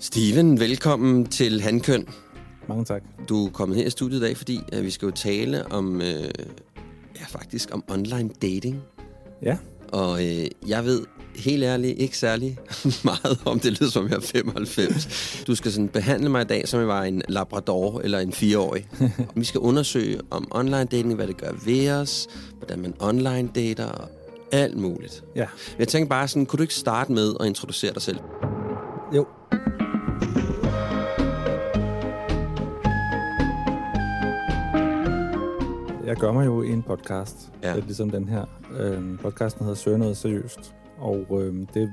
Steven, 0.00 0.60
velkommen 0.60 1.26
til 1.26 1.60
Handkøn. 1.60 2.08
Mange 2.68 2.84
tak. 2.84 3.02
Du 3.28 3.46
er 3.46 3.50
kommet 3.50 3.76
her 3.78 3.86
i 3.86 3.90
studiet 3.90 4.18
i 4.18 4.22
dag, 4.22 4.36
fordi 4.36 4.60
at 4.72 4.82
vi 4.84 4.90
skal 4.90 5.06
jo 5.06 5.12
tale 5.12 5.72
om, 5.72 6.00
øh, 6.00 6.06
ja 7.20 7.24
faktisk 7.28 7.68
om 7.72 7.84
online 7.90 8.30
dating. 8.42 8.82
Ja, 9.42 9.56
Og 9.92 10.24
øh, 10.26 10.46
jeg 10.66 10.84
ved 10.84 11.04
helt 11.36 11.64
ærligt 11.64 11.98
ikke 11.98 12.18
særlig 12.18 12.58
meget 13.04 13.38
om 13.44 13.60
det 13.60 13.80
lyder 13.80 13.90
som 13.90 14.08
jeg 14.08 14.16
er 14.16 14.20
95. 14.20 15.44
Du 15.46 15.54
skal 15.54 15.72
sådan 15.72 15.88
behandle 15.88 16.28
mig 16.28 16.42
i 16.42 16.44
dag, 16.44 16.68
som 16.68 16.80
jeg 16.80 16.88
var 16.88 17.02
en 17.02 17.22
labrador 17.28 18.00
eller 18.00 18.18
en 18.18 18.32
fireårig. 18.32 18.88
vi 19.36 19.44
skal 19.44 19.60
undersøge 19.60 20.20
om 20.30 20.48
online 20.50 20.84
dating, 20.84 21.14
hvad 21.14 21.26
det 21.26 21.36
gør 21.40 21.52
ved 21.64 21.90
os, 21.90 22.28
hvordan 22.58 22.80
man 22.80 22.94
online 23.00 23.48
dater 23.54 23.86
og 23.86 24.08
alt 24.52 24.76
muligt. 24.76 25.24
ja. 25.36 25.46
Jeg 25.78 25.88
tænker 25.88 26.08
bare 26.08 26.28
sådan, 26.28 26.46
kunne 26.46 26.58
du 26.58 26.62
ikke 26.62 26.74
starte 26.74 27.12
med 27.12 27.34
at 27.40 27.46
introducere 27.46 27.94
dig 27.94 28.02
selv? 28.02 28.18
Jo. 29.14 29.26
Jeg 36.06 36.16
gør 36.16 36.32
mig 36.32 36.46
jo 36.46 36.62
i 36.62 36.68
en 36.70 36.82
podcast, 36.82 37.52
Ja. 37.62 37.74
ja. 37.74 37.80
ligesom 37.80 38.10
den 38.10 38.28
her. 38.28 38.44
Øhm, 38.78 39.18
podcasten 39.22 39.60
hedder 39.64 39.74
Søger 39.76 39.96
noget 39.98 40.16
seriøst, 40.16 40.74
og 40.98 41.26
øhm, 41.42 41.66
det, 41.66 41.92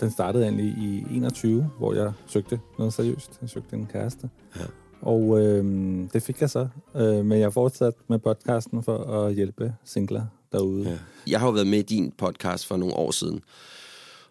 den 0.00 0.10
startede 0.10 0.44
egentlig 0.44 0.66
i 0.66 1.04
21, 1.10 1.70
hvor 1.78 1.94
jeg 1.94 2.12
søgte 2.26 2.60
noget 2.78 2.92
seriøst. 2.92 3.38
Jeg 3.42 3.50
søgte 3.50 3.76
en 3.76 3.86
kæreste. 3.86 4.30
Ja. 4.56 4.64
Og 5.02 5.40
øhm, 5.40 6.08
det 6.12 6.22
fik 6.22 6.40
jeg 6.40 6.50
så, 6.50 6.68
øh, 6.94 7.24
men 7.24 7.40
jeg 7.40 7.52
fortsat 7.52 7.94
med 8.08 8.18
podcasten 8.18 8.82
for 8.82 8.98
at 8.98 9.34
hjælpe 9.34 9.74
singler 9.84 10.24
derude. 10.52 10.88
Ja. 10.90 10.96
Jeg 11.30 11.40
har 11.40 11.46
jo 11.46 11.52
været 11.52 11.66
med 11.66 11.78
i 11.78 11.82
din 11.82 12.12
podcast 12.18 12.66
for 12.66 12.76
nogle 12.76 12.94
år 12.96 13.10
siden, 13.10 13.40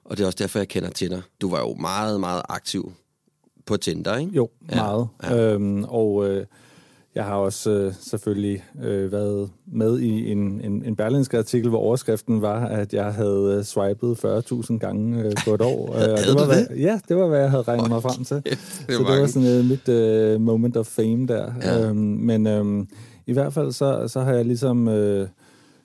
og 0.05 0.17
det 0.17 0.23
er 0.23 0.27
også 0.27 0.37
derfor, 0.41 0.59
jeg 0.59 0.67
kender 0.67 0.89
til 0.89 1.09
dig. 1.09 1.21
Du 1.41 1.49
var 1.49 1.59
jo 1.59 1.73
meget, 1.73 2.19
meget 2.19 2.41
aktiv 2.49 2.91
på 3.65 3.77
Tinder, 3.77 4.17
ikke? 4.17 4.31
Jo, 4.31 4.49
Ja, 4.71 4.75
meget. 4.75 5.07
Ja. 5.23 5.53
Øhm, 5.53 5.83
og 5.83 6.27
øh, 6.29 6.45
jeg 7.15 7.25
har 7.25 7.35
også 7.35 7.71
øh, 7.71 7.93
selvfølgelig 7.99 8.63
øh, 8.83 9.11
været 9.11 9.49
med 9.65 9.99
i 9.99 10.31
en, 10.31 10.61
en, 10.63 10.85
en 10.85 10.95
berlinske 10.95 11.37
artikel, 11.37 11.69
hvor 11.69 11.79
overskriften 11.79 12.41
var, 12.41 12.65
at 12.65 12.93
jeg 12.93 13.13
havde 13.13 13.55
øh, 13.57 13.63
swipet 13.63 14.25
40.000 14.25 14.77
gange 14.77 15.23
øh, 15.23 15.31
på 15.45 15.53
et 15.53 15.61
år. 15.61 15.95
Øh, 15.95 16.01
det 16.01 16.09
var, 16.09 16.39
du 16.39 16.45
hvad, 16.45 16.65
det? 16.65 16.81
Ja, 16.81 16.99
det 17.07 17.17
var, 17.17 17.27
hvad 17.27 17.39
jeg 17.39 17.49
havde 17.49 17.63
regnet 17.63 17.89
mig 17.89 18.01
frem 18.01 18.23
til. 18.23 18.35
det 18.35 18.57
så 18.59 18.85
det 18.87 19.01
mange. 19.01 19.21
var 19.21 19.27
sådan 19.27 19.59
uh, 19.59 19.65
mit 19.65 19.89
uh, 20.35 20.41
moment 20.41 20.77
of 20.77 20.85
fame 20.85 21.27
der. 21.27 21.51
Ja. 21.61 21.87
Øhm, 21.87 21.97
men 21.97 22.47
øhm, 22.47 22.87
i 23.27 23.33
hvert 23.33 23.53
fald 23.53 23.71
så, 23.71 24.07
så 24.07 24.21
har 24.21 24.33
jeg 24.33 24.45
ligesom 24.45 24.87
øh, 24.87 25.27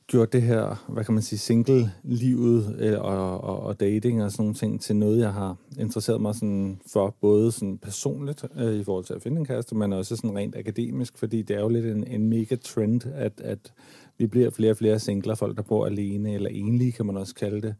gjort 0.07 0.33
det 0.33 0.43
her, 0.43 0.85
hvad 0.89 1.05
kan 1.05 1.15
man 1.15 1.23
sige, 1.23 1.39
single-livet 1.39 2.77
øh, 2.79 3.01
og, 3.01 3.41
og, 3.41 3.61
og 3.61 3.81
dating 3.81 4.25
og 4.25 4.33
sådan 4.33 4.43
nogle 4.43 4.55
ting 4.55 4.81
til 4.81 4.97
noget, 4.97 5.19
jeg 5.19 5.33
har 5.33 5.57
interesseret 5.79 6.21
mig 6.21 6.35
sådan 6.35 6.81
for, 6.93 7.17
både 7.21 7.53
sådan 7.53 7.79
personligt 7.79 8.45
øh, 8.59 8.75
i 8.75 8.85
forhold 8.85 9.05
til 9.05 9.15
at 9.15 9.23
finde 9.23 9.39
en 9.39 9.47
kæreste, 9.47 9.75
men 9.75 9.93
også 9.93 10.17
sådan 10.17 10.37
rent 10.37 10.57
akademisk, 10.57 11.19
fordi 11.19 11.43
det 11.43 11.57
er 11.57 11.61
jo 11.61 11.69
lidt 11.69 11.87
en, 11.87 12.07
en 12.07 12.29
mega 12.29 12.57
trend, 12.57 13.03
at, 13.15 13.33
at 13.41 13.73
vi 14.19 14.27
bliver 14.27 14.51
flere 14.51 14.71
og 14.71 14.77
flere 14.77 14.99
singler, 14.99 15.35
folk 15.35 15.57
der 15.57 15.63
bor 15.63 15.87
alene, 15.87 16.35
eller 16.35 16.51
enlige 16.51 16.93
kan 16.93 17.07
man 17.07 17.17
også 17.17 17.35
kalde 17.35 17.61
det. 17.61 17.75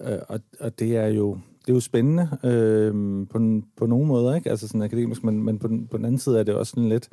Øh, 0.00 0.18
og, 0.28 0.40
og 0.60 0.78
det 0.78 0.96
er 0.96 1.06
jo 1.06 1.38
det 1.60 1.70
er 1.70 1.74
jo 1.74 1.80
spændende 1.80 2.28
øh, 2.44 3.26
på, 3.28 3.62
på 3.76 3.86
nogle 3.86 4.06
måder, 4.06 4.34
ikke? 4.34 4.50
Altså 4.50 4.68
sådan 4.68 4.82
akademisk, 4.82 5.24
men, 5.24 5.42
men 5.42 5.58
på, 5.58 5.68
den, 5.68 5.86
på 5.86 5.96
den 5.96 6.04
anden 6.04 6.18
side 6.18 6.38
er 6.38 6.42
det 6.42 6.54
også 6.54 6.70
sådan 6.70 6.88
lidt 6.88 7.08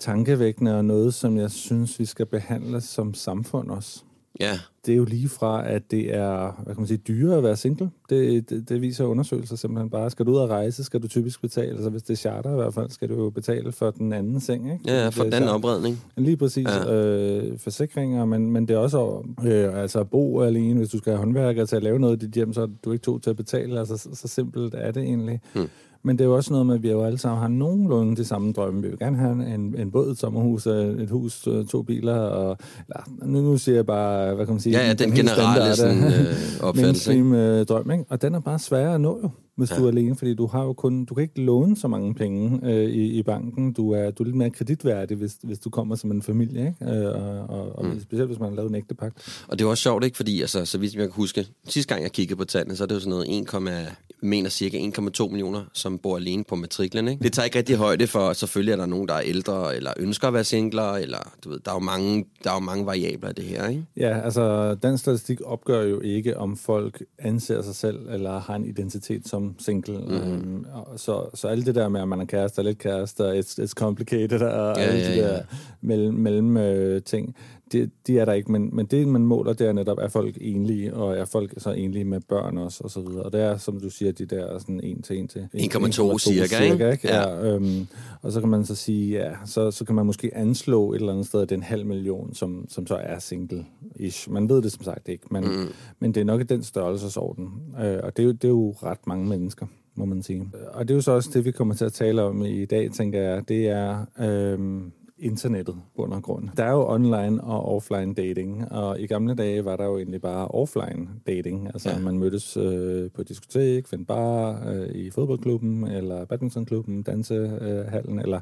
tankevækkende 0.00 0.76
og 0.78 0.84
noget, 0.84 1.14
som 1.14 1.36
jeg 1.36 1.50
synes, 1.50 1.98
vi 1.98 2.04
skal 2.04 2.26
behandle 2.26 2.80
som 2.80 3.14
samfund 3.14 3.70
også. 3.70 4.02
Ja, 4.40 4.58
Det 4.86 4.92
er 4.92 4.96
jo 4.96 5.04
lige 5.04 5.28
fra, 5.28 5.68
at 5.68 5.90
det 5.90 6.14
er, 6.14 6.62
hvad 6.64 6.74
kan 6.74 6.80
man 6.80 6.86
sige, 6.86 6.98
dyrere 7.08 7.36
at 7.36 7.42
være 7.42 7.56
single. 7.56 7.90
Det, 8.10 8.50
det, 8.50 8.68
det 8.68 8.80
viser 8.80 9.04
undersøgelser 9.04 9.56
simpelthen 9.56 9.90
bare. 9.90 10.10
Skal 10.10 10.26
du 10.26 10.30
ud 10.30 10.36
og 10.36 10.48
rejse, 10.50 10.84
skal 10.84 11.02
du 11.02 11.08
typisk 11.08 11.40
betale. 11.40 11.70
Altså 11.70 11.90
hvis 11.90 12.02
det 12.02 12.12
er 12.12 12.16
charter 12.16 12.52
i 12.52 12.54
hvert 12.54 12.74
fald, 12.74 12.90
skal 12.90 13.08
du 13.08 13.14
jo 13.14 13.30
betale 13.30 13.72
for 13.72 13.90
den 13.90 14.12
anden 14.12 14.40
seng, 14.40 14.72
ikke? 14.72 14.92
ja 14.92 15.08
for 15.08 15.22
den 15.22 15.32
charter. 15.32 15.52
opredning. 15.52 16.00
Lige 16.16 16.36
præcis. 16.36 16.66
Ja. 16.68 16.94
Øh, 16.94 17.58
forsikringer, 17.58 18.24
men, 18.24 18.50
men 18.50 18.68
det 18.68 18.74
er 18.74 18.78
også 18.78 19.22
øh, 19.44 19.82
altså 19.82 20.00
at 20.00 20.10
bo 20.10 20.40
alene. 20.42 20.78
Hvis 20.78 20.88
du 20.90 20.98
skal 20.98 21.12
have 21.12 21.18
håndværker 21.18 21.64
til 21.64 21.76
at 21.76 21.82
lave 21.82 21.98
noget 21.98 22.22
i 22.22 22.26
dit 22.26 22.34
hjem, 22.34 22.52
så 22.52 22.62
er 22.62 22.68
du 22.84 22.92
ikke 22.92 23.02
to 23.02 23.18
til 23.18 23.30
at 23.30 23.36
betale. 23.36 23.78
Altså, 23.78 23.96
så, 23.96 24.08
så 24.12 24.28
simpelt 24.28 24.74
er 24.78 24.90
det 24.90 25.02
egentlig. 25.02 25.40
Hmm. 25.54 25.68
Men 26.02 26.18
det 26.18 26.24
er 26.24 26.28
jo 26.28 26.36
også 26.36 26.52
noget 26.52 26.66
med, 26.66 26.74
at 26.74 26.82
vi 26.82 26.90
jo 26.90 27.04
alle 27.04 27.18
sammen 27.18 27.40
har 27.40 27.48
nogenlunde 27.48 28.16
de 28.16 28.24
samme 28.24 28.52
drømme. 28.52 28.82
Vi 28.82 28.88
vil 28.88 28.98
gerne 28.98 29.16
have 29.16 29.54
en, 29.54 29.74
en 29.78 29.90
båd, 29.90 30.10
et 30.10 30.18
sommerhus, 30.18 30.66
øh, 30.66 31.02
et 31.02 31.10
hus, 31.10 31.46
øh, 31.46 31.66
to 31.66 31.82
biler. 31.82 32.16
Og, 32.16 32.56
eller, 32.88 33.26
nu, 33.26 33.40
nu 33.40 33.58
siger 33.58 33.74
jeg 33.74 33.86
bare, 33.86 34.34
hvad 34.34 34.46
kan 34.46 34.54
man 34.54 34.60
sige? 34.60 34.78
Ja, 34.78 34.86
ja, 34.86 34.92
den 34.92 35.12
helt 35.12 35.28
generelle 35.28 35.76
sådan, 35.76 36.04
øh, 36.04 36.10
opfattelse. 36.68 37.10
mainstream 37.10 37.32
øh, 37.32 37.66
drøm, 37.66 37.90
ikke? 37.90 38.04
Og 38.08 38.22
den 38.22 38.34
er 38.34 38.40
bare 38.40 38.58
sværere 38.58 38.94
at 38.94 39.00
nå 39.00 39.20
jo, 39.22 39.30
hvis 39.60 39.70
Ja. 39.70 39.76
du 39.76 39.84
er 39.84 39.88
alene, 39.88 40.16
fordi 40.16 40.34
du 40.34 40.46
har 40.46 40.64
jo 40.64 40.72
kun, 40.72 41.04
du 41.04 41.14
kan 41.14 41.22
ikke 41.22 41.40
låne 41.40 41.76
så 41.76 41.88
mange 41.88 42.14
penge 42.14 42.60
øh, 42.62 42.90
i, 42.90 43.18
i 43.18 43.22
banken. 43.22 43.72
Du 43.72 43.90
er, 43.90 44.10
du 44.10 44.22
er 44.22 44.24
lidt 44.26 44.36
mere 44.36 44.50
kreditværdig, 44.50 45.16
hvis, 45.16 45.36
hvis 45.42 45.58
du 45.58 45.70
kommer 45.70 45.96
som 45.96 46.10
en 46.10 46.22
familie, 46.22 46.74
ikke? 46.80 46.94
Øh, 46.96 47.06
og, 47.14 47.40
og, 47.60 47.78
og 47.78 47.84
Mm. 47.86 48.00
specielt 48.00 48.28
hvis 48.28 48.38
man 48.40 48.48
har 48.48 48.56
lavet 48.56 48.68
en 48.68 48.74
ægte 48.74 48.94
pagt. 48.94 49.44
Og 49.48 49.58
det 49.58 49.64
er 49.64 49.68
også 49.68 49.82
sjovt, 49.82 50.04
ikke? 50.04 50.16
Fordi, 50.16 50.40
altså, 50.40 50.64
så 50.64 50.78
vidt 50.78 50.94
jeg 50.94 51.02
kan 51.02 51.10
huske, 51.12 51.46
sidste 51.68 51.94
gang 51.94 52.02
jeg 52.02 52.12
kiggede 52.12 52.36
på 52.38 52.44
tallene, 52.44 52.76
så 52.76 52.82
er 52.84 52.86
det 52.86 52.94
jo 52.94 53.00
sådan 53.00 53.10
noget 53.10 53.38
1, 53.40 53.52
jeg 53.52 53.86
mener 54.22 54.50
cirka 54.50 54.78
1,2 54.78 55.28
millioner, 55.28 55.64
som 55.72 55.98
bor 55.98 56.16
alene 56.16 56.44
på 56.44 56.54
matriklen, 56.56 57.08
ikke? 57.08 57.22
Det 57.22 57.32
tager 57.32 57.44
ikke 57.44 57.58
rigtig 57.58 57.76
højde 57.76 58.06
for, 58.06 58.32
selvfølgelig 58.32 58.72
er 58.72 58.76
der 58.76 58.86
nogen, 58.86 59.08
der 59.08 59.14
er 59.14 59.20
ældre, 59.24 59.76
eller 59.76 59.90
ønsker 59.98 60.28
at 60.28 60.34
være 60.34 60.44
singler, 60.44 60.92
eller 60.92 61.18
du 61.44 61.50
ved, 61.50 61.58
der 61.64 61.70
er 61.70 61.74
jo 61.74 61.80
mange, 61.80 62.24
der 62.44 62.50
er 62.50 62.54
jo 62.54 62.60
mange 62.60 62.86
variabler 62.86 63.30
i 63.30 63.32
det 63.32 63.44
her, 63.44 63.68
ikke? 63.68 63.84
Ja, 63.96 64.20
altså 64.20 64.74
den 64.74 64.98
statistik 64.98 65.40
opgør 65.44 65.82
jo 65.82 66.00
ikke, 66.00 66.36
om 66.36 66.56
folk 66.56 67.02
anser 67.18 67.62
sig 67.62 67.74
selv 67.74 67.98
eller 68.10 68.40
har 68.40 68.56
en 68.56 68.64
identitet 68.64 69.28
som 69.28 69.49
single. 69.58 69.98
Mm. 69.98 70.66
Og 70.72 71.00
så, 71.00 71.30
så 71.34 71.48
alt 71.48 71.66
det 71.66 71.74
der 71.74 71.88
med, 71.88 72.00
at 72.00 72.08
man 72.08 72.20
er 72.20 72.24
kæreste 72.24 72.58
og 72.58 72.64
lidt 72.64 72.78
kæreste, 72.78 73.26
og 73.26 73.38
it's, 73.38 73.62
it's 73.62 73.72
complicated, 73.72 74.42
og 74.42 74.76
ja, 74.76 74.82
alle 74.82 75.00
ja, 75.00 75.12
de 75.12 75.16
ja. 75.16 75.28
der 75.28 75.42
mellem, 75.80 76.14
mellem 76.14 76.56
øh, 76.56 77.02
ting, 77.02 77.36
det, 77.72 77.90
de 78.06 78.18
er 78.18 78.24
der 78.24 78.32
ikke. 78.32 78.52
Men, 78.52 78.70
men 78.72 78.86
det, 78.86 79.08
man 79.08 79.22
måler, 79.22 79.52
det 79.52 79.66
er 79.66 79.72
netop, 79.72 79.98
er 79.98 80.08
folk 80.08 80.38
enlige, 80.40 80.94
og 80.94 81.16
er 81.16 81.24
folk 81.24 81.54
så 81.58 81.70
enlige 81.70 82.04
med 82.04 82.20
børn 82.20 82.58
også, 82.58 82.84
og 82.84 82.90
så 82.90 83.00
videre. 83.00 83.22
Og 83.22 83.32
det 83.32 83.40
er, 83.40 83.56
som 83.56 83.80
du 83.80 83.90
siger, 83.90 84.12
de 84.12 84.26
der 84.26 84.58
sådan 84.58 84.80
1 84.82 85.04
til 85.04 85.24
1 85.24 85.30
til 85.30 85.48
1,2 85.54 86.18
cirka, 86.18 86.62
ikke? 86.62 86.90
ikke? 86.92 87.08
Ja. 87.08 87.28
Ja. 87.28 87.54
Øhm, 87.54 87.86
og 88.22 88.32
så 88.32 88.40
kan 88.40 88.48
man 88.48 88.64
så 88.64 88.74
sige, 88.74 89.18
ja, 89.18 89.32
så, 89.44 89.70
så 89.70 89.84
kan 89.84 89.94
man 89.94 90.06
måske 90.06 90.36
anslå 90.36 90.92
et 90.92 90.96
eller 90.96 91.12
andet 91.12 91.26
sted, 91.26 91.42
at 91.42 91.48
det 91.48 91.54
er 91.54 91.58
en 91.58 91.62
halv 91.62 91.86
million, 91.86 92.34
som, 92.34 92.66
som 92.68 92.86
så 92.86 92.94
er 92.94 93.18
single-ish. 93.18 94.32
Man 94.32 94.48
ved 94.48 94.62
det 94.62 94.72
som 94.72 94.82
sagt 94.82 95.08
ikke, 95.08 95.26
men, 95.30 95.44
mm. 95.44 95.68
men 95.98 96.14
det 96.14 96.20
er 96.20 96.24
nok 96.24 96.40
i 96.40 96.44
den 96.44 96.62
størrelsesorden. 96.62 97.48
Øh, 97.84 97.98
og 98.02 98.16
det 98.16 98.22
er, 98.22 98.26
jo, 98.26 98.32
det 98.32 98.44
er 98.44 98.48
jo 98.48 98.74
ret 98.82 99.06
mange 99.06 99.28
mennesker, 99.28 99.66
må 99.94 100.04
man 100.04 100.22
sige. 100.22 100.50
Og 100.72 100.88
det 100.88 100.94
er 100.94 100.96
jo 100.96 101.02
så 101.02 101.12
også 101.12 101.30
det, 101.34 101.44
vi 101.44 101.50
kommer 101.50 101.74
til 101.74 101.84
at 101.84 101.92
tale 101.92 102.22
om 102.22 102.44
i 102.44 102.64
dag, 102.64 102.90
tænker 102.92 103.20
jeg. 103.20 103.48
Det 103.48 103.68
er... 103.68 104.06
Øhm, 104.20 104.92
internettet, 105.20 105.76
bund 105.96 106.12
og 106.12 106.22
grund. 106.22 106.48
Der 106.56 106.64
er 106.64 106.72
jo 106.72 106.88
online 106.88 107.44
og 107.44 107.74
offline 107.74 108.14
dating, 108.14 108.72
og 108.72 109.00
i 109.00 109.06
gamle 109.06 109.34
dage 109.34 109.64
var 109.64 109.76
der 109.76 109.84
jo 109.84 109.98
egentlig 109.98 110.20
bare 110.20 110.48
offline 110.48 111.08
dating. 111.26 111.66
Altså 111.66 111.90
ja. 111.90 111.98
man 111.98 112.18
mødtes 112.18 112.56
øh, 112.56 113.10
på 113.10 113.22
diskotek, 113.22 113.88
fandt 113.88 114.08
bar, 114.08 114.68
øh, 114.68 114.88
i 114.88 115.10
fodboldklubben, 115.10 115.84
eller 115.84 116.24
badmintonklubben, 116.24 117.02
dansehallen, 117.02 118.18
øh, 118.18 118.24
eller 118.24 118.40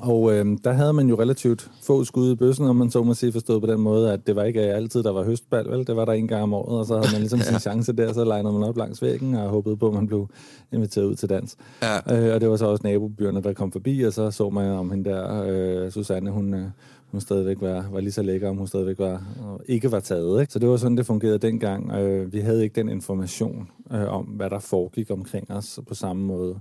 og 0.00 0.32
øh, 0.32 0.46
der 0.64 0.72
havde 0.72 0.92
man 0.92 1.08
jo 1.08 1.20
relativt 1.20 1.70
få 1.82 2.04
skud 2.04 2.32
i 2.32 2.34
bøssen, 2.34 2.66
om 2.66 2.76
man 2.76 2.90
så 2.90 3.02
må 3.02 3.14
sige 3.14 3.32
forstået 3.32 3.62
på 3.62 3.66
den 3.66 3.80
måde, 3.80 4.12
at 4.12 4.26
det 4.26 4.36
var 4.36 4.44
ikke 4.44 4.60
altid, 4.60 5.02
der 5.02 5.12
var 5.12 5.24
høstbal, 5.24 5.70
vel? 5.70 5.86
Det 5.86 5.96
var 5.96 6.04
der 6.04 6.12
en 6.12 6.28
gang 6.28 6.42
om 6.42 6.54
året, 6.54 6.78
og 6.78 6.86
så 6.86 6.94
havde 6.94 7.08
man 7.12 7.20
ligesom 7.20 7.40
sin 7.50 7.58
chance 7.58 7.92
der, 7.92 8.12
så 8.12 8.24
legnede 8.24 8.52
man 8.52 8.62
op 8.62 8.76
langs 8.76 9.02
væggen 9.02 9.34
og 9.34 9.48
håbede 9.48 9.76
på, 9.76 9.88
at 9.88 9.94
man 9.94 10.06
blev 10.06 10.28
inviteret 10.72 11.04
ud 11.04 11.14
til 11.14 11.28
dans. 11.28 11.56
Ja. 11.82 12.26
Øh, 12.26 12.34
og 12.34 12.40
det 12.40 12.50
var 12.50 12.56
så 12.56 12.66
også 12.66 12.86
nabobyerne, 12.86 13.42
der 13.42 13.52
kom 13.52 13.72
forbi, 13.72 14.02
og 14.02 14.12
så 14.12 14.30
så 14.30 14.50
man 14.50 14.70
om 14.70 14.90
hende 14.90 15.10
der, 15.10 15.44
øh, 15.46 15.90
Susanne, 15.90 16.30
hun, 16.30 16.54
øh, 16.54 16.66
hun 17.10 17.20
stadigvæk 17.20 17.56
var, 17.60 17.88
var 17.92 18.00
lige 18.00 18.12
så 18.12 18.22
lækker, 18.22 18.48
om 18.48 18.56
hun 18.56 18.66
stadigvæk 18.66 18.98
var, 18.98 19.22
og 19.42 19.60
ikke 19.66 19.92
var 19.92 20.00
taget. 20.00 20.40
Ikke? 20.40 20.52
Så 20.52 20.58
det 20.58 20.68
var 20.68 20.76
sådan, 20.76 20.96
det 20.96 21.06
fungerede 21.06 21.38
dengang. 21.38 21.92
Øh, 21.92 22.32
vi 22.32 22.40
havde 22.40 22.62
ikke 22.62 22.74
den 22.74 22.88
information 22.88 23.68
øh, 23.92 24.14
om, 24.14 24.24
hvad 24.24 24.50
der 24.50 24.58
foregik 24.58 25.10
omkring 25.10 25.50
os 25.50 25.80
på 25.88 25.94
samme 25.94 26.24
måde. 26.24 26.60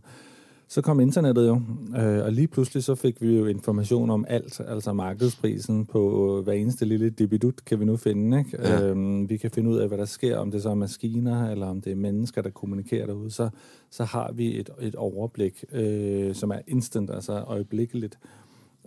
Så 0.74 0.82
kom 0.82 1.00
internettet 1.00 1.48
jo, 1.48 1.62
øh, 1.98 2.26
og 2.26 2.32
lige 2.32 2.48
pludselig 2.48 2.84
så 2.84 2.96
fik 2.96 3.22
vi 3.22 3.38
jo 3.38 3.46
information 3.46 4.10
om 4.10 4.26
alt, 4.28 4.62
altså 4.68 4.94
markedsprisen 4.94 5.86
på 5.86 6.42
hver 6.44 6.54
eneste 6.54 6.86
lille 6.86 7.10
debidut 7.10 7.66
kan 7.66 7.80
vi 7.80 7.86
nu 7.86 7.98
finde. 7.98 8.40
Ikke? 8.40 8.58
Ja. 8.62 8.88
Øhm, 8.88 9.30
vi 9.30 9.38
kan 9.38 9.52
finde 9.52 9.70
ud 9.70 9.78
af, 9.78 9.88
hvad 9.88 9.98
der 9.98 10.06
sker, 10.06 10.38
om 10.38 10.52
det 10.52 10.62
så 10.62 10.70
er 10.70 10.74
maskiner, 10.74 11.52
eller 11.52 11.68
om 11.68 11.82
det 11.82 11.92
er 11.92 11.96
mennesker, 11.96 12.42
der 12.42 12.50
kommunikerer 12.50 13.06
derude. 13.06 13.32
Så, 13.32 13.50
så 13.90 14.04
har 14.04 14.32
vi 14.32 14.60
et, 14.60 14.70
et 14.82 14.96
overblik, 14.96 15.66
øh, 15.72 16.36
som 16.36 16.52
er 16.52 16.60
instant, 16.68 17.10
altså 17.10 17.34
øjeblikkeligt 17.34 18.20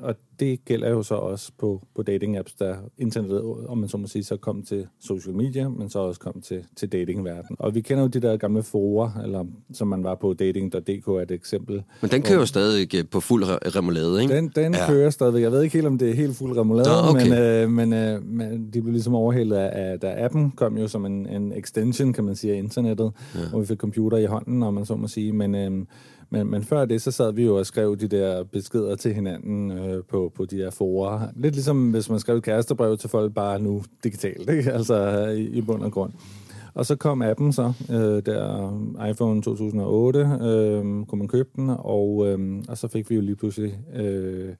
og 0.03 0.15
det 0.41 0.65
gælder 0.65 0.91
jo 0.91 1.03
så 1.03 1.15
også 1.15 1.53
på, 1.59 1.83
på 1.97 2.03
dating-apps, 2.03 2.57
der 2.59 2.77
internettet, 2.99 3.43
om 3.69 3.79
man 3.79 3.89
så 3.89 3.97
må 3.97 4.07
sige, 4.07 4.25
så 4.25 4.37
kom 4.37 4.63
til 4.63 4.87
social 5.01 5.35
media, 5.35 5.69
men 5.69 5.91
så 5.91 5.99
også 5.99 6.21
kom 6.21 6.41
til, 6.41 6.65
til 6.77 6.93
datingverden. 6.93 7.57
Og 7.59 7.75
vi 7.75 7.81
kender 7.81 8.03
jo 8.03 8.09
de 8.09 8.21
der 8.21 8.37
gamle 8.37 8.63
forer, 8.63 9.11
eller 9.25 9.45
som 9.73 9.89
man 9.89 10.05
var 10.05 10.15
på 10.15 10.33
dating.dk 10.33 11.09
er 11.09 11.21
et 11.21 11.31
eksempel. 11.31 11.83
Men 12.01 12.11
den 12.11 12.23
kører 12.23 12.39
jo 12.39 12.47
stadig 12.47 12.95
øh, 12.95 13.05
på 13.11 13.21
fuld 13.21 13.45
remoulade, 13.77 14.23
ikke? 14.23 14.37
Den, 14.37 14.53
den 14.57 14.75
ja. 14.75 14.87
kører 14.87 15.11
stadig. 15.11 15.43
Jeg 15.43 15.53
ved 15.53 15.63
ikke 15.63 15.75
helt, 15.75 15.87
om 15.87 15.99
det 15.99 16.11
er 16.11 16.15
helt 16.15 16.37
fuld 16.37 16.59
remoulade, 16.59 16.89
Nå, 16.89 17.11
okay. 17.11 17.29
men, 17.29 17.39
øh, 17.39 17.71
men, 17.71 17.93
øh, 17.93 18.25
men 18.25 18.71
de 18.75 18.83
blev 18.83 18.93
ligesom 18.93 19.15
overhældet 19.15 19.57
af, 19.57 19.93
af, 19.93 20.01
da 20.01 20.25
appen 20.25 20.51
kom 20.51 20.79
jo 20.79 20.89
som 20.89 21.07
en, 21.07 21.27
en 21.27 21.53
extension, 21.53 22.13
kan 22.13 22.25
man 22.25 22.37
sige, 22.37 22.53
af 22.53 22.59
internettet, 22.59 23.13
ja. 23.35 23.41
hvor 23.51 23.61
vi 23.61 23.67
fik 23.67 23.79
computer 23.79 24.19
i 24.19 24.25
hånden, 24.25 24.63
om 24.63 24.75
man 24.75 24.87
så 24.87 24.97
må 24.97 25.09
sige, 25.09 25.33
men... 25.33 25.55
Øh, 25.55 25.87
men, 26.37 26.51
men 26.51 26.63
før 26.63 26.85
det, 26.85 27.03
så 27.03 27.11
sad 27.11 27.33
vi 27.33 27.45
jo 27.45 27.57
og 27.57 27.67
skrev 27.67 27.97
de 27.97 28.09
der 28.09 28.45
beskeder 28.45 28.97
til 28.97 29.15
hinanden 29.15 29.71
øh, 29.71 30.05
på, 30.05 30.33
på 30.35 30.45
de 30.45 30.59
der 30.59 30.71
forer. 30.71 31.29
Lidt 31.37 31.55
ligesom 31.55 31.91
hvis 31.91 32.11
man 32.11 32.21
skrev 32.21 32.37
et 32.37 32.43
kærestebrev 32.43 32.97
til 32.97 33.11
folk 33.11 33.35
bare 33.35 33.61
nu 33.61 33.83
digitalt, 34.05 34.51
ikke? 34.51 34.73
altså 34.73 35.27
i, 35.27 35.43
i 35.43 35.61
bund 35.61 35.83
og 35.83 35.93
grund. 35.93 36.13
Og 36.75 36.87
så 36.87 36.97
kom 36.97 37.23
appen 37.23 37.53
så, 37.53 37.73
øh, 37.91 38.23
der 38.27 38.71
iPhone 39.11 39.43
2008, 39.43 40.19
øh, 40.19 40.81
kunne 41.07 41.19
man 41.19 41.29
købe 41.29 41.49
den, 41.57 41.71
og, 41.79 42.27
øh, 42.27 42.63
og 42.69 42.79
så 42.79 42.89
fik 42.89 43.11
vi 43.11 43.15
jo 43.15 43.21
lige 43.21 43.37
pludselig 43.37 43.79
øh, 43.95 44.55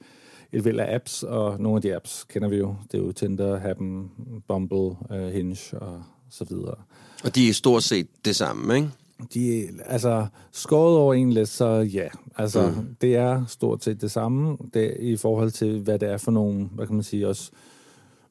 et 0.53 0.65
væld 0.65 0.81
af 0.81 0.95
apps, 0.95 1.23
og 1.23 1.61
nogle 1.61 1.77
af 1.77 1.83
de 1.83 1.97
apps 1.97 2.25
kender 2.25 2.49
vi 2.49 2.57
jo. 2.57 2.75
Det 2.93 3.01
er 3.01 3.03
jo 3.03 3.13
Tinder, 3.13 3.59
Happen, 3.59 4.11
Bumble, 4.49 4.97
øh, 5.13 5.29
Hinge 5.29 5.79
og 5.79 6.03
så 6.31 6.45
videre. 6.45 6.75
Og 7.25 7.35
de 7.35 7.49
er 7.49 7.53
stort 7.53 7.83
set 7.83 8.07
det 8.25 8.37
samme, 8.37 8.77
ikke? 8.77 8.89
De, 9.35 9.69
altså, 9.85 10.27
skåret 10.53 10.97
over 10.97 11.15
en 11.15 11.33
lidt, 11.33 11.49
så 11.49 11.67
ja. 11.67 12.09
Altså, 12.37 12.73
mm. 12.77 12.97
det 13.01 13.17
er 13.17 13.45
stort 13.47 13.85
set 13.85 14.01
det 14.01 14.11
samme 14.11 14.57
det, 14.75 14.97
i 15.01 15.17
forhold 15.17 15.51
til, 15.51 15.81
hvad 15.81 15.99
det 15.99 16.11
er 16.11 16.17
for 16.17 16.31
nogle, 16.31 16.69
hvad 16.73 16.87
kan 16.87 16.95
man 16.95 17.05
sige, 17.05 17.29
også 17.29 17.51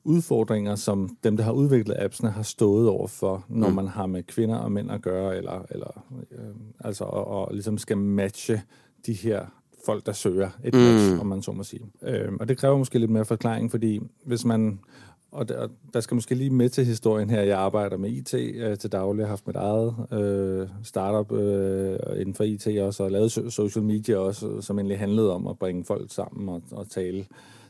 udfordringer, 0.03 0.75
som 0.75 1.17
dem, 1.23 1.37
der 1.37 1.43
har 1.43 1.51
udviklet 1.51 1.95
appsene, 1.99 2.29
har 2.29 2.43
stået 2.43 2.89
over 2.89 3.07
for, 3.07 3.45
når 3.49 3.69
mm. 3.69 3.75
man 3.75 3.87
har 3.87 4.05
med 4.05 4.23
kvinder 4.23 4.55
og 4.55 4.71
mænd 4.71 4.91
at 4.91 5.01
gøre, 5.01 5.37
eller, 5.37 5.65
eller 5.69 6.03
øh, 6.31 6.55
altså, 6.79 7.03
og, 7.03 7.27
og 7.27 7.53
ligesom 7.53 7.77
skal 7.77 7.97
matche 7.97 8.61
de 9.05 9.13
her 9.13 9.45
folk, 9.85 10.05
der 10.05 10.11
søger 10.11 10.49
et 10.63 10.73
match, 10.73 11.13
mm. 11.13 11.19
om 11.19 11.25
man 11.27 11.41
så 11.41 11.51
må 11.51 11.63
sige. 11.63 11.81
Øh, 12.01 12.31
og 12.39 12.47
det 12.47 12.57
kræver 12.57 12.77
måske 12.77 12.99
lidt 12.99 13.11
mere 13.11 13.25
forklaring, 13.25 13.71
fordi 13.71 13.99
hvis 14.25 14.45
man 14.45 14.79
og 15.35 15.49
der, 15.49 15.67
der 15.93 15.99
skal 15.99 16.15
måske 16.15 16.35
lige 16.35 16.49
med 16.49 16.69
til 16.69 16.85
historien 16.85 17.29
her. 17.29 17.41
Jeg 17.41 17.59
arbejder 17.59 17.97
med 17.97 18.09
IT 18.09 18.33
øh, 18.33 18.77
til 18.77 18.91
daglig. 18.91 19.19
Jeg 19.19 19.27
har 19.27 19.31
haft 19.31 19.47
mit 19.47 19.55
eget 19.55 19.95
øh, 20.11 20.67
startup 20.83 21.31
øh, 21.31 21.99
inden 22.17 22.33
for 22.33 22.43
IT 22.43 22.67
også, 22.67 23.03
og 23.03 23.11
lavet 23.11 23.31
social 23.31 23.83
media 23.83 24.17
også, 24.17 24.61
som 24.61 24.79
egentlig 24.79 24.99
handlede 24.99 25.33
om 25.33 25.47
at 25.47 25.59
bringe 25.59 25.85
folk 25.85 26.13
sammen 26.13 26.49
og, 26.49 26.61
og 26.71 26.89
tale, 26.89 27.25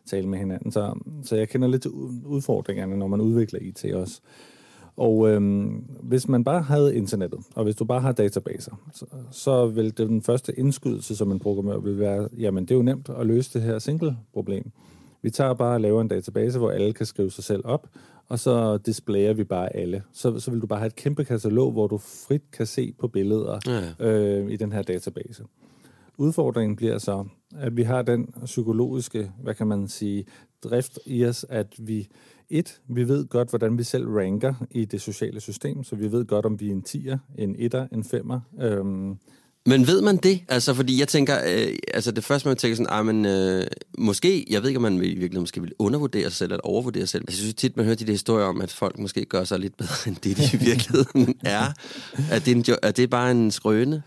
tale 0.06 0.28
med 0.28 0.40
hinanden. 0.40 0.72
Så, 0.72 1.00
så 1.24 1.36
jeg 1.36 1.50
kender 1.50 1.68
lidt 1.68 1.82
til 1.82 1.92
udfordringerne, 2.26 2.98
når 2.98 3.08
man 3.08 3.22
udvikler 3.22 3.60
IT 3.62 3.86
også. 3.94 4.22
Og 4.98 5.30
øhm, 5.30 5.84
hvis 6.04 6.28
man 6.28 6.44
bare 6.44 6.62
havde 6.62 6.96
internettet, 6.96 7.40
og 7.56 7.64
hvis 7.64 7.76
du 7.76 7.86
bare 7.86 8.02
har 8.02 8.12
databaser, 8.12 8.72
så, 8.94 9.06
så 9.32 9.68
vil 9.68 9.98
det 9.98 10.10
den 10.10 10.22
første 10.22 10.60
indskydelse, 10.60 11.16
som 11.16 11.32
en 11.32 11.40
programmør 11.40 11.78
vil 11.78 12.00
være, 12.00 12.30
jamen 12.38 12.64
det 12.64 12.72
er 12.72 12.76
jo 12.76 12.82
nemt 12.82 13.10
at 13.10 13.26
løse 13.26 13.54
det 13.54 13.62
her 13.62 13.80
single-problem. 13.80 14.72
Vi 15.26 15.30
tager 15.30 15.54
bare 15.54 15.74
og 15.74 15.82
laver 15.82 16.02
en 16.02 16.08
database, 16.08 16.58
hvor 16.60 16.72
alle 16.72 16.94
kan 16.94 17.06
skrive 17.06 17.32
sig 17.32 17.44
selv 17.44 17.62
op, 17.66 17.88
og 18.28 18.40
så 18.40 18.78
displayer 18.78 19.34
vi 19.34 19.44
bare 19.44 19.76
alle. 19.76 20.04
Så, 20.14 20.40
så 20.40 20.52
vil 20.52 20.62
du 20.62 20.68
bare 20.68 20.80
have 20.80 20.88
et 20.88 20.96
kæmpe 20.96 21.26
katalog, 21.26 21.72
hvor 21.72 21.88
du 21.88 21.98
frit 21.98 22.52
kan 22.52 22.66
se 22.66 22.94
på 23.00 23.08
billeder 23.08 23.60
ja. 24.00 24.08
øh, 24.08 24.52
i 24.52 24.56
den 24.56 24.72
her 24.72 24.82
database. 24.82 25.44
Udfordringen 26.18 26.76
bliver 26.76 26.98
så, 26.98 27.26
at 27.56 27.78
vi 27.78 27.84
har 27.84 28.02
den 28.02 28.34
psykologiske, 28.46 29.32
hvad 29.44 29.54
kan 29.54 29.68
man 29.68 29.88
sige, 29.88 30.26
drift 30.64 31.00
i 31.06 31.26
os, 31.26 31.46
at 31.50 31.76
vi 31.80 32.08
et, 32.50 32.82
vi 32.88 33.08
ved 33.08 33.28
godt, 33.28 33.50
hvordan 33.50 33.78
vi 33.78 33.84
selv 33.84 34.08
ranker 34.08 34.54
i 34.72 34.86
det 34.86 35.02
sociale 35.02 35.40
system, 35.40 35.84
så 35.84 35.96
vi 35.96 36.12
ved 36.12 36.26
godt, 36.26 36.46
om 36.46 36.60
vi 36.60 36.68
er 36.68 36.72
en 36.72 36.84
10'er, 36.88 37.18
en 37.38 37.56
1'er, 37.56 37.88
en 37.92 38.04
5'er. 38.04 38.64
Øhm, 38.66 39.18
men 39.66 39.88
ved 39.88 40.02
man 40.02 40.18
det? 40.18 40.42
Altså, 40.50 40.74
fordi 40.74 41.00
jeg 41.00 41.08
tænker, 41.08 41.38
øh, 41.48 41.76
altså 41.94 42.12
det 42.12 42.24
første, 42.24 42.48
man 42.48 42.58
tænker 42.58 42.76
sådan, 42.76 42.88
ah, 42.90 43.06
men, 43.06 43.26
øh, 43.26 43.68
måske, 43.98 44.46
jeg 44.50 44.62
ved 44.62 44.70
ikke, 44.70 44.78
om 44.78 44.82
man 44.82 44.94
i 44.94 44.98
virkeligheden 44.98 45.40
måske 45.40 45.62
vil 45.62 45.74
undervurdere 45.80 46.24
sig 46.24 46.34
selv, 46.34 46.52
eller 46.52 46.62
overvurdere 46.62 47.02
sig 47.02 47.10
selv. 47.10 47.24
Jeg 47.28 47.36
synes 47.36 47.54
tit, 47.54 47.78
man 47.78 47.86
hører 47.86 47.96
de 47.96 48.06
der 48.06 48.12
historier 48.12 48.46
om, 48.46 48.62
at 48.62 48.72
folk 48.72 49.00
måske 49.00 49.26
gør 49.26 49.44
sig 49.44 49.60
lidt 49.60 49.78
bedre, 49.78 49.94
end 50.08 50.16
det 50.16 50.38
de 50.38 50.44
i 50.54 50.60
virkeligheden 50.66 51.36
er. 51.44 51.74
Er 52.32 52.40
det, 52.40 52.56
en, 52.56 52.66
er 52.84 52.92
det 52.92 53.10
bare 53.10 53.32
en 53.32 53.52
skrøne? 53.52 54.04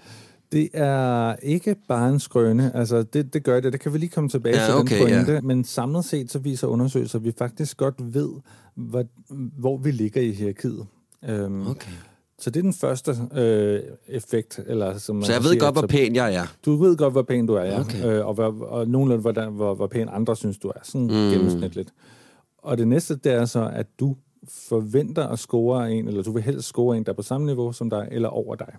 Det 0.53 0.69
er 0.73 1.37
ikke 1.43 1.77
bare 1.89 2.09
en 2.09 2.21
skrøne. 2.21 2.77
Altså, 2.77 3.03
det, 3.03 3.35
det 3.35 3.45
gør 3.45 3.61
det. 3.61 3.73
Det 3.73 3.81
kan 3.81 3.93
vi 3.93 3.99
lige 3.99 4.11
komme 4.11 4.31
tilbage 4.31 4.61
ja, 4.61 4.67
til 4.67 4.75
okay, 4.75 4.99
den 4.99 5.07
pointe. 5.07 5.33
Ja. 5.33 5.41
Men 5.41 5.65
samlet 5.65 6.05
set, 6.05 6.33
så 6.33 6.39
viser 6.39 6.67
undersøgelser, 6.67 7.19
at 7.19 7.25
vi 7.25 7.33
faktisk 7.39 7.77
godt 7.77 8.15
ved, 8.15 8.31
hvor, 8.75 9.05
hvor 9.59 9.77
vi 9.77 9.91
ligger 9.91 10.21
i 10.21 10.31
hierarkiet. 10.31 10.87
Øhm, 11.29 11.67
okay. 11.67 11.91
Så 12.41 12.51
det 12.51 12.61
er 12.61 12.63
den 12.63 12.73
første 12.73 13.17
øh, 13.35 13.81
effekt. 14.09 14.61
Eller, 14.67 14.99
som 14.99 15.23
så 15.23 15.33
jeg 15.33 15.43
ved 15.43 15.51
siger, 15.51 15.61
godt, 15.61 15.75
hvor 15.75 15.87
pæn 15.87 16.15
jeg 16.15 16.35
er? 16.35 16.55
Du 16.65 16.77
ved 16.77 16.97
godt, 16.97 17.13
hvor 17.13 17.23
pæn 17.23 17.47
du 17.47 17.55
er, 17.55 17.65
ja. 17.65 17.81
Okay. 17.81 18.05
Øh, 18.05 18.27
og, 18.27 18.35
hvor, 18.35 18.65
og 18.65 18.89
nogenlunde, 18.89 19.23
hvor, 19.23 19.51
hvor, 19.51 19.75
hvor 19.75 19.87
pæn 19.87 20.09
andre 20.09 20.37
synes, 20.37 20.59
du 20.59 20.69
er. 20.69 20.81
Sådan 20.83 21.07
mm. 21.07 21.09
gennemsnitligt. 21.09 21.93
Og 22.59 22.79
det 22.79 22.89
næste, 22.89 23.17
det 23.17 23.33
er 23.33 23.45
så, 23.45 23.71
at 23.73 23.87
du 24.01 24.17
forventer 24.49 25.27
at 25.27 25.39
score 25.39 25.93
en, 25.93 26.09
eller 26.09 26.23
du 26.23 26.33
vil 26.33 26.43
helst 26.43 26.69
score 26.69 26.97
en, 26.97 27.05
der 27.05 27.13
er 27.13 27.17
på 27.17 27.23
samme 27.23 27.47
niveau 27.47 27.73
som 27.73 27.91
dig, 27.91 28.09
eller 28.11 28.29
over 28.29 28.55
dig. 28.55 28.75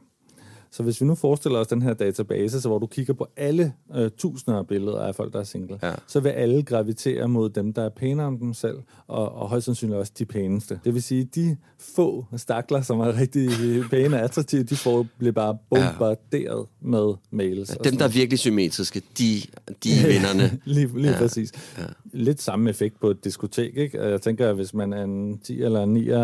Så 0.71 0.83
hvis 0.83 1.01
vi 1.01 1.06
nu 1.06 1.16
forestiller 1.16 1.60
os 1.60 1.68
den 1.68 1.81
her 1.81 1.94
database, 1.94 2.62
så 2.62 2.69
hvor 2.69 2.80
du 2.80 2.88
kigger 2.88 3.13
på 3.13 3.27
alle 3.38 3.74
øh, 3.95 4.12
tusinder 4.18 4.60
af 4.60 4.68
billeder 4.68 5.00
af 5.00 5.16
folk, 5.16 5.33
der 5.33 5.39
er 5.39 5.44
single, 5.44 5.80
ja. 5.83 5.92
så 6.07 6.19
vil 6.19 6.30
alle 6.30 6.63
gravitere 6.63 7.27
mod 7.27 7.50
dem, 7.50 7.74
der 7.74 7.83
er 7.83 7.89
pænere 7.89 8.27
end 8.27 8.39
dem 8.39 8.54
selv, 8.54 8.77
og, 9.07 9.36
og 9.36 9.50
højst 9.50 9.66
sandsynligt 9.66 10.00
også 10.00 10.12
de 10.19 10.25
pæneste. 10.25 10.80
Det 10.83 10.94
vil 10.94 11.04
sige, 11.04 11.24
de 11.36 11.57
få 11.80 12.25
stakler, 12.38 12.81
som 12.81 13.00
er 13.00 13.19
rigtig 13.19 13.50
pæne 13.89 14.16
og 14.16 14.21
attraktive, 14.21 14.63
de 14.63 14.75
får, 14.75 15.06
bliver 15.18 15.31
bare 15.31 15.57
bombarderet 15.69 16.66
ja. 16.81 16.88
med 16.88 17.13
mails. 17.31 17.69
Ja, 17.69 17.89
dem, 17.89 17.98
der 17.98 18.06
er 18.06 18.10
virkelig 18.10 18.39
symmetriske, 18.39 19.01
de, 19.18 19.42
de 19.83 19.92
er 19.92 20.07
vinderne. 20.13 20.60
lige 20.65 21.01
lige 21.01 21.12
ja. 21.12 21.18
præcis. 21.18 21.51
Ja. 21.77 21.83
Lidt 22.14 22.42
samme 22.42 22.70
effekt 22.70 23.00
på 23.02 23.10
et 23.10 23.24
diskotek, 23.24 23.78
ikke? 23.78 24.02
Jeg 24.02 24.22
tænker, 24.22 24.50
at 24.50 24.56
hvis 24.56 24.74
man 24.74 24.94
er 24.94 25.04
en 25.04 25.40
10 25.40 25.62
eller 25.62 25.84
en 25.84 25.94
9, 25.94 26.00
øh, 26.00 26.16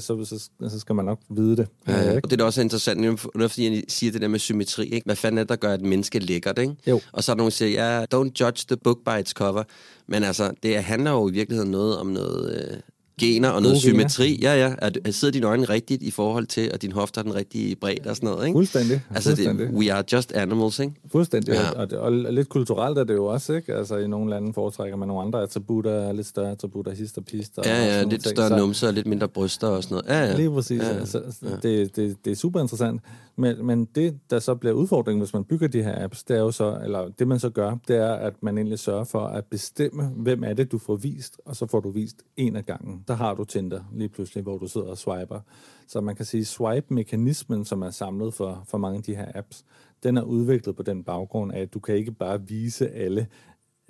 så, 0.00 0.24
så, 0.24 0.50
så 0.68 0.80
skal 0.80 0.94
man 0.94 1.04
nok 1.04 1.20
vide 1.30 1.56
det. 1.56 1.68
Ja, 1.88 2.02
ja. 2.02 2.16
Og 2.16 2.22
det 2.24 2.32
er 2.32 2.36
da 2.36 2.44
også 2.44 2.60
interessant, 2.60 3.20
fordi 3.20 3.84
siger 3.88 4.12
det 4.12 4.20
der 4.20 4.28
med 4.28 4.38
symmetri, 4.38 4.84
ikke? 4.88 5.04
Hvad 5.04 5.16
fanden 5.16 5.38
er 5.38 5.42
det, 5.42 5.48
der 5.48 5.56
gør 5.56 5.74
et 5.74 5.82
menneske 5.82 6.18
lækkert, 6.18 6.58
ikke? 6.58 6.74
Jo. 6.86 7.00
Og 7.12 7.24
så 7.24 7.32
er 7.32 7.34
der 7.34 7.38
nogen, 7.38 7.50
der 7.50 7.54
siger, 7.54 7.98
ja, 7.98 8.04
don't 8.14 8.30
judge 8.40 8.64
the 8.68 8.76
book 8.76 8.98
by 9.04 9.20
its 9.20 9.30
cover. 9.30 9.62
Men 10.06 10.22
altså, 10.22 10.52
det 10.62 10.84
handler 10.84 11.10
jo 11.10 11.28
i 11.28 11.32
virkeligheden 11.32 11.70
noget 11.70 11.98
om 11.98 12.06
noget... 12.06 12.70
Øh, 12.70 12.76
gener 13.20 13.48
og 13.48 13.62
noget 13.62 13.78
symmetri. 13.78 14.38
Ja, 14.42 14.54
ja. 14.54 14.74
At, 14.78 14.98
at 15.04 15.14
sidder 15.14 15.32
dine 15.32 15.46
øjne 15.46 15.64
rigtigt 15.64 16.02
i 16.02 16.10
forhold 16.10 16.46
til, 16.46 16.70
at 16.74 16.82
din 16.82 16.92
hofte 16.92 17.20
er 17.20 17.22
den 17.22 17.34
rigtige 17.34 17.76
bredde 17.76 18.10
og 18.10 18.16
sådan 18.16 18.28
noget, 18.28 18.46
ikke? 18.46 18.56
Fuldstændig. 18.56 19.02
Altså, 19.10 19.30
Fuldstændig. 19.30 19.66
Det, 19.66 19.74
we 19.74 19.92
are 19.92 20.04
just 20.12 20.32
animals, 20.32 20.78
ikke? 20.78 20.92
Fuldstændig. 21.12 21.54
Ja. 21.54 21.70
Og, 21.70 21.88
og, 21.92 21.98
og, 21.98 22.12
lidt 22.12 22.48
kulturelt 22.48 22.98
er 22.98 23.04
det 23.04 23.14
jo 23.14 23.26
også, 23.26 23.52
ikke? 23.52 23.74
Altså, 23.74 23.96
i 23.96 24.06
nogle 24.06 24.30
lande 24.30 24.52
foretrækker 24.52 24.96
man 24.96 25.08
nogle 25.08 25.22
andre 25.22 25.42
attributter, 25.42 26.12
lidt 26.12 26.26
større 26.26 26.50
attributter, 26.50 26.92
hist 26.92 27.18
og 27.18 27.24
pist. 27.24 27.58
Og 27.58 27.64
ja, 27.64 27.84
ja, 27.84 28.02
lidt 28.02 28.22
ting. 28.22 28.36
større 28.36 28.58
numser 28.58 28.88
og 28.88 28.94
lidt 28.94 29.06
mindre 29.06 29.28
bryster 29.28 29.66
og 29.66 29.82
sådan 29.82 29.94
noget. 29.94 30.08
Ja, 30.08 30.30
ja. 30.30 30.36
Lige 30.36 30.50
præcis. 30.50 30.82
Ja, 30.82 30.94
ja. 30.94 31.50
Ja. 31.50 31.56
Det, 31.62 31.96
det, 31.96 32.16
det 32.24 32.30
er 32.30 32.36
super 32.36 32.60
interessant. 32.60 33.00
Men, 33.36 33.66
men 33.66 33.84
det, 33.94 34.18
der 34.30 34.38
så 34.38 34.54
bliver 34.54 34.74
udfordringen, 34.74 35.20
hvis 35.20 35.32
man 35.32 35.44
bygger 35.44 35.68
de 35.68 35.82
her 35.82 36.04
apps, 36.04 36.22
det 36.22 36.36
er 36.36 36.40
jo 36.40 36.50
så, 36.50 36.78
eller 36.84 37.08
det 37.18 37.28
man 37.28 37.38
så 37.38 37.50
gør, 37.50 37.76
det 37.88 37.96
er, 37.96 38.12
at 38.12 38.34
man 38.42 38.58
egentlig 38.58 38.78
sørger 38.78 39.04
for 39.04 39.26
at 39.26 39.44
bestemme, 39.44 40.04
hvem 40.16 40.44
er 40.44 40.54
det, 40.54 40.72
du 40.72 40.78
får 40.78 40.96
vist, 40.96 41.40
og 41.44 41.56
så 41.56 41.66
får 41.66 41.80
du 41.80 41.90
vist 41.90 42.16
en 42.36 42.56
af 42.56 42.66
gangen. 42.66 43.03
Der 43.08 43.14
har 43.14 43.34
du 43.34 43.44
Tinder 43.44 43.80
lige 43.92 44.08
pludselig, 44.08 44.42
hvor 44.42 44.58
du 44.58 44.66
sidder 44.66 44.86
og 44.86 44.98
swiper. 44.98 45.40
Så 45.86 46.00
man 46.00 46.16
kan 46.16 46.24
sige, 46.24 46.44
swipe-mekanismen, 46.44 47.64
som 47.64 47.82
er 47.82 47.90
samlet 47.90 48.34
for, 48.34 48.64
for 48.68 48.78
mange 48.78 48.96
af 48.96 49.02
de 49.02 49.16
her 49.16 49.32
apps, 49.34 49.64
den 50.02 50.16
er 50.16 50.22
udviklet 50.22 50.76
på 50.76 50.82
den 50.82 51.04
baggrund 51.04 51.52
af, 51.52 51.60
at 51.60 51.74
du 51.74 51.80
kan 51.80 51.94
ikke 51.94 52.12
bare 52.12 52.42
vise 52.48 52.90
alle, 52.90 53.20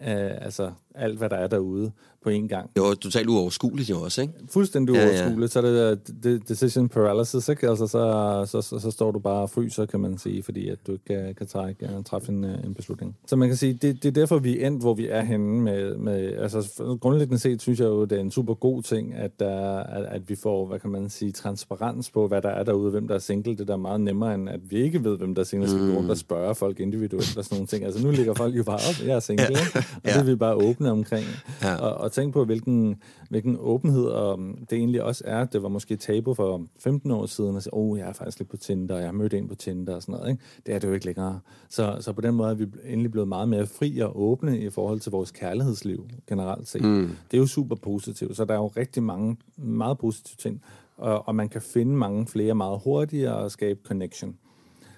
øh, 0.00 0.44
altså 0.44 0.72
alt, 0.94 1.18
hvad 1.18 1.30
der 1.30 1.36
er 1.36 1.46
derude 1.46 1.92
på 2.24 2.30
én 2.30 2.46
gang. 2.48 2.70
Det 2.74 2.82
var 2.82 2.94
totalt 2.94 3.28
uoverskueligt 3.28 3.90
jo 3.90 4.00
også, 4.00 4.20
ikke? 4.22 4.32
Fuldstændig 4.50 4.94
Ja, 4.94 5.00
ja. 5.00 5.06
uoverskueligt. 5.06 5.52
Så 5.52 5.58
er 5.58 5.62
det 5.94 5.98
de- 6.24 6.38
decision 6.48 6.88
paralysis, 6.88 7.48
ikke? 7.48 7.68
Altså, 7.68 7.86
så, 7.86 8.44
så, 8.50 8.62
så, 8.62 8.78
så 8.78 8.90
står 8.90 9.10
du 9.10 9.18
bare 9.18 9.42
og 9.42 9.50
fryser, 9.50 9.86
kan 9.86 10.00
man 10.00 10.18
sige, 10.18 10.42
fordi 10.42 10.68
at 10.68 10.78
du 10.86 10.92
ikke 10.92 11.04
kan, 11.04 11.34
kan 11.34 11.46
trække, 11.46 11.88
uh, 11.98 12.04
træffe 12.04 12.32
en, 12.32 12.44
uh, 12.44 12.50
en 12.64 12.74
beslutning. 12.74 13.16
Så 13.26 13.36
man 13.36 13.48
kan 13.48 13.56
sige, 13.56 13.72
det, 13.72 14.02
det 14.02 14.08
er 14.08 14.12
derfor, 14.12 14.38
vi 14.38 14.60
er 14.60 14.66
endt, 14.66 14.82
hvor 14.82 14.94
vi 14.94 15.08
er 15.08 15.22
henne 15.22 15.60
med, 15.62 15.96
med 15.96 16.32
altså 16.38 16.82
grundlæggende 17.00 17.38
set, 17.38 17.62
synes 17.62 17.80
jeg 17.80 17.86
jo, 17.86 18.04
det 18.04 18.16
er 18.16 18.20
en 18.20 18.30
super 18.30 18.54
god 18.54 18.82
ting, 18.82 19.14
at, 19.14 19.40
der, 19.40 19.78
at, 19.80 20.04
at 20.04 20.28
vi 20.28 20.34
får, 20.36 20.66
hvad 20.66 20.78
kan 20.78 20.90
man 20.90 21.10
sige, 21.10 21.32
transparens 21.32 22.10
på, 22.10 22.28
hvad 22.28 22.42
der 22.42 22.48
er 22.48 22.62
derude, 22.62 22.90
hvem 22.90 23.08
der 23.08 23.14
er 23.14 23.18
single. 23.18 23.52
Det 23.52 23.60
er 23.60 23.64
da 23.64 23.76
meget 23.76 24.00
nemmere, 24.00 24.34
end 24.34 24.48
at 24.48 24.60
vi 24.70 24.76
ikke 24.82 25.04
ved, 25.04 25.18
hvem 25.18 25.34
der 25.34 25.42
er 25.42 25.46
single, 25.46 25.68
så 25.68 25.76
vi 25.78 25.92
rundt 25.96 26.10
og 26.10 26.16
spørger 26.18 26.54
folk 26.54 26.80
individuelt 26.80 27.36
og 27.38 27.44
sådan 27.44 27.56
nogle 27.56 27.66
ting. 27.66 27.84
Altså 27.84 28.02
nu 28.06 28.10
ligger 28.10 28.34
folk 28.34 28.56
jo 28.56 28.62
bare 28.64 28.74
op, 28.76 29.06
jeg 29.06 29.16
er 29.16 29.20
single, 29.20 29.46
ikke? 29.48 29.62
og 29.96 30.02
det 30.04 30.16
er 30.16 30.22
vi 30.24 30.34
bare 30.34 30.54
åbne 30.54 30.90
omkring. 30.90 31.24
Ja. 31.62 31.74
Og, 31.76 31.94
og 31.94 32.12
tænk 32.14 32.32
på, 32.32 32.44
hvilken, 32.44 33.02
hvilken 33.30 33.56
åbenhed 33.60 34.04
og 34.04 34.34
um, 34.34 34.66
det 34.70 34.78
egentlig 34.78 35.02
også 35.02 35.24
er. 35.26 35.44
Det 35.44 35.62
var 35.62 35.68
måske 35.68 35.96
tabu 35.96 36.34
for 36.34 36.66
15 36.78 37.10
år 37.10 37.26
siden 37.26 37.56
at 37.56 37.62
sige, 37.62 37.74
åh, 37.74 37.90
oh, 37.90 37.98
jeg 37.98 38.08
er 38.08 38.12
faktisk 38.12 38.38
lidt 38.38 38.50
på 38.50 38.56
Tinder, 38.56 38.96
jeg 38.96 39.06
har 39.06 39.12
mødt 39.12 39.34
en 39.34 39.48
på 39.48 39.54
Tinder 39.54 39.94
og 39.94 40.02
sådan 40.02 40.12
noget. 40.12 40.30
Ikke? 40.30 40.42
Det 40.66 40.74
er 40.74 40.78
det 40.78 40.88
jo 40.88 40.92
ikke 40.92 41.06
længere. 41.06 41.40
Så, 41.68 41.96
så 42.00 42.12
på 42.12 42.20
den 42.20 42.34
måde 42.34 42.50
er 42.50 42.54
vi 42.54 42.66
endelig 42.84 43.10
blevet 43.10 43.28
meget 43.28 43.48
mere 43.48 43.66
fri 43.66 43.98
og 43.98 44.20
åbne 44.20 44.58
i 44.58 44.70
forhold 44.70 45.00
til 45.00 45.12
vores 45.12 45.30
kærlighedsliv 45.30 46.08
generelt 46.26 46.68
set. 46.68 46.84
Mm. 46.84 47.08
Det 47.30 47.36
er 47.36 47.40
jo 47.40 47.46
super 47.46 47.76
positivt, 47.76 48.36
så 48.36 48.44
der 48.44 48.54
er 48.54 48.58
jo 48.58 48.66
rigtig 48.66 49.02
mange 49.02 49.36
meget 49.56 49.98
positive 49.98 50.36
ting. 50.38 50.62
Og, 50.96 51.28
og 51.28 51.34
man 51.34 51.48
kan 51.48 51.62
finde 51.62 51.96
mange 51.96 52.26
flere 52.26 52.54
meget 52.54 52.80
hurtigere 52.84 53.36
og 53.36 53.50
skabe 53.50 53.80
connection. 53.84 54.36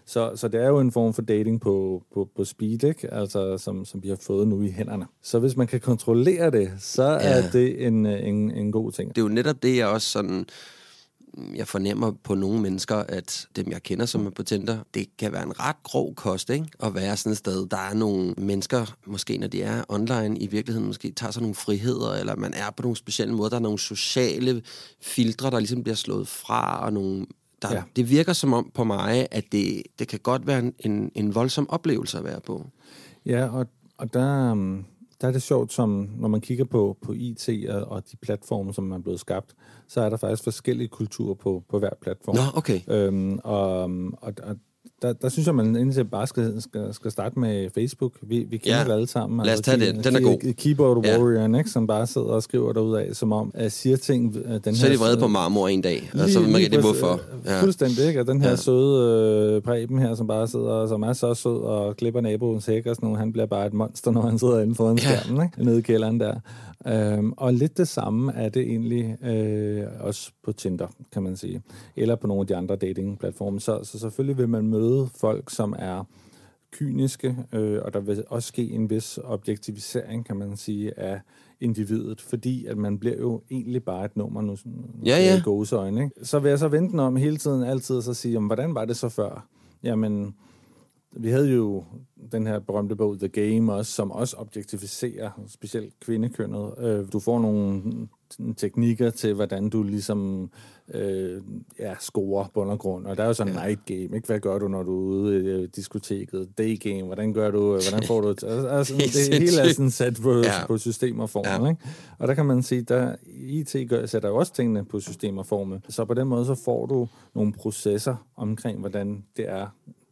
Så, 0.06 0.32
så 0.36 0.48
det 0.48 0.62
er 0.62 0.68
jo 0.68 0.80
en 0.80 0.92
form 0.92 1.14
for 1.14 1.22
dating 1.22 1.60
på, 1.60 2.02
på, 2.14 2.28
på 2.36 2.44
speed, 2.44 2.84
ikke? 2.84 3.14
Altså, 3.14 3.58
som, 3.58 3.84
som 3.84 4.02
vi 4.02 4.08
har 4.08 4.18
fået 4.22 4.48
nu 4.48 4.62
i 4.62 4.70
hænderne. 4.70 5.06
Så 5.22 5.38
hvis 5.38 5.56
man 5.56 5.66
kan 5.66 5.80
kontrollere 5.80 6.50
det, 6.50 6.72
så 6.78 7.02
er 7.02 7.36
Ja. 7.36 7.50
det 7.52 7.86
en, 7.86 8.06
en, 8.06 8.50
en 8.50 8.72
god 8.72 8.92
ting. 8.92 9.08
Det 9.08 9.18
er 9.18 9.22
jo 9.22 9.28
netop 9.28 9.62
det, 9.62 9.76
jeg 9.76 9.86
også 9.86 10.08
sådan... 10.08 10.46
Jeg 11.54 11.68
fornemmer 11.68 12.12
på 12.25 12.34
nogle 12.34 12.60
mennesker, 12.60 12.96
at 12.96 13.46
dem, 13.56 13.70
jeg 13.70 13.82
kender, 13.82 14.06
som 14.06 14.26
er 14.26 14.30
på 14.30 14.42
Tinder, 14.42 14.78
det 14.94 15.06
kan 15.18 15.32
være 15.32 15.42
en 15.42 15.60
ret 15.60 15.76
grov 15.82 16.14
kost, 16.14 16.50
ikke? 16.50 16.66
At 16.82 16.94
være 16.94 17.16
sådan 17.16 17.32
et 17.32 17.38
sted. 17.38 17.66
Der 17.66 17.76
er 17.76 17.94
nogle 17.94 18.34
mennesker, 18.38 18.96
måske 19.06 19.38
når 19.38 19.46
de 19.46 19.62
er 19.62 19.84
online, 19.88 20.38
i 20.38 20.46
virkeligheden 20.46 20.86
måske 20.86 21.12
tager 21.12 21.30
sig 21.30 21.42
nogle 21.42 21.54
friheder, 21.54 22.12
eller 22.12 22.36
man 22.36 22.54
er 22.54 22.70
på 22.76 22.82
nogle 22.82 22.96
specielle 22.96 23.34
måder. 23.34 23.48
Der 23.48 23.56
er 23.56 23.60
nogle 23.60 23.78
sociale 23.78 24.62
filtre, 25.02 25.50
der 25.50 25.58
ligesom 25.58 25.82
bliver 25.82 25.96
slået 25.96 26.28
fra, 26.28 26.84
og 26.84 26.92
nogle... 26.92 27.26
Der, 27.62 27.72
Ja. 27.72 27.82
Det 27.96 28.10
virker 28.10 28.32
som 28.32 28.52
om 28.52 28.70
på 28.75 28.84
mig, 28.84 29.28
at 29.30 29.44
det, 29.52 29.82
det 29.98 30.08
kan 30.08 30.18
godt 30.18 30.46
være 30.46 30.72
en, 30.78 31.10
en, 31.14 31.34
voldsom 31.34 31.70
oplevelse 31.70 32.18
at 32.18 32.25
være 32.25 32.40
på. 32.40 32.66
Ja, 33.26 33.48
og, 33.48 33.66
og 33.98 34.14
der, 34.14 34.52
um, 34.52 34.84
der 35.20 35.28
er 35.28 35.32
det 35.32 35.42
sjovt, 35.42 35.72
som 35.72 36.10
når 36.16 36.28
man 36.28 36.40
kigger 36.40 36.64
på, 36.64 36.96
på 37.02 37.12
IT 37.12 37.48
og, 37.68 37.84
og 37.84 38.10
de 38.10 38.16
platforme, 38.16 38.75
som 38.75 38.92
er 38.92 38.98
blevet 38.98 39.20
skabt, 39.20 39.54
så 39.88 40.00
er 40.00 40.10
der 40.10 40.16
faktisk 40.16 40.44
forskellige 40.44 40.88
kulturer 40.88 41.34
på, 41.34 41.64
på 41.68 41.78
hver 41.78 41.90
platform. 42.02 42.34
Nå, 42.34 42.42
okay. 42.54 42.80
Øhm, 42.88 43.38
og, 43.44 43.82
og, 44.12 44.34
og 44.42 44.56
der, 45.03 45.12
der 45.12 45.29
synes 45.29 45.47
jeg, 45.47 45.55
man 45.55 45.76
indtil 45.76 46.05
bare 46.05 46.26
skal, 46.26 46.62
skal, 46.62 46.95
skal 46.95 47.11
starte 47.11 47.38
med 47.38 47.71
Facebook. 47.75 48.12
Vi, 48.23 48.47
vi 48.50 48.57
kender 48.57 48.79
Ja. 48.79 48.85
det 48.85 48.93
alle 48.93 49.07
sammen. 49.07 49.41
Altså, 49.41 49.49
Lad 49.50 49.55
os 49.76 49.81
tage 49.81 49.93
den. 49.93 50.05
Den 50.05 50.17
er 50.17 50.21
god. 50.21 50.53
Keyboard 50.53 51.05
Ja. 51.07 51.19
warrior, 51.19 51.59
ikke, 51.59 51.71
som 51.71 51.87
bare 51.87 52.07
sidder 52.07 52.26
og 52.26 52.43
skriver 52.43 52.73
derud 52.73 52.97
af, 52.97 53.09
som 53.17 53.33
om 53.33 53.50
at 53.55 53.73
siger 53.73 53.97
ting... 53.97 54.37
øh, 54.45 54.61
Den 54.65 54.75
Så 54.76 54.87
er 54.87 54.91
de 54.91 54.99
vrede 54.99 55.17
på 55.17 55.26
marmor 55.26 55.69
en 55.69 55.83
dag, 55.83 56.11
og 56.23 56.29
så 56.31 56.41
ved 56.41 56.49
man 56.49 56.61
ikke, 56.61 56.76
præcis, 56.81 57.00
hvorfor. 57.00 57.21
øh, 57.47 57.61
Fuldstændig, 57.61 58.07
ikke? 58.07 58.21
Og 58.21 58.26
den 58.26 58.41
her 58.41 58.47
Ja. 58.49 58.50
ja. 58.50 58.57
søde 58.57 59.53
øh, 59.57 59.62
Preben 59.62 59.99
her, 59.99 60.15
som 60.15 60.26
bare 60.26 60.49
sidder, 60.49 60.87
som 60.87 61.03
er 61.03 61.12
så 61.12 61.35
sød 61.35 61.61
og 61.61 61.97
klipper 61.97 62.21
naboens 62.21 62.67
hæk 62.67 62.87
og 62.87 62.97
sådan 62.97 63.07
noget, 63.07 63.19
han 63.19 63.33
bliver 63.33 63.47
bare 63.47 63.67
et 63.67 63.75
monster, 63.75 64.11
når 64.11 64.21
han 64.23 64.38
sidder 64.38 64.61
inde 64.61 64.75
foran 64.75 64.99
Ja. 64.99 65.21
skærmen, 65.21 65.43
ikke? 65.47 65.65
Nede 65.65 65.79
i 65.79 65.83
kælderen 65.83 66.21
der. 66.21 66.35
Øhm, 66.87 67.33
og 67.37 67.54
lidt 67.54 67.78
det 67.78 67.88
samme 67.88 68.33
er 68.33 68.49
det 68.49 68.62
egentlig 68.62 69.25
øh, 69.25 69.87
også 70.00 70.33
på 70.42 70.52
Tinder, 70.52 70.87
kan 71.12 71.23
man 71.23 71.37
sige. 71.37 71.62
Eller 71.97 72.16
på 72.16 72.26
nogle 72.26 72.40
af 72.40 72.47
de 72.47 72.56
andre 72.56 72.76
datingplatforme. 72.76 73.61
Så, 73.61 73.85
så 73.85 73.99
selvfølgelig 73.99 74.38
vil 74.38 74.49
man 74.49 74.66
møde 74.66 75.09
folk, 75.21 75.50
som 75.50 75.75
er 75.78 76.04
kyniske, 76.73 77.37
øh, 77.52 77.80
og 77.83 77.92
der 77.95 78.00
vil 78.00 78.25
også 78.28 78.49
ske 78.49 78.71
en 78.71 78.90
vis 78.90 79.18
objektivisering, 79.25 80.26
kan 80.26 80.37
man 80.37 80.56
sige, 80.56 80.99
af 80.99 81.21
individet, 81.61 82.21
fordi 82.21 82.66
at 82.66 82.78
man 82.78 82.99
bliver 82.99 83.16
jo 83.16 83.42
egentlig 83.50 83.85
bare 83.85 84.04
et 84.04 84.16
nummer 84.16 84.42
nu, 84.42 84.56
sådan, 84.56 84.85
Ja, 85.04 85.16
ja. 85.18 85.37
i 85.37 85.40
gåseøjne, 85.40 86.02
ikke? 86.04 86.14
Så 86.23 86.38
vil 86.38 86.49
jeg 86.49 86.59
så 86.59 86.68
vente 86.68 87.00
om 87.00 87.16
hele 87.16 87.37
tiden, 87.37 87.62
altid, 87.62 87.97
og 87.97 88.02
så 88.02 88.14
sige, 88.14 88.33
jamen, 88.33 88.47
hvordan 88.47 88.75
var 88.75 88.85
det 88.85 88.97
så 88.97 89.09
før? 89.09 89.49
Jamen, 89.83 90.35
vi 91.16 91.30
havde 91.30 91.50
jo 91.52 91.85
den 92.32 92.46
her 92.46 92.58
berømte 92.58 92.96
bog, 92.96 93.18
The 93.18 93.28
Game, 93.28 93.73
også, 93.73 93.92
som 93.92 94.11
også 94.11 94.37
objektificerer 94.37 95.30
specielt 95.49 96.00
kvindekønnet. 96.00 96.75
Øh, 96.78 97.12
Du 97.12 97.20
får 97.20 97.40
nogle 97.40 97.82
teknikker 98.56 99.11
til, 99.11 99.35
hvordan 99.35 99.68
du 99.70 99.82
ligesom 99.82 100.50
øh, 100.94 101.40
ja, 101.78 101.94
scorer 102.00 102.46
bund 102.54 102.70
og 102.70 102.78
grund. 102.78 103.06
Og 103.06 103.16
der 103.16 103.23
er 103.23 103.26
jo 103.26 103.32
sådan 103.35 103.52
en 103.52 103.58
night 103.58 103.85
game, 103.87 104.16
ikke? 104.16 104.26
Hvad 104.26 104.40
gør 104.40 104.58
du, 104.58 104.68
når 104.68 104.82
du 104.82 104.92
er 104.92 105.16
ude 105.16 105.37
i 105.44 105.46
øh, 105.46 105.68
diskoteket? 105.76 106.49
Day 106.58 106.78
game, 106.80 107.02
hvordan 107.02 107.32
gør 107.32 107.50
du, 107.50 107.75
øh, 107.75 107.80
hvordan 107.90 108.06
får 108.06 108.20
du... 108.20 108.28
Altså, 108.46 108.68
altså, 108.68 108.94
det 108.94 109.38
hele 109.38 109.61
er 109.61 109.73
sådan 109.73 109.90
sat 109.90 110.18
på, 110.23 110.32
Ja. 110.32 110.38
ja. 110.61 110.66
på 110.66 110.78
systemerformen, 110.78 111.50
Ja. 111.52 111.62
ja. 111.64 111.68
ikke? 111.70 111.82
Og 112.18 112.28
der 112.28 112.35
kan 112.35 112.46
man 112.46 112.62
sige, 112.62 112.82
der 112.82 113.14
IT 113.37 113.76
gør, 113.88 114.06
sætter 114.06 114.28
jo 114.28 114.37
også 114.37 114.52
tingene 114.52 114.85
på 114.85 115.00
systemerformen. 115.00 115.82
Så 115.88 116.04
på 116.04 116.14
den 116.14 116.28
måde, 116.28 116.46
så 116.46 116.54
får 116.54 116.87
du 116.87 117.08
nogle 117.35 117.52
processer 117.52 118.16
omkring, 118.37 118.80
hvordan 118.80 119.25
det 119.37 119.49
er, 119.49 119.66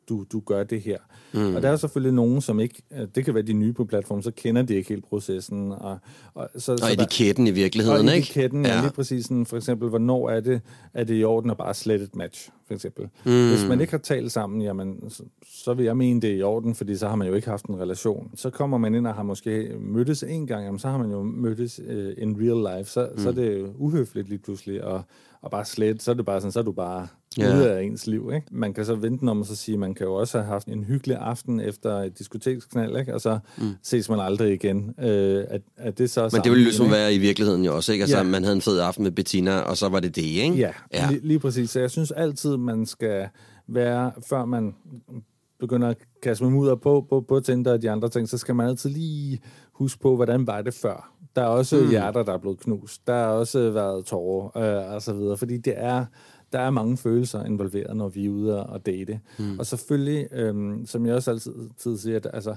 du, 0.08 0.24
du 0.32 0.40
gør 0.46 0.64
det 0.64 0.80
her. 0.80 0.98
Mm. 1.34 1.54
Og 1.56 1.62
der 1.62 1.68
er 1.70 1.76
selvfølgelig 1.76 2.12
nogen, 2.14 2.40
som 2.40 2.60
ikke, 2.60 2.82
øh, 2.92 3.06
det 3.14 3.24
kan 3.24 3.34
være 3.34 3.42
de 3.42 3.52
nye 3.52 3.72
på 3.72 3.84
platformen, 3.84 4.22
så 4.22 4.30
kender 4.30 4.62
de 4.62 4.74
ikke 4.74 4.88
helt 4.88 5.04
processen. 5.08 5.72
Og, 5.72 5.98
og, 6.34 6.48
så, 6.56 6.72
Og 6.72 6.78
så 6.78 6.84
der- 6.96 7.02
etiketten 7.02 7.46
i 7.46 7.50
virkeligheden, 7.50 8.08
og 8.08 8.14
ikke? 8.14 8.24
etiketten 8.24 8.66
er 8.66 8.80
lige 8.80 8.92
præcis 8.92 9.24
sådan, 9.24 9.46
for 9.46 9.56
eksempel, 9.56 9.88
hvornår 9.88 10.30
er 10.30 10.40
det, 10.40 10.60
er 10.94 11.04
det 11.04 11.20
i 11.20 11.24
orden 11.24 11.50
at 11.50 11.56
bare 11.56 11.74
slette 11.74 12.04
et 12.04 12.16
match, 12.16 12.50
for 12.66 12.74
eksempel. 12.74 13.04
Mm. 13.24 13.48
Hvis 13.48 13.68
man 13.68 13.80
ikke 13.80 13.90
har 13.90 13.98
talt 13.98 14.32
sammen, 14.32 14.62
jamen, 14.62 15.10
så, 15.10 15.22
så 15.46 15.74
vil 15.74 15.84
jeg 15.84 15.96
mene, 15.96 16.20
det 16.20 16.30
er 16.30 16.34
i 16.34 16.42
orden, 16.42 16.74
fordi 16.74 16.96
så 16.96 17.08
har 17.08 17.16
man 17.16 17.28
jo 17.28 17.34
ikke 17.34 17.48
haft 17.48 17.66
en 17.66 17.80
relation. 17.80 18.30
Så 18.34 18.50
kommer 18.50 18.78
man 18.78 18.94
ind 18.94 19.06
og 19.06 19.14
har 19.14 19.22
måske 19.22 19.76
mødtes 19.80 20.22
en 20.22 20.46
gang, 20.46 20.64
jamen, 20.64 20.78
så 20.78 20.88
har 20.88 20.98
man 20.98 21.10
jo 21.10 21.22
mødtes 21.22 21.80
øh, 21.86 22.14
in 22.18 22.36
real 22.40 22.78
life, 22.78 22.90
så, 22.90 23.08
mm. 23.12 23.18
så 23.22 23.28
er 23.28 23.32
det 23.32 23.58
jo 23.60 23.72
uhøfligt 23.76 24.28
lige 24.28 24.38
pludselig, 24.38 24.84
og, 24.84 25.02
og 25.42 25.50
bare 25.50 25.64
slet, 25.64 26.02
så 26.02 26.10
er 26.10 26.14
det 26.14 26.24
bare 26.26 26.40
sådan, 26.40 26.52
så 26.52 26.58
er 26.58 26.62
du 26.64 26.72
bare 26.72 27.06
Ja. 27.38 27.56
ude 27.56 27.70
af 27.72 27.82
ens 27.82 28.06
liv. 28.06 28.30
Ikke? 28.34 28.46
Man 28.50 28.74
kan 28.74 28.84
så 28.84 28.94
vente 28.94 29.24
om 29.24 29.40
og 29.40 29.46
så 29.46 29.56
sige, 29.56 29.78
man 29.78 29.94
kan 29.94 30.06
jo 30.06 30.14
også 30.14 30.38
have 30.38 30.46
haft 30.46 30.66
en 30.68 30.84
hyggelig 30.84 31.16
aften 31.16 31.60
efter 31.60 31.96
et 31.96 32.18
diskoteksknald, 32.18 32.96
ikke? 32.96 33.14
og 33.14 33.20
så 33.20 33.38
mm. 33.58 33.70
ses 33.82 34.08
man 34.08 34.20
aldrig 34.20 34.52
igen. 34.54 34.94
Øh, 35.00 35.44
at, 35.48 35.60
at 35.76 35.98
det 35.98 36.10
så 36.10 36.28
Men 36.32 36.42
det 36.42 36.50
ville 36.50 36.64
ligesom 36.64 36.76
sammenligning, 36.76 36.84
ikke? 36.84 36.92
være 36.92 37.14
i 37.14 37.18
virkeligheden 37.18 37.64
jo 37.64 37.76
også, 37.76 37.92
ikke? 37.92 38.02
Altså, 38.02 38.16
Ja. 38.16 38.22
man 38.22 38.42
havde 38.42 38.56
en 38.56 38.62
fed 38.62 38.78
aften 38.78 39.04
med 39.04 39.12
Bettina, 39.12 39.58
og 39.58 39.76
så 39.76 39.88
var 39.88 40.00
det 40.00 40.16
det, 40.16 40.22
ikke? 40.22 40.56
Ja, 40.56 40.70
ja. 40.92 41.02
ja. 41.02 41.10
Lige, 41.10 41.26
lige 41.26 41.38
præcis. 41.38 41.70
Så 41.70 41.80
jeg 41.80 41.90
synes 41.90 42.10
altid, 42.10 42.56
man 42.56 42.86
skal 42.86 43.28
være, 43.68 44.12
før 44.28 44.44
man 44.44 44.74
begynder 45.60 45.88
at 45.88 45.96
kaste 46.22 46.44
med 46.44 46.52
mudder 46.52 46.74
på, 46.74 47.06
på, 47.08 47.20
på 47.28 47.40
Tinder 47.40 47.72
og 47.72 47.82
de 47.82 47.90
andre 47.90 48.08
ting, 48.08 48.28
så 48.28 48.38
skal 48.38 48.54
man 48.54 48.68
altid 48.68 48.90
lige 48.90 49.40
huske 49.72 50.00
på, 50.00 50.16
hvordan 50.16 50.46
var 50.46 50.62
det 50.62 50.74
før. 50.74 51.10
Der 51.36 51.42
er 51.42 51.46
også 51.46 51.76
mm. 51.76 51.90
hjerter, 51.90 52.22
der 52.22 52.32
er 52.32 52.38
blevet 52.38 52.60
knust. 52.60 53.06
Der 53.06 53.14
har 53.14 53.26
også 53.26 53.70
været 53.70 54.04
tårer 54.04 54.58
øh, 54.86 54.94
og 54.94 55.02
så 55.02 55.12
videre, 55.12 55.36
fordi 55.36 55.56
det 55.56 55.74
er, 55.76 56.04
der 56.54 56.60
er 56.60 56.70
mange 56.70 56.96
følelser 56.96 57.44
involveret, 57.44 57.96
når 57.96 58.08
vi 58.08 58.26
er 58.26 58.30
ude 58.30 58.66
og 58.66 58.86
date. 58.86 59.20
Mm. 59.38 59.58
Og 59.58 59.66
selvfølgelig, 59.66 60.28
øhm, 60.32 60.86
som 60.86 61.06
jeg 61.06 61.14
også 61.14 61.30
altid 61.30 61.52
tid 61.76 61.98
siger, 61.98 62.16
at 62.16 62.26
altså, 62.32 62.56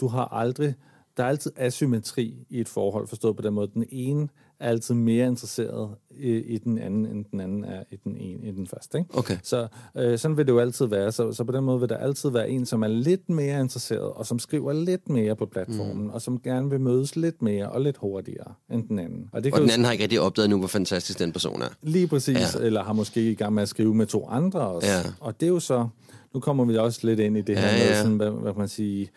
du 0.00 0.06
har 0.06 0.24
aldrig, 0.24 0.74
der 1.18 1.24
er 1.24 1.28
altid 1.28 1.52
asymmetri 1.56 2.34
i 2.50 2.60
et 2.60 2.68
forhold, 2.68 3.08
forstået 3.08 3.36
på 3.36 3.42
den 3.42 3.54
måde. 3.54 3.70
Den 3.74 3.84
ene 3.90 4.28
er 4.60 4.68
altid 4.68 4.94
mere 4.94 5.26
interesseret 5.26 5.90
i, 6.10 6.30
i 6.36 6.58
den 6.58 6.78
anden, 6.78 7.06
end 7.06 7.24
den 7.30 7.40
anden 7.40 7.64
er 7.64 7.82
i 7.90 7.96
den, 8.04 8.16
ene, 8.16 8.48
i 8.48 8.50
den 8.50 8.66
første. 8.66 8.98
Ikke? 8.98 9.18
Okay. 9.18 9.36
Så 9.42 9.66
øh, 9.96 10.18
sådan 10.18 10.36
vil 10.36 10.46
det 10.46 10.52
jo 10.52 10.58
altid 10.58 10.86
være. 10.86 11.12
Så, 11.12 11.32
så 11.32 11.44
på 11.44 11.52
den 11.52 11.64
måde 11.64 11.80
vil 11.80 11.88
der 11.88 11.96
altid 11.96 12.30
være 12.30 12.50
en, 12.50 12.66
som 12.66 12.82
er 12.82 12.88
lidt 12.88 13.28
mere 13.28 13.60
interesseret, 13.60 14.12
og 14.12 14.26
som 14.26 14.38
skriver 14.38 14.72
lidt 14.72 15.08
mere 15.08 15.36
på 15.36 15.46
platformen, 15.46 16.04
mm. 16.04 16.10
og 16.10 16.22
som 16.22 16.40
gerne 16.40 16.70
vil 16.70 16.80
mødes 16.80 17.16
lidt 17.16 17.42
mere 17.42 17.68
og 17.68 17.80
lidt 17.80 17.96
hurtigere 17.96 18.52
end 18.70 18.88
den 18.88 18.98
anden. 18.98 19.28
Og 19.32 19.44
det 19.44 19.52
Og 19.52 19.60
den 19.60 19.68
jo 19.68 19.72
anden 19.72 19.84
har 19.84 19.92
ikke 19.92 20.04
rigtig 20.04 20.20
opdaget 20.20 20.50
nu, 20.50 20.58
hvor 20.58 20.68
fantastisk 20.68 21.18
den 21.18 21.32
person 21.32 21.62
er. 21.62 21.68
Lige 21.82 22.06
præcis, 22.08 22.54
Ja. 22.54 22.60
eller 22.66 22.82
har 22.82 22.92
måske 22.92 23.30
i 23.30 23.34
gang 23.34 23.54
med 23.54 23.62
at 23.62 23.68
skrive 23.68 23.94
med 23.94 24.06
to 24.06 24.26
andre 24.28 24.60
også. 24.60 24.88
Ja. 24.88 25.00
Og 25.20 25.40
det 25.40 25.46
er 25.46 25.50
jo 25.50 25.60
så, 25.60 25.88
nu 26.34 26.40
kommer 26.40 26.64
vi 26.64 26.76
også 26.76 27.00
lidt 27.02 27.20
ind 27.20 27.36
i 27.36 27.40
det 27.40 27.58
her 27.58 27.66
Ja, 27.66 27.72
med, 27.72 27.86
ja. 27.86 28.02
sådan, 28.02 28.16
hvad, 28.16 28.30
hvad 28.30 28.52
man 28.56 28.68
sige, 28.68 29.10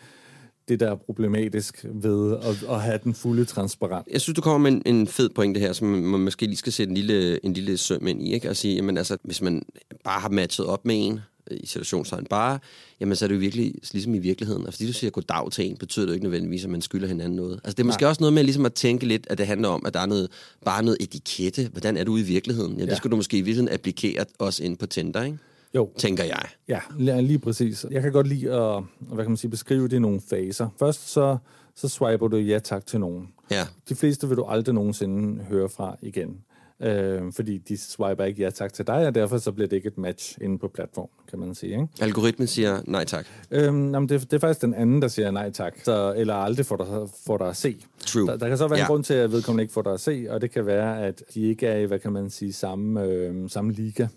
det 0.67 0.79
der 0.79 0.91
er 0.91 0.95
problematisk 0.95 1.85
ved 1.93 2.37
at, 2.37 2.63
at 2.69 2.81
have 2.81 2.99
den 3.03 3.13
fulde 3.13 3.45
transparent. 3.45 4.07
Jeg 4.11 4.21
synes, 4.21 4.35
du 4.35 4.41
kommer 4.41 4.69
med 4.69 4.81
en, 4.85 4.95
en 4.95 5.07
fed 5.07 5.29
pointe 5.29 5.59
her, 5.59 5.73
som 5.73 5.87
man 5.87 6.19
måske 6.21 6.45
lige 6.45 6.57
skal 6.57 6.73
sætte 6.73 6.91
en 6.91 6.97
lille, 6.97 7.45
en 7.45 7.53
lille 7.53 7.77
søm 7.77 8.07
ind 8.07 8.23
i, 8.27 8.33
ikke? 8.33 8.49
Og 8.49 8.55
sige, 8.55 8.75
jamen 8.75 8.97
altså, 8.97 9.17
hvis 9.23 9.41
man 9.41 9.63
bare 10.03 10.19
har 10.21 10.29
matchet 10.29 10.65
op 10.65 10.85
med 10.85 11.07
en, 11.07 11.19
øh, 11.51 11.57
i 11.61 11.65
situationstegn 11.65 12.25
bare, 12.29 12.59
jamen 12.99 13.15
så 13.15 13.25
er 13.25 13.27
det 13.27 13.35
jo 13.35 13.39
virkelig 13.39 13.73
ligesom 13.91 14.15
i 14.15 14.19
virkeligheden. 14.19 14.67
Og 14.67 14.73
fordi 14.73 14.87
du 14.87 14.93
siger 14.93 15.11
goddag 15.11 15.51
til 15.51 15.69
en, 15.69 15.77
betyder 15.77 16.05
det 16.05 16.09
jo 16.09 16.13
ikke 16.13 16.25
nødvendigvis, 16.25 16.63
at 16.63 16.69
man 16.69 16.81
skylder 16.81 17.07
hinanden 17.07 17.35
noget. 17.35 17.53
Altså 17.63 17.71
det 17.75 17.79
er 17.79 17.85
måske 17.85 18.01
Nej. 18.03 18.09
også 18.09 18.21
noget 18.21 18.33
med 18.33 18.43
ligesom 18.43 18.65
at 18.65 18.73
tænke 18.73 19.05
lidt, 19.07 19.27
at 19.29 19.37
det 19.37 19.47
handler 19.47 19.67
om, 19.69 19.85
at 19.85 19.93
der 19.93 19.99
er 19.99 20.05
noget, 20.05 20.29
bare 20.65 20.83
noget 20.83 20.97
etikette. 20.99 21.69
Hvordan 21.71 21.97
er 21.97 22.03
du 22.03 22.17
i 22.17 22.21
virkeligheden? 22.21 22.75
Ja, 22.77 22.81
det 22.81 22.89
Ja. 22.91 22.95
skulle 22.95 23.11
du 23.11 23.15
måske 23.15 23.37
i 23.37 23.41
virkeligheden 23.41 23.73
applikere 23.73 24.25
også 24.39 24.63
ind 24.63 24.77
på 24.77 24.85
Tinder, 24.85 25.23
ikke? 25.23 25.37
Jo, 25.75 25.89
Tænker 25.97 26.23
jeg. 26.23 26.45
Ja, 26.67 27.19
lige, 27.21 27.39
præcis. 27.39 27.85
Jeg 27.91 28.01
kan 28.01 28.11
godt 28.11 28.27
lide 28.27 28.51
at 28.53 28.83
hvad 28.99 29.23
kan 29.25 29.31
man 29.31 29.37
sige, 29.37 29.51
beskrive 29.51 29.83
det 29.87 29.93
i 29.95 29.99
nogle 29.99 30.21
faser. 30.29 30.69
Først 30.79 31.09
så, 31.09 31.37
så 31.75 31.87
swiper 31.87 32.27
du 32.27 32.37
ja 32.37 32.59
tak 32.59 32.85
til 32.85 32.99
nogen. 32.99 33.29
Ja. 33.51 33.67
De 33.89 33.95
fleste 33.95 34.27
vil 34.27 34.37
du 34.37 34.43
aldrig 34.43 34.75
nogensinde 34.75 35.43
høre 35.43 35.69
fra 35.69 35.95
igen. 36.01 36.37
Øh, 36.83 37.21
fordi 37.35 37.57
de 37.57 37.77
swiper 37.77 38.23
ikke 38.23 38.41
ja 38.43 38.49
tak 38.49 38.73
til 38.73 38.87
dig, 38.87 39.07
og 39.07 39.15
derfor 39.15 39.37
så 39.37 39.51
bliver 39.51 39.67
det 39.67 39.75
ikke 39.75 39.87
et 39.87 39.97
match 39.97 40.37
inde 40.41 40.59
på 40.59 40.67
platformen, 40.67 41.09
kan 41.29 41.39
man 41.39 41.55
sige. 41.55 41.71
Ikke? 41.71 41.87
Algoritmen 42.01 42.47
siger 42.47 42.81
nej 42.87 43.05
tak. 43.05 43.25
Øhm, 43.51 43.93
jamen 43.93 44.09
det, 44.09 44.21
det 44.21 44.33
er 44.33 44.39
faktisk 44.39 44.61
den 44.61 44.73
anden, 44.73 45.01
der 45.01 45.07
siger 45.07 45.31
nej 45.31 45.51
tak, 45.51 45.73
så, 45.83 46.13
eller 46.17 46.33
aldrig 46.33 46.65
får 46.65 46.77
dig, 46.77 47.09
får 47.25 47.37
dig 47.37 47.47
at 47.47 47.57
se. 47.57 47.85
True. 48.05 48.27
Der, 48.27 48.37
der 48.37 48.47
kan 48.47 48.57
så 48.57 48.67
være 48.67 48.77
Ja. 48.79 48.83
en 48.83 48.87
grund 48.87 49.03
til, 49.03 49.13
at 49.13 49.31
vedkommende 49.31 49.61
ikke 49.63 49.73
får 49.73 49.81
dig 49.81 49.93
at 49.93 49.99
se, 49.99 50.25
og 50.29 50.41
det 50.41 50.51
kan 50.51 50.65
være, 50.65 51.05
at 51.05 51.23
de 51.33 51.41
ikke 51.41 51.67
er 51.67 51.77
i, 51.77 51.85
hvad 51.85 51.99
kan 51.99 52.11
man 52.11 52.29
sige, 52.29 52.53
samme, 52.53 53.03
øh, 53.03 53.49
samme 53.49 53.71
liga. 53.73 54.07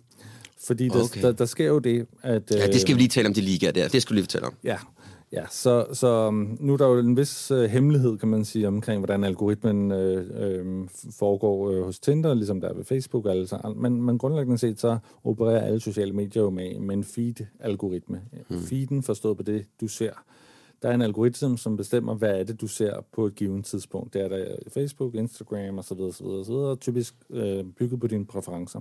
Fordi 0.66 0.88
der, 0.88 1.02
Okay. 1.04 1.22
der, 1.22 1.32
der 1.32 1.44
sker 1.44 1.66
jo 1.66 1.78
det, 1.78 2.06
at... 2.22 2.50
Ja, 2.50 2.66
det 2.66 2.80
skal 2.80 2.94
vi 2.94 3.00
lige 3.00 3.08
tale 3.08 3.28
om, 3.28 3.34
de 3.34 3.40
ligaer 3.40 3.72
der. 3.72 3.88
Det 3.88 4.02
skal 4.02 4.14
vi 4.14 4.16
lige 4.16 4.24
fortælle 4.24 4.46
om. 4.46 4.54
Ja, 4.64 4.76
ja 5.32 5.44
så, 5.50 5.86
så 5.92 6.28
um, 6.28 6.56
nu 6.60 6.72
er 6.72 6.76
der 6.76 6.86
jo 6.86 6.98
en 6.98 7.16
vis 7.16 7.50
uh, 7.50 7.62
hemmelighed, 7.62 8.18
kan 8.18 8.28
man 8.28 8.44
sige, 8.44 8.68
omkring, 8.68 9.00
hvordan 9.00 9.24
algoritmen 9.24 9.92
øh, 9.92 10.26
øh, 10.34 10.88
foregår 11.18 11.70
øh, 11.70 11.84
hos 11.84 11.98
Tinder, 11.98 12.34
ligesom 12.34 12.60
der 12.60 12.68
er 12.68 12.74
ved 12.74 12.84
Facebook. 12.84 13.26
Altså. 13.26 13.74
Men, 13.76 14.02
men 14.02 14.18
grundlæggende 14.18 14.58
set, 14.58 14.80
så 14.80 14.98
opererer 15.24 15.60
alle 15.60 15.80
sociale 15.80 16.12
medier 16.12 16.42
jo 16.42 16.50
med, 16.50 16.78
med 16.80 16.96
en 16.96 17.04
feed-algoritme. 17.04 18.20
Hmm. 18.48 18.62
Feeden 18.62 19.02
forstået 19.02 19.36
på 19.36 19.42
det, 19.42 19.64
du 19.80 19.88
ser. 19.88 20.12
Der 20.82 20.90
er 20.90 20.94
en 20.94 21.02
algoritme, 21.02 21.58
som 21.58 21.76
bestemmer, 21.76 22.14
hvad 22.14 22.40
er 22.40 22.44
det, 22.44 22.60
du 22.60 22.66
ser 22.66 23.04
på 23.12 23.26
et 23.26 23.34
givet 23.34 23.64
tidspunkt. 23.64 24.14
Det 24.14 24.22
er 24.22 24.28
der 24.28 24.44
Facebook, 24.74 25.14
Instagram 25.14 25.78
osv. 25.78 26.00
osv., 26.00 26.26
osv. 26.26 26.80
typisk 26.80 27.14
øh, 27.30 27.64
bygget 27.64 28.00
på 28.00 28.06
dine 28.06 28.26
præferencer. 28.26 28.80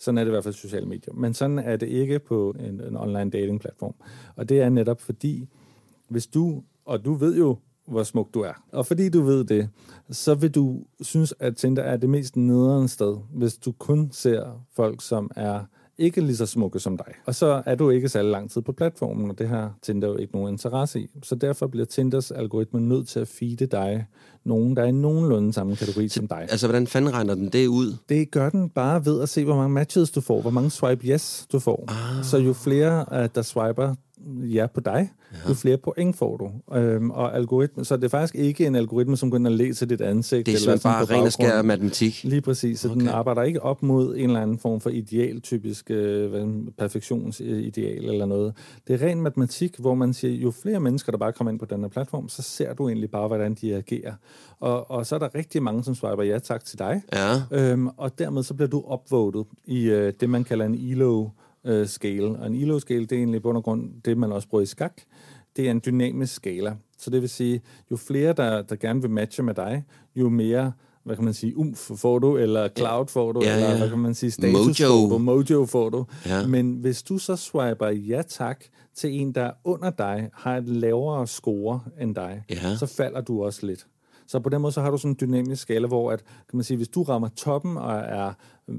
Sådan 0.00 0.18
er 0.18 0.24
det 0.24 0.28
i 0.30 0.32
hvert 0.32 0.44
fald 0.44 0.54
sociale 0.54 0.86
medier. 0.86 1.14
Men 1.14 1.34
sådan 1.34 1.58
er 1.58 1.76
det 1.76 1.88
ikke 1.88 2.18
på 2.18 2.54
en, 2.58 2.80
en 2.80 2.96
online 2.96 3.30
dating 3.30 3.60
platform. 3.60 3.94
Og 4.36 4.48
det 4.48 4.60
er 4.60 4.68
netop 4.68 5.00
fordi, 5.00 5.48
hvis 6.08 6.26
du, 6.26 6.62
og 6.84 7.04
du 7.04 7.14
ved 7.14 7.36
jo, 7.36 7.58
hvor 7.86 8.02
smuk 8.02 8.34
du 8.34 8.40
er, 8.40 8.52
og 8.72 8.86
fordi 8.86 9.08
du 9.08 9.22
ved 9.22 9.44
det, 9.44 9.68
så 10.10 10.34
vil 10.34 10.50
du 10.50 10.84
synes, 11.00 11.34
at 11.40 11.56
Tinder 11.56 11.82
er 11.82 11.96
det 11.96 12.10
mest 12.10 12.36
nederen 12.36 12.88
sted, 12.88 13.16
hvis 13.32 13.56
du 13.56 13.72
kun 13.72 14.08
ser 14.12 14.64
folk, 14.72 15.02
som 15.02 15.30
er 15.36 15.64
ikke 15.98 16.20
lige 16.20 16.36
så 16.36 16.46
smukke 16.46 16.78
som 16.78 16.96
dig. 16.96 17.14
Og 17.26 17.34
så 17.34 17.62
er 17.66 17.74
du 17.74 17.90
ikke 17.90 18.08
særlig 18.08 18.30
lang 18.30 18.50
tid 18.50 18.62
på 18.62 18.72
platformen, 18.72 19.30
og 19.30 19.38
det 19.38 19.48
har 19.48 19.74
Tinder 19.82 20.08
jo 20.08 20.16
ikke 20.16 20.32
nogen 20.32 20.54
interesse 20.54 21.00
i. 21.00 21.10
Så 21.22 21.34
derfor 21.34 21.66
bliver 21.66 21.86
Tinders 21.86 22.30
algoritme 22.30 22.80
nødt 22.80 23.08
til 23.08 23.20
at 23.20 23.28
feede 23.28 23.66
dig 23.66 24.06
nogen, 24.50 24.76
der 24.76 24.82
er 24.82 24.86
i 24.86 24.92
nogenlunde 24.92 25.52
samme 25.52 25.76
kategori 25.76 26.08
som 26.08 26.28
dig. 26.28 26.46
Altså, 26.50 26.66
hvordan 26.66 26.86
fanden 26.86 27.14
regner 27.14 27.34
den 27.34 27.48
det 27.48 27.66
ud? 27.66 27.96
Det 28.08 28.30
gør 28.30 28.50
den 28.50 28.70
bare 28.70 29.04
ved 29.04 29.22
at 29.22 29.28
se, 29.28 29.44
hvor 29.44 29.56
mange 29.56 29.74
matches 29.74 30.10
du 30.10 30.20
får, 30.20 30.40
hvor 30.40 30.50
mange 30.50 30.70
swipe 30.70 31.06
yes 31.06 31.46
du 31.52 31.58
får. 31.58 31.84
Ah. 31.88 32.24
Så 32.24 32.38
jo 32.38 32.52
flere, 32.52 33.04
uh, 33.12 33.26
der 33.34 33.42
swiper 33.42 33.94
ja 34.26 34.66
på 34.66 34.80
dig, 34.80 35.10
ja. 35.32 35.48
jo 35.48 35.54
flere 35.54 35.76
point 35.76 36.16
får 36.16 36.36
du. 36.36 36.76
Øhm, 36.76 37.10
og 37.10 37.36
algoritmen, 37.36 37.84
så 37.84 37.96
det 37.96 38.04
er 38.04 38.08
faktisk 38.08 38.34
ikke 38.34 38.66
en 38.66 38.74
algoritme, 38.74 39.16
som 39.16 39.30
går 39.30 39.38
ind 39.38 39.46
og 39.46 39.52
læser 39.52 39.86
dit 39.86 40.00
ansigt. 40.00 40.46
Det 40.46 40.54
er 40.54 40.70
eller 40.70 40.80
bare 40.82 41.04
ren 41.04 41.24
og 41.24 41.32
skær 41.32 41.62
matematik. 41.62 42.24
Lige 42.24 42.40
præcis, 42.40 42.80
så 42.80 42.88
okay. 42.88 43.00
den 43.00 43.08
arbejder 43.08 43.42
ikke 43.42 43.62
op 43.62 43.82
mod 43.82 44.16
en 44.16 44.24
eller 44.24 44.40
anden 44.40 44.58
form 44.58 44.80
for 44.80 44.90
ideal, 44.90 45.40
typisk 45.40 45.90
øh, 45.90 46.48
perfektionsideal 46.78 48.04
eller 48.04 48.26
noget. 48.26 48.54
Det 48.88 49.02
er 49.02 49.06
ren 49.06 49.22
matematik, 49.22 49.76
hvor 49.78 49.94
man 49.94 50.12
siger, 50.14 50.34
jo 50.34 50.50
flere 50.50 50.80
mennesker, 50.80 51.12
der 51.12 51.18
bare 51.18 51.32
kommer 51.32 51.50
ind 51.50 51.58
på 51.58 51.66
den 51.66 51.80
her 51.80 51.88
platform, 51.88 52.28
så 52.28 52.42
ser 52.42 52.74
du 52.74 52.88
egentlig 52.88 53.10
bare, 53.10 53.28
hvordan 53.28 53.54
de 53.54 53.74
agerer. 53.74 54.12
Og, 54.60 54.90
og 54.90 55.06
så 55.06 55.14
er 55.14 55.18
der 55.18 55.34
rigtig 55.34 55.62
mange, 55.62 55.84
som 55.84 55.94
swiper 55.94 56.22
ja 56.22 56.38
tak 56.38 56.64
til 56.64 56.78
dig. 56.78 57.02
Ja. 57.12 57.42
Øhm, 57.50 57.86
og 57.96 58.18
dermed 58.18 58.42
så 58.42 58.54
bliver 58.54 58.68
du 58.68 58.84
upvoted 58.92 59.44
i 59.66 59.84
øh, 59.84 60.12
det, 60.20 60.30
man 60.30 60.44
kalder 60.44 60.64
en 60.66 60.74
ELO 60.74 61.28
øh, 61.64 61.86
scale. 61.86 62.38
Og 62.38 62.46
en 62.46 62.54
ELO 62.54 62.78
scale, 62.78 63.00
det 63.00 63.12
er 63.12 63.16
egentlig 63.16 63.36
i 63.38 63.40
bund 63.42 63.56
og 63.56 63.64
grund 63.64 63.90
det, 64.04 64.18
man 64.18 64.32
også 64.32 64.48
bruger 64.48 64.62
i 64.62 64.66
skak. 64.66 64.92
Det 65.56 65.66
er 65.66 65.70
en 65.70 65.82
dynamisk 65.86 66.34
skala. 66.34 66.76
Så 66.98 67.10
det 67.10 67.20
vil 67.20 67.28
sige, 67.28 67.60
jo 67.90 67.96
flere, 67.96 68.32
der, 68.32 68.62
der 68.62 68.76
gerne 68.76 69.00
vil 69.02 69.10
matche 69.10 69.42
med 69.42 69.54
dig, 69.54 69.84
jo 70.16 70.28
mere 70.28 70.72
hvad 71.04 71.16
kan 71.16 71.24
man 71.24 71.34
sige, 71.34 71.56
umf 71.56 71.90
får 71.96 72.18
du, 72.18 72.36
eller 72.36 72.68
cloud 72.78 73.06
får 73.06 73.32
du, 73.32 73.40
Ja, 73.44 73.54
eller 73.54 73.70
ja. 73.70 73.78
hvad 73.78 73.88
kan 73.88 73.98
man 73.98 74.14
sige, 74.14 74.30
status 74.30 74.52
Mojo. 74.80 74.88
får 75.08 75.08
du, 75.08 75.18
mojo 75.18 75.66
får 75.66 75.88
du. 75.90 76.06
Ja. 76.26 76.46
Men 76.46 76.72
hvis 76.72 77.02
du 77.02 77.18
så 77.18 77.36
swiper 77.36 77.86
ja 77.88 78.22
tak 78.28 78.64
til 78.94 79.20
en, 79.20 79.32
der 79.34 79.42
er 79.42 79.52
under 79.64 79.90
dig, 79.90 80.30
har 80.34 80.56
et 80.56 80.68
lavere 80.68 81.26
score 81.26 81.80
end 82.00 82.14
dig, 82.14 82.42
Ja. 82.50 82.76
så 82.76 82.86
falder 82.86 83.20
du 83.20 83.44
også 83.44 83.66
lidt. 83.66 83.86
Så 84.30 84.40
på 84.40 84.48
den 84.48 84.60
måde 84.62 84.72
så 84.72 84.80
har 84.80 84.90
du 84.90 84.98
sådan 84.98 85.10
en 85.10 85.16
dynamisk 85.20 85.62
skala, 85.62 85.86
hvor 85.86 86.12
at, 86.12 86.18
kan 86.18 86.56
man 86.56 86.64
sige, 86.64 86.76
hvis 86.76 86.88
du 86.88 87.02
rammer 87.02 87.28
toppen 87.28 87.76
og 87.76 87.92
er 87.92 88.32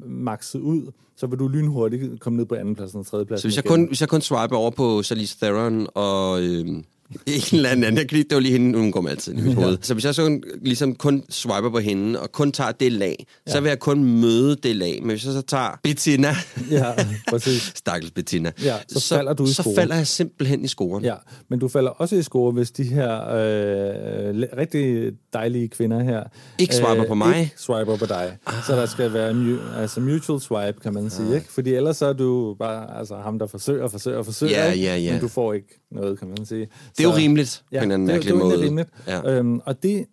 makset 0.08 0.60
ud, 0.60 0.92
så 1.16 1.28
vil 1.28 1.40
du 1.40 1.48
lynhurtigt 1.48 2.20
komme 2.20 2.38
ned 2.38 2.46
på 2.46 2.56
andenpladsen 2.56 3.00
og 3.00 3.06
tredjepladsen 3.06 3.42
Så 3.42 3.48
hvis 3.48 3.56
jeg, 3.56 3.66
igen. 3.66 3.76
kun, 3.76 3.88
hvis 3.88 4.02
jeg 4.02 4.10
kun 4.10 4.22
swiper 4.22 4.56
over 4.58 4.72
på 4.72 5.04
Charlize 5.04 5.38
Theron 5.42 5.88
og 5.96 6.42
øh, 6.42 6.84
en 7.26 7.42
eller 7.52 7.70
anden 7.70 7.98
jeg 7.98 8.08
kan 8.10 8.16
lide, 8.18 8.30
det 8.30 8.36
var 8.36 8.42
lige 8.42 8.52
hende, 8.52 8.80
hun 8.80 8.92
går 8.92 9.02
med 9.02 9.12
altid 9.12 9.34
i 9.34 9.42
mit 9.42 9.56
hoved. 9.56 9.78
Så 9.82 9.94
hvis 9.94 10.06
jeg 10.06 10.16
så 10.16 10.40
ligesom 10.62 10.96
kun 10.96 11.24
swiper 11.30 11.70
på 11.70 11.80
hende 11.80 12.20
og 12.22 12.32
kun 12.32 12.52
tager 12.52 12.72
det 12.72 12.92
lag, 12.92 13.26
ja. 13.48 13.52
så 13.52 13.60
vil 13.62 13.70
jeg 13.70 13.80
kun 13.80 14.04
møde 14.04 14.56
det 14.56 14.76
lag. 14.76 15.00
Men 15.02 15.10
hvis 15.10 15.26
jeg 15.26 15.34
så 15.34 15.42
tager 15.42 15.80
Bettina, 15.84 16.36
Ja, 16.72 16.92
præcis. 17.30 17.62
stakkels 17.76 18.12
Bettina, 18.12 18.52
Ja, 18.64 18.76
så 18.88 19.16
falder 19.16 19.34
du 19.34 19.46
i 19.46 19.48
så 19.54 19.54
score. 19.64 19.76
falder 19.76 19.96
jeg 19.96 20.08
simpelthen 20.08 20.64
i 20.64 20.68
scoren. 20.68 21.04
Ja, 21.04 21.16
men 21.50 21.60
du 21.60 21.68
falder 21.68 21.90
også 21.90 22.16
i 22.16 22.24
score, 22.24 22.52
hvis 22.52 22.72
de 22.72 22.84
her 22.84 23.22
øh, 23.22 24.44
rigtig 24.58 25.12
dejlige 25.34 25.68
kvinder 25.68 26.04
her... 26.04 26.20
øh, 26.20 26.26
Ikke 26.60 26.76
swiper 26.76 27.06
på 27.08 27.16
mig. 27.16 27.40
Ikke 27.40 27.52
swiper 27.58 27.98
på 27.98 28.06
dig. 28.06 28.38
Ah. 28.48 28.54
Så 28.68 28.76
der 28.76 28.86
skal 28.86 29.14
være 29.14 29.32
mu- 29.32 29.80
altså 29.80 30.00
mutual 30.00 30.42
swipe, 30.42 30.80
kan 30.84 30.94
man 30.94 31.10
sige. 31.10 31.36
Ikke? 31.36 31.48
Fordi 31.54 31.74
ellers 31.74 31.98
så 31.98 32.06
er 32.06 32.14
du 32.14 32.56
bare 32.60 32.98
altså, 33.00 33.16
ham, 33.16 33.40
der 33.40 33.48
forsøger, 33.48 33.88
forsøger, 33.88 34.24
forsøger. 34.24 34.52
Ja, 34.66 34.74
ja, 34.74 34.98
ja. 34.98 35.12
Men 35.12 35.22
du 35.22 35.28
får 35.28 35.54
ikke 35.54 35.80
noget, 35.92 36.20
kan 36.20 36.28
man 36.28 36.46
sige. 36.46 36.68
Det 37.02 37.10
er 37.10 37.14
jo 37.14 37.18
rimeligt 37.18 37.64
på 37.70 37.76
en 37.76 37.82
eller 37.82 37.96
anden 37.96 38.08
det, 38.08 38.14
mærkelig 38.14 38.34
det 38.34 38.40
er 38.42 38.44
måde. 38.46 38.62
rimeligt. 38.62 38.90
Ja. 39.08 39.38
Øhm, 39.38 39.62
og 39.66 39.84
det 39.84 40.06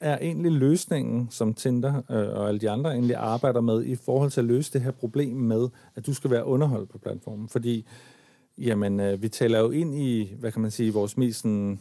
er 0.00 0.18
egentlig 0.18 0.52
løsningen, 0.52 1.28
som 1.30 1.54
Tinder 1.54 1.94
øh, 2.10 2.38
og 2.38 2.48
alle 2.48 2.60
de 2.60 2.70
andre 2.70 2.92
egentlig 2.92 3.16
arbejder 3.16 3.60
med 3.60 3.84
i 3.84 3.96
forhold 3.96 4.30
til 4.30 4.40
at 4.40 4.44
løse 4.46 4.72
det 4.72 4.80
her 4.80 4.90
problem 4.90 5.36
med, 5.36 5.68
at 5.94 6.06
du 6.06 6.14
skal 6.14 6.30
være 6.30 6.44
underholdt 6.44 6.90
på 6.90 6.98
platformen. 6.98 7.48
Fordi 7.48 7.86
jamen, 8.58 9.00
øh, 9.00 9.22
vi 9.22 9.28
taler 9.28 9.58
jo 9.58 9.70
ind 9.70 9.94
i, 9.94 10.34
hvad 10.38 10.52
kan 10.52 10.62
man 10.62 10.70
sige, 10.70 10.92
vores 10.92 11.16
mest 11.16 11.38
sådan, 11.40 11.80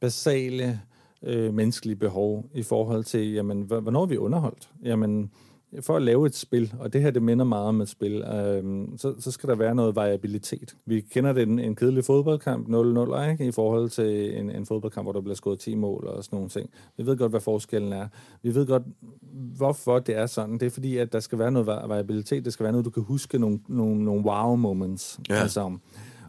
basale 0.00 0.80
øh, 1.22 1.54
menneskelige 1.54 1.96
behov 1.96 2.44
i 2.54 2.62
forhold 2.62 3.04
til, 3.04 3.32
jamen, 3.32 3.62
hvornår 3.62 4.02
er 4.02 4.06
vi 4.06 4.16
underholdt? 4.16 4.68
Jamen, 4.84 5.30
for 5.80 5.96
at 5.96 6.02
lave 6.02 6.26
et 6.26 6.34
spil, 6.36 6.74
og 6.78 6.92
det 6.92 7.02
her 7.02 7.10
det 7.10 7.22
minder 7.22 7.44
meget 7.44 7.66
om 7.66 7.80
et 7.80 7.88
spil, 7.88 8.12
øh, 8.12 8.88
så, 8.96 9.14
så 9.18 9.30
skal 9.30 9.48
der 9.48 9.54
være 9.54 9.74
noget 9.74 9.96
variabilitet. 9.96 10.74
Vi 10.86 11.00
kender 11.00 11.32
det 11.32 11.42
en, 11.48 11.58
en 11.58 11.74
kedelig 11.76 12.04
fodboldkamp, 12.04 12.68
0-0, 12.68 13.30
ikke? 13.30 13.46
i 13.46 13.50
forhold 13.52 13.90
til 13.90 14.38
en, 14.38 14.50
en 14.50 14.66
fodboldkamp, 14.66 15.04
hvor 15.04 15.12
der 15.12 15.20
bliver 15.20 15.34
skåret 15.34 15.58
10 15.58 15.74
mål 15.74 16.04
og 16.06 16.24
sådan 16.24 16.36
nogle 16.36 16.48
ting. 16.50 16.70
Vi 16.96 17.06
ved 17.06 17.16
godt, 17.16 17.32
hvad 17.32 17.40
forskellen 17.40 17.92
er. 17.92 18.08
Vi 18.42 18.54
ved 18.54 18.66
godt, 18.66 18.82
hvorfor 19.56 19.98
det 19.98 20.16
er 20.16 20.26
sådan. 20.26 20.54
Det 20.58 20.62
er 20.66 20.70
fordi, 20.70 20.96
at 20.96 21.12
der 21.12 21.20
skal 21.20 21.38
være 21.38 21.50
noget 21.52 21.66
va- 21.66 21.86
variabilitet. 21.86 22.44
Det 22.44 22.52
skal 22.52 22.64
være 22.64 22.72
noget, 22.72 22.84
du 22.84 22.90
kan 22.90 23.02
huske 23.02 23.38
nogle, 23.38 23.60
nogle, 23.68 24.04
nogle 24.04 24.22
wow-moments. 24.30 25.18
Ja. 25.28 25.34
Altså, 25.34 25.72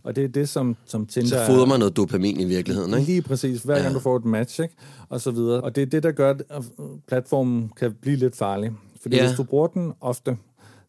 og 0.03 0.15
det 0.15 0.23
er 0.23 0.27
det, 0.27 0.49
som, 0.49 0.75
som 0.85 1.05
Tinder... 1.05 1.27
Så 1.29 1.37
er- 1.37 1.45
fodrer 1.45 1.65
man 1.65 1.79
noget 1.79 1.97
dopamin 1.97 2.39
i 2.39 2.45
virkeligheden, 2.45 2.93
ikke? 2.93 3.05
Lige 3.05 3.21
præcis. 3.21 3.63
Hver 3.63 3.75
gang 3.75 3.87
Ja. 3.87 3.93
du 3.93 3.99
får 3.99 4.15
et 4.15 4.25
match, 4.25 4.61
ikke? 4.61 4.75
Og 5.09 5.21
så 5.21 5.31
videre. 5.31 5.61
Og 5.61 5.75
det 5.75 5.81
er 5.81 5.85
det, 5.85 6.03
der 6.03 6.11
gør, 6.11 6.29
at 6.49 6.63
platformen 7.07 7.71
kan 7.77 7.93
blive 8.01 8.15
lidt 8.17 8.35
farlig. 8.35 8.71
Fordi 9.01 9.15
Ja. 9.15 9.27
hvis 9.27 9.37
du 9.37 9.43
bruger 9.43 9.67
den 9.67 9.93
ofte, 10.01 10.37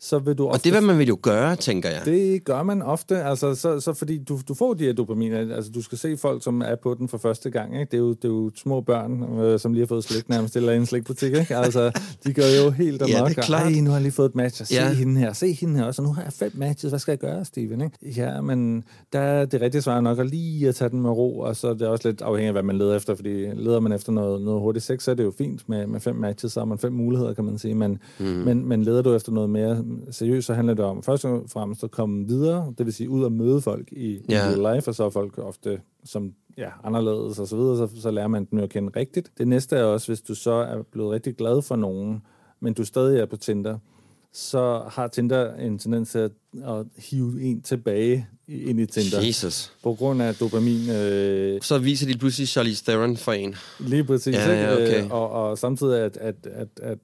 så 0.04 0.18
vil 0.18 0.34
du 0.38 0.44
Og 0.44 0.50
ofte... 0.50 0.64
det 0.70 0.78
vil 0.78 0.86
man 0.86 0.98
vil 0.98 1.08
jo 1.08 1.18
gøre, 1.22 1.56
tænker 1.56 1.88
jeg. 1.88 2.00
Det 2.04 2.44
gør 2.44 2.62
man 2.62 2.82
ofte, 2.82 3.22
altså, 3.22 3.54
så, 3.54 3.80
så 3.80 3.92
fordi 3.92 4.18
du, 4.18 4.40
du 4.48 4.54
får 4.54 4.74
de 4.74 4.84
her 4.84 4.92
dopaminer, 4.92 5.54
altså 5.56 5.70
du 5.70 5.82
skal 5.82 5.98
se 5.98 6.16
folk, 6.16 6.44
som 6.44 6.60
er 6.62 6.74
på 6.82 6.94
den 6.98 7.08
for 7.08 7.18
første 7.18 7.50
gang, 7.50 7.80
ikke? 7.80 7.90
Det, 7.90 7.94
er 7.94 7.98
jo, 7.98 8.08
det 8.08 8.24
er 8.24 8.28
jo 8.28 8.50
små 8.56 8.80
børn, 8.80 9.38
øh, 9.40 9.58
som 9.60 9.72
lige 9.72 9.82
har 9.82 9.86
fået 9.86 10.04
slik 10.04 10.28
nærmest, 10.28 10.56
eller 10.56 10.72
en 10.72 10.86
slikbutik, 10.86 11.32
ikke? 11.34 11.56
Altså, 11.56 12.00
de 12.26 12.32
gør 12.32 12.42
jo 12.64 12.70
helt 12.70 13.02
Ja, 13.08 13.16
amok. 13.18 13.28
det 13.28 13.36
er 13.36 13.40
og, 13.42 13.46
klart. 13.46 13.72
Ej, 13.72 13.80
nu 13.80 13.90
har 13.90 13.96
jeg 13.96 14.02
lige 14.02 14.12
fået 14.12 14.28
et 14.28 14.34
match, 14.34 14.60
og 14.62 14.66
se 14.66 14.74
Ja. 14.74 14.92
hende 14.92 15.20
her, 15.20 15.32
se 15.32 15.52
hende 15.52 15.78
her 15.78 15.84
også, 15.86 16.02
og 16.02 16.08
nu 16.08 16.14
har 16.14 16.22
jeg 16.22 16.32
fem 16.32 16.52
matches, 16.54 16.90
hvad 16.90 16.98
skal 17.00 17.12
jeg 17.12 17.18
gøre, 17.18 17.44
Steven, 17.44 17.80
ikke? 17.80 17.96
Ja, 18.20 18.40
men 18.40 18.84
der 19.12 19.18
er 19.20 19.44
det 19.44 19.60
rigtige 19.60 19.82
svar 19.82 20.00
nok 20.00 20.18
at 20.18 20.26
lige 20.30 20.68
at 20.68 20.74
tage 20.74 20.88
den 20.88 21.00
med 21.02 21.10
ro, 21.10 21.38
og 21.38 21.56
så 21.56 21.68
er 21.68 21.74
det 21.74 21.86
også 21.88 22.08
lidt 22.08 22.22
afhængigt 22.22 22.48
af, 22.48 22.54
hvad 22.54 22.62
man 22.62 22.78
leder 22.78 22.96
efter, 22.96 23.14
fordi 23.14 23.46
leder 23.54 23.80
man 23.80 23.92
efter 23.92 24.12
noget, 24.12 24.42
noget 24.42 24.60
hurtigt 24.60 24.84
sex, 24.84 25.02
så 25.02 25.10
er 25.10 25.14
det 25.14 25.24
jo 25.24 25.32
fint 25.38 25.68
med, 25.68 25.86
med 25.86 26.00
fem 26.00 26.16
matches, 26.16 26.52
så 26.52 26.60
har 26.60 26.64
man 26.64 26.78
fem 26.78 26.92
muligheder, 26.92 27.34
kan 27.34 27.44
man 27.44 27.58
sige, 27.58 27.74
men, 27.74 27.98
mm. 28.20 28.24
men, 28.26 28.68
men 28.68 28.82
leder 28.82 29.02
du 29.02 29.14
efter 29.14 29.32
noget 29.32 29.50
mere 29.50 29.84
seriøst, 30.10 30.46
så 30.46 30.54
handler 30.54 30.74
det 30.74 30.84
om 30.84 31.02
først 31.02 31.24
og 31.24 31.44
fremmest 31.52 31.84
at 31.84 31.90
komme 31.90 32.26
videre, 32.28 32.74
det 32.78 32.86
vil 32.86 32.94
sige 32.94 33.10
ud 33.10 33.24
og 33.24 33.32
møde 33.32 33.60
folk 33.60 33.92
i, 33.92 34.20
Ja. 34.28 34.34
i 34.50 34.54
real 34.54 34.74
life, 34.76 34.90
og 34.90 34.94
så 34.94 35.04
er 35.04 35.10
folk 35.10 35.38
ofte 35.38 35.80
som 36.04 36.32
ja, 36.58 36.70
anderledes 36.84 37.38
og 37.38 37.46
så 37.48 37.56
videre, 37.56 37.76
så, 37.76 38.00
så 38.00 38.10
lærer 38.10 38.28
man 38.28 38.44
dem 38.50 38.58
jo 38.58 38.64
at 38.64 38.70
kende 38.70 38.92
rigtigt. 38.96 39.32
Det 39.38 39.48
næste 39.48 39.76
er 39.76 39.84
også, 39.84 40.08
hvis 40.08 40.20
du 40.20 40.34
så 40.34 40.52
er 40.52 40.82
blevet 40.82 41.10
rigtig 41.10 41.36
glad 41.36 41.62
for 41.62 41.76
nogen, 41.76 42.22
men 42.60 42.74
du 42.74 42.84
stadig 42.84 43.20
er 43.20 43.26
på 43.26 43.36
Tinder, 43.36 43.78
så 44.32 44.82
har 44.88 45.06
Tinder 45.08 45.54
en 45.54 45.78
tendens 45.78 46.10
til 46.10 46.18
at, 46.18 46.30
at 46.66 46.86
hive 47.10 47.42
en 47.42 47.62
tilbage 47.62 48.26
i- 48.48 48.62
ind 48.62 48.80
i 48.80 48.86
Tinder. 48.86 49.26
Jesus. 49.26 49.72
På 49.82 49.94
grund 49.94 50.22
af 50.22 50.34
dopamin. 50.34 50.90
Øh, 50.90 51.60
Så 51.62 51.78
viser 51.78 52.06
de 52.06 52.18
pludselig 52.18 52.48
Charlize 52.48 52.84
Theron 52.84 53.16
for 53.16 53.32
en. 53.32 53.54
lige 53.80 54.04
præcis. 54.04 54.34
Ja, 54.34 54.52
ja, 54.62 54.72
okay. 54.74 55.04
Øh, 55.04 55.10
og, 55.12 55.30
og 55.30 55.58
samtidig 55.58 56.00
at, 56.00 56.16
at, 56.16 56.34
at, 56.44 56.68
at, 56.82 56.98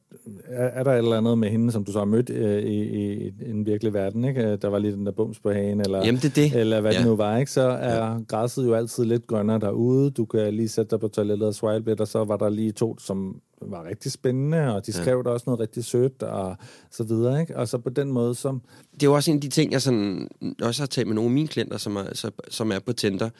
er 0.46 0.64
er 0.68 0.82
der 0.84 0.92
et 0.92 0.98
eller 0.98 1.16
andet 1.16 1.38
med 1.38 1.48
hende, 1.50 1.72
som 1.72 1.84
du 1.84 1.92
så 1.92 1.98
har 1.98 2.04
mødt 2.06 2.30
øh, 2.30 2.62
i, 2.62 2.82
i, 2.82 3.26
i 3.26 3.32
en 3.50 3.66
virkelig 3.66 3.94
verden, 3.94 4.24
ikke? 4.24 4.56
Der 4.56 4.68
var 4.68 4.78
lige 4.78 4.92
den 4.92 5.06
der 5.06 5.12
bums 5.12 5.38
på 5.40 5.52
hagen, 5.52 5.80
eller, 5.80 6.04
Jamen, 6.06 6.20
det 6.22 6.36
det. 6.36 6.54
eller 6.56 6.80
hvad 6.80 6.92
Ja. 6.92 6.98
det 6.98 7.06
nu 7.06 7.16
var, 7.16 7.38
ikke? 7.38 7.52
Så 7.52 7.60
er 7.68 8.06
ja. 8.10 8.16
græsset 8.28 8.64
jo 8.66 8.74
altid 8.74 9.04
lidt 9.04 9.26
grønnere 9.26 9.58
derude. 9.58 10.10
Du 10.10 10.24
kan 10.24 10.54
lige 10.54 10.68
sætte 10.68 10.90
dig 10.90 11.00
på 11.00 11.08
toilettet 11.08 11.48
og 11.48 11.54
swipe 11.54 11.90
lidt, 11.90 12.00
og 12.00 12.08
så 12.08 12.24
var 12.24 12.36
der 12.36 12.48
lige 12.48 12.72
to, 12.72 12.98
som 12.98 13.40
var 13.62 13.84
rigtig 13.88 14.12
spændende, 14.12 14.74
og 14.74 14.86
de 14.86 14.92
skrev 14.92 15.16
ja. 15.16 15.22
der 15.22 15.30
også 15.30 15.44
noget 15.46 15.60
rigtig 15.60 15.84
sødt, 15.84 16.22
og 16.22 16.56
så 16.90 17.04
videre, 17.04 17.40
ikke? 17.40 17.56
Og 17.56 17.68
så 17.68 17.78
på 17.78 17.90
den 17.90 18.12
måde, 18.12 18.34
som... 18.34 18.62
Det 18.94 19.02
er 19.02 19.06
jo 19.06 19.14
også 19.14 19.30
en 19.30 19.37
af 19.38 19.40
de 19.42 19.48
ting, 19.48 19.72
jeg 19.72 19.82
sådan, 19.82 20.28
også 20.62 20.82
har 20.82 20.86
talt 20.86 21.06
med 21.06 21.14
nogle 21.14 21.28
af 21.30 21.34
mine 21.34 21.48
klienter, 21.48 21.78
som 21.78 21.96
er, 21.96 22.30
som 22.50 22.72
er 22.72 22.78
på 22.78 22.92
Tinder. 22.92 23.30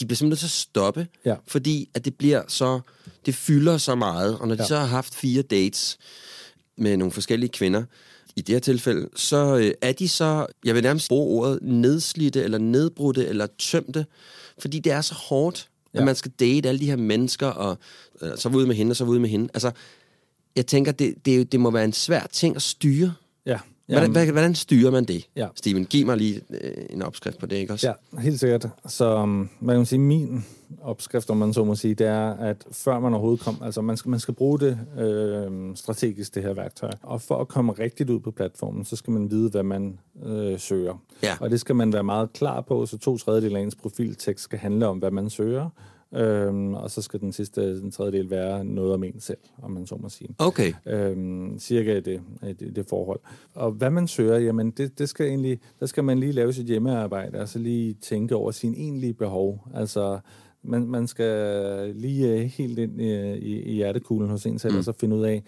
De 0.00 0.06
bliver 0.06 0.16
simpelthen 0.16 0.28
nødt 0.28 0.38
til 0.38 0.46
at 0.46 0.50
stoppe, 0.50 1.06
Ja. 1.24 1.34
fordi 1.46 1.88
at 1.94 2.04
det 2.04 2.14
bliver 2.14 2.42
så... 2.48 2.80
Det 3.26 3.34
fylder 3.34 3.78
så 3.78 3.94
meget, 3.94 4.38
og 4.38 4.48
når 4.48 4.54
de 4.54 4.62
Ja. 4.62 4.66
så 4.68 4.76
har 4.78 4.86
haft 4.86 5.14
fire 5.14 5.42
dates 5.42 5.98
med 6.76 6.96
nogle 6.96 7.12
forskellige 7.12 7.50
kvinder, 7.50 7.82
i 8.36 8.40
det 8.40 8.54
her 8.54 8.60
tilfælde, 8.60 9.08
så 9.16 9.56
øh, 9.56 9.72
er 9.82 9.92
de 9.92 10.08
så, 10.08 10.46
jeg 10.64 10.74
vil 10.74 10.82
nærmest 10.82 11.08
bruge 11.08 11.40
ordet, 11.40 11.58
nedslidte, 11.62 12.42
eller 12.42 12.58
nedbrudte, 12.58 13.26
eller 13.26 13.46
tømte, 13.58 14.06
fordi 14.58 14.78
det 14.78 14.92
er 14.92 15.00
så 15.00 15.14
hårdt, 15.14 15.68
ja. 15.94 15.98
At 15.98 16.04
man 16.04 16.14
skal 16.14 16.30
date 16.40 16.68
alle 16.68 16.78
de 16.78 16.86
her 16.86 16.96
mennesker, 16.96 17.46
og 17.46 17.78
øh, 18.22 18.30
så 18.38 18.48
ude 18.48 18.66
med 18.66 18.74
hende, 18.74 18.92
og 18.92 18.96
så 18.96 19.04
ude 19.04 19.20
med 19.20 19.28
hende. 19.28 19.48
Altså, 19.54 19.70
jeg 20.56 20.66
tænker, 20.66 20.92
det, 20.92 21.14
det, 21.24 21.52
det 21.52 21.60
må 21.60 21.70
være 21.70 21.84
en 21.84 21.92
svær 21.92 22.26
ting 22.32 22.56
at 22.56 22.62
styre. 22.62 23.14
Ja, 23.46 23.58
Hvordan, 23.86 24.10
hvordan, 24.10 24.32
hvordan 24.32 24.54
styrer 24.54 24.90
man 24.90 25.04
det? 25.04 25.28
Ja. 25.36 25.48
Steven, 25.54 25.84
giv 25.84 26.06
mig 26.06 26.16
lige 26.16 26.40
øh, 26.50 26.84
en 26.90 27.02
opskrift 27.02 27.38
på 27.38 27.46
det, 27.46 27.56
ikke 27.56 27.72
også? 27.72 27.86
Ja, 27.86 28.20
helt 28.20 28.40
sikkert. 28.40 28.68
Så 28.86 29.16
um, 29.16 29.50
man 29.60 29.76
kan 29.76 29.86
sige, 29.86 29.98
min 29.98 30.44
opskrift, 30.82 31.30
om 31.30 31.36
man 31.36 31.52
så 31.52 31.64
må 31.64 31.74
sige, 31.74 31.94
det 31.94 32.06
er, 32.06 32.30
at 32.30 32.64
før 32.70 33.00
man 33.00 33.12
overhovedet 33.12 33.40
kom, 33.44 33.56
altså 33.62 33.82
man 33.82 33.96
skal, 33.96 34.10
man 34.10 34.20
skal 34.20 34.34
bruge 34.34 34.60
det 34.60 34.78
øh, 34.98 35.76
strategisk, 35.76 36.34
det 36.34 36.42
her 36.42 36.54
værktøj. 36.54 36.90
Og 37.02 37.22
for 37.22 37.36
at 37.40 37.48
komme 37.48 37.72
rigtigt 37.72 38.10
ud 38.10 38.20
på 38.20 38.30
platformen, 38.30 38.84
så 38.84 38.96
skal 38.96 39.12
man 39.12 39.30
vide, 39.30 39.50
hvad 39.50 39.62
man 39.62 39.98
øh, 40.26 40.58
søger. 40.58 41.02
Ja. 41.22 41.36
Og 41.40 41.50
det 41.50 41.60
skal 41.60 41.76
man 41.76 41.92
være 41.92 42.04
meget 42.04 42.32
klar 42.32 42.60
på, 42.60 42.86
så 42.86 42.98
to 42.98 43.18
tredjedel 43.18 43.56
af 43.56 43.60
ens 43.60 43.74
profiltekst 43.74 44.44
skal 44.44 44.58
handle 44.58 44.86
om, 44.86 44.98
hvad 44.98 45.10
man 45.10 45.30
søger. 45.30 45.70
Øhm, 46.16 46.74
og 46.74 46.90
så 46.90 47.02
skal 47.02 47.20
den 47.20 47.32
sidste 47.32 47.80
den 47.80 47.90
tredjedel 47.90 48.30
være 48.30 48.64
noget 48.64 48.94
om 48.94 49.04
en 49.04 49.20
selv, 49.20 49.38
om 49.62 49.70
man 49.70 49.86
så 49.86 49.96
må 49.96 50.08
sige. 50.08 50.34
Okay. 50.38 50.72
Øhm, 50.86 51.58
cirka 51.58 52.00
det, 52.00 52.20
det, 52.42 52.76
det 52.76 52.86
forhold. 52.88 53.20
Og 53.54 53.70
hvad 53.70 53.90
man 53.90 54.08
søger, 54.08 54.38
jamen 54.38 54.70
det, 54.70 54.98
det 54.98 55.08
skal 55.08 55.26
egentlig, 55.26 55.60
der 55.80 55.86
skal 55.86 56.04
man 56.04 56.18
lige 56.18 56.32
lave 56.32 56.52
sit 56.52 56.66
hjemmearbejde, 56.66 57.38
altså 57.38 57.58
lige 57.58 57.94
tænke 57.94 58.36
over 58.36 58.50
sine 58.50 58.76
egentlige 58.76 59.14
behov. 59.14 59.68
Altså 59.74 60.18
man, 60.62 60.86
man 60.88 61.06
skal 61.06 61.92
lige 61.94 62.32
øh, 62.32 62.40
helt 62.40 62.78
ind 62.78 63.00
i, 63.00 63.32
i, 63.34 63.62
i 63.62 63.72
hjertekuglen 63.74 64.30
hos 64.30 64.46
en 64.46 64.58
selv, 64.58 64.72
mm. 64.72 64.78
og 64.78 64.84
så 64.84 64.92
finde 64.92 65.16
ud 65.16 65.24
af, 65.24 65.42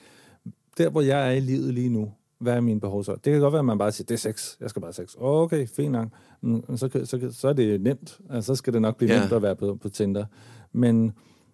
der 0.79 0.91
hvor 0.91 1.01
jeg 1.01 1.29
er 1.29 1.33
i 1.33 1.41
livet 1.41 1.75
lige 1.75 1.89
nu, 1.89 2.13
hvad 2.39 2.53
er 2.55 2.61
mine 2.61 2.81
behov 2.81 3.05
så? 3.05 3.13
Det 3.13 3.33
kan 3.33 3.41
godt 3.41 3.53
være, 3.53 3.59
at 3.59 3.65
man 3.65 3.79
bare 3.79 3.93
siger, 3.93 4.07
det 4.07 4.15
er 4.15 4.19
sex, 4.19 4.57
jeg 4.61 4.71
skal 4.71 4.83
bare 4.83 4.93
sex. 4.93 5.15
Okay, 5.19 5.67
fint 5.67 5.93
nok. 5.93 6.09
Mm, 6.41 6.77
Så, 6.77 6.89
så, 7.05 7.29
så 7.33 7.49
er 7.49 7.53
det 7.53 7.81
nemt. 7.81 8.21
Altså, 8.31 8.47
så 8.47 8.55
skal 8.55 8.73
det 8.73 8.83
nok 8.83 8.97
blive 8.97 9.13
Ja. 9.13 9.21
nemt 9.21 9.33
at 9.33 9.43
være 9.43 9.57
på, 9.57 9.79
på 9.83 9.89
Tinder. 9.89 10.25
Men 10.73 11.13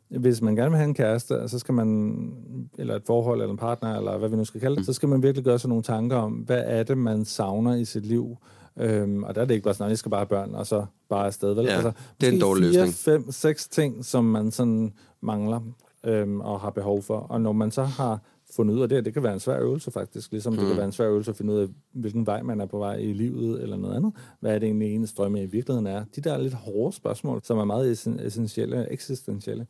hvis 0.09 0.42
man 0.42 0.57
gerne 0.57 0.70
vil 0.70 0.79
have 0.79 0.88
en 0.88 0.94
kæreste, 0.94 1.48
så 1.48 1.59
skal 1.59 1.74
man, 1.74 2.31
eller 2.79 2.96
et 2.96 3.03
forhold, 3.07 3.40
eller 3.40 3.53
en 3.53 3.59
partner, 3.59 3.96
eller 3.96 4.18
hvad 4.18 4.29
vi 4.29 4.37
nu 4.37 4.44
skal 4.44 4.61
kalde 4.61 4.77
det, 4.77 4.87
så 4.87 4.92
skal 4.92 5.09
man 5.09 5.22
virkelig 5.22 5.44
gøre 5.44 5.59
sig 5.59 5.68
nogle 5.68 5.83
tanker 5.83 6.16
om, 6.16 6.33
hvad 6.33 6.62
er 6.66 6.83
det, 6.83 6.98
man 6.98 7.24
savner 7.24 7.74
i 7.74 7.85
sit 7.85 8.07
liv. 8.07 8.37
Øhm, 8.77 9.22
og 9.22 9.35
der 9.35 9.40
er 9.40 9.44
det 9.44 9.55
ikke 9.55 9.64
bare 9.64 9.74
sådan, 9.74 9.87
at 9.87 9.90
jeg 9.90 9.98
skal 9.98 10.11
bare 10.11 10.20
have 10.20 10.27
børn, 10.27 10.55
og 10.55 10.66
så 10.66 10.85
bare 11.09 11.27
afsted. 11.27 11.55
Vel? 11.55 11.64
Ja, 11.64 11.72
altså, 11.72 11.92
det 12.20 12.29
er 12.29 12.33
en 12.33 12.40
dårlig 12.40 12.70
fire, 12.70 12.85
løsning. 12.85 12.94
fem, 12.94 13.31
seks 13.31 13.68
ting, 13.68 14.05
som 14.05 14.24
man 14.24 14.50
sådan 14.50 14.92
mangler 15.20 15.61
øhm, 16.05 16.40
og 16.40 16.61
har 16.61 16.70
behov 16.70 17.03
for. 17.03 17.18
Og 17.18 17.40
når 17.40 17.53
man 17.53 17.70
så 17.70 17.83
har 17.83 18.20
fundet 18.57 18.75
ud 18.75 18.81
af 18.81 18.88
det, 18.88 19.05
det 19.05 19.14
kan 19.14 19.23
være 19.23 19.33
en 19.35 19.40
svær 19.40 19.61
øvelse 19.61 19.90
faktisk, 19.90 20.31
ligesom 20.33 20.53
mm. 20.53 20.59
det 20.59 20.69
kan 20.69 20.77
være 20.77 20.87
en 20.87 20.93
svær 20.93 21.09
øvelse 21.09 21.31
at 21.31 21.37
finde 21.37 21.53
ud 21.53 21.59
af, 21.59 21.69
hvilken 21.93 22.27
vej 22.27 22.43
man 22.43 22.61
er 22.61 22.67
på 22.67 22.79
vej 22.79 22.97
i 22.97 23.12
livet 23.12 23.62
eller 23.62 23.77
noget 23.77 23.97
andet. 23.97 24.12
Hvad 24.40 24.55
er 24.55 24.59
det 24.59 24.67
egentlig 24.67 24.95
ens 24.95 25.12
drømme 25.12 25.43
i 25.43 25.47
virkeligheden 25.47 25.87
er? 25.87 26.05
De 26.17 26.21
der 26.21 26.38
lidt 26.38 26.55
hårde 26.55 26.97
spørgsmål, 26.97 27.40
som 27.45 27.59
er 27.59 27.64
meget 27.64 27.93
essen- 27.93 28.27
essentielle, 28.27 28.93
eksistentielle, 28.93 29.67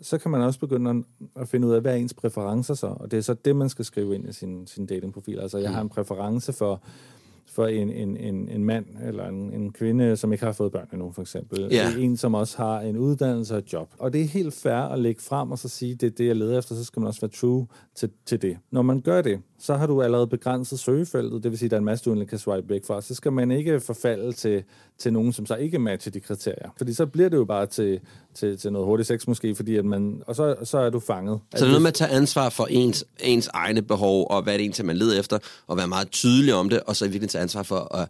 så 0.00 0.18
kan 0.18 0.30
man 0.30 0.40
også 0.40 0.60
begynde 0.60 0.90
at, 0.90 0.96
at 1.42 1.48
finde 1.48 1.68
ud 1.68 1.72
af, 1.72 1.80
hvad 1.80 1.92
er 1.92 1.96
ens 1.96 2.14
præferencer 2.14 2.74
så? 2.74 2.86
Og 2.86 3.10
det 3.10 3.16
er 3.16 3.20
så 3.20 3.34
det, 3.34 3.56
man 3.56 3.68
skal 3.68 3.84
skrive 3.84 4.14
ind 4.14 4.28
i 4.28 4.32
sin, 4.32 4.66
sin 4.66 4.86
datingprofil. 4.86 5.38
Altså, 5.38 5.58
jeg 5.58 5.70
har 5.70 5.80
en 5.80 5.88
præference 5.88 6.52
for, 6.52 6.82
for 7.54 7.66
en, 7.66 7.90
en, 7.90 8.16
en, 8.16 8.48
en 8.48 8.64
mand 8.64 8.86
eller 9.04 9.28
en, 9.28 9.52
en 9.52 9.72
kvinde, 9.72 10.16
som 10.16 10.32
ikke 10.32 10.44
har 10.44 10.52
fået 10.52 10.72
børn 10.72 10.88
endnu, 10.92 11.12
for 11.12 11.22
eksempel. 11.22 11.68
Ja. 11.70 11.96
En, 11.98 12.16
som 12.16 12.34
også 12.34 12.56
har 12.56 12.80
en 12.80 12.96
uddannelse 12.96 13.54
og 13.54 13.58
et 13.58 13.72
job. 13.72 13.88
Og 13.98 14.12
det 14.12 14.20
er 14.20 14.24
helt 14.24 14.54
fair 14.54 14.74
at 14.74 14.98
lægge 14.98 15.22
frem 15.22 15.50
og 15.50 15.58
så 15.58 15.68
sige, 15.68 15.94
det 15.94 16.06
er 16.06 16.10
det, 16.10 16.26
jeg 16.26 16.36
leder 16.36 16.58
efter, 16.58 16.74
så 16.74 16.84
skal 16.84 17.00
man 17.00 17.06
også 17.08 17.20
være 17.20 17.30
true 17.30 17.66
til, 17.94 18.10
til 18.26 18.42
det. 18.42 18.58
Når 18.70 18.82
man 18.82 19.00
gør 19.00 19.22
det, 19.22 19.40
så 19.58 19.74
har 19.74 19.86
du 19.86 20.02
allerede 20.02 20.26
begrænset 20.26 20.78
søgefeltet, 20.78 21.42
det 21.42 21.50
vil 21.50 21.58
sige, 21.58 21.66
at 21.66 21.70
der 21.70 21.76
er 21.76 21.78
en 21.78 21.84
masse, 21.84 22.04
du 22.04 22.10
egentlig 22.10 22.28
kan 22.28 22.38
swipe 22.38 22.68
væk 22.68 22.86
fra. 22.86 23.02
Så 23.02 23.14
skal 23.14 23.32
man 23.32 23.50
ikke 23.50 23.80
forfalde 23.80 24.32
til, 24.32 24.62
til 24.98 25.12
nogen, 25.12 25.32
som 25.32 25.46
så 25.46 25.54
ikke 25.54 25.78
matcher 25.78 26.12
de 26.12 26.20
kriterier. 26.20 26.70
Fordi 26.76 26.94
så 26.94 27.06
bliver 27.06 27.28
det 27.28 27.36
jo 27.36 27.44
bare 27.44 27.66
til, 27.66 28.00
til, 28.34 28.58
til 28.58 28.72
noget 28.72 28.86
hurtigt 28.86 29.06
sex 29.06 29.26
måske, 29.26 29.54
fordi 29.54 29.76
at 29.76 29.84
man, 29.84 30.22
og 30.26 30.36
så, 30.36 30.56
så 30.64 30.78
er 30.78 30.90
du 30.90 31.00
fanget. 31.00 31.40
Så 31.54 31.58
det 31.58 31.62
er 31.62 31.66
noget 31.66 31.82
med 31.82 31.88
at 31.88 31.94
tage 31.94 32.10
ansvar 32.10 32.48
for 32.48 32.66
ens, 32.70 33.04
ens 33.20 33.50
egne 33.54 33.82
behov, 33.82 34.26
og 34.30 34.42
hvad 34.42 34.52
det 34.52 34.60
er 34.60 34.64
egentlig, 34.64 34.86
man 34.86 34.96
leder 34.96 35.20
efter, 35.20 35.38
og 35.66 35.76
være 35.76 35.88
meget 35.88 36.10
tydelig 36.10 36.54
om 36.54 36.68
det, 36.68 36.80
og 36.80 36.96
så 36.96 37.08
virkelig 37.08 37.28
tage 37.28 37.42
ansvar 37.42 37.62
for 37.62 37.94
at, 37.94 38.08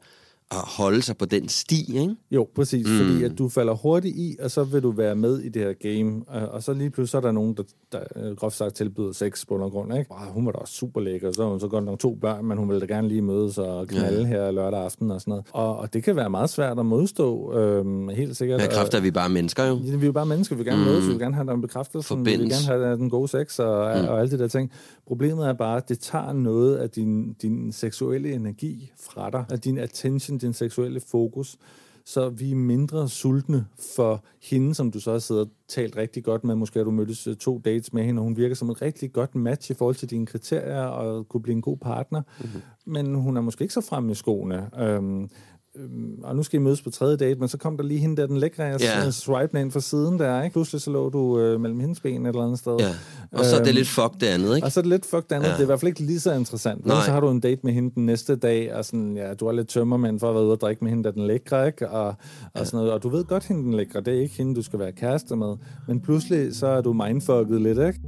at 0.55 0.69
holde 0.77 1.03
sig 1.03 1.17
på 1.17 1.25
den 1.25 1.49
sti, 1.49 1.99
ikke? 1.99 2.17
Jo, 2.31 2.49
præcis, 2.55 2.87
mm. 2.87 2.99
fordi 2.99 3.25
at 3.25 3.39
du 3.39 3.49
falder 3.49 3.75
hurtigt 3.75 4.17
i, 4.17 4.37
og 4.43 4.51
så 4.51 4.65
vil 4.65 4.83
du 4.83 4.91
være 4.91 5.17
med 5.17 5.39
i 5.39 5.49
det 5.49 5.63
her 5.63 5.73
game, 5.73 6.23
og, 6.27 6.49
og 6.49 6.63
så 6.63 6.73
lige 6.73 6.91
pludselig 6.91 7.11
så 7.11 7.17
er 7.17 7.21
der 7.21 7.33
nogen, 7.33 7.55
der, 7.55 7.63
der 7.93 8.01
øh, 8.17 8.37
groft 8.37 8.57
sagt 8.57 8.75
tilbyder 8.75 9.13
sex 9.13 9.47
på 9.47 9.57
grund, 9.57 9.99
ikke? 9.99 10.11
Oh, 10.11 10.35
hun 10.35 10.47
var 10.47 10.53
da 10.53 10.59
også 10.59 10.75
super 10.75 11.01
lækker, 11.01 11.33
så 11.33 11.49
hun 11.49 11.61
så 11.61 11.69
godt 11.69 11.85
nok 11.85 11.99
to 11.99 12.15
børn, 12.15 12.45
men 12.45 12.59
hun 12.59 12.69
ville 12.69 12.81
da 12.81 12.95
gerne 12.95 13.09
lige 13.09 13.23
mødes 13.23 13.59
og 13.59 13.89
knalde 13.89 14.21
ja. 14.21 14.27
her 14.27 14.51
lørdag 14.51 14.85
aften 14.85 15.11
og 15.11 15.21
sådan 15.21 15.31
noget. 15.31 15.47
Og, 15.53 15.77
og 15.77 15.95
det 15.95 16.03
kan 16.03 16.17
være 16.17 16.31
meget 16.31 16.51
svært 16.51 16.79
at 16.79 16.87
modstå, 16.87 17.55
øhm, 17.59 18.09
helt 18.09 18.37
sikkert. 18.37 18.61
Med 18.61 18.69
kraft 18.69 18.95
er 18.95 19.01
vi 19.01 19.11
bare 19.11 19.29
mennesker, 19.29 19.65
jo. 19.65 19.75
Ja, 19.75 19.97
vi 19.97 20.03
er 20.03 20.07
jo 20.07 20.13
bare 20.13 20.27
mennesker, 20.27 20.57
vi 20.57 20.63
vil 20.63 20.73
gerne 20.73 20.85
mm. 20.85 20.91
mødes, 20.91 21.05
vi 21.05 21.11
vil 21.11 21.19
gerne 21.19 21.35
have 21.35 21.51
den 21.51 21.61
bekræftelse, 21.61 22.17
vi 22.17 22.23
vil 22.23 22.39
gerne 22.39 22.67
have 22.67 22.97
den 22.97 23.11
gode 23.11 23.29
sex 23.29 23.59
og, 23.59 24.01
mm. 24.03 24.09
og 24.09 24.21
alle 24.21 24.31
de 24.31 24.39
der 24.39 24.49
ting. 24.49 24.71
Problemet 25.07 25.49
er 25.49 25.53
bare, 25.53 25.77
at 25.77 25.89
det 25.89 25.99
tager 25.99 26.33
noget 26.33 26.77
af 26.77 26.91
din, 26.91 27.33
din 27.33 27.73
seksuelle 27.73 28.33
energi 28.33 28.93
fra 29.01 29.31
dig, 29.31 29.45
af 29.51 29.61
din 29.61 29.79
attention, 29.79 30.39
din 30.45 30.53
seksuelle 30.53 31.01
fokus, 31.01 31.59
så 32.05 32.29
vi 32.29 32.51
er 32.51 32.55
mindre 32.55 33.09
sultne 33.09 33.67
for 33.97 34.25
hende, 34.43 34.75
som 34.75 34.91
du 34.91 35.01
så 35.01 35.13
har 35.13 35.19
siddet 35.19 35.43
og 35.43 35.51
talt 35.69 35.97
rigtig 35.97 36.25
godt 36.25 36.45
med. 36.45 36.55
Måske 36.55 36.79
har 36.79 36.85
du 36.85 36.91
mødtes 36.91 37.27
øh, 37.27 37.37
to 37.37 37.59
dates 37.65 37.93
med 37.93 38.05
hende, 38.05 38.21
og 38.21 38.25
hun 38.25 38.37
virker 38.37 38.55
som 38.55 38.71
et 38.71 38.83
rigtig 38.83 39.13
godt 39.13 39.35
match 39.35 39.71
i 39.71 39.75
forhold 39.75 39.95
til 39.95 40.11
dine 40.11 40.27
kriterier, 40.27 40.83
og 40.83 41.29
kunne 41.29 41.43
blive 41.43 41.55
en 41.55 41.63
god 41.63 41.77
partner. 41.77 42.23
Mm-hmm. 42.41 42.61
Men 42.87 43.15
hun 43.15 43.37
er 43.37 43.41
måske 43.41 43.63
ikke 43.63 43.75
så 43.75 43.81
fremme 43.81 44.13
i 44.13 44.15
skoene. 44.15 44.71
Øhm, 44.79 45.31
øhm, 45.77 46.19
og 46.23 46.37
nu 46.37 46.43
skal 46.43 46.61
I 46.61 46.63
mødes 46.63 46.83
på 46.83 46.91
tredje 46.91 47.17
date, 47.17 47.41
men 47.41 47.49
så 47.49 47.59
kom 47.59 47.77
der 47.77 47.85
lige 47.85 48.01
hende 48.01 48.17
der, 48.17 48.27
den 48.27 48.37
lækre, 48.37 48.65
jeg 48.65 48.81
yeah. 48.83 49.13
swipe 49.13 49.61
ind 49.61 49.71
fra 49.73 49.81
siden 49.81 50.19
der, 50.19 50.43
ikke? 50.43 50.53
Pludselig 50.53 50.81
så 50.81 50.91
lå 50.91 51.11
du 51.11 51.39
øh, 51.39 51.61
mellem 51.61 51.81
hendes 51.81 52.01
ben 52.01 52.27
et 52.27 52.29
eller 52.29 52.43
andet 52.43 52.59
sted. 52.59 52.77
Ja. 52.79 52.89
Og 53.33 53.45
så 53.45 53.55
er 53.57 53.59
det 53.61 53.69
Øhm, 53.69 53.75
lidt 53.77 53.89
fuck 53.89 54.13
det 54.21 54.27
andet, 54.27 54.57
ikke? 54.57 54.67
og 54.67 54.73
så 54.73 54.81
er 54.81 54.83
det 54.83 54.91
lidt 54.91 55.07
fuck 55.07 55.31
det 55.31 55.37
andet. 55.37 55.49
Ja. 55.49 55.53
Det 55.53 55.59
er 55.59 55.63
i 55.63 55.67
hvert 55.67 55.81
fald 55.81 55.89
ikke 55.89 56.01
lige 56.01 56.21
så 56.21 56.33
interessant. 56.33 56.87
Men 56.87 56.97
så 57.05 57.11
har 57.11 57.21
du 57.21 57.31
en 57.31 57.41
date 57.41 57.61
med 57.65 57.73
hende 57.73 57.95
den 57.95 58.07
næste 58.07 58.37
dag, 58.37 58.75
og 58.75 58.85
sådan, 58.85 59.17
ja, 59.17 59.35
du 59.35 59.47
er 59.47 59.53
lidt 59.53 59.69
tømmermænd 59.69 60.21
for 60.21 60.29
at 60.29 60.35
være 60.35 60.45
ude 60.45 60.53
og 60.53 60.61
drikke 60.61 60.85
med 60.85 60.91
hende, 60.91 61.05
der 61.05 61.11
er 61.11 61.15
den 61.15 61.27
lækre, 61.27 61.67
ikke? 61.67 61.91
Og, 61.91 62.07
og, 62.07 62.15
ja. 62.57 62.65
sådan 62.65 62.77
noget. 62.77 62.93
og 62.93 63.03
du 63.03 63.09
ved 63.09 63.25
godt, 63.25 63.45
hende 63.45 63.63
den 63.63 63.75
lækre, 63.75 64.01
det 64.01 64.15
er 64.17 64.21
ikke 64.21 64.35
hende, 64.35 64.55
du 64.55 64.63
skal 64.63 64.79
være 64.79 64.93
kæreste 64.93 65.37
med. 65.37 65.57
Men 65.89 66.01
pludselig, 66.01 66.57
så 66.57 66.67
er 66.67 66.81
du 66.81 66.93
mindfucket 66.93 67.61
lidt, 67.63 67.79
ikke? 67.79 68.01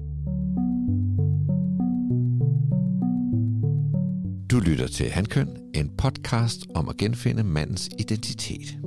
Du 4.51 4.61
lytter 4.61 4.87
til 4.87 5.07
Handkøn, 5.07 5.49
en 5.75 5.91
podcast 5.99 6.61
om 6.75 6.89
at 6.89 6.97
genfinde 6.97 7.45
mandens 7.45 7.89
identitet. 7.99 8.79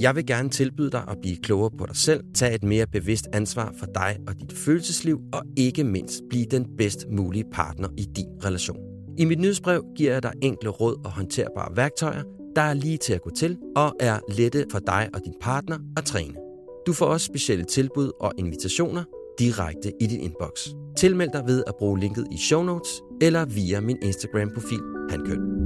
Jeg 0.00 0.16
vil 0.16 0.26
gerne 0.26 0.48
tilbyde 0.48 0.90
dig 0.90 1.04
at 1.08 1.16
blive 1.22 1.36
klogere 1.36 1.70
på 1.78 1.86
dig 1.86 1.96
selv, 1.96 2.24
tage 2.34 2.54
et 2.54 2.62
mere 2.62 2.86
bevidst 2.86 3.26
ansvar 3.32 3.74
for 3.78 3.86
dig 3.86 4.16
og 4.28 4.40
dit 4.40 4.52
følelsesliv, 4.52 5.20
og 5.32 5.42
ikke 5.56 5.84
mindst 5.84 6.22
blive 6.30 6.46
den 6.50 6.66
bedst 6.78 7.06
mulige 7.10 7.44
partner 7.52 7.88
i 7.98 8.04
din 8.16 8.28
relation. 8.44 8.78
I 9.18 9.24
mit 9.24 9.38
nyhedsbrev 9.38 9.84
giver 9.96 10.12
jeg 10.12 10.22
dig 10.22 10.32
enkle 10.42 10.70
råd 10.70 11.04
og 11.04 11.12
håndterbare 11.12 11.76
værktøjer, 11.76 12.22
der 12.56 12.62
er 12.62 12.74
lige 12.74 12.98
til 12.98 13.12
at 13.12 13.22
gå 13.22 13.30
til 13.30 13.58
og 13.76 13.96
er 14.00 14.18
lette 14.28 14.64
for 14.70 14.78
dig 14.78 15.08
og 15.14 15.20
din 15.24 15.34
partner 15.40 15.78
at 15.96 16.04
træne. 16.04 16.34
Du 16.86 16.92
får 16.92 17.06
også 17.06 17.26
specielle 17.26 17.64
tilbud 17.64 18.10
og 18.20 18.32
invitationer 18.38 19.04
direkte 19.38 19.92
i 20.00 20.06
din 20.06 20.20
inbox. 20.20 20.68
Tilmeld 20.96 21.30
dig 21.32 21.42
ved 21.46 21.64
at 21.66 21.74
bruge 21.78 22.00
linket 22.00 22.26
i 22.32 22.38
show 22.38 22.62
notes 22.62 23.02
eller 23.20 23.44
via 23.44 23.80
min 23.80 23.96
Instagram-profil 24.02 24.80
Handkøn. 25.10 25.65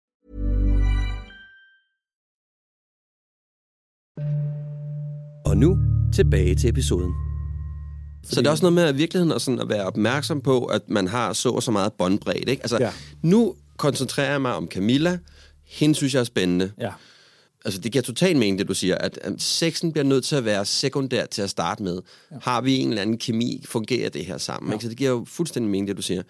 Og 5.45 5.57
nu 5.57 5.77
tilbage 6.13 6.55
til 6.55 6.69
episoden. 6.69 7.13
Så 8.23 8.41
det 8.41 8.47
er 8.47 8.51
også 8.51 8.63
noget 8.63 8.73
med 8.73 8.83
at 8.83 8.97
virkeligheden 8.97 9.31
og 9.31 9.41
sådan 9.41 9.59
at 9.59 9.69
være 9.69 9.85
opmærksom 9.85 10.41
på, 10.41 10.65
at 10.65 10.89
man 10.89 11.07
har 11.07 11.33
så 11.33 11.49
og 11.49 11.63
så 11.63 11.71
meget 11.71 11.93
båndbredde. 11.93 12.39
Ikke? 12.51 12.63
Altså, 12.63 12.77
Ja. 12.79 12.91
nu 13.21 13.55
koncentrerer 13.77 14.31
jeg 14.31 14.41
mig 14.41 14.55
om 14.55 14.67
Camilla. 14.67 15.17
Hende 15.65 15.95
synes 15.95 16.13
jeg 16.13 16.19
er 16.19 16.23
spændende. 16.23 16.71
Ja. 16.79 16.91
Altså, 17.65 17.79
det 17.79 17.91
giver 17.91 18.01
totalt 18.01 18.37
mening, 18.39 18.59
det 18.59 18.67
du 18.67 18.73
siger, 18.73 18.95
at 18.97 19.19
um, 19.27 19.39
sexen 19.39 19.91
bliver 19.91 20.05
nødt 20.05 20.23
til 20.23 20.35
at 20.35 20.45
være 20.45 20.65
sekundær 20.65 21.25
til 21.25 21.41
at 21.41 21.49
starte 21.49 21.83
med. 21.83 22.01
Ja. 22.31 22.35
Har 22.41 22.61
vi 22.61 22.77
en 22.77 22.89
eller 22.89 23.01
anden 23.01 23.17
kemi, 23.17 23.63
fungerer 23.67 24.09
det 24.09 24.25
her 24.25 24.37
sammen? 24.37 24.69
Ja. 24.69 24.73
Ikke? 24.75 24.83
Så 24.83 24.89
det 24.89 24.97
giver 24.97 25.09
jo 25.09 25.25
fuldstændig 25.27 25.71
mening, 25.71 25.87
det 25.87 25.97
du 25.97 26.01
siger. 26.01 26.23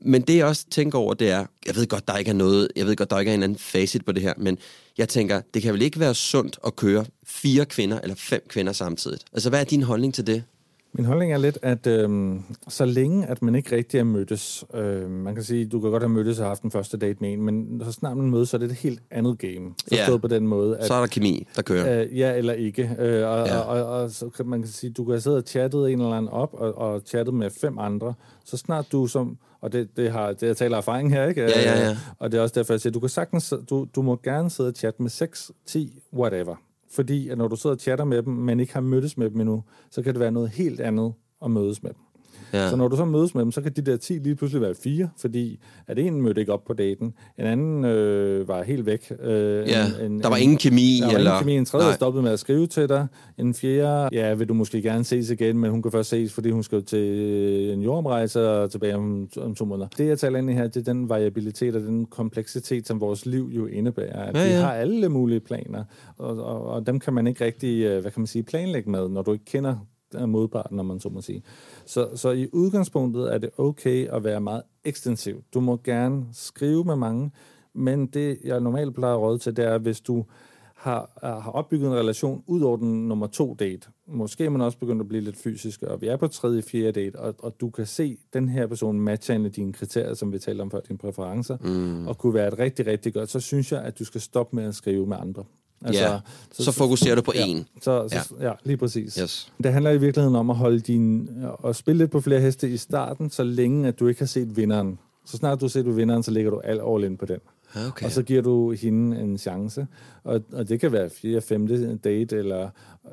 Men 0.00 0.22
det 0.22 0.36
jeg 0.36 0.46
også 0.46 0.66
tænker 0.70 0.98
over, 0.98 1.14
det 1.14 1.30
er, 1.30 1.46
jeg 1.66 1.76
ved 1.76 1.86
godt, 1.86 2.08
der 2.08 2.16
ikke 2.16 2.28
er 2.28 2.34
noget, 2.34 2.68
jeg 2.76 2.86
ved 2.86 2.96
godt, 2.96 3.10
der 3.10 3.18
ikke 3.18 3.30
er 3.30 3.34
en 3.34 3.42
anden 3.42 3.58
facit 3.58 4.04
på 4.04 4.12
det 4.12 4.22
her, 4.22 4.34
men 4.36 4.58
jeg 4.98 5.08
tænker, 5.08 5.40
det 5.54 5.62
kan 5.62 5.72
vel 5.72 5.82
ikke 5.82 6.00
være 6.00 6.14
sundt 6.14 6.58
at 6.66 6.76
køre 6.76 7.04
fire 7.26 7.66
kvinder 7.66 8.00
eller 8.00 8.16
fem 8.16 8.42
kvinder 8.48 8.72
samtidig? 8.72 9.18
Altså, 9.32 9.48
hvad 9.48 9.60
er 9.60 9.64
din 9.64 9.82
holdning 9.82 10.14
til 10.14 10.26
det? 10.26 10.44
Min 10.92 11.04
holdning 11.04 11.32
er 11.32 11.36
lidt, 11.38 11.58
at 11.62 11.86
øhm, 11.86 12.42
så 12.68 12.84
længe, 12.84 13.26
at 13.26 13.42
man 13.42 13.54
ikke 13.54 13.76
rigtig 13.76 14.00
er 14.00 14.04
mødtes, 14.04 14.64
øh, 14.74 15.10
man 15.10 15.34
kan 15.34 15.44
sige, 15.44 15.66
du 15.66 15.80
kan 15.80 15.90
godt 15.90 16.02
have 16.02 16.08
mødtes 16.10 16.38
og 16.40 16.46
haft 16.46 16.62
en 16.62 16.70
første 16.70 16.96
date 16.96 17.16
med 17.20 17.32
en, 17.32 17.42
men 17.42 17.82
så 17.84 17.92
snart 17.92 18.16
man 18.16 18.30
mødes, 18.30 18.48
så 18.48 18.56
er 18.56 18.58
det 18.58 18.70
et 18.70 18.76
helt 18.76 19.02
andet 19.10 19.38
game. 19.38 19.74
Forstået 19.88 20.16
Ja. 20.16 20.16
på 20.16 20.28
den 20.28 20.46
måde, 20.46 20.78
at 20.78 20.86
Så 20.86 20.94
er 20.94 21.00
der 21.00 21.06
kemi, 21.06 21.46
der 21.56 21.62
kører. 21.62 22.02
Øh, 22.02 22.18
ja 22.18 22.36
eller 22.36 22.52
ikke. 22.52 22.82
Øh, 22.98 23.28
og, 23.28 23.46
Ja. 23.46 23.58
og, 23.58 23.84
og, 23.84 24.02
og 24.02 24.10
så 24.10 24.28
kan 24.28 24.46
man 24.46 24.60
kan 24.62 24.68
sige, 24.70 24.90
du 24.90 25.04
kan 25.04 25.12
have 25.12 25.20
siddet 25.20 25.38
og 25.42 25.48
chattet 25.48 25.90
en 25.92 26.00
eller 26.00 26.12
anden 26.12 26.28
op, 26.32 26.54
og, 26.54 26.78
og 26.78 27.00
chattet 27.06 27.34
med 27.34 27.50
fem 27.50 27.78
andre. 27.78 28.14
Så 28.44 28.56
snart 28.56 28.86
du 28.92 29.06
som, 29.06 29.38
og 29.60 29.72
det, 29.72 29.88
det 29.96 30.10
har 30.10 30.32
det 30.32 30.42
jeg 30.46 30.56
taler 30.56 30.76
erfaring 30.76 31.12
her, 31.12 31.26
ikke? 31.28 31.40
Ja, 31.40 31.48
ja, 31.60 31.80
ja. 31.80 31.90
Øh, 31.90 31.96
Og 32.18 32.32
det 32.32 32.38
er 32.38 32.42
også 32.42 32.54
derfor, 32.54 32.72
jeg 32.72 32.80
siger, 32.80 32.92
du 32.92 33.00
kan 33.00 33.08
sagtens, 33.08 33.54
du, 33.70 33.86
du 33.96 34.02
må 34.02 34.20
gerne 34.24 34.50
sidde 34.50 34.68
og 34.68 34.74
chatte 34.76 35.02
med 35.02 35.10
6, 35.10 35.50
10, 35.66 35.98
whatever. 36.14 36.54
Fordi 36.90 37.28
at 37.28 37.38
når 37.38 37.48
du 37.48 37.56
sidder 37.56 37.76
og 37.76 37.80
chatter 37.80 38.04
med 38.04 38.22
dem, 38.22 38.32
men 38.32 38.60
ikke 38.60 38.72
har 38.72 38.80
mødtes 38.80 39.16
med 39.16 39.30
dem 39.30 39.40
endnu, 39.40 39.64
så 39.90 40.02
kan 40.02 40.14
det 40.14 40.20
være 40.20 40.30
noget 40.30 40.48
helt 40.48 40.80
andet 40.80 41.14
at 41.44 41.50
mødes 41.50 41.82
med 41.82 41.90
dem. 41.90 42.00
Ja. 42.52 42.70
Så 42.70 42.76
når 42.76 42.88
du 42.88 42.96
så 42.96 43.04
mødes 43.04 43.34
med 43.34 43.42
dem, 43.42 43.52
så 43.52 43.60
kan 43.60 43.72
de 43.72 43.80
der 43.82 43.96
10 43.96 44.12
lige 44.12 44.34
pludselig 44.34 44.62
være 44.62 44.74
fire, 44.74 45.08
fordi 45.20 45.60
at 45.86 45.98
en 45.98 46.22
mødte 46.22 46.40
ikke 46.40 46.52
op 46.52 46.64
på 46.64 46.72
daten, 46.72 47.14
en 47.38 47.44
anden 47.44 47.84
øh, 47.84 48.48
var 48.48 48.62
helt 48.62 48.86
væk. 48.86 49.12
Øh, 49.22 49.68
Ja, 49.68 49.84
en, 50.06 50.20
der 50.20 50.28
var 50.28 50.36
ingen 50.36 50.58
kemi, 50.58 50.98
Der 51.00 51.06
var 51.06 51.14
eller- 51.14 51.30
ingen 51.30 51.42
kemi. 51.44 51.56
En 51.56 51.64
tredje 51.64 51.86
Nej. 51.86 51.94
stoppede 51.94 52.22
med 52.22 52.30
at 52.32 52.38
skrive 52.38 52.66
til 52.66 52.88
dig. 52.88 53.06
En 53.38 53.54
fjerde, 53.54 54.08
ja, 54.12 54.34
vil 54.34 54.48
du 54.48 54.54
måske 54.54 54.82
gerne 54.82 55.04
ses 55.04 55.30
igen, 55.30 55.58
men 55.58 55.70
hun 55.70 55.82
kan 55.82 55.92
først 55.92 56.08
ses, 56.10 56.32
fordi 56.32 56.50
hun 56.50 56.62
skal 56.62 56.84
til 56.84 57.70
en 57.72 57.80
jordomrejse 57.82 58.48
og 58.50 58.70
tilbage 58.70 58.96
om, 58.96 59.28
om 59.36 59.54
to 59.54 59.64
måneder. 59.64 59.88
Det, 59.98 60.06
jeg 60.06 60.18
taler 60.18 60.38
ind 60.38 60.50
i 60.50 60.52
her, 60.52 60.66
det 60.68 60.76
er 60.88 60.92
den 60.92 61.08
variabilitet 61.08 61.76
og 61.76 61.82
den 61.82 62.06
kompleksitet, 62.06 62.86
som 62.86 63.00
vores 63.00 63.26
liv 63.26 63.50
jo 63.56 63.66
indebærer. 63.66 64.22
At 64.22 64.36
Ja, 64.36 64.44
vi 64.44 64.50
ja. 64.50 64.60
har 64.60 64.72
alle 64.72 65.08
mulige 65.08 65.40
planer, 65.40 65.84
og, 66.18 66.38
og, 66.44 66.66
og 66.66 66.86
dem 66.86 67.00
kan 67.00 67.12
man 67.14 67.26
ikke 67.26 67.44
rigtig, 67.44 67.82
øh, 67.84 68.00
hvad 68.00 68.10
kan 68.10 68.20
man 68.20 68.26
sige, 68.26 68.42
planlægge 68.42 68.90
med, 68.90 69.08
når 69.08 69.22
du 69.22 69.32
ikke 69.32 69.44
kender 69.44 69.76
af 70.14 70.28
modparten, 70.28 70.76
når 70.76 70.84
man 70.84 71.00
så 71.00 71.08
må 71.08 71.20
sige. 71.20 71.42
Så, 71.86 72.08
så 72.14 72.30
i 72.30 72.48
udgangspunktet 72.52 73.34
er 73.34 73.38
det 73.38 73.50
okay 73.58 74.08
at 74.08 74.24
være 74.24 74.40
meget 74.40 74.62
ekstensiv. 74.84 75.42
Du 75.54 75.60
må 75.60 75.80
gerne 75.84 76.26
skrive 76.32 76.84
med 76.84 76.96
mange, 76.96 77.30
men 77.74 78.06
det, 78.06 78.38
jeg 78.44 78.60
normalt 78.60 78.94
plejer 78.94 79.14
at 79.14 79.20
råde 79.20 79.38
til, 79.38 79.56
det 79.56 79.64
er, 79.64 79.78
hvis 79.78 80.00
du 80.00 80.24
har, 80.78 81.18
har 81.42 81.50
opbygget 81.50 81.88
en 81.88 81.94
relation 81.94 82.42
ud 82.46 82.60
over 82.60 82.76
den 82.76 83.08
nummer 83.08 83.26
to 83.26 83.54
date. 83.54 83.88
Måske 84.06 84.44
er 84.44 84.50
man 84.50 84.60
også 84.60 84.78
begyndt 84.78 85.00
at 85.00 85.08
blive 85.08 85.22
lidt 85.22 85.36
fysisk, 85.36 85.82
og 85.82 86.00
vi 86.00 86.06
er 86.06 86.16
på 86.16 86.26
tredje, 86.26 86.62
fjerde 86.62 86.92
date, 86.92 87.16
og, 87.16 87.34
og 87.38 87.60
du 87.60 87.70
kan 87.70 87.86
se, 87.86 88.16
den 88.32 88.48
her 88.48 88.66
person 88.66 89.00
matcher 89.00 89.34
en 89.34 89.44
af 89.44 89.52
dine 89.52 89.72
kriterier, 89.72 90.14
som 90.14 90.32
vi 90.32 90.38
talte 90.38 90.62
om 90.62 90.70
før, 90.70 90.80
dine 90.80 90.98
præferencer, 90.98 91.56
mm. 91.60 92.06
og 92.06 92.18
kunne 92.18 92.34
være 92.34 92.48
et 92.48 92.58
rigtig, 92.58 92.86
rigtig 92.86 93.14
godt, 93.14 93.30
så 93.30 93.40
synes 93.40 93.72
jeg, 93.72 93.82
at 93.82 93.98
du 93.98 94.04
skal 94.04 94.20
stoppe 94.20 94.56
med 94.56 94.64
at 94.64 94.74
skrive 94.74 95.06
med 95.06 95.16
andre. 95.20 95.44
Ja, 95.92 96.18
så 96.52 96.72
fokuserer 96.72 97.14
du 97.14 97.22
på 97.22 97.32
ja, 97.34 97.44
én. 97.44 97.64
Så, 97.82 98.08
så, 98.08 98.34
ja. 98.40 98.46
ja, 98.46 98.52
lige 98.64 98.76
præcis. 98.76 99.14
Yes. 99.14 99.52
Det 99.62 99.72
handler 99.72 99.90
i 99.90 99.98
virkeligheden 99.98 100.36
om 100.36 100.50
at 100.50 100.56
holde 100.56 100.80
din, 100.80 101.30
at 101.64 101.76
spille 101.76 101.98
lidt 101.98 102.10
på 102.10 102.20
flere 102.20 102.40
heste 102.40 102.68
i 102.68 102.76
starten, 102.76 103.30
så 103.30 103.42
længe 103.44 103.88
at 103.88 104.00
du 104.00 104.06
ikke 104.06 104.20
har 104.20 104.26
set 104.26 104.56
vinderen. 104.56 104.98
Så 105.24 105.36
snart 105.36 105.60
du 105.60 105.64
har 105.64 105.68
set 105.68 105.96
vinderen, 105.96 106.22
så 106.22 106.30
lægger 106.30 106.50
du 106.50 106.60
al 106.64 106.80
all 106.88 107.04
in 107.04 107.16
på 107.16 107.26
den. 107.26 107.38
Okay. 107.88 108.06
Og 108.06 108.12
så 108.12 108.22
giver 108.22 108.42
du 108.42 108.70
hende 108.70 109.20
en 109.20 109.38
chance. 109.38 109.86
Og, 110.24 110.40
og 110.52 110.68
det 110.68 110.80
kan 110.80 110.92
være 110.92 111.10
fjerde, 111.10 111.40
femte 111.40 111.96
date, 111.96 112.36
eller, 112.36 112.68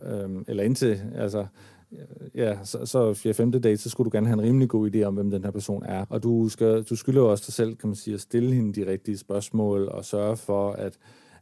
øhm, 0.06 0.46
eller 0.48 0.64
indtil, 0.64 1.02
altså, 1.16 1.46
ja, 2.36 2.58
så, 2.64 2.86
så 2.86 3.14
fjerde, 3.14 3.34
femte 3.34 3.60
date, 3.60 3.78
så 3.78 3.90
skulle 3.90 4.12
du 4.12 4.18
gerne 4.18 4.28
have 4.28 4.40
en 4.40 4.46
rimelig 4.46 4.70
god 4.70 4.96
idé 4.96 5.04
om, 5.04 5.14
hvem 5.14 5.32
den 5.32 5.44
her 5.44 5.52
person 5.52 5.84
er. 5.86 6.06
Og 6.10 6.24
du, 6.24 6.50
skal, 6.50 6.84
du 6.84 6.96
skylder 6.96 7.22
jo 7.22 7.32
også 7.32 7.44
dig 7.48 7.54
selv, 7.54 7.76
kan 7.76 7.90
man 7.90 7.96
sige, 7.96 8.14
at 8.14 8.22
stille 8.22 8.54
hende 8.54 8.74
de 8.74 8.92
rigtige 8.92 9.18
spørgsmål, 9.18 9.88
og 9.88 10.06
sørge 10.06 10.38
for, 10.38 10.72
at 10.72 10.94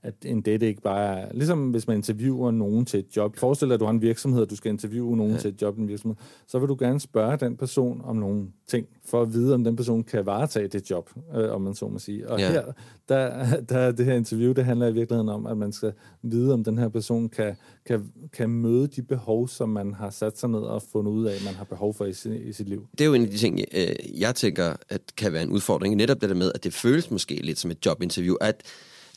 at 0.04 0.14
en 0.26 0.42
date 0.42 0.68
ikke 0.68 0.82
bare 0.82 1.20
er... 1.20 1.28
Ligesom 1.34 1.70
hvis 1.72 1.88
man 1.88 1.98
interviewer 1.98 2.52
nogen 2.52 2.86
til 2.86 3.00
et 3.00 3.18
job. 3.18 3.38
Forestil 3.38 3.68
dig, 3.68 3.74
at 3.74 3.80
du 3.80 3.86
har 3.86 3.92
en 3.92 4.02
virksomhed, 4.02 4.42
og 4.42 4.50
du 4.50 4.56
skal 4.56 4.72
interviewe 4.72 5.18
nogen 5.18 5.34
ja. 5.34 5.38
til 5.40 5.50
et 5.50 5.62
job 5.62 5.78
i 5.78 5.82
en 5.82 5.88
virksomhed. 5.88 6.16
Så 6.48 6.60
vil 6.60 6.70
du 6.70 6.76
gerne 6.80 7.00
spørge 7.00 7.38
den 7.38 7.58
person 7.58 8.02
om 8.04 8.16
nogle 8.16 8.48
ting, 8.68 8.88
for 9.06 9.22
at 9.22 9.34
vide, 9.34 9.54
om 9.54 9.64
den 9.64 9.76
person 9.76 10.04
kan 10.04 10.26
varetage 10.26 10.68
det 10.68 10.90
job, 10.90 11.10
øh, 11.36 11.52
om 11.52 11.62
man 11.62 11.76
så 11.76 11.88
må 11.88 12.00
sige. 12.00 12.30
Og 12.30 12.40
Ja. 12.40 12.52
her, 12.52 12.64
der, 13.10 13.60
der 13.70 13.92
det 13.92 14.06
her 14.06 14.14
interview, 14.14 14.54
det 14.54 14.66
handler 14.66 14.88
i 14.88 14.94
virkeligheden 14.94 15.30
om, 15.30 15.46
at 15.46 15.58
man 15.58 15.72
skal 15.72 15.94
vide, 16.22 16.54
om 16.54 16.64
den 16.64 16.78
her 16.78 16.90
person 16.90 17.30
kan, 17.30 17.56
kan, 17.86 18.12
kan 18.34 18.50
møde 18.50 18.88
de 18.88 19.02
behov, 19.02 19.48
som 19.48 19.70
man 19.70 19.94
har 19.94 20.10
sat 20.10 20.40
sig 20.40 20.50
ned 20.50 20.60
og 20.60 20.84
fundet 20.92 21.12
ud 21.12 21.26
af, 21.26 21.34
man 21.46 21.54
har 21.54 21.64
behov 21.64 21.94
for 21.94 22.06
i, 22.06 22.14
sit, 22.14 22.42
i 22.42 22.54
sit 22.54 22.70
liv. 22.70 22.88
Det 22.92 23.02
er 23.02 23.06
jo 23.06 23.14
en 23.14 23.24
af 23.24 23.30
de 23.30 23.38
ting, 23.38 23.60
øh, 23.74 24.22
jeg 24.22 24.36
tænker, 24.36 24.74
at 24.90 25.02
kan 25.18 25.34
være 25.34 25.44
en 25.44 25.50
udfordring. 25.50 25.96
Netop 25.96 26.22
det 26.22 26.30
der 26.30 26.36
med, 26.36 26.52
at 26.56 26.64
det 26.64 26.74
føles 26.74 27.12
måske 27.12 27.36
lidt 27.36 27.60
som 27.60 27.72
et 27.72 27.86
jobinterview, 27.86 28.36
at, 28.42 28.64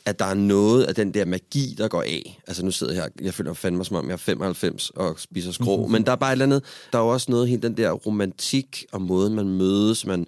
at 0.07 0.19
der 0.19 0.25
er 0.25 0.33
noget 0.33 0.83
af 0.83 0.95
den 0.95 1.13
der 1.13 1.25
magi, 1.25 1.75
der 1.77 1.87
går 1.87 2.01
af. 2.01 2.41
Altså 2.47 2.65
nu 2.65 2.71
sidder 2.71 2.93
jeg 2.93 3.03
her, 3.03 3.09
jeg 3.21 3.33
føler 3.33 3.53
fandme 3.53 3.85
som 3.85 3.95
om, 3.95 4.05
jeg 4.05 4.13
er 4.13 4.17
95 4.17 4.89
og 4.89 5.19
spiser 5.19 5.51
skrå, 5.51 5.77
mm-hmm. 5.77 5.91
men 5.91 6.05
der 6.05 6.11
er 6.11 6.15
bare 6.15 6.29
et 6.29 6.31
eller 6.31 6.45
andet, 6.45 6.63
der 6.93 6.99
er 6.99 7.03
jo 7.03 7.09
også 7.09 7.31
noget, 7.31 7.47
helt 7.47 7.63
den 7.63 7.77
der 7.77 7.91
romantik 7.91 8.85
og 8.91 9.01
måden, 9.01 9.33
man 9.33 9.49
mødes, 9.49 10.05
man, 10.05 10.25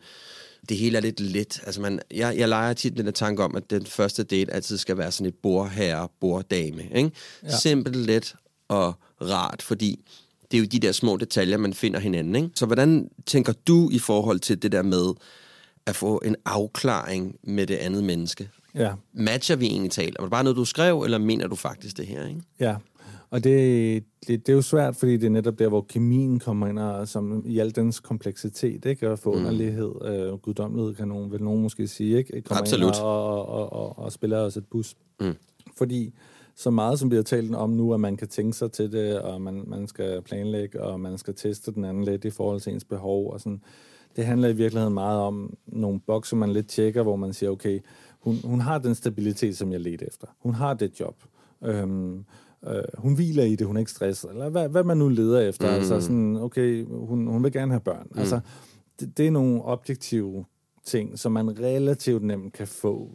det 0.69 0.77
hele 0.77 0.97
er 0.97 1.01
lidt 1.01 1.19
let. 1.19 1.61
Altså 1.65 1.81
man, 1.81 1.99
jeg, 2.11 2.37
jeg 2.37 2.49
leger 2.49 2.73
tit 2.73 2.97
den 2.97 3.05
der 3.05 3.11
tanke 3.11 3.43
om, 3.43 3.55
at 3.55 3.69
den 3.69 3.85
første 3.85 4.23
date 4.23 4.53
altid 4.53 4.77
skal 4.77 4.97
være 4.97 5.11
sådan 5.11 5.27
et 5.27 5.35
bordherre, 5.43 6.07
borddame. 6.21 6.83
Ikke? 6.95 7.11
Ja. 7.43 7.57
Simpelt, 7.57 7.95
let 7.95 8.35
og 8.67 8.93
rart, 9.21 9.61
fordi 9.61 9.99
det 10.51 10.57
er 10.57 10.61
jo 10.61 10.67
de 10.71 10.79
der 10.79 10.91
små 10.91 11.17
detaljer, 11.17 11.57
man 11.57 11.73
finder 11.73 11.99
hinanden. 11.99 12.35
Ikke? 12.35 12.49
Så 12.55 12.65
hvordan 12.65 13.09
tænker 13.25 13.53
du 13.67 13.89
i 13.89 13.99
forhold 13.99 14.39
til 14.39 14.61
det 14.61 14.71
der 14.71 14.81
med 14.81 15.13
at 15.85 15.95
få 15.95 16.21
en 16.25 16.35
afklaring 16.45 17.35
med 17.43 17.67
det 17.67 17.75
andet 17.75 18.03
menneske? 18.03 18.49
Ja, 18.75 18.93
Matcher 19.13 19.55
vi 19.55 19.65
egentlig 19.65 19.91
talt? 19.91 20.15
Er 20.19 20.23
det 20.23 20.31
bare 20.31 20.43
noget, 20.43 20.57
du 20.57 20.65
skrev, 20.65 21.01
eller 21.01 21.17
mener 21.17 21.47
du 21.47 21.55
faktisk 21.55 21.97
det 21.97 22.07
her? 22.07 22.27
Ikke? 22.27 22.41
Ja, 22.59 22.75
og 23.29 23.43
det, 23.43 24.03
det, 24.27 24.47
det 24.47 24.49
er 24.49 24.55
jo 24.55 24.61
svært, 24.61 24.95
fordi 24.95 25.17
det 25.17 25.25
er 25.25 25.29
netop 25.29 25.59
der, 25.59 25.67
hvor 25.67 25.85
kemien 25.89 26.39
kommer 26.39 26.67
ind, 26.67 26.79
og 26.79 27.07
som 27.07 27.43
i 27.45 27.59
al 27.59 27.75
dens 27.75 27.99
kompleksitet, 27.99 28.85
ikke? 28.85 29.11
Og 29.11 29.19
forunderlighed, 29.19 29.91
mm. 30.01 30.07
øh, 30.07 30.37
guddommelighed, 30.37 30.95
kan 30.95 31.07
nogen, 31.07 31.31
vil 31.31 31.43
nogen 31.43 31.61
måske 31.61 31.87
sige, 31.87 32.17
ikke? 32.17 32.41
Kommer 32.41 32.61
Absolut. 32.61 32.95
Ind 32.95 33.03
og, 33.03 33.25
og, 33.25 33.49
og, 33.49 33.73
og, 33.73 33.99
og 33.99 34.11
spiller 34.11 34.37
os 34.37 34.57
et 34.57 34.65
bus. 34.65 34.95
Mm. 35.19 35.35
Fordi 35.77 36.13
så 36.55 36.69
meget, 36.69 36.99
som 36.99 37.11
vi 37.11 37.15
har 37.15 37.23
talt 37.23 37.55
om 37.55 37.69
nu, 37.69 37.93
at 37.93 37.99
man 37.99 38.17
kan 38.17 38.27
tænke 38.27 38.57
sig 38.57 38.71
til 38.71 38.91
det, 38.91 39.19
og 39.19 39.41
man, 39.41 39.63
man 39.67 39.87
skal 39.87 40.21
planlægge, 40.21 40.83
og 40.83 40.99
man 40.99 41.17
skal 41.17 41.35
teste 41.35 41.71
den 41.71 41.85
anden 41.85 42.03
lidt 42.03 42.25
i 42.25 42.29
forhold 42.29 42.59
til 42.59 42.73
ens 42.73 42.83
behov, 42.83 43.31
og 43.33 43.41
sådan. 43.41 43.61
Det 44.15 44.25
handler 44.25 44.47
i 44.47 44.53
virkeligheden 44.53 44.93
meget 44.93 45.19
om 45.19 45.53
nogle 45.67 45.99
bokse, 45.99 46.35
man 46.35 46.53
lidt 46.53 46.67
tjekker, 46.67 47.03
hvor 47.03 47.15
man 47.15 47.33
siger, 47.33 47.49
okay, 47.49 47.79
hun, 48.19 48.35
hun 48.43 48.59
har 48.59 48.77
den 48.77 48.95
stabilitet, 48.95 49.57
som 49.57 49.71
jeg 49.71 49.79
ledte 49.79 50.07
efter. 50.07 50.27
Hun 50.39 50.53
har 50.53 50.73
det 50.73 50.99
job. 50.99 51.15
Øhm, 51.63 52.25
øh, 52.67 52.83
hun 52.97 53.15
hviler 53.15 53.43
i 53.43 53.55
det, 53.55 53.67
hun 53.67 53.75
er 53.75 53.79
ikke 53.79 53.91
stresset, 53.91 54.29
eller 54.31 54.49
hvad, 54.49 54.69
hvad 54.69 54.83
man 54.83 54.97
nu 54.97 55.09
leder 55.09 55.39
efter. 55.39 55.67
Mm. 55.67 55.73
Altså 55.73 56.01
sådan, 56.01 56.35
okay, 56.35 56.85
hun, 56.85 57.27
hun 57.27 57.43
vil 57.43 57.51
gerne 57.51 57.71
have 57.71 57.81
børn. 57.81 58.07
Mm. 58.11 58.19
Altså, 58.19 58.39
det, 58.99 59.17
det 59.17 59.27
er 59.27 59.31
nogle 59.31 59.63
objektive 59.63 60.45
ting, 60.85 61.19
som 61.19 61.31
man 61.31 61.59
relativt 61.59 62.23
nemt 62.23 62.53
kan 62.53 62.67
få 62.67 63.07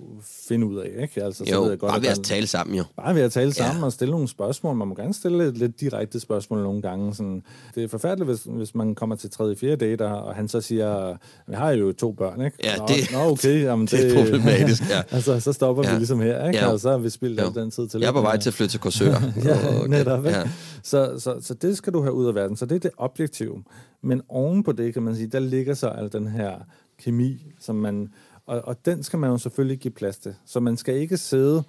finde 0.49 0.67
ud 0.67 0.77
af. 0.79 0.91
Ikke? 1.03 1.23
Altså, 1.25 1.45
Jo, 1.53 1.63
ved 1.63 1.71
jeg 1.71 1.79
bare 1.79 1.97
at 1.97 2.03
ved 2.03 2.09
at 2.09 2.17
der- 2.17 2.23
tale 2.23 2.47
sammen 2.47 2.77
jo. 2.77 2.85
Bare 2.97 3.15
ved 3.15 3.23
at 3.23 3.33
tale 3.33 3.53
sammen 3.53 3.81
Ja. 3.81 3.85
og 3.85 3.93
stille 3.93 4.13
nogle 4.13 4.29
spørgsmål. 4.29 4.77
Man 4.77 4.89
må 4.89 4.95
gerne 4.95 5.15
stille 5.15 5.45
lidt, 5.45 5.59
lidt 5.59 5.81
direkte 5.81 6.21
spørgsmål 6.21 6.63
nogle 6.63 6.83
gange. 6.83 7.15
Sådan. 7.15 7.43
Det 7.75 7.85
er 7.85 7.89
forfærdeligt, 7.89 8.29
hvis, 8.31 8.43
hvis 8.57 8.75
man 8.75 8.95
kommer 8.95 9.17
til 9.17 9.31
tredje, 9.31 9.57
fjerde 9.57 9.77
date, 9.77 10.07
og 10.07 10.25
og 10.25 10.35
han 10.35 10.49
så 10.49 10.61
siger, 10.61 11.17
jeg 11.49 11.59
har 11.59 11.71
jo 11.71 11.93
to 11.93 12.13
børn, 12.13 12.41
ikke? 12.41 12.57
Ja, 12.65 12.77
nå, 12.77 12.87
det- 12.89 13.13
nå, 13.13 13.19
okay, 13.19 13.63
jamen, 13.65 13.87
det 13.87 14.13
er 14.17 14.23
problematisk, 14.25 14.83
ja. 14.91 15.03
altså, 15.17 15.41
så 15.41 15.53
stopper 15.53 15.83
Ja. 15.87 15.93
vi 15.93 15.99
ligesom 15.99 16.21
her, 16.21 16.47
ikke? 16.47 16.59
Ja. 16.59 16.73
Og 16.73 16.81
så 16.81 16.91
har 16.91 16.99
vi 16.99 17.11
spildt 17.11 17.41
Jo. 17.43 17.61
den 17.61 17.71
tid 17.71 17.89
til 17.89 18.01
Jeg 18.01 18.09
er 18.09 18.13
på 18.13 18.21
vej 18.21 18.37
til 18.39 18.51
at 18.51 18.55
flytte 18.55 18.73
til 18.73 18.81
Korsør. 18.81 19.15
Ja, 19.45 19.81
Og- 19.81 19.89
netop. 19.89 20.27
Ikke? 20.27 20.39
Ja. 20.39 20.49
Så, 20.83 21.15
så, 21.19 21.35
så 21.41 21.55
det 21.55 21.77
skal 21.77 21.93
du 21.93 22.03
have 22.03 22.13
ud 22.13 22.27
af 22.27 22.35
verden. 22.35 22.57
Så 22.57 22.67
det 22.67 22.75
er 22.75 22.81
det 22.81 22.91
objektive. 22.97 23.63
Men 24.03 24.23
oven 24.29 24.63
på 24.63 24.73
det, 24.73 24.93
kan 24.95 25.03
man 25.03 25.17
sige, 25.17 25.27
der 25.27 25.39
ligger 25.39 25.75
så 25.75 25.89
al 25.89 26.13
den 26.13 26.27
her 26.27 26.53
kemi, 26.99 27.47
som 27.61 27.77
man, 27.77 28.09
og, 28.47 28.61
og 28.65 28.87
den 28.87 29.03
skal 29.03 29.19
man 29.19 29.31
jo 29.31 29.39
selvfølgelig 29.39 29.79
give 29.79 29.93
plads 29.95 30.19
til. 30.19 30.35
Så 30.47 30.61
man 30.61 30.77
skal 30.77 30.97
ikke 30.97 31.17
sidde 31.17 31.63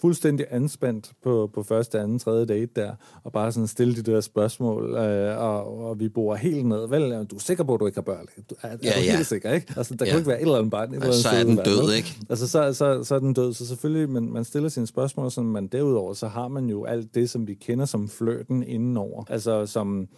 fuldstændig 0.00 0.46
anspændt 0.50 1.12
på, 1.22 1.50
på 1.54 1.62
første, 1.62 2.00
anden, 2.00 2.18
tredje 2.18 2.46
date 2.46 2.70
der, 2.76 2.92
og 3.24 3.32
bare 3.32 3.52
sådan 3.52 3.66
stille 3.66 3.96
de 3.96 4.02
der 4.12 4.20
spørgsmål, 4.20 4.94
øh, 4.94 5.38
og, 5.38 5.78
og 5.88 6.00
vi 6.00 6.08
bor 6.08 6.34
helt 6.34 6.66
ned. 6.66 6.88
Vel, 6.88 7.26
du 7.30 7.36
er 7.36 7.40
sikker 7.40 7.64
på, 7.64 7.74
at 7.74 7.80
du 7.80 7.86
ikke 7.86 7.96
har 7.96 8.02
børn? 8.02 8.26
Du, 8.50 8.54
er, 8.62 8.68
er 8.68 8.76
Ja, 8.82 8.90
du 8.90 9.00
ja. 9.04 9.16
helt 9.16 9.26
sikker, 9.26 9.52
ikke? 9.52 9.72
Altså, 9.76 9.94
der 9.94 10.04
Ja. 10.04 10.10
kan 10.10 10.18
ikke 10.18 10.28
være 10.28 10.38
et 10.38 10.42
eller 10.42 10.56
andet 10.58 10.70
barn. 10.70 10.88
et 10.88 10.94
eller 10.94 11.06
andet 11.06 11.20
så 11.22 11.28
er 11.28 11.44
den 11.44 11.56
død, 11.56 11.86
vel? 11.86 11.96
ikke? 11.96 12.16
Altså, 12.30 12.48
så, 12.48 12.72
så, 12.72 13.04
så 13.04 13.14
er 13.14 13.18
den 13.18 13.32
død. 13.34 13.52
Så 13.52 13.66
selvfølgelig, 13.66 14.10
man, 14.10 14.22
man 14.32 14.44
stiller 14.44 14.68
sine 14.68 14.86
spørgsmål, 14.86 15.30
sådan, 15.30 15.50
men 15.50 15.66
derudover, 15.66 16.12
så 16.14 16.28
har 16.28 16.48
man 16.48 16.66
jo 16.70 16.84
alt 16.84 17.14
det, 17.14 17.30
som 17.30 17.46
vi 17.46 17.54
kender 17.54 17.84
som 17.84 18.08
flirten 18.08 18.62
indenover. 18.62 19.24
Altså, 19.28 19.66
som, 19.66 20.08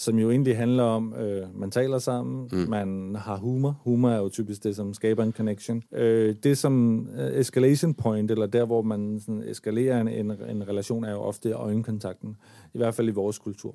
som 0.00 0.18
jo 0.18 0.30
egentlig 0.30 0.56
handler 0.56 0.82
om, 0.82 1.14
øh, 1.14 1.60
man 1.60 1.70
taler 1.70 1.98
sammen, 1.98 2.48
mm. 2.52 2.58
man 2.68 3.16
har 3.18 3.36
humor. 3.36 3.80
Humor 3.84 4.10
er 4.10 4.18
jo 4.18 4.28
typisk 4.28 4.64
det, 4.64 4.76
som 4.76 4.94
skaber 4.94 5.22
en 5.22 5.32
connection. 5.32 5.82
Øh, 5.92 6.34
det 6.42 6.58
som 6.58 7.06
øh, 7.18 7.40
escalation 7.40 7.94
point, 7.94 8.30
eller 8.30 8.46
der, 8.46 8.64
hvor 8.64 8.82
man 8.82 9.20
sådan, 9.20 9.42
eskalerer 9.42 10.00
en, 10.00 10.08
en, 10.08 10.30
en 10.30 10.68
relation, 10.68 11.04
er 11.04 11.10
jo 11.10 11.20
ofte 11.20 11.52
øjenkontakten. 11.52 12.36
I 12.74 12.78
hvert 12.78 12.94
fald 12.94 13.08
i 13.08 13.10
vores 13.10 13.38
kultur. 13.38 13.74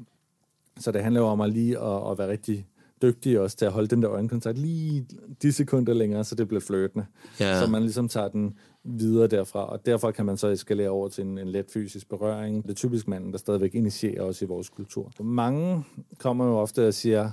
Så 0.80 0.92
det 0.92 1.04
handler 1.04 1.22
jo 1.22 1.28
om 1.28 1.42
at 1.42 1.50
lige 1.50 1.80
at, 1.80 2.12
at 2.12 2.18
være 2.18 2.30
rigtig 2.30 2.68
dygtig 3.02 3.40
også 3.40 3.58
til 3.58 3.66
at 3.66 3.72
holde 3.72 3.88
den 3.88 4.02
der 4.02 4.12
øjenkontakt 4.12 4.58
lige 4.58 5.06
de 5.42 5.52
sekunder 5.52 5.94
længere, 5.94 6.24
så 6.24 6.36
det 6.36 6.48
bliver 6.48 6.62
flirtende. 6.62 7.06
Ja. 7.40 7.62
Så 7.62 7.70
man 7.70 7.82
ligesom 7.82 8.08
tager 8.08 8.28
den 8.28 8.54
videre 8.86 9.28
derfra, 9.28 9.66
og 9.66 9.86
derfor 9.86 10.12
kan 10.12 10.26
man 10.26 10.38
så 10.38 10.48
eskalere 10.48 10.90
over 10.90 11.08
til 11.08 11.26
en, 11.26 11.38
en 11.38 11.48
let 11.48 11.66
fysisk 11.74 12.10
berøring. 12.10 12.64
Det 12.64 12.70
er 12.70 12.76
typisk 12.76 13.08
manden, 13.08 13.32
der 13.32 13.38
stadigvæk 13.38 13.76
initierer 13.76 14.22
også 14.24 14.46
i 14.46 14.48
vores 14.48 14.70
kultur. 14.70 15.12
Mange 15.20 15.84
kommer 16.18 16.46
jo 16.46 16.58
ofte 16.58 16.88
og 16.88 16.94
siger, 16.94 17.32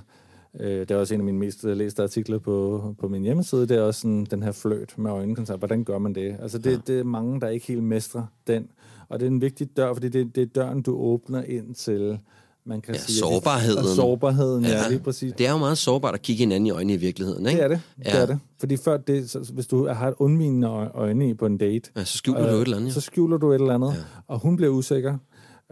øh, 0.59 0.79
det 0.79 0.91
er 0.91 0.95
også 0.95 1.13
en 1.13 1.19
af 1.19 1.25
mine 1.25 1.37
mest 1.37 1.63
læste 1.63 2.03
artikler 2.03 2.39
på, 2.39 2.95
på 2.99 3.07
min 3.07 3.23
hjemmeside, 3.23 3.67
det 3.67 3.77
er 3.77 3.81
også 3.81 4.01
sådan, 4.01 4.25
den 4.25 4.43
her 4.43 4.51
fløt 4.51 4.97
med 4.97 5.11
øjenkontakt. 5.11 5.59
Hvordan 5.59 5.83
gør 5.83 5.97
man 5.97 6.15
det? 6.15 6.37
Altså 6.41 6.57
det, 6.57 6.71
ja. 6.71 6.77
det 6.87 6.99
er 6.99 7.03
mange, 7.03 7.41
der 7.41 7.49
ikke 7.49 7.67
helt 7.67 7.83
mestrer 7.83 8.25
den. 8.47 8.69
Og 9.09 9.19
det 9.19 9.25
er 9.25 9.31
en 9.31 9.41
vigtig 9.41 9.77
dør, 9.77 9.93
fordi 9.93 10.09
det, 10.09 10.35
det 10.35 10.41
er 10.41 10.45
døren, 10.45 10.81
du 10.81 10.97
åbner 10.97 11.43
ind 11.43 11.75
til 11.75 12.19
man 12.65 12.81
kan 12.81 12.93
Ja, 12.95 12.99
sige, 12.99 13.17
sårbarheden. 13.19 13.77
Og 13.77 13.85
sårbarheden, 13.85 14.63
ja, 14.65 14.71
ja, 14.71 14.89
lige 14.89 14.99
præcis. 14.99 15.33
Det 15.37 15.47
er 15.47 15.51
jo 15.51 15.57
meget 15.57 15.77
sårbart 15.77 16.13
at 16.13 16.21
kigge 16.21 16.39
hinanden 16.39 16.67
i 16.67 16.71
øjnene 16.71 16.93
i 16.93 16.97
virkeligheden, 16.97 17.45
ikke? 17.45 17.57
Det 17.57 17.63
er 17.63 17.67
det. 17.67 17.81
Ja. 18.05 18.09
Ja. 18.09 18.15
Det 18.15 18.21
er 18.21 18.25
det. 18.25 18.39
Fordi 18.59 18.77
før 18.77 18.97
det, 18.97 19.29
så, 19.29 19.51
hvis 19.53 19.67
du 19.67 19.87
har 19.87 20.07
et 20.07 20.13
undvigende 20.19 20.67
øjne 20.95 21.35
på 21.35 21.45
en 21.45 21.57
date, 21.57 21.89
Ja, 21.95 22.03
så 22.03 22.17
skjuler 22.17 22.51
du 22.51 22.55
et 22.57 22.61
eller 22.61 22.77
andet, 22.77 22.89
jo. 22.89 22.93
Så 22.93 23.01
skjuler 23.01 23.37
du 23.37 23.51
et 23.51 23.61
eller 23.61 23.73
andet, 23.73 23.89
ja. 23.89 23.95
og 24.27 24.39
hun 24.39 24.55
bliver 24.55 24.71
usikker. 24.71 25.17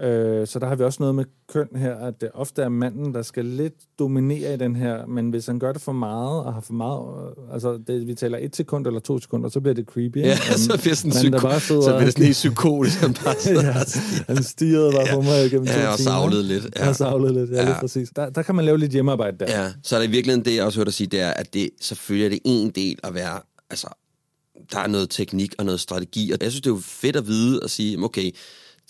Øh, 0.01 0.47
så 0.47 0.59
der 0.59 0.67
har 0.67 0.75
vi 0.75 0.83
også 0.83 0.97
noget 0.99 1.15
med 1.15 1.25
køn 1.53 1.67
her, 1.75 1.95
at 1.95 2.21
det 2.21 2.29
ofte 2.33 2.61
er 2.61 2.69
manden, 2.69 3.13
der 3.13 3.21
skal 3.21 3.45
lidt 3.45 3.73
dominere 3.99 4.53
i 4.53 4.57
den 4.57 4.75
her, 4.75 5.05
men 5.05 5.29
hvis 5.29 5.45
han 5.47 5.59
gør 5.59 5.71
det 5.73 5.81
for 5.81 5.91
meget, 5.91 6.43
og 6.43 6.53
har 6.53 6.61
for 6.61 6.73
meget, 6.73 7.31
øh, 7.47 7.53
altså 7.53 7.79
det, 7.87 8.07
vi 8.07 8.13
taler 8.15 8.37
et 8.41 8.55
sekund 8.55 8.87
eller 8.87 8.99
to 8.99 9.19
sekunder, 9.19 9.49
så 9.49 9.59
bliver 9.59 9.73
det 9.73 9.85
creepy. 9.85 10.17
Ja, 10.17 10.31
ikke? 10.33 10.59
så 10.69 10.77
bliver 10.81 10.95
sådan 10.95 11.11
der 11.33 11.39
psyko- 11.39 11.41
bare 11.41 11.59
sidder 11.59 11.81
så 11.81 11.87
bliver 11.87 11.99
det 11.99 12.07
og- 12.07 12.11
sådan 12.11 12.25
helt 12.25 12.33
psykotisk. 12.33 12.99
Han 13.05 13.13
bare 13.13 13.35
sidder 13.39 13.63
ja, 13.65 13.79
og 14.27 14.35
han 14.35 14.43
stirrede 14.43 14.91
bare 14.91 15.07
på 15.15 15.21
mig 15.21 15.49
gennem 15.51 15.65
Ja, 15.67 15.85
to 15.85 15.91
og 15.91 15.97
timer. 15.97 16.11
savlede 16.11 16.43
lidt, 16.43 16.63
ja. 16.75 16.83
Ja. 16.83 16.89
Og 16.89 16.95
savlede 16.95 17.33
lidt, 17.33 17.49
ja, 17.51 17.55
ja. 17.55 17.61
Ja. 17.61 17.67
lige 17.67 17.77
præcis. 17.79 18.09
Der, 18.15 18.29
der 18.29 18.41
kan 18.41 18.55
man 18.55 18.65
lave 18.65 18.77
lidt 18.77 18.91
hjemmearbejde 18.91 19.37
der. 19.39 19.61
Ja, 19.63 19.71
så 19.83 19.95
er 19.95 19.99
der 19.99 20.07
i 20.07 20.11
virkeligheden 20.11 20.45
det, 20.45 20.55
jeg 20.55 20.65
også 20.65 20.79
hørte 20.79 20.85
dig 20.85 20.93
sige, 20.93 21.07
det 21.07 21.19
er, 21.21 21.31
at 21.31 21.53
det 21.53 21.69
selvfølgelig 21.81 22.25
er 22.25 22.29
det 22.29 22.39
en 22.45 22.69
del 22.69 22.99
at 23.03 23.13
være, 23.13 23.39
altså, 23.69 23.87
der 24.71 24.79
er 24.79 24.87
noget 24.87 25.09
teknik 25.09 25.53
og 25.59 25.65
noget 25.65 25.79
strategi, 25.79 26.31
og 26.31 26.37
jeg 26.41 26.51
synes, 26.51 26.61
det 26.61 26.69
er 26.69 26.73
jo 26.75 26.79
fedt 26.83 27.15
at 27.15 27.27
vide 27.27 27.59
og 27.63 27.69
sige, 27.69 28.03
okay, 28.03 28.31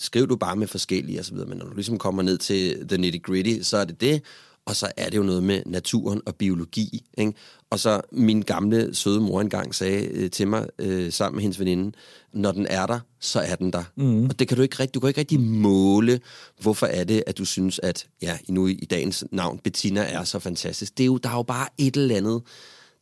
skriv 0.02 0.28
du 0.28 0.36
bare 0.36 0.56
med 0.56 0.66
forskellige 0.66 1.22
videre, 1.32 1.48
men 1.48 1.58
når 1.58 1.66
du 1.66 1.74
ligesom 1.74 1.98
kommer 1.98 2.22
ned 2.22 2.38
til 2.38 2.88
the 2.88 2.98
nitty 2.98 3.18
gritty, 3.22 3.62
så 3.62 3.76
er 3.76 3.84
det 3.84 4.00
det, 4.00 4.22
og 4.66 4.76
så 4.76 4.92
er 4.96 5.10
det 5.10 5.16
jo 5.16 5.22
noget 5.22 5.42
med 5.42 5.62
naturen 5.66 6.20
og 6.26 6.36
biologi, 6.36 7.04
ikke? 7.18 7.32
Og 7.70 7.80
så 7.80 8.00
min 8.12 8.42
gamle 8.42 8.94
søde 8.94 9.20
mor 9.20 9.40
engang 9.40 9.74
sagde 9.74 10.06
øh, 10.06 10.30
til 10.30 10.48
mig, 10.48 10.66
øh, 10.78 11.12
sammen 11.12 11.36
med 11.36 11.42
hendes 11.42 11.60
veninde, 11.60 11.92
når 12.32 12.52
den 12.52 12.66
er 12.66 12.86
der, 12.86 13.00
så 13.20 13.40
er 13.40 13.54
den 13.54 13.72
der. 13.72 13.84
Mm. 13.96 14.24
Og 14.24 14.38
det 14.38 14.48
kan 14.48 14.56
du 14.56 14.62
ikke 14.62 14.76
rigtig, 14.78 14.94
du 14.94 15.00
kan 15.00 15.08
ikke 15.08 15.20
rigtig 15.20 15.40
måle, 15.40 16.20
hvorfor 16.60 16.86
er 16.86 17.04
det, 17.04 17.22
at 17.26 17.38
du 17.38 17.44
synes, 17.44 17.80
at 17.82 18.06
ja, 18.22 18.38
nu 18.48 18.66
i, 18.66 18.72
i 18.72 18.84
dagens 18.84 19.24
navn, 19.30 19.58
Bettina 19.58 20.00
er 20.00 20.24
så 20.24 20.38
fantastisk. 20.38 20.98
Det 20.98 21.04
er 21.04 21.06
jo, 21.06 21.16
der 21.16 21.28
er 21.28 21.36
jo 21.36 21.42
bare 21.42 21.68
et 21.78 21.96
eller 21.96 22.16
andet, 22.16 22.42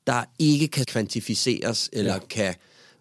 der 0.07 0.25
ikke 0.39 0.69
kan 0.69 0.85
kvantificeres 0.85 1.91
eller 1.93 2.13
ja. 2.13 2.19
kan 2.19 2.55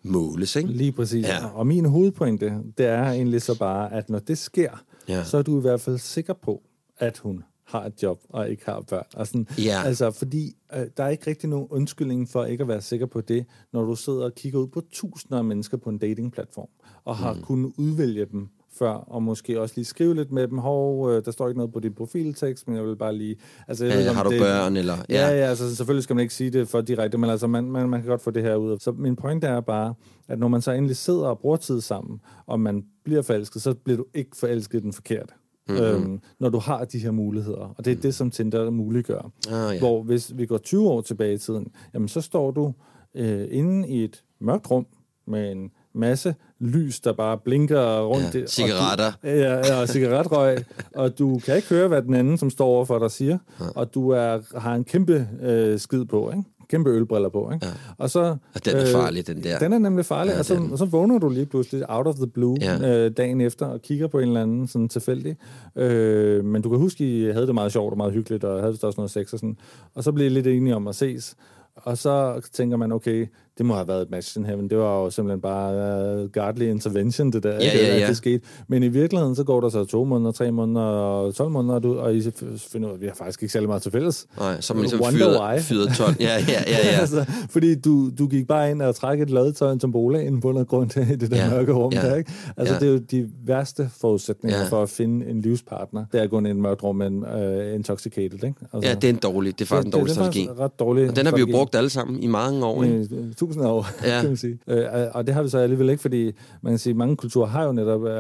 måles, 0.04 0.56
ikke? 0.56 0.70
Lige 0.70 0.92
præcis. 0.92 1.28
Ja. 1.28 1.46
Og 1.46 1.68
min 1.68 1.86
hovedpointe, 1.86 2.54
det 2.78 2.86
er 2.86 3.04
egentlig 3.04 3.42
så 3.42 3.60
bare, 3.60 3.94
at 3.94 4.10
når 4.10 4.20
det 4.20 4.38
sker, 4.38 4.84
ja. 5.08 5.24
så 5.24 5.38
er 5.38 5.42
du 5.42 5.58
i 5.58 5.62
hvert 5.62 5.82
fald 5.82 5.98
sikker 5.98 6.34
på, 6.34 6.62
at 6.98 7.18
hun 7.18 7.44
har 7.66 7.86
et 7.86 8.04
job 8.04 8.20
og 8.30 8.50
ikke 8.50 8.66
har 8.66 8.82
børn. 8.82 9.06
Og 9.16 9.28
sådan, 9.28 9.48
Ja. 9.58 9.82
Altså, 9.86 10.12
fordi 10.12 10.56
øh, 10.76 10.86
der 10.98 11.04
er 11.04 11.10
ikke 11.10 11.30
rigtig 11.30 11.50
nogen 11.50 11.68
undskyldning 11.70 12.30
for 12.30 12.46
ikke 12.46 12.62
at 12.62 12.68
være 12.68 12.82
sikker 12.82 13.06
på 13.06 13.22
det, 13.22 13.46
når 13.74 13.84
du 13.84 13.96
sidder 13.96 14.24
og 14.24 14.36
kigger 14.36 14.60
ud 14.60 14.68
på 14.68 14.82
tusinder 14.92 15.38
af 15.38 15.46
mennesker 15.46 15.78
på 15.78 15.90
en 15.90 15.98
datingplatform, 15.98 16.68
og 17.06 17.18
har 17.18 17.34
mm. 17.34 17.42
kunnet 17.42 17.74
udvælge 17.78 18.26
dem 18.26 18.50
før, 18.80 18.90
og 18.90 19.24
måske 19.24 19.62
også 19.62 19.74
lige 19.78 19.86
skrive 19.86 20.16
lidt 20.16 20.32
med 20.32 20.48
dem. 20.48 20.58
Hov, 20.58 21.12
øh, 21.12 21.26
der 21.26 21.32
står 21.32 21.48
ikke 21.48 21.58
noget 21.58 21.74
på 21.74 21.80
din 21.80 21.94
profiltekst, 21.94 22.68
men 22.68 22.78
jeg 22.78 22.86
vil 22.86 22.96
bare 22.96 23.16
lige... 23.16 23.36
Altså, 23.68 23.86
jeg 23.86 23.94
Ja, 23.94 24.00
ved 24.00 24.08
har 24.14 24.24
du 24.24 24.30
det, 24.32 24.40
børn, 24.40 24.78
eller- 24.78 24.98
Ja, 25.10 25.28
ja. 25.30 25.38
ja, 25.38 25.46
altså 25.46 25.76
selvfølgelig 25.76 26.04
skal 26.04 26.16
man 26.16 26.22
ikke 26.22 26.34
sige 26.34 26.50
det 26.50 26.68
for 26.68 26.82
direkte, 26.82 27.18
men 27.18 27.30
altså 27.30 27.48
man, 27.48 27.64
man, 27.72 27.90
man 27.90 28.02
kan 28.02 28.10
godt 28.10 28.22
få 28.22 28.32
det 28.32 28.44
her 28.44 28.56
ud. 28.56 28.80
Så 28.80 28.92
min 28.92 29.16
pointe 29.16 29.48
er 29.48 29.62
bare, 29.62 29.94
at 30.28 30.40
når 30.40 30.48
man 30.48 30.62
så 30.62 30.72
endelig 30.72 30.96
sidder 30.98 31.26
og 31.28 31.40
bruger 31.40 31.58
tid 31.58 31.82
sammen, 31.82 32.20
og 32.46 32.60
man 32.60 32.84
bliver 33.06 33.22
forelsket, 33.22 33.62
så 33.62 33.74
bliver 33.74 33.98
du 33.98 34.06
ikke 34.14 34.38
forelsket 34.38 34.84
den 34.84 34.94
forkerte. 34.94 35.34
Mm-hmm. 35.70 35.84
Øhm, 35.84 36.20
når 36.40 36.50
du 36.50 36.58
har 36.60 36.86
de 36.86 37.00
her 37.00 37.12
muligheder. 37.12 37.74
Og 37.78 37.86
det 37.86 37.92
er 37.98 38.02
det, 38.02 38.16
som 38.16 38.32
Tinder 38.32 38.70
muliggør. 38.70 39.32
Ah, 39.52 39.74
ja. 39.76 39.80
Hvor 39.80 40.04
hvis 40.04 40.38
vi 40.38 40.46
går 40.46 40.58
20 40.58 40.88
år 40.90 41.02
tilbage 41.02 41.34
i 41.34 41.38
tiden, 41.38 41.68
jamen 41.94 42.08
så 42.08 42.22
står 42.22 42.52
du 42.52 42.74
øh, 43.16 43.48
inde 43.52 43.88
i 43.90 44.04
et 44.04 44.24
mørkt 44.42 44.72
rum 44.72 44.86
med 45.28 45.52
en 45.52 45.72
masse 46.00 46.36
lys, 46.60 47.00
der 47.00 47.14
bare 47.14 47.38
blinker 47.38 48.00
rundt. 48.02 48.24
Ja, 48.24 48.28
Og 48.28 48.34
du- 48.34 48.52
cigaretter. 48.52 49.12
Ja, 49.24 49.56
ja, 49.58 49.82
og 49.82 49.88
cigaretrøg, 49.90 50.58
og 50.96 51.20
du 51.20 51.40
kan 51.46 51.56
ikke 51.56 51.70
høre, 51.70 51.88
hvad 51.88 52.02
den 52.02 52.14
anden, 52.14 52.38
som 52.38 52.50
står 52.50 52.66
overfor 52.68 53.00
dig, 53.00 53.12
siger, 53.12 53.38
og 53.76 53.94
du 53.94 54.10
er, 54.10 54.60
har 54.60 54.76
en 54.76 54.84
kæmpe 54.84 55.28
øh, 55.42 55.80
skid 55.80 56.06
på, 56.06 56.30
ikke? 56.32 56.44
kæmpe 56.70 56.90
ølbriller 56.90 57.30
på. 57.30 57.52
Ikke? 57.54 57.66
Ja. 57.66 57.72
Og, 57.98 58.10
så, 58.10 58.20
Og 58.56 58.66
den 58.66 58.76
er 58.76 58.86
farlig, 58.92 59.28
den 59.28 59.44
der. 59.44 59.60
Den 59.60 59.74
er 59.74 59.80
nemlig 59.80 60.06
farlig, 60.06 60.30
Ja, 60.30 60.34
ja, 60.36 60.40
og, 60.40 60.46
så, 60.46 60.56
den. 60.56 60.72
og 60.72 60.78
så 60.78 60.86
vågner 60.86 61.18
du 61.20 61.30
lige 61.30 61.46
pludselig 61.46 61.90
out 61.90 62.08
of 62.08 62.16
the 62.16 62.28
blue 62.28 62.58
Ja. 62.62 62.78
ja. 62.78 63.06
øh, 63.06 63.12
dagen 63.18 63.42
efter 63.42 63.66
og 63.66 63.82
kigger 63.82 64.08
på 64.08 64.20
en 64.20 64.28
eller 64.28 64.42
anden 64.42 64.68
sådan 64.68 64.90
tilfældig. 64.90 65.38
Øh, 65.76 66.46
men 66.46 66.62
du 66.62 66.70
kan 66.70 66.78
huske, 66.80 67.04
I 67.20 67.32
havde 67.32 67.48
det 67.48 67.56
meget 67.56 67.72
sjovt 67.72 67.92
og 67.94 67.98
meget 67.98 68.14
hyggeligt, 68.14 68.44
og 68.44 68.60
havde 68.60 68.72
vist 68.72 68.84
også 68.84 68.98
noget 69.02 69.12
sex 69.12 69.34
og 69.34 69.40
sådan. 69.40 69.58
Og 69.96 70.04
så 70.04 70.12
blev 70.12 70.26
I 70.26 70.30
lidt 70.30 70.48
enige 70.48 70.76
om 70.76 70.88
at 70.88 70.96
ses. 70.96 71.36
Og 71.76 71.98
så 71.98 72.42
tænker 72.54 72.78
man, 72.78 72.92
okay, 72.92 73.28
det 73.60 73.66
må 73.68 73.76
have 73.76 73.88
været 73.88 74.02
et 74.02 74.12
match 74.12 74.38
in 74.38 74.46
heaven. 74.46 74.70
Det 74.70 74.78
var 74.78 75.00
jo 75.04 75.10
simpelthen 75.10 75.42
bare 75.42 76.24
uh, 76.24 76.30
godly 76.32 76.62
intervention, 76.62 77.32
det 77.32 77.44
der. 77.44 77.50
Ja, 77.50 77.60
ikke? 77.60 77.86
ja, 77.86 77.94
At 77.94 78.02
ja. 78.02 78.08
Det 78.08 78.18
skete. 78.18 78.42
Men 78.68 78.84
i 78.84 78.88
virkeligheden, 78.88 79.36
så 79.36 79.44
går 79.44 79.62
der 79.62 79.70
så 79.70 79.86
to 79.86 80.04
måneder, 80.04 80.32
tre 80.32 80.52
måneder 80.52 80.86
og 80.86 81.36
12 81.36 81.52
måneder, 81.52 81.76
og, 81.76 81.84
du, 81.84 82.00
og 82.00 82.16
I 82.16 82.22
finder 82.58 82.88
ud 82.88 82.92
af, 82.92 82.96
at 82.96 83.02
vi 83.02 83.06
har 83.06 83.14
faktisk 83.16 83.44
ikke 83.44 83.52
særlig 83.52 83.70
meget 83.70 83.82
til 83.82 83.92
fælles. 83.92 84.28
Nej, 84.38 84.62
så 84.62 84.74
man 84.74 84.82
ligesom 84.82 85.02
Wonder 85.02 85.20
fyret, 85.20 85.62
fyret 85.62 85.90
12. 85.98 86.16
Ja, 86.20 86.26
ja, 86.26 86.62
ja, 86.68 86.92
ja. 86.92 87.00
altså, 87.02 87.26
fordi 87.50 87.76
du, 87.76 88.10
du 88.20 88.28
gik 88.28 88.48
bare 88.48 88.72
ind 88.72 88.82
og 88.82 88.96
træk 88.96 89.22
et 89.22 89.30
lodtøj 89.30 89.72
en 89.72 89.80
tombola 89.80 90.20
ind 90.20 90.42
på 90.42 90.52
noget 90.52 90.68
grund 90.68 90.98
i 90.98 91.16
det 91.16 91.32
der 91.32 91.38
Ja, 91.38 91.50
mørke 91.50 91.74
rum 91.74 91.94
ja, 91.94 92.02
der, 92.02 92.16
ikke? 92.16 92.32
Altså, 92.58 92.74
ja. 92.74 92.80
det 92.80 92.88
er 92.88 92.92
jo 92.92 92.98
de 92.98 93.30
værste 93.46 93.90
forudsætninger 94.02 94.60
Ja. 94.60 94.66
for 94.66 94.84
at 94.84 94.90
finde 94.90 95.26
en 95.26 95.42
livspartner. 95.42 96.06
Det 96.12 96.20
er 96.20 96.24
at 96.24 96.30
gå 96.30 96.38
ind 96.38 96.48
i 96.48 96.50
et 96.50 96.56
mørkt 96.58 96.84
rum 96.84 97.02
en 97.02 97.24
uh, 97.24 97.76
intoxicated, 97.76 98.44
ikke? 98.44 98.56
Altså, 98.74 98.90
ja, 98.90 98.96
det 98.96 99.04
er 99.04 99.10
en 99.10 99.16
dårlig, 99.16 99.60
det 99.60 99.66
er 99.66 99.68
faktisk 99.68 99.86
en 99.86 99.92
dårlig 99.92 100.10
det, 100.10 100.16
det, 100.16 100.24
strategi. 100.24 100.48
Det 100.48 100.60
ret 100.60 100.80
dårlig 100.80 101.10
Og 101.10 101.16
den 101.16 101.26
har 101.26 101.34
vi 101.36 101.40
jo 101.40 101.48
brugt 101.52 101.76
alle 101.76 101.90
sammen 101.90 102.24
i 102.24 102.28
mange 102.28 102.66
år, 102.66 102.84
ikke? 102.84 103.34
I 103.50 103.52
tusind 103.52 103.66
af 103.66 103.70
år, 103.72 103.88
Ja. 104.08 104.20
kan 104.22 104.30
man 104.30 104.38
sige. 104.38 104.60
Øh, 104.68 104.86
og 105.14 105.28
det 105.28 105.36
har 105.36 105.44
vi 105.44 105.50
så 105.50 105.58
alligevel 105.58 105.90
ikke, 105.90 106.02
fordi 106.02 106.32
man 106.62 106.72
kan 106.72 106.80
sige, 106.80 106.94
mange 106.94 107.16
kulturer 107.16 107.48
har 107.48 107.64
jo 107.64 107.72
netop 107.72 108.04
øh, 108.06 108.20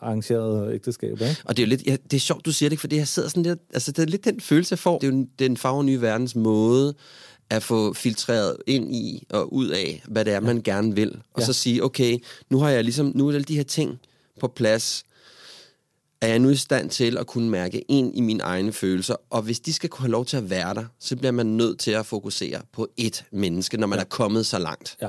arrangeret 0.00 0.74
ægteskaber, 0.74 1.26
ikke? 1.28 1.42
Og 1.44 1.56
det 1.56 1.62
er 1.62 1.66
jo 1.66 1.70
lidt, 1.70 1.86
ja, 1.86 1.96
det 2.10 2.16
er 2.16 2.20
sjovt, 2.20 2.46
du 2.46 2.52
siger 2.52 2.68
det, 2.68 2.72
ikke, 2.72 2.80
for 2.80 2.88
det 2.88 2.96
jeg 2.96 3.08
sidder 3.08 3.28
sådan 3.28 3.42
lidt, 3.42 3.58
altså 3.74 3.92
det 3.92 4.02
er 4.02 4.06
lidt 4.06 4.24
den 4.24 4.40
følelse, 4.40 4.72
jeg 4.72 4.78
får. 4.78 4.98
Det 4.98 5.08
er 5.08 5.12
jo 5.12 5.26
den 5.38 5.56
farve 5.56 5.84
nye 5.84 6.00
verdens 6.00 6.36
måde 6.36 6.94
at 7.50 7.62
få 7.62 7.92
filtreret 7.92 8.56
ind 8.66 8.94
i 8.94 9.26
og 9.30 9.52
ud 9.52 9.68
af, 9.68 10.02
hvad 10.08 10.24
det 10.24 10.32
er, 10.32 10.40
man 10.40 10.62
gerne 10.62 10.94
vil. 10.94 11.18
Og 11.34 11.40
Ja. 11.40 11.46
så 11.46 11.52
sige, 11.52 11.84
okay, 11.84 12.18
nu 12.50 12.58
har 12.58 12.70
jeg 12.70 12.84
ligesom, 12.84 13.12
nu 13.14 13.28
er 13.28 13.32
alle 13.34 13.44
de 13.44 13.56
her 13.56 13.62
ting 13.64 13.98
på 14.40 14.48
plads. 14.48 15.04
Er 16.26 16.30
jeg 16.30 16.38
nu 16.38 16.48
i 16.48 16.56
stand 16.56 16.90
til 16.90 17.18
at 17.18 17.26
kunne 17.26 17.50
mærke 17.50 17.80
ind 17.80 18.16
i 18.16 18.20
mine 18.20 18.42
egne 18.42 18.72
følelser? 18.72 19.16
Og 19.30 19.42
hvis 19.42 19.60
de 19.60 19.72
skal 19.72 19.90
kunne 19.90 20.02
have 20.02 20.10
lov 20.10 20.24
til 20.24 20.36
at 20.36 20.50
være 20.50 20.74
der, 20.74 20.84
så 21.00 21.16
bliver 21.16 21.32
man 21.32 21.46
nødt 21.46 21.78
til 21.78 21.90
at 21.90 22.06
fokusere 22.06 22.60
på 22.72 22.88
ét 23.00 23.22
menneske, 23.32 23.76
når 23.76 23.86
man 23.86 23.98
ja. 23.98 24.04
er 24.04 24.08
kommet 24.08 24.46
så 24.46 24.58
langt. 24.58 24.96
Ja, 25.02 25.08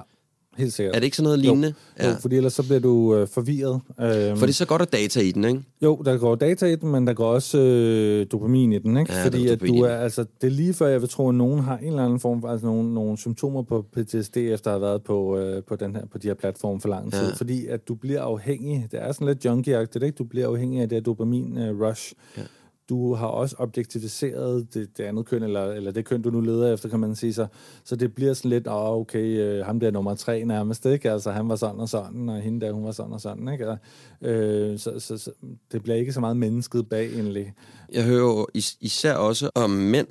helt 0.58 0.74
sikkert. 0.74 0.96
Er 0.96 1.00
det 1.00 1.06
ikke 1.06 1.18
sådan 1.18 1.24
noget 1.24 1.40
lignende? 1.40 1.74
Jo, 2.04 2.08
jo 2.08 2.16
fordi 2.16 2.36
ellers 2.36 2.54
så 2.54 2.64
bliver 2.64 2.80
du 2.80 3.16
øh, 3.16 3.28
forvirret. 3.28 3.82
Øhm, 4.02 4.38
For 4.38 4.46
det 4.46 4.54
er 4.54 4.54
så 4.54 4.66
godt 4.66 4.82
at 4.82 4.94
data 4.94 5.20
i 5.20 5.32
den, 5.32 5.44
ikke? 5.44 5.62
Jo, 5.82 6.02
der 6.06 6.18
går 6.18 6.36
data 6.36 6.66
i 6.66 6.76
den, 6.76 6.92
men 6.92 7.08
der 7.08 7.14
går 7.14 7.26
også 7.28 7.58
øh, 7.58 8.26
dopamin 8.32 8.74
i 8.74 8.80
den, 8.80 8.98
ikke? 8.98 9.14
Ja, 9.14 9.26
Fordi 9.26 9.48
at 9.48 9.60
du 9.62 9.76
er, 9.82 9.96
altså, 9.96 10.26
det 10.42 10.48
er 10.48 10.52
lige 10.52 10.74
før, 10.74 10.88
jeg 10.88 11.02
vil 11.02 11.10
tro, 11.10 11.30
at 11.30 11.36
nogen 11.36 11.60
har 11.60 11.78
en 11.78 11.88
eller 11.88 12.06
anden 12.06 12.20
form, 12.20 12.46
altså 12.46 12.66
nogle, 12.66 12.94
nogle 12.94 13.18
symptomer 13.18 13.62
på 13.62 13.86
PTSD, 13.94 14.38
efter 14.38 14.72
at 14.72 14.74
have 14.74 14.82
været 14.82 15.04
på, 15.04 15.38
øh, 15.38 15.64
på, 15.64 15.76
den 15.76 15.96
her, 15.96 16.06
på 16.12 16.18
de 16.18 16.28
her 16.28 16.34
platforme 16.36 16.82
for 16.82 16.90
lang 16.90 17.14
tid. 17.14 17.28
Ja. 17.28 17.34
Fordi 17.34 17.68
at 17.68 17.88
du 17.88 17.96
bliver 17.96 18.22
afhængig, 18.22 18.88
det 18.92 19.02
er 19.02 19.12
sådan 19.12 19.28
lidt 19.28 19.46
junkie-agtigt, 19.46 20.06
ikke? 20.06 20.16
Du 20.16 20.24
bliver 20.24 20.48
afhængig 20.48 20.82
af 20.82 20.90
det 20.90 20.96
her 20.96 21.14
dopamin-rush. 21.14 22.14
Ja. 22.38 22.42
Du 22.90 23.14
har 23.14 23.28
også 23.28 23.56
objektiviseret 23.60 24.74
det, 24.74 24.98
det 24.98 25.04
andet 25.04 25.26
køn, 25.26 25.44
eller, 25.44 25.66
eller 25.66 25.92
det 25.92 26.06
køn, 26.06 26.22
du 26.22 26.30
nu 26.30 26.42
leder 26.42 26.74
efter, 26.74 26.90
kan 26.90 27.00
man 27.00 27.16
sige. 27.16 27.34
Så, 27.34 27.48
så 27.84 27.96
det 27.96 28.16
bliver 28.16 28.34
sådan 28.34 28.50
lidt, 28.50 28.68
åh, 28.68 28.74
oh, 28.76 28.98
okay, 29.00 29.20
øh, 29.40 29.66
ham 29.66 29.80
der 29.80 29.92
nummer 29.92 30.16
tre 30.16 30.44
nærmest, 30.46 30.86
ikke? 30.86 31.12
Altså, 31.12 31.32
han 31.32 31.50
var 31.50 31.56
sådan 31.56 31.80
og 31.80 31.90
sådan, 31.90 32.30
og 32.30 32.42
hende 32.42 32.66
der, 32.66 32.72
hun 32.72 32.86
var 32.86 32.92
sådan 32.92 33.14
og 33.14 33.22
sådan, 33.22 33.48
ikke? 33.54 33.70
Og, 33.70 33.78
øh, 34.22 34.80
så, 34.80 35.00
så, 35.00 35.18
så, 35.18 35.32
det 35.72 35.84
bliver 35.84 35.98
ikke 35.98 36.14
så 36.14 36.20
meget 36.20 36.38
mennesket 36.38 36.90
bag, 36.90 37.06
egentlig. 37.14 37.54
Jeg 37.92 38.04
hører 38.04 38.20
jo 38.20 38.48
is- 38.54 38.78
især 38.82 39.14
også 39.14 39.50
om 39.56 39.70
mænd, 39.70 40.08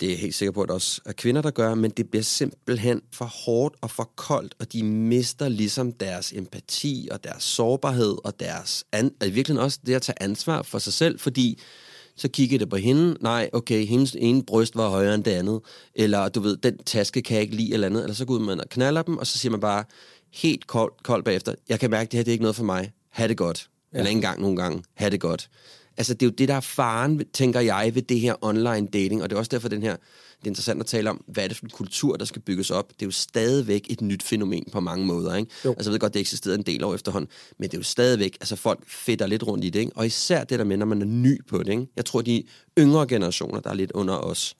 det 0.00 0.06
er 0.06 0.10
jeg 0.10 0.18
helt 0.18 0.34
sikker 0.34 0.52
på, 0.52 0.62
at 0.62 0.68
der 0.68 0.74
også 0.74 1.00
er 1.06 1.12
kvinder, 1.12 1.42
der 1.42 1.50
gør, 1.50 1.74
men 1.74 1.90
det 1.90 2.10
bliver 2.10 2.22
simpelthen 2.22 3.02
for 3.12 3.24
hårdt 3.24 3.74
og 3.80 3.90
for 3.90 4.10
koldt, 4.16 4.54
og 4.60 4.72
de 4.72 4.82
mister 4.84 5.48
ligesom 5.48 5.92
deres 5.92 6.32
empati 6.32 7.08
og 7.10 7.24
deres 7.24 7.42
sårbarhed 7.42 8.16
og 8.24 8.40
deres 8.40 8.84
an- 8.92 9.14
og 9.20 9.26
i 9.26 9.30
virkeligheden 9.30 9.64
også 9.64 9.78
det 9.86 9.94
at 9.94 10.02
tage 10.02 10.22
ansvar 10.22 10.62
for 10.62 10.78
sig 10.78 10.92
selv, 10.92 11.18
fordi 11.18 11.58
så 12.20 12.28
kigger 12.28 12.58
det 12.58 12.68
på 12.68 12.76
hende, 12.76 13.16
nej, 13.20 13.50
okay, 13.52 13.86
hendes 13.86 14.16
ene 14.18 14.42
bryst 14.42 14.76
var 14.76 14.88
højere 14.88 15.14
end 15.14 15.24
det 15.24 15.30
andet, 15.30 15.60
eller 15.94 16.28
du 16.28 16.40
ved, 16.40 16.56
den 16.56 16.78
taske 16.78 17.22
kan 17.22 17.34
jeg 17.34 17.42
ikke 17.42 17.56
lide, 17.56 17.74
eller 17.74 17.86
andet, 17.86 18.02
eller 18.02 18.14
så 18.14 18.24
går 18.24 18.38
man 18.38 18.60
og 18.60 18.68
knaller 18.68 19.02
dem, 19.02 19.18
og 19.18 19.26
så 19.26 19.38
siger 19.38 19.50
man 19.50 19.60
bare 19.60 19.84
helt 20.34 20.66
koldt, 20.66 21.02
koldt 21.02 21.24
bagefter, 21.24 21.54
jeg 21.68 21.80
kan 21.80 21.90
mærke, 21.90 22.10
det 22.10 22.16
her 22.16 22.24
det 22.24 22.30
er 22.30 22.32
ikke 22.32 22.42
noget 22.42 22.56
for 22.56 22.64
mig, 22.64 22.92
ha' 23.10 23.26
det 23.26 23.36
godt, 23.36 23.68
ja. 23.92 23.98
eller 23.98 24.08
ikke 24.08 24.18
engang 24.18 24.40
nogle 24.40 24.56
gange, 24.56 24.82
ha' 24.94 25.08
det 25.08 25.20
godt. 25.20 25.48
Altså, 25.96 26.14
det 26.14 26.22
er 26.22 26.26
jo 26.26 26.34
det, 26.38 26.48
der 26.48 26.54
er 26.54 26.60
faren, 26.60 27.22
tænker 27.32 27.60
jeg, 27.60 27.90
ved 27.94 28.02
det 28.02 28.20
her 28.20 28.34
online 28.44 28.86
dating, 28.86 29.22
og 29.22 29.30
det 29.30 29.36
er 29.36 29.38
også 29.38 29.48
derfor, 29.48 29.68
den 29.68 29.82
her, 29.82 29.96
det 30.40 30.46
er 30.46 30.50
interessant 30.50 30.80
at 30.80 30.86
tale 30.86 31.10
om, 31.10 31.24
hvad 31.26 31.44
er 31.44 31.48
det 31.48 31.56
for 31.56 31.64
en 31.64 31.70
kultur, 31.70 32.16
der 32.16 32.24
skal 32.24 32.42
bygges 32.42 32.70
op. 32.70 32.88
Det 32.88 33.02
er 33.02 33.06
jo 33.06 33.10
stadigvæk 33.10 33.86
et 33.90 34.00
nyt 34.00 34.22
fænomen 34.22 34.64
på 34.72 34.80
mange 34.80 35.06
måder, 35.06 35.34
ikke? 35.34 35.50
Jo. 35.64 35.70
Altså, 35.70 35.90
jeg 35.90 35.92
ved 35.92 36.00
godt, 36.00 36.14
det 36.14 36.20
eksisterede 36.20 36.58
en 36.58 36.64
del 36.64 36.84
år 36.84 36.94
efterhånden, 36.94 37.30
men 37.58 37.68
det 37.68 37.74
er 37.74 37.78
jo 37.78 37.84
stadigvæk, 37.84 38.36
altså 38.40 38.56
folk 38.56 38.88
fedter 38.88 39.26
lidt 39.26 39.46
rundt 39.46 39.64
i 39.64 39.70
det, 39.70 39.80
ikke? 39.80 39.92
Og 39.94 40.06
især 40.06 40.44
det 40.44 40.58
der 40.58 40.64
med, 40.64 40.76
når 40.76 40.86
man 40.86 41.02
er 41.02 41.06
ny 41.06 41.46
på 41.46 41.58
det, 41.58 41.68
ikke? 41.68 41.86
Jeg 41.96 42.04
tror, 42.04 42.22
de 42.22 42.42
yngre 42.78 43.06
generationer, 43.06 43.60
der 43.60 43.70
er 43.70 43.74
lidt 43.74 43.92
under 43.92 44.14
os, 44.14 44.56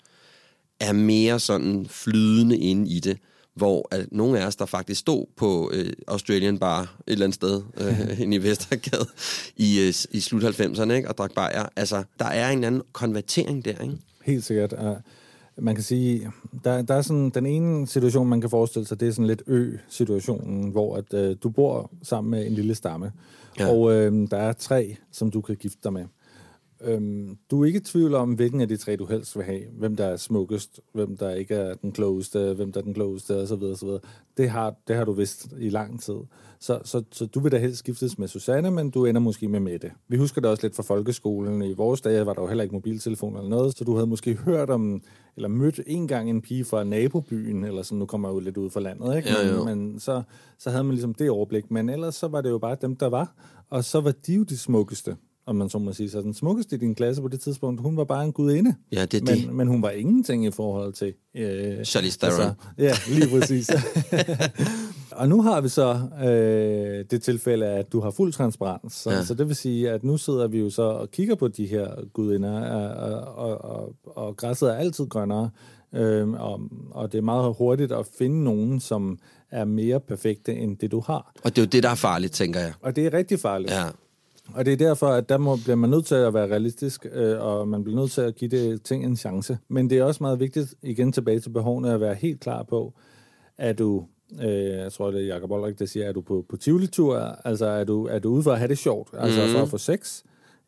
er 0.81 0.93
mere 0.93 1.41
sådan 1.41 1.87
flydende 1.89 2.59
inde 2.59 2.91
i 2.91 3.01
det, 3.01 3.18
hvor 3.55 3.89
at 3.91 4.07
nogle 4.12 4.41
af 4.41 4.47
os, 4.47 4.57
der 4.57 4.66
faktisk 4.66 5.01
stod 5.01 5.26
på 5.37 5.70
øh, 5.74 5.93
Australian 6.09 6.59
Bar 6.59 6.81
et 6.81 6.89
eller 7.07 7.24
andet 7.24 7.35
sted 7.35 7.62
øh, 7.81 8.20
inde 8.20 8.37
i 8.37 8.43
Vestergade 8.43 9.07
i, 9.57 9.81
øh, 9.81 9.95
i 10.11 10.20
slut 10.20 10.61
90'erne 10.61 10.93
ikke, 10.93 11.09
og 11.09 11.18
drak 11.18 11.35
bajer, 11.35 11.66
altså 11.76 12.03
der 12.18 12.24
er 12.24 12.51
en 12.51 12.64
anden 12.64 12.83
konvertering 12.93 13.64
der, 13.64 13.83
ikke? 13.83 13.97
Helt 14.24 14.45
sikkert. 14.45 14.72
Man 15.61 15.75
kan 15.75 15.85
sige, 15.85 16.31
der, 16.65 16.83
der 16.83 16.95
er 16.95 17.03
sådan, 17.03 17.31
den 17.31 17.47
ene 17.47 17.87
situation, 17.87 18.29
man 18.29 18.41
kan 18.41 18.51
forestille 18.51 18.87
sig, 18.87 19.01
det 19.01 19.09
er 19.09 19.13
sådan 19.13 19.27
lidt 19.27 19.43
ø-situationen, 19.47 20.71
hvor 20.71 20.97
at, 20.97 21.15
uh, 21.31 21.37
du 21.43 21.49
bor 21.51 21.91
sammen 22.03 22.31
med 22.31 22.47
en 22.47 22.53
lille 22.53 22.75
stamme, 22.75 23.13
Ja. 23.59 23.69
og 23.71 23.81
uh, 23.81 23.93
der 24.31 24.37
er 24.37 24.53
tre, 24.53 24.97
som 25.13 25.31
du 25.31 25.41
kan 25.41 25.57
gifte 25.57 25.79
dig 25.85 25.93
med. 25.93 26.05
Øhm, 26.85 27.39
du 27.51 27.62
er 27.62 27.66
ikke 27.66 27.76
i 27.76 27.83
tvivl 27.83 28.14
om, 28.14 28.33
hvilken 28.33 28.61
af 28.61 28.68
de 28.68 28.76
tre, 28.76 28.97
du 28.97 29.07
helst 29.07 29.37
vil 29.37 29.45
have. 29.45 29.61
Hvem 29.78 29.97
der 29.97 30.05
er 30.05 30.16
smukkest, 30.16 30.81
hvem 30.93 31.16
der 31.16 31.31
ikke 31.31 31.55
er 31.55 31.74
den 31.74 31.93
klogeste, 31.93 32.55
hvem 32.55 32.72
der 32.72 32.81
er 32.81 32.85
den 32.85 32.95
klogeste, 32.95 33.37
osv. 33.43 33.62
osv. 33.62 33.89
Det, 34.37 34.51
har, 34.51 34.74
det 34.89 34.97
har 34.97 35.05
du 35.05 35.12
vidst 35.12 35.49
i 35.59 35.68
lang 35.68 36.03
tid. 36.03 36.14
Så, 36.61 36.81
så, 36.85 37.03
så 37.12 37.26
du 37.26 37.41
vil 37.41 37.53
da 37.53 37.59
helst 37.59 37.78
skiftes 37.78 38.18
med 38.18 38.28
Susanne, 38.28 38.70
men 38.70 38.91
du 38.91 39.05
ender 39.05 39.20
måske 39.20 39.49
med 39.49 39.61
Mette. 39.61 39.91
Vi 40.09 40.16
husker 40.16 40.41
det 40.41 40.51
også 40.51 40.66
lidt 40.66 40.76
fra 40.76 40.83
folkeskolen. 40.83 41.62
I 41.62 41.74
vores 41.74 42.01
dage 42.01 42.26
var 42.26 42.33
der 42.33 42.43
jo 42.43 42.49
heller 42.49 42.62
ikke 42.62 42.74
mobiltelefon 42.74 43.37
eller 43.37 43.51
noget, 43.51 43.76
så 43.76 43.85
du 43.85 43.95
havde 43.95 44.07
måske 44.07 44.35
hørt 44.35 44.70
om, 44.70 45.03
eller 45.37 45.49
mødt 45.49 45.81
en 45.87 46.09
gang 46.09 46.31
en 46.31 46.43
pige 46.43 46.64
fra 46.64 46.85
nabobyen, 46.85 47.64
eller 47.64 47.83
sådan, 47.83 47.99
nu 47.99 48.07
kommer 48.07 48.28
jeg 48.28 48.35
jo 48.35 48.41
lidt 48.41 48.57
ud 48.57 48.70
fra 48.70 48.81
landet, 48.81 49.16
ikke? 49.16 49.28
Jo, 49.31 49.55
jo. 49.55 49.64
Men, 49.64 49.91
men 49.91 50.01
så, 50.01 50.22
så 50.59 50.70
havde 50.70 50.85
man 50.85 50.93
ligesom 50.93 51.14
det 51.14 51.31
overblik. 51.31 51.70
Men 51.70 51.89
ellers 51.89 52.14
så 52.14 52.28
var 52.28 52.41
det 52.41 52.51
jo 52.51 52.59
bare 52.59 52.76
dem, 52.83 52.97
der 52.97 53.07
var. 53.07 53.35
Og 53.70 53.85
så 53.85 54.01
var 54.01 54.12
de 54.26 54.35
jo 54.35 54.43
de 54.43 54.59
smukkeste 54.59 55.16
om 55.51 55.57
man 55.57 55.69
så 55.69 55.79
må 55.79 55.93
sige. 55.93 56.11
Så 56.11 56.21
den 56.21 56.35
smukkeste 56.35 56.77
i 56.77 56.79
din 56.79 56.95
klasse 56.95 57.23
på 57.23 57.29
det 57.29 57.41
tidspunkt, 57.41 57.81
hun 57.81 57.97
var 57.97 58.05
bare 58.05 58.25
en 58.25 58.33
gudinde. 58.33 58.75
Ja, 58.93 59.05
det 59.07 59.15
er 59.23 59.35
det. 59.35 59.47
Men, 59.47 59.57
men 59.57 59.69
hun 59.69 59.83
var 59.83 59.91
ingenting 59.91 60.47
i 60.47 60.51
forhold 60.51 60.93
til... 60.93 61.15
Øh, 61.37 61.85
Charlize 61.85 62.19
Theron. 62.19 62.55
ja, 62.79 62.93
lige 63.09 63.29
præcis. 63.39 63.71
og 65.21 65.29
nu 65.29 65.43
har 65.43 65.61
vi 65.61 65.69
så 65.69 66.01
øh, 66.25 67.05
det 67.11 67.23
tilfælde, 67.23 67.67
at 67.67 67.93
du 67.93 68.01
har 68.01 68.11
fuld 68.11 68.33
transparens. 68.33 68.93
Så, 68.93 69.11
Ja. 69.11 69.17
ja. 69.17 69.25
så 69.25 69.35
det 69.35 69.49
vil 69.49 69.57
sige, 69.57 69.91
at 69.91 70.05
nu 70.05 70.17
sidder 70.17 70.49
vi 70.49 70.59
jo 70.59 70.71
så 70.71 70.83
og 70.83 71.11
kigger 71.11 71.35
på 71.35 71.49
de 71.49 71.67
her 71.67 71.89
gudinder, 72.13 72.57
øh, 72.57 73.39
og, 73.39 73.59
og, 73.61 73.65
og, 73.65 73.95
og 74.27 74.37
græsset 74.37 74.69
er 74.71 74.75
altid 74.75 75.07
grønnere. 75.07 75.51
Øh, 75.95 76.31
og, 76.31 76.61
og 76.91 77.13
det 77.13 77.19
er 77.19 77.23
meget 77.23 77.55
hurtigt 77.59 77.93
at 77.93 78.07
finde 78.19 78.45
nogen, 78.45 78.81
som 78.81 79.19
er 79.51 79.65
mere 79.65 80.01
perfekte 80.01 80.55
end 80.55 80.77
det, 80.77 80.91
du 80.91 81.01
har. 81.07 81.33
Og 81.45 81.57
det 81.57 81.59
er 81.59 81.63
jo 81.63 81.69
det, 81.73 81.83
der 81.83 81.89
er 81.91 81.95
farligt, 81.95 82.33
tænker 82.33 82.61
jeg. 82.61 82.73
Og 82.81 82.97
det 82.97 83.07
er 83.07 83.13
rigtig 83.13 83.41
farligt. 83.41 83.73
Ja. 83.73 83.85
Og 84.55 84.64
det 84.64 84.72
er 84.72 84.76
derfor, 84.76 85.07
at 85.07 85.28
der 85.28 85.38
må, 85.38 85.57
bliver 85.57 85.76
man 85.76 85.91
nødt 85.91 86.07
til 86.07 86.14
at 86.14 86.34
være 86.34 86.47
realistisk, 86.51 87.07
øh, 87.12 87.41
og 87.41 87.68
man 87.68 87.84
bliver 87.84 88.01
nødt 88.01 88.11
til 88.11 88.20
at 88.20 88.34
give 88.34 88.51
det 88.51 88.82
ting 88.82 89.05
en 89.05 89.16
chance. 89.16 89.59
Men 89.68 89.91
det 89.91 89.99
er 89.99 90.05
også 90.05 90.22
meget 90.22 90.41
vigtigt, 90.41 90.74
igen 90.82 91.12
tilbage 91.12 91.41
til 91.41 91.51
behovene, 91.51 91.93
at 91.93 92.01
være 92.01 92.14
helt 92.14 92.41
klar 92.41 92.62
på, 92.62 92.95
at 93.59 93.78
du, 93.78 94.05
øh, 94.43 94.49
jeg 94.68 94.93
tror, 94.93 95.11
det 95.11 95.22
er 95.22 95.34
Jacob 95.34 95.51
Olrik, 95.51 95.78
der 95.78 95.86
siger, 95.86 96.07
er 96.07 96.12
du 96.12 96.20
på, 96.20 96.45
på 96.49 96.57
Tivoli-tur, 96.57 97.16
altså 97.18 97.66
er 97.66 97.84
du, 97.84 98.07
er 98.07 98.18
du 98.18 98.30
ude 98.30 98.43
for 98.43 98.53
at 98.53 98.59
have 98.59 98.68
det 98.68 98.78
sjovt, 98.78 99.09
altså 99.18 99.41
Mhm. 99.41 99.53
for 99.53 99.62
at 99.62 99.68
få 99.68 99.78
sex, 99.78 100.22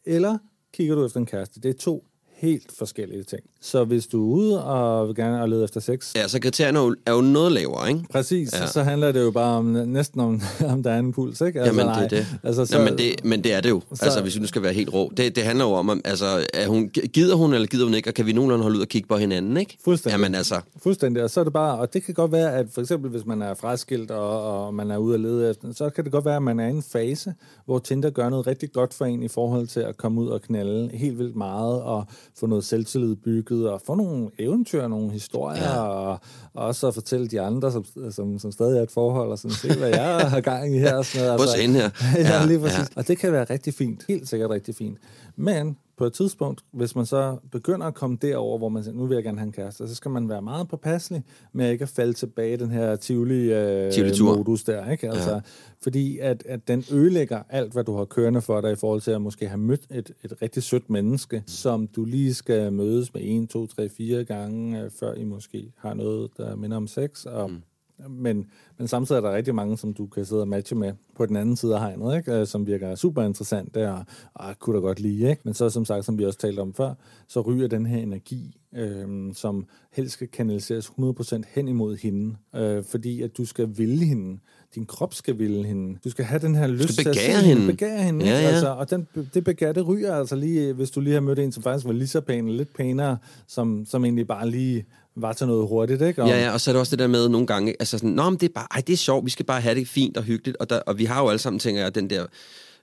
eller 0.04 0.38
kigger 0.74 0.94
du 0.94 1.04
efter 1.06 1.20
en 1.20 1.26
kæreste? 1.26 1.60
Det 1.60 1.68
er 1.68 1.78
to 1.78 2.04
helt 2.42 2.72
forskellige 2.78 3.22
ting. 3.22 3.42
Så 3.60 3.84
hvis 3.84 4.06
du 4.06 4.30
er 4.32 4.36
ude 4.36 4.64
og 4.64 5.08
vil 5.08 5.16
gerne 5.16 5.42
og 5.42 5.48
lede 5.48 5.64
efter 5.64 5.80
sex, 5.80 6.14
Ja, 6.16 6.28
så 6.28 6.40
kriterierne 6.40 6.78
er 6.78 6.82
jo, 6.82 6.96
er 7.06 7.12
jo 7.12 7.20
noget 7.20 7.52
lavere, 7.52 7.88
ikke? 7.88 8.00
præcis, 8.12 8.52
Ja. 8.60 8.66
så 8.66 8.82
handler 8.82 9.12
det 9.12 9.20
jo 9.22 9.30
bare 9.30 9.56
om 9.56 9.64
næsten 9.64 10.20
om, 10.20 10.40
om 10.72 10.82
der 10.82 10.90
er 10.90 10.98
en 10.98 11.12
puls, 11.12 11.40
ikke? 11.40 11.58
Jamen, 11.60 11.78
det 11.78 11.86
nej. 11.86 12.04
er 12.04 12.08
det. 12.08 12.26
Altså, 12.42 12.66
Så, 12.66 12.78
Nå, 12.78 12.84
men, 12.84 12.98
det, 12.98 13.24
men 13.24 13.44
det 13.44 13.52
er 13.52 13.60
det 13.60 13.70
jo. 13.70 13.80
Så, 13.90 13.96
så- 13.96 14.04
altså, 14.04 14.22
hvis 14.22 14.34
vi 14.34 14.40
nu 14.40 14.46
skal 14.46 14.62
være 14.62 14.72
helt 14.72 14.92
rå. 14.94 15.12
Det, 15.16 15.36
det 15.36 15.44
handler 15.44 15.64
jo 15.64 15.70
om, 15.72 16.00
altså, 16.04 16.46
er 16.54 16.68
hun, 16.68 16.88
gider 16.88 17.34
hun 17.34 17.54
eller 17.54 17.66
gider 17.66 17.84
hun 17.84 17.94
ikke, 17.94 18.10
og 18.10 18.14
kan 18.14 18.26
vi 18.26 18.32
nogenlunde 18.32 18.62
holde 18.62 18.76
ud 18.76 18.82
og 18.82 18.88
kigge 18.88 19.08
på 19.08 19.16
hinanden, 19.16 19.56
ikke? 19.56 19.78
Fuldstændig. 19.84 20.12
Jamen 20.14 20.34
altså, 20.34 20.60
Fuldstændig, 20.82 21.22
og 21.22 21.30
så 21.30 21.40
er 21.40 21.44
det 21.44 21.52
bare, 21.52 21.78
og 21.78 21.94
det 21.94 22.04
kan 22.04 22.14
godt 22.14 22.32
være, 22.32 22.52
at 22.56 22.66
for 22.74 22.80
eksempel 22.80 23.10
hvis 23.10 23.26
man 23.26 23.42
er 23.42 23.54
fraskilt, 23.54 24.10
og, 24.10 24.64
og 24.66 24.74
man 24.74 24.90
er 24.90 24.96
ude 24.96 25.14
at 25.14 25.20
lede 25.20 25.50
efter, 25.50 25.72
så 25.72 25.90
kan 25.90 26.04
det 26.04 26.12
godt 26.12 26.24
være, 26.24 26.36
at 26.36 26.42
man 26.42 26.60
er 26.60 26.66
i 26.66 26.70
en 26.70 26.82
fase, 26.82 27.34
hvor 27.64 27.78
Tinder 27.78 28.10
gør 28.10 28.28
noget 28.28 28.46
rigtig 28.46 28.72
godt 28.72 28.94
for 28.94 29.04
en 29.04 29.22
i 29.22 29.28
forhold 29.28 29.66
til 29.66 29.80
at 29.80 29.96
komme 29.96 30.20
ud 30.20 30.28
og 30.28 30.42
knalde 30.42 30.90
helt 30.94 31.18
vildt 31.18 31.36
meget, 31.36 31.82
og 31.82 32.04
få 32.38 32.46
noget 32.46 32.64
selvtillid 32.64 33.16
bygget, 33.16 33.70
og 33.70 33.80
få 33.86 33.94
nogle 33.94 34.30
eventyr, 34.38 34.88
nogle 34.88 35.10
historier, 35.10 35.62
Ja. 35.62 35.80
og, 35.80 36.10
og 36.54 36.66
også 36.66 36.88
at 36.88 36.94
fortælle 36.94 37.26
de 37.28 37.40
andre, 37.40 37.72
som, 37.72 37.84
som, 38.10 38.38
som 38.38 38.52
stadig 38.52 38.78
er 38.78 38.82
et 38.82 38.90
forhold, 38.90 39.30
og 39.30 39.38
sådan, 39.38 39.54
se 39.54 39.78
hvad 39.78 39.88
jeg 39.88 40.30
har 40.30 40.40
gang 40.40 40.74
i 40.76 40.78
her. 40.78 40.96
Og 40.96 41.04
sådan 41.04 41.26
noget. 41.26 41.48
Se 41.48 41.60
hende 41.62 41.74
her. 41.80 41.90
ja, 42.16 42.40
Ja, 42.40 42.46
lige 42.46 42.58
præcis. 42.60 42.78
Ja. 42.78 42.84
Og 42.96 43.08
det 43.08 43.18
kan 43.18 43.32
være 43.32 43.44
rigtig 43.50 43.74
fint. 43.74 44.04
Helt 44.08 44.28
sikkert 44.28 44.50
rigtig 44.50 44.74
fint. 44.74 44.98
Men 45.36 45.76
på 46.02 46.06
et 46.06 46.12
tidspunkt, 46.12 46.64
hvis 46.72 46.96
man 46.96 47.06
så 47.06 47.36
begynder 47.52 47.86
at 47.86 47.94
komme 47.94 48.18
derover, 48.22 48.58
hvor 48.58 48.68
man 48.68 48.84
siger, 48.84 48.94
nu 48.94 49.06
vil 49.06 49.14
jeg 49.14 49.24
gerne 49.24 49.38
have 49.38 49.46
en 49.46 49.52
kæreste, 49.52 49.88
så 49.88 49.94
skal 49.94 50.10
man 50.10 50.28
være 50.28 50.42
meget 50.42 50.68
påpasselig 50.68 51.24
med 51.52 51.70
ikke 51.70 51.82
at 51.82 51.88
falde 51.88 52.12
tilbage 52.12 52.52
i 52.52 52.56
den 52.56 52.70
her 52.70 52.96
Tivoli-tur. 52.96 53.90
Tivoli-modus 53.90 54.64
der. 54.64 54.90
Ikke? 54.90 55.08
Altså, 55.08 55.30
ja. 55.30 55.40
Fordi 55.82 56.18
at, 56.18 56.42
at 56.46 56.68
den 56.68 56.84
ødelægger 56.92 57.42
alt, 57.48 57.72
hvad 57.72 57.84
du 57.84 57.96
har 57.96 58.04
kørende 58.04 58.40
for 58.40 58.60
dig 58.60 58.72
i 58.72 58.76
forhold 58.76 59.00
til 59.00 59.10
at 59.10 59.22
måske 59.22 59.48
have 59.48 59.58
mødt 59.58 59.80
et, 59.90 60.10
et 60.24 60.42
rigtig 60.42 60.62
sødt 60.62 60.90
menneske, 60.90 61.42
som 61.46 61.86
du 61.86 62.04
lige 62.04 62.34
skal 62.34 62.72
mødes 62.72 63.14
med 63.14 63.22
en, 63.24 63.46
to, 63.46 63.66
tre, 63.66 63.88
fire 63.88 64.24
gange, 64.24 64.82
øh, 64.82 64.90
før 64.90 65.14
I 65.14 65.24
måske 65.24 65.72
har 65.78 65.94
noget, 65.94 66.30
der 66.36 66.56
minder 66.56 66.76
om 66.76 66.86
sex. 66.86 67.24
Og, 67.24 67.50
mm. 67.50 67.62
Men, 68.08 68.46
men 68.78 68.88
samtidig 68.88 69.18
er 69.18 69.20
der 69.20 69.36
rigtig 69.36 69.54
mange, 69.54 69.78
som 69.78 69.94
du 69.94 70.06
kan 70.06 70.24
sidde 70.24 70.40
og 70.40 70.48
matche 70.48 70.76
med 70.76 70.92
på 71.16 71.26
den 71.26 71.36
anden 71.36 71.56
side 71.56 71.74
af 71.74 71.80
hegnet, 71.80 72.16
ikke? 72.16 72.32
Øh, 72.32 72.46
som 72.46 72.66
virker 72.66 72.94
super 72.94 73.22
interessant 73.22 73.74
der, 73.74 74.04
og 74.34 74.48
ah, 74.48 74.54
kunne 74.54 74.76
da 74.76 74.80
godt 74.80 75.00
lide. 75.00 75.30
Ikke? 75.30 75.42
Men 75.44 75.54
så 75.54 75.70
som 75.70 75.84
sagt, 75.84 76.04
som 76.04 76.18
vi 76.18 76.24
også 76.24 76.38
talte 76.38 76.60
om 76.60 76.74
før, 76.74 76.94
så 77.28 77.40
ryger 77.40 77.68
den 77.68 77.86
her 77.86 77.98
energi, 77.98 78.56
øh, 78.74 79.34
som 79.34 79.66
helst 79.92 80.12
skal 80.12 80.28
kanaliseres 80.28 80.86
100% 80.86 81.42
hen 81.54 81.68
imod 81.68 81.96
hende, 81.96 82.36
øh, 82.56 82.84
fordi 82.84 83.22
at 83.22 83.36
du 83.36 83.44
skal 83.44 83.68
ville 83.76 84.04
hende. 84.04 84.40
Din 84.74 84.86
krop 84.86 85.14
skal 85.14 85.38
ville 85.38 85.64
hende. 85.66 85.98
Du 86.04 86.10
skal 86.10 86.24
have 86.24 86.38
den 86.38 86.54
her 86.54 86.66
lyst 86.66 86.98
til 86.98 87.08
at 87.08 87.16
se 87.16 87.46
hende. 87.46 87.66
Begære 87.66 88.02
hende, 88.02 88.24
Ja, 88.24 88.40
ja. 88.40 88.48
Altså, 88.48 88.68
og 88.68 88.90
den, 88.90 89.08
det 89.34 89.44
begær, 89.44 89.72
det 89.72 89.88
ryger 89.88 90.14
altså 90.14 90.36
lige, 90.36 90.72
hvis 90.72 90.90
du 90.90 91.00
lige 91.00 91.14
har 91.14 91.20
mødt 91.20 91.38
en, 91.38 91.52
som 91.52 91.62
faktisk 91.62 91.86
var 91.86 91.92
lige 91.92 92.08
så 92.08 92.20
pæn, 92.20 92.48
lidt 92.48 92.74
pænere, 92.74 93.18
som, 93.46 93.84
som 93.86 94.04
egentlig 94.04 94.26
bare 94.26 94.50
lige 94.50 94.84
var 95.16 95.32
til 95.32 95.46
noget 95.46 95.68
hurtigt, 95.68 96.02
ikke? 96.02 96.22
Og, 96.22 96.28
Ja, 96.28 96.40
ja, 96.40 96.52
og 96.52 96.60
så 96.60 96.70
er 96.70 96.72
det 96.72 96.80
også 96.80 96.90
det 96.90 96.98
der 96.98 97.06
med 97.06 97.28
nogle 97.28 97.46
gange, 97.46 97.74
altså 97.80 97.98
sådan, 97.98 98.10
nå, 98.10 98.30
men 98.30 98.38
det 98.40 98.48
er 98.48 98.52
bare, 98.54 98.66
ej, 98.70 98.82
det 98.86 98.92
er 98.92 98.96
sjovt, 98.96 99.24
vi 99.24 99.30
skal 99.30 99.46
bare 99.46 99.60
have 99.60 99.74
det 99.74 99.88
fint 99.88 100.16
og 100.16 100.22
hyggeligt, 100.22 100.56
og, 100.56 100.70
der, 100.70 100.78
og 100.78 100.98
vi 100.98 101.04
har 101.04 101.22
jo 101.22 101.28
alle 101.28 101.38
sammen, 101.38 101.60
tænker 101.60 101.82
jeg, 101.82 101.94
den 101.94 102.10
der 102.10 102.26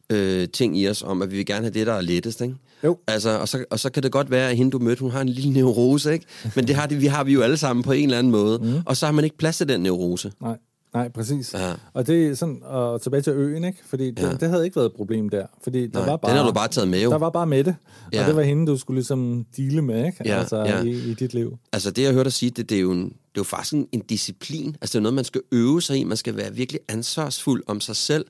øh, 0.10 0.48
ting 0.54 0.78
i 0.78 0.88
os 0.90 1.04
om, 1.04 1.22
at 1.22 1.32
vi 1.32 1.38
vil 1.38 1.46
gerne 1.46 1.62
have 1.62 1.74
det, 1.74 1.88
der 1.88 1.94
er 1.94 2.02
lettest, 2.02 2.42
ikke? 2.42 2.56
Jo. 2.84 2.98
Altså, 3.08 3.40
og, 3.40 3.48
så, 3.48 3.66
og 3.72 3.80
så 3.80 3.92
kan 3.92 4.04
det 4.04 4.12
godt 4.12 4.32
være, 4.32 4.50
at 4.50 4.58
hende, 4.58 4.72
du 4.72 4.80
mødte, 4.80 5.00
hun 5.02 5.12
har 5.12 5.22
en 5.22 5.30
lille 5.30 5.54
neurose, 5.54 6.14
ikke? 6.14 6.26
Men 6.56 6.68
det 6.68 6.76
har, 6.76 6.88
det, 6.88 7.02
vi 7.02 7.06
har 7.08 7.24
vi 7.24 7.34
jo 7.34 7.42
alle 7.42 7.58
sammen 7.58 7.84
på 7.84 7.92
en 7.92 8.04
eller 8.04 8.18
anden 8.18 8.32
måde. 8.32 8.60
Mm. 8.60 8.74
Og 8.86 8.98
så 8.98 9.06
har 9.06 9.14
man 9.14 9.24
ikke 9.24 9.38
plads 9.38 9.58
til 9.58 9.68
den 9.70 9.82
neurose. 9.82 10.32
Nej, 10.42 10.58
nej, 10.94 11.10
præcis. 11.10 11.54
Ja. 11.54 11.74
Og 11.94 12.08
det 12.08 12.28
er 12.28 12.36
sådan, 12.36 12.62
og 12.64 13.02
tilbage 13.02 13.22
til 13.22 13.34
øen, 13.34 13.64
ikke? 13.64 13.78
Fordi 13.86 14.12
det, 14.12 14.20
Ja. 14.24 14.32
det 14.34 14.50
havde 14.50 14.66
ikke 14.66 14.76
været 14.76 14.86
et 14.86 14.94
problem 14.96 15.30
der. 15.30 15.46
Fordi 15.64 15.88
der 15.88 16.00
Nej, 16.00 16.10
var 16.10 16.18
bare, 16.18 16.32
den 16.32 16.38
har 16.40 16.46
du 16.48 16.54
bare 16.54 16.68
taget 16.68 16.88
med, 16.88 17.02
jo. 17.04 17.12
Der 17.12 17.18
var 17.18 17.30
bare 17.30 17.48
med 17.48 17.64
det. 17.64 17.76
Ja. 18.14 18.22
Og 18.22 18.28
det 18.28 18.36
var 18.36 18.42
hende, 18.42 18.68
du 18.68 18.78
skulle 18.78 18.98
ligesom 18.98 19.46
dele 19.58 19.82
med, 19.82 20.06
ikke? 20.06 20.18
Ja, 20.26 20.40
altså 20.40 20.58
ja. 20.58 20.82
I, 20.84 20.90
i 20.90 21.14
dit 21.14 21.34
liv. 21.34 21.58
Altså 21.74 21.92
det, 21.92 22.04
jeg 22.04 22.12
hørte 22.14 22.24
dig 22.24 22.34
sige, 22.34 22.50
det, 22.50 22.70
det, 22.70 22.78
er 22.78 22.82
jo 22.82 22.92
en, 22.92 23.04
det 23.04 23.12
er 23.14 23.16
jo 23.38 23.44
faktisk 23.44 23.74
en, 23.74 23.88
en 23.92 24.02
disciplin. 24.02 24.76
Altså 24.82 24.94
det 24.94 25.00
er 25.00 25.04
noget, 25.04 25.14
man 25.14 25.26
skal 25.26 25.42
øve 25.52 25.82
sig 25.82 25.98
i. 25.98 26.04
Man 26.04 26.18
skal 26.18 26.36
være 26.38 26.54
virkelig 26.56 26.82
ansvarsfuld 26.88 27.64
om 27.68 27.82
sig 27.82 27.96
selv. 27.96 28.26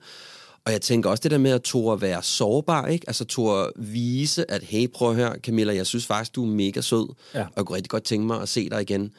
Og 0.65 0.71
jeg 0.71 0.81
tænker 0.81 1.09
også 1.09 1.21
det 1.21 1.31
der 1.31 1.37
med 1.37 1.51
at 1.51 1.61
tåre 1.61 2.01
være 2.01 2.23
sårbar, 2.23 2.87
ikke? 2.87 3.03
Altså 3.09 3.25
tåre 3.25 3.71
vise, 3.75 4.51
at 4.51 4.63
hey, 4.63 4.87
prøv 4.93 5.09
at 5.09 5.15
høre, 5.15 5.35
Camilla, 5.43 5.75
jeg 5.75 5.85
synes 5.85 6.05
faktisk, 6.05 6.35
du 6.35 6.43
er 6.43 6.47
mega 6.49 6.81
sød. 6.81 7.13
Ja. 7.33 7.41
Og 7.41 7.51
jeg 7.57 7.65
kunne 7.65 7.75
rigtig 7.75 7.89
godt 7.89 8.03
tænke 8.03 8.27
mig 8.27 8.41
at 8.41 8.49
se 8.49 8.69
dig 8.69 8.81
igen. 8.81 9.11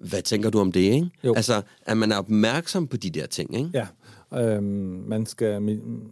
Hvad 0.00 0.22
tænker 0.22 0.50
du 0.50 0.60
om 0.60 0.72
det, 0.72 0.80
ikke? 0.80 1.10
Jo. 1.24 1.34
Altså, 1.34 1.62
at 1.86 1.96
man 1.96 2.12
er 2.12 2.16
opmærksom 2.16 2.86
på 2.86 2.96
de 2.96 3.10
der 3.10 3.26
ting, 3.26 3.56
ikke? 3.56 3.70
Ja. 3.74 3.86
Øhm, 4.34 5.04
man 5.06 5.26
skal, 5.26 5.68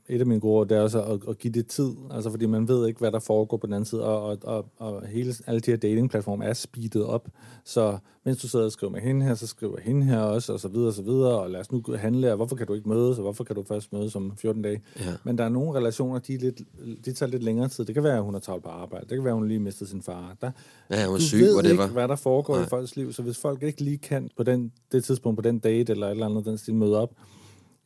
et 0.08 0.20
af 0.20 0.26
mine 0.26 0.40
gode 0.40 0.52
råd, 0.54 0.66
det 0.66 0.76
er 0.76 0.80
også 0.82 1.02
at, 1.02 1.20
at 1.28 1.38
give 1.38 1.52
det 1.52 1.66
tid, 1.66 1.90
altså 2.10 2.30
fordi 2.30 2.46
man 2.46 2.68
ved 2.68 2.86
ikke, 2.88 2.98
hvad 3.00 3.12
der 3.12 3.18
foregår 3.18 3.56
på 3.56 3.66
den 3.66 3.74
anden 3.74 3.84
side, 3.84 4.04
og, 4.04 4.22
og, 4.22 4.38
og, 4.44 4.64
og 4.78 5.06
hele, 5.06 5.34
alle 5.46 5.60
de 5.60 5.70
her 5.70 5.78
datingplatforme 5.78 6.44
er 6.44 6.52
speedet 6.52 7.04
op, 7.04 7.28
så 7.64 7.98
mens 8.24 8.38
du 8.42 8.48
sidder 8.48 8.64
og 8.64 8.72
skriver 8.72 8.90
med 8.92 9.00
hende 9.00 9.26
her, 9.26 9.34
så 9.34 9.46
skriver 9.46 9.80
hende 9.80 10.06
her 10.06 10.18
også, 10.20 10.52
og 10.52 10.60
så 10.60 10.68
videre, 10.68 10.88
og 10.88 10.92
så 10.94 11.02
videre, 11.02 11.38
og 11.40 11.50
lad 11.50 11.60
os 11.60 11.72
nu 11.72 11.82
handle, 11.96 12.30
og 12.30 12.36
hvorfor 12.36 12.56
kan 12.56 12.66
du 12.66 12.74
ikke 12.74 12.88
mødes, 12.88 13.18
og 13.18 13.22
hvorfor 13.22 13.44
kan 13.44 13.56
du 13.56 13.62
først 13.68 13.92
mødes 13.92 14.16
om 14.16 14.32
14 14.36 14.62
dage? 14.62 14.80
Ja. 15.00 15.02
Men 15.24 15.38
der 15.38 15.44
er 15.44 15.48
nogle 15.48 15.78
relationer, 15.78 16.18
de, 16.18 16.34
er 16.34 16.38
lidt, 16.38 16.60
de 17.04 17.12
tager 17.12 17.30
lidt 17.30 17.42
længere 17.42 17.68
tid. 17.68 17.84
Det 17.84 17.94
kan 17.94 18.04
være, 18.04 18.16
at 18.16 18.22
hun 18.22 18.34
har 18.34 18.40
travlt 18.40 18.64
på 18.64 18.70
arbejde, 18.70 19.06
det 19.08 19.16
kan 19.16 19.24
være, 19.24 19.32
at 19.32 19.38
hun 19.38 19.48
lige 19.48 19.60
mistede 19.60 19.90
sin 19.90 20.02
far. 20.02 20.36
Der, 20.40 20.50
Ja, 20.90 21.06
hun 21.06 21.14
er 21.16 21.20
syg, 21.20 21.38
ved 21.38 21.54
whatever. 21.54 21.82
ikke, 21.82 21.92
hvad 21.92 22.08
der 22.08 22.16
foregår 22.16 22.54
Nej. 22.54 22.64
i 22.64 22.66
folks 22.68 22.96
liv, 22.96 23.12
så 23.12 23.22
hvis 23.22 23.38
folk 23.38 23.62
ikke 23.62 23.80
lige 23.84 23.98
kan 23.98 24.30
på 24.36 24.42
den, 24.42 24.72
det 24.92 25.04
tidspunkt, 25.04 25.36
på 25.36 25.42
den 25.42 25.58
date, 25.58 25.92
eller 25.92 26.06
et 26.06 26.10
eller 26.10 26.26
andet, 26.26 26.44
den 26.44 26.58
stil 26.58 26.74
møde 26.74 27.00
op, 27.00 27.10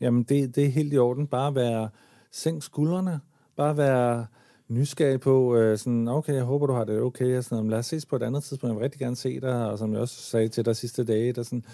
jamen 0.02 0.22
det, 0.22 0.56
det 0.56 0.64
er 0.64 0.68
helt 0.68 0.92
i 0.92 0.98
orden. 0.98 1.26
Bare 1.26 1.54
være, 1.54 1.88
sænk 2.32 2.62
skuldrene, 2.62 3.20
bare 3.56 3.76
være 3.76 4.26
nysgerrig 4.68 5.20
på, 5.20 5.56
øh, 5.56 5.78
sådan, 5.78 6.08
okay, 6.08 6.34
jeg 6.34 6.42
håber, 6.42 6.66
du 6.66 6.72
har 6.72 6.84
det 6.84 7.00
okay, 7.00 7.38
og 7.38 7.44
sådan, 7.44 7.56
noget. 7.56 7.70
lad 7.70 7.78
os 7.78 7.86
ses 7.86 8.06
på 8.06 8.16
et 8.16 8.22
andet 8.22 8.42
tidspunkt, 8.44 8.70
jeg 8.72 8.76
vil 8.76 8.82
rigtig 8.82 9.00
gerne 9.00 9.16
se 9.16 9.40
dig, 9.40 9.70
og 9.70 9.78
som 9.78 9.92
jeg 9.92 10.00
også 10.00 10.14
sagde 10.22 10.48
til 10.48 10.64
dig 10.64 10.76
sidste 10.76 11.04
dage, 11.04 11.32
der 11.32 11.42
sådan, 11.42 11.64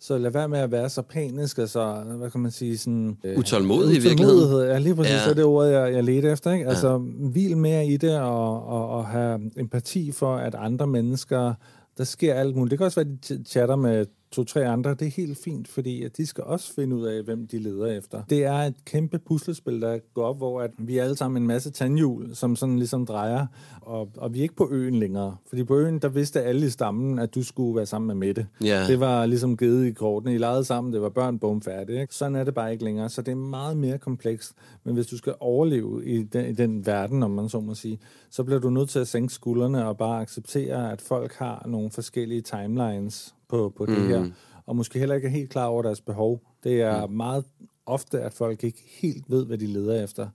så 0.00 0.18
lad 0.18 0.30
være 0.30 0.48
med 0.48 0.58
at 0.58 0.70
være 0.70 0.88
så 0.88 1.02
panisk, 1.02 1.58
og 1.58 1.68
så, 1.68 2.02
hvad 2.18 2.30
kan 2.30 2.40
man 2.40 2.50
sige, 2.50 2.78
sådan... 2.78 3.18
Øh, 3.24 3.38
Utålmodig 3.38 3.96
i 3.96 4.00
virkeligheden. 4.00 4.68
Ja, 4.68 4.78
lige 4.78 4.94
præcis, 4.94 5.12
Ja. 5.12 5.16
ja. 5.18 5.24
så 5.24 5.34
det 5.34 5.44
ordet, 5.44 5.72
jeg, 5.72 5.92
jeg 5.92 6.04
ledte 6.04 6.30
efter, 6.30 6.52
ikke? 6.52 6.66
Altså, 6.66 6.98
hvil 7.32 7.56
mere 7.56 7.86
i 7.86 7.96
det, 7.96 8.18
og, 8.20 8.66
og, 8.66 8.88
og 8.88 9.06
have 9.06 9.50
empati 9.56 10.12
for, 10.12 10.36
at 10.36 10.54
andre 10.54 10.86
mennesker, 10.86 11.54
der 11.98 12.04
sker 12.04 12.34
alt 12.34 12.56
muligt. 12.56 12.70
Det 12.70 12.78
kan 12.78 12.84
også 12.84 13.00
være, 13.04 13.12
at 13.12 13.28
de 13.28 13.34
ch- 13.34 13.44
chatter 13.44 13.76
med 13.76 14.06
to-tre 14.32 14.66
andre. 14.66 14.90
Det 14.90 15.06
er 15.06 15.10
helt 15.10 15.38
fint, 15.38 15.68
fordi 15.68 16.02
at 16.02 16.16
de 16.16 16.26
skal 16.26 16.44
også 16.44 16.74
finde 16.74 16.96
ud 16.96 17.06
af, 17.06 17.22
hvem 17.22 17.46
de 17.46 17.58
leder 17.58 17.86
efter. 17.86 18.22
Det 18.30 18.44
er 18.44 18.54
et 18.54 18.74
kæmpe 18.84 19.18
puslespil, 19.18 19.80
der 19.80 19.98
går 20.14 20.24
op, 20.24 20.36
hvor 20.36 20.60
at 20.60 20.70
vi 20.78 20.98
er 20.98 21.04
alle 21.04 21.16
sammen 21.16 21.42
en 21.42 21.46
masse 21.46 21.70
tandhjul, 21.70 22.34
som 22.34 22.56
sådan 22.56 22.76
ligesom 22.76 23.06
drejer, 23.06 23.46
og, 23.80 24.08
og 24.16 24.34
vi 24.34 24.38
er 24.38 24.42
ikke 24.42 24.56
på 24.56 24.68
øen 24.70 24.94
længere. 24.94 25.36
Fordi 25.48 25.64
på 25.64 25.78
øen, 25.78 25.98
der 25.98 26.08
vidste 26.08 26.42
alle 26.42 26.66
i 26.66 26.70
stammen, 26.70 27.18
at 27.18 27.34
du 27.34 27.42
skulle 27.42 27.76
være 27.76 27.86
sammen 27.86 28.06
med 28.06 28.14
Mette. 28.14 28.46
Ja. 28.64 28.86
Det 28.86 29.00
var 29.00 29.26
ligesom 29.26 29.56
givet 29.56 29.86
i 29.86 29.92
kortene. 29.92 30.34
I 30.34 30.38
legede 30.38 30.64
sammen, 30.64 30.92
det 30.92 31.02
var 31.02 31.08
børn, 31.08 31.38
bum, 31.38 31.62
færdig. 31.62 32.00
Ikke? 32.00 32.14
Sådan 32.14 32.36
er 32.36 32.44
det 32.44 32.54
bare 32.54 32.72
ikke 32.72 32.84
længere. 32.84 33.08
Så 33.08 33.22
det 33.22 33.32
er 33.32 33.36
meget 33.36 33.76
mere 33.76 33.98
komplekst. 33.98 34.52
Men 34.84 34.94
hvis 34.94 35.06
du 35.06 35.16
skal 35.16 35.34
overleve 35.40 36.06
i 36.06 36.22
den, 36.22 36.46
i 36.46 36.52
den 36.52 36.86
verden, 36.86 37.22
om 37.22 37.30
man 37.30 37.48
så 37.48 37.60
må 37.60 37.74
sige, 37.74 37.98
så 38.30 38.44
bliver 38.44 38.60
du 38.60 38.70
nødt 38.70 38.88
til 38.88 38.98
at 38.98 39.08
sænke 39.08 39.34
skuldrene 39.34 39.86
og 39.86 39.96
bare 39.96 40.20
acceptere, 40.20 40.92
at 40.92 41.00
folk 41.00 41.32
har 41.32 41.64
nogle 41.68 41.90
forskellige 41.90 42.40
timelines 42.40 43.34
på, 43.52 43.72
på 43.76 43.86
det 43.86 43.98
Mm. 43.98 44.06
her. 44.08 44.30
Og 44.66 44.76
måske 44.76 44.98
heller 44.98 45.14
ikke 45.14 45.26
er 45.28 45.32
helt 45.32 45.50
klar 45.50 45.66
over 45.66 45.82
deres 45.82 46.00
behov. 46.00 46.40
Det 46.64 46.80
er 46.80 47.06
meget 47.06 47.44
ofte, 47.86 48.20
at 48.20 48.34
folk 48.34 48.64
ikke 48.64 48.82
helt 49.00 49.30
ved, 49.30 49.46
hvad 49.46 49.58
de 49.58 49.66
leder 49.66 50.04
efter. 50.04 50.28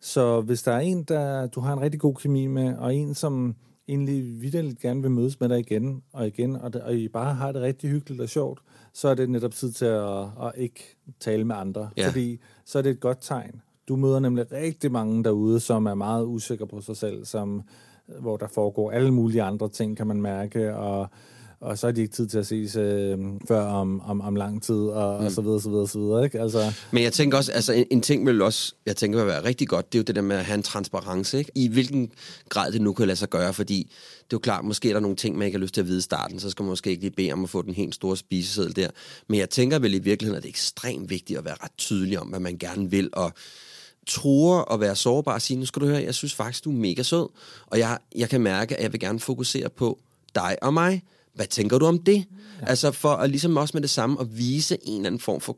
Så 0.00 0.40
hvis 0.40 0.62
der 0.62 0.72
er 0.72 0.80
en, 0.80 1.02
der 1.02 1.46
du 1.46 1.60
har 1.60 1.72
en 1.72 1.80
rigtig 1.80 2.00
god 2.00 2.14
kemi 2.14 2.46
med, 2.46 2.74
og 2.76 2.94
en, 2.94 3.14
som 3.14 3.54
egentlig 3.88 4.42
vidderligt 4.42 4.80
gerne 4.80 5.02
vil 5.02 5.10
mødes 5.10 5.40
med 5.40 5.48
dig 5.48 5.58
igen 5.58 6.02
og 6.12 6.26
igen, 6.26 6.56
og, 6.56 6.72
det, 6.72 6.82
og 6.82 6.94
I 6.94 7.08
bare 7.08 7.34
har 7.34 7.52
det 7.52 7.62
rigtig 7.62 7.90
hyggeligt 7.90 8.22
og 8.22 8.28
sjovt, 8.28 8.60
så 8.92 9.08
er 9.08 9.14
det 9.14 9.30
netop 9.30 9.52
tid 9.52 9.72
til 9.72 9.84
at, 9.84 10.20
at 10.20 10.52
ikke 10.56 10.96
tale 11.20 11.44
med 11.44 11.56
andre. 11.56 11.90
Ja. 11.96 12.08
Fordi 12.08 12.40
så 12.64 12.78
er 12.78 12.82
det 12.82 12.90
et 12.90 13.00
godt 13.00 13.18
tegn. 13.20 13.60
Du 13.88 13.96
møder 13.96 14.20
nemlig 14.20 14.52
rigtig 14.52 14.92
mange 14.92 15.24
derude, 15.24 15.60
som 15.60 15.86
er 15.86 15.94
meget 15.94 16.24
usikre 16.24 16.66
på 16.66 16.80
sig 16.80 16.96
selv, 16.96 17.24
som, 17.24 17.62
hvor 18.20 18.36
der 18.36 18.48
foregår 18.48 18.90
alle 18.90 19.10
mulige 19.14 19.42
andre 19.42 19.68
ting, 19.68 19.96
kan 19.96 20.06
man 20.06 20.20
mærke, 20.22 20.76
og, 20.76 21.08
og 21.60 21.78
så 21.78 21.86
har 21.86 21.92
de 21.92 22.00
ikke 22.00 22.14
tid 22.14 22.26
til 22.26 22.38
at 22.38 22.46
ses 22.46 22.76
øh, 22.76 23.18
før 23.48 23.60
om, 23.60 24.00
om, 24.00 24.20
om 24.20 24.36
lang 24.36 24.62
tid, 24.62 24.74
og, 24.74 25.20
mm. 25.20 25.26
og 25.26 25.32
så 25.32 25.40
videre, 25.40 25.60
så 25.60 25.70
videre, 25.70 25.88
så 25.88 25.98
videre. 25.98 26.24
Ikke? 26.24 26.40
Altså, 26.40 26.72
Men 26.90 27.02
jeg 27.02 27.12
tænker 27.12 27.38
også, 27.38 27.52
altså 27.52 27.72
en, 27.72 27.86
en 27.90 28.00
ting 28.00 28.26
vil 28.26 28.42
også, 28.42 28.74
jeg 28.86 28.96
tænker 28.96 29.18
vil 29.18 29.26
være 29.26 29.44
rigtig 29.44 29.68
godt, 29.68 29.92
det 29.92 29.98
er 29.98 30.00
jo 30.00 30.04
det 30.04 30.16
der 30.16 30.22
med 30.22 30.36
at 30.36 30.44
have 30.44 30.54
en 30.54 30.62
transparence, 30.62 31.38
ikke? 31.38 31.50
I 31.54 31.68
hvilken 31.68 32.12
grad 32.48 32.72
det 32.72 32.80
nu 32.80 32.92
kan 32.92 33.06
lade 33.06 33.16
sig 33.16 33.28
gøre, 33.30 33.54
fordi 33.54 33.78
det 33.78 34.22
er 34.22 34.26
jo 34.32 34.38
klart, 34.38 34.64
måske 34.64 34.88
er 34.88 34.92
der 34.92 35.00
nogle 35.00 35.16
ting, 35.16 35.38
man 35.38 35.46
ikke 35.46 35.58
har 35.58 35.62
lyst 35.62 35.74
til 35.74 35.80
at 35.80 35.86
vide 35.86 35.98
i 35.98 36.02
starten, 36.02 36.40
så 36.40 36.50
skal 36.50 36.62
man 36.62 36.70
måske 36.70 36.90
ikke 36.90 37.02
lige 37.02 37.10
bede 37.10 37.32
om 37.32 37.44
at 37.44 37.50
få 37.50 37.62
den 37.62 37.74
helt 37.74 37.94
store 37.94 38.16
spiseseddel 38.16 38.76
der. 38.76 38.88
Men 39.28 39.40
jeg 39.40 39.50
tænker 39.50 39.78
vel 39.78 39.94
i 39.94 39.98
virkeligheden, 39.98 40.36
at 40.36 40.42
det 40.42 40.48
er 40.48 40.52
ekstremt 40.52 41.10
vigtigt 41.10 41.38
at 41.38 41.44
være 41.44 41.56
ret 41.62 41.72
tydelig 41.78 42.20
om, 42.20 42.26
hvad 42.26 42.40
man 42.40 42.58
gerne 42.58 42.90
vil, 42.90 43.10
og 43.12 43.32
tror 44.06 44.72
at 44.72 44.80
være 44.80 44.96
sårbar 44.96 45.34
og 45.34 45.42
sige, 45.42 45.58
nu 45.58 45.66
skal 45.66 45.82
du 45.82 45.86
høre, 45.86 46.02
jeg 46.02 46.14
synes 46.14 46.34
faktisk, 46.34 46.64
du 46.64 46.70
er 46.70 46.74
mega 46.74 47.02
sød, 47.02 47.28
og 47.66 47.78
jeg, 47.78 47.98
jeg 48.16 48.28
kan 48.28 48.40
mærke, 48.40 48.76
at 48.76 48.82
jeg 48.82 48.92
vil 48.92 49.00
gerne 49.00 49.20
fokusere 49.20 49.68
på 49.68 49.98
dig 50.34 50.56
og 50.62 50.74
mig. 50.74 51.02
Hvad 51.36 51.46
tænker 51.46 51.78
du 51.78 51.86
om 51.86 51.98
det? 51.98 52.24
Ja. 52.60 52.66
Altså 52.66 52.90
for 52.90 53.08
at 53.08 53.30
ligesom 53.30 53.56
også 53.56 53.70
med 53.74 53.82
det 53.82 53.90
samme 53.90 54.20
at 54.20 54.38
vise 54.38 54.78
en 54.82 54.96
eller 54.96 55.06
anden 55.06 55.20
form 55.20 55.40
for 55.40 55.56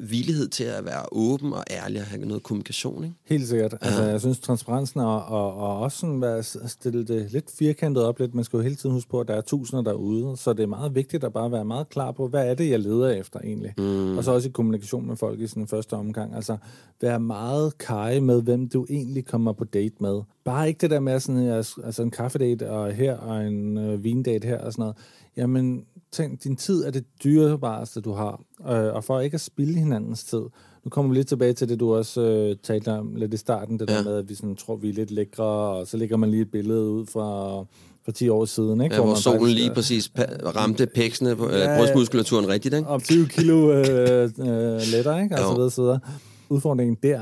villighed 0.00 0.48
til 0.48 0.64
at 0.64 0.84
være 0.84 1.02
åben 1.12 1.52
og 1.52 1.64
ærlig 1.70 2.00
og 2.00 2.06
have 2.06 2.26
noget 2.26 2.42
kommunikation, 2.42 3.04
ikke? 3.04 3.16
Helt 3.24 3.48
sikkert. 3.48 3.74
Altså, 3.80 4.02
jeg 4.02 4.20
synes, 4.20 4.38
transparensen 4.38 5.00
og, 5.00 5.24
og, 5.24 5.56
og 5.56 5.78
også 5.78 5.98
sådan 5.98 6.20
være, 6.20 6.42
stille 6.42 7.04
det 7.04 7.32
lidt 7.32 7.50
firkantet 7.58 8.04
op 8.04 8.18
lidt. 8.18 8.34
Man 8.34 8.44
skal 8.44 8.56
jo 8.56 8.62
hele 8.62 8.74
tiden 8.74 8.94
huske 8.94 9.10
på, 9.10 9.20
at 9.20 9.28
der 9.28 9.34
er 9.34 9.40
tusinder 9.40 9.82
derude, 9.82 10.36
så 10.36 10.52
det 10.52 10.62
er 10.62 10.66
meget 10.66 10.94
vigtigt 10.94 11.24
at 11.24 11.32
bare 11.32 11.52
være 11.52 11.64
meget 11.64 11.88
klar 11.88 12.12
på, 12.12 12.28
hvad 12.28 12.50
er 12.50 12.54
det, 12.54 12.70
jeg 12.70 12.80
leder 12.80 13.08
efter 13.08 13.40
egentlig. 13.40 13.74
Mm. 13.78 14.18
Og 14.18 14.24
så 14.24 14.32
også 14.32 14.48
i 14.48 14.52
kommunikation 14.52 15.06
med 15.06 15.16
folk 15.16 15.40
i 15.40 15.46
sådan 15.46 15.68
første 15.68 15.94
omgang. 15.94 16.34
Altså, 16.34 16.56
være 17.00 17.20
meget 17.20 17.78
kaj 17.78 18.20
med, 18.20 18.42
hvem 18.42 18.68
du 18.68 18.86
egentlig 18.90 19.26
kommer 19.26 19.52
på 19.52 19.64
date 19.64 19.94
med. 20.00 20.20
Bare 20.44 20.68
ikke 20.68 20.78
det 20.78 20.90
der 20.90 21.00
med 21.00 21.20
sådan, 21.20 21.46
altså 21.84 22.02
en 22.02 22.10
kaffedate 22.10 22.70
og 22.70 22.92
her, 22.92 23.16
og 23.16 23.46
en 23.46 23.78
øh, 23.78 24.04
vindate 24.04 24.48
her 24.48 24.58
og 24.58 24.72
sådan 24.72 24.82
noget. 24.82 24.96
Jamen, 25.36 25.84
tænk, 26.12 26.44
din 26.44 26.56
tid 26.56 26.84
er 26.84 26.90
det 26.90 27.04
dyrebareste, 27.24 28.00
du 28.00 28.12
har. 28.12 28.40
Øh, 28.68 28.94
og 28.94 29.04
for 29.04 29.20
ikke 29.20 29.34
at 29.34 29.40
spilde 29.40 29.78
hinandens 29.78 30.24
tid. 30.24 30.42
Nu 30.84 30.88
kommer 30.90 31.10
vi 31.12 31.18
lidt 31.18 31.28
tilbage 31.28 31.52
til 31.52 31.68
det, 31.68 31.80
du 31.80 31.94
også 31.94 32.20
øh, 32.20 32.56
talte 32.62 32.92
om 32.92 33.14
lidt 33.14 33.34
i 33.34 33.36
starten, 33.36 33.78
det 33.78 33.90
ja. 33.90 33.96
der 33.96 34.04
med, 34.04 34.16
at 34.16 34.28
vi 34.28 34.34
sådan, 34.34 34.56
tror, 34.56 34.76
vi 34.76 34.88
er 34.88 34.92
lidt 34.92 35.10
lækre, 35.10 35.44
og 35.44 35.86
så 35.86 35.96
lægger 35.96 36.16
man 36.16 36.30
lige 36.30 36.42
et 36.42 36.50
billede 36.50 36.90
ud 36.90 37.06
fra, 37.06 37.58
fra 38.04 38.12
10 38.12 38.28
år 38.28 38.44
siden. 38.44 38.80
Ikke? 38.80 38.94
Ja, 38.94 39.00
hvor 39.00 39.10
man 39.10 39.16
solen 39.16 39.40
faktisk, 39.40 39.56
lige 39.56 39.70
øh, 39.70 39.74
præcis 39.74 40.12
ramte 40.56 40.86
pæksene, 40.86 41.36
på, 41.36 41.50
Ja, 41.50 41.78
brystmuskulaturen 41.78 42.48
rigtigt, 42.48 42.74
ikke? 42.74 42.88
om 42.88 43.00
20 43.00 43.28
kilo 43.28 43.72
øh, 43.72 44.22
øh, 44.38 44.80
lettere, 44.92 45.22
ikke? 45.22 45.34
Og 45.34 45.56
Jo. 45.58 45.70
så 45.70 45.82
videre. 45.82 46.00
Udfordringen 46.48 46.96
der, 47.02 47.20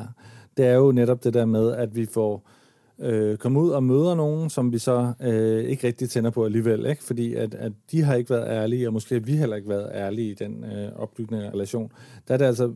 det 0.56 0.66
er 0.66 0.74
jo 0.74 0.92
netop 0.92 1.24
det 1.24 1.34
der 1.34 1.44
med, 1.44 1.72
at 1.72 1.96
vi 1.96 2.06
får 2.06 2.48
øh, 3.00 3.36
komme 3.36 3.60
ud 3.60 3.70
og 3.70 3.84
møder 3.84 4.14
nogen, 4.14 4.50
som 4.50 4.72
vi 4.72 4.78
så 4.78 5.12
øh, 5.20 5.64
ikke 5.64 5.86
rigtig 5.86 6.10
tænder 6.10 6.30
på 6.30 6.44
alligevel, 6.44 6.86
ikke? 6.86 7.04
fordi 7.04 7.34
at, 7.34 7.54
at 7.54 7.72
de 7.90 8.02
har 8.02 8.14
ikke 8.14 8.30
været 8.30 8.48
ærlige, 8.48 8.88
og 8.88 8.92
måske 8.92 9.14
har 9.14 9.20
vi 9.20 9.36
heller 9.36 9.56
ikke 9.56 9.68
været 9.68 9.90
ærlige 9.94 10.30
i 10.30 10.34
den 10.34 10.64
øh, 10.64 10.92
opbygning 10.96 11.42
af 11.42 11.50
relation. 11.50 11.92
Der 12.28 12.34
er 12.34 12.38
det 12.38 12.44
altså 12.44 12.72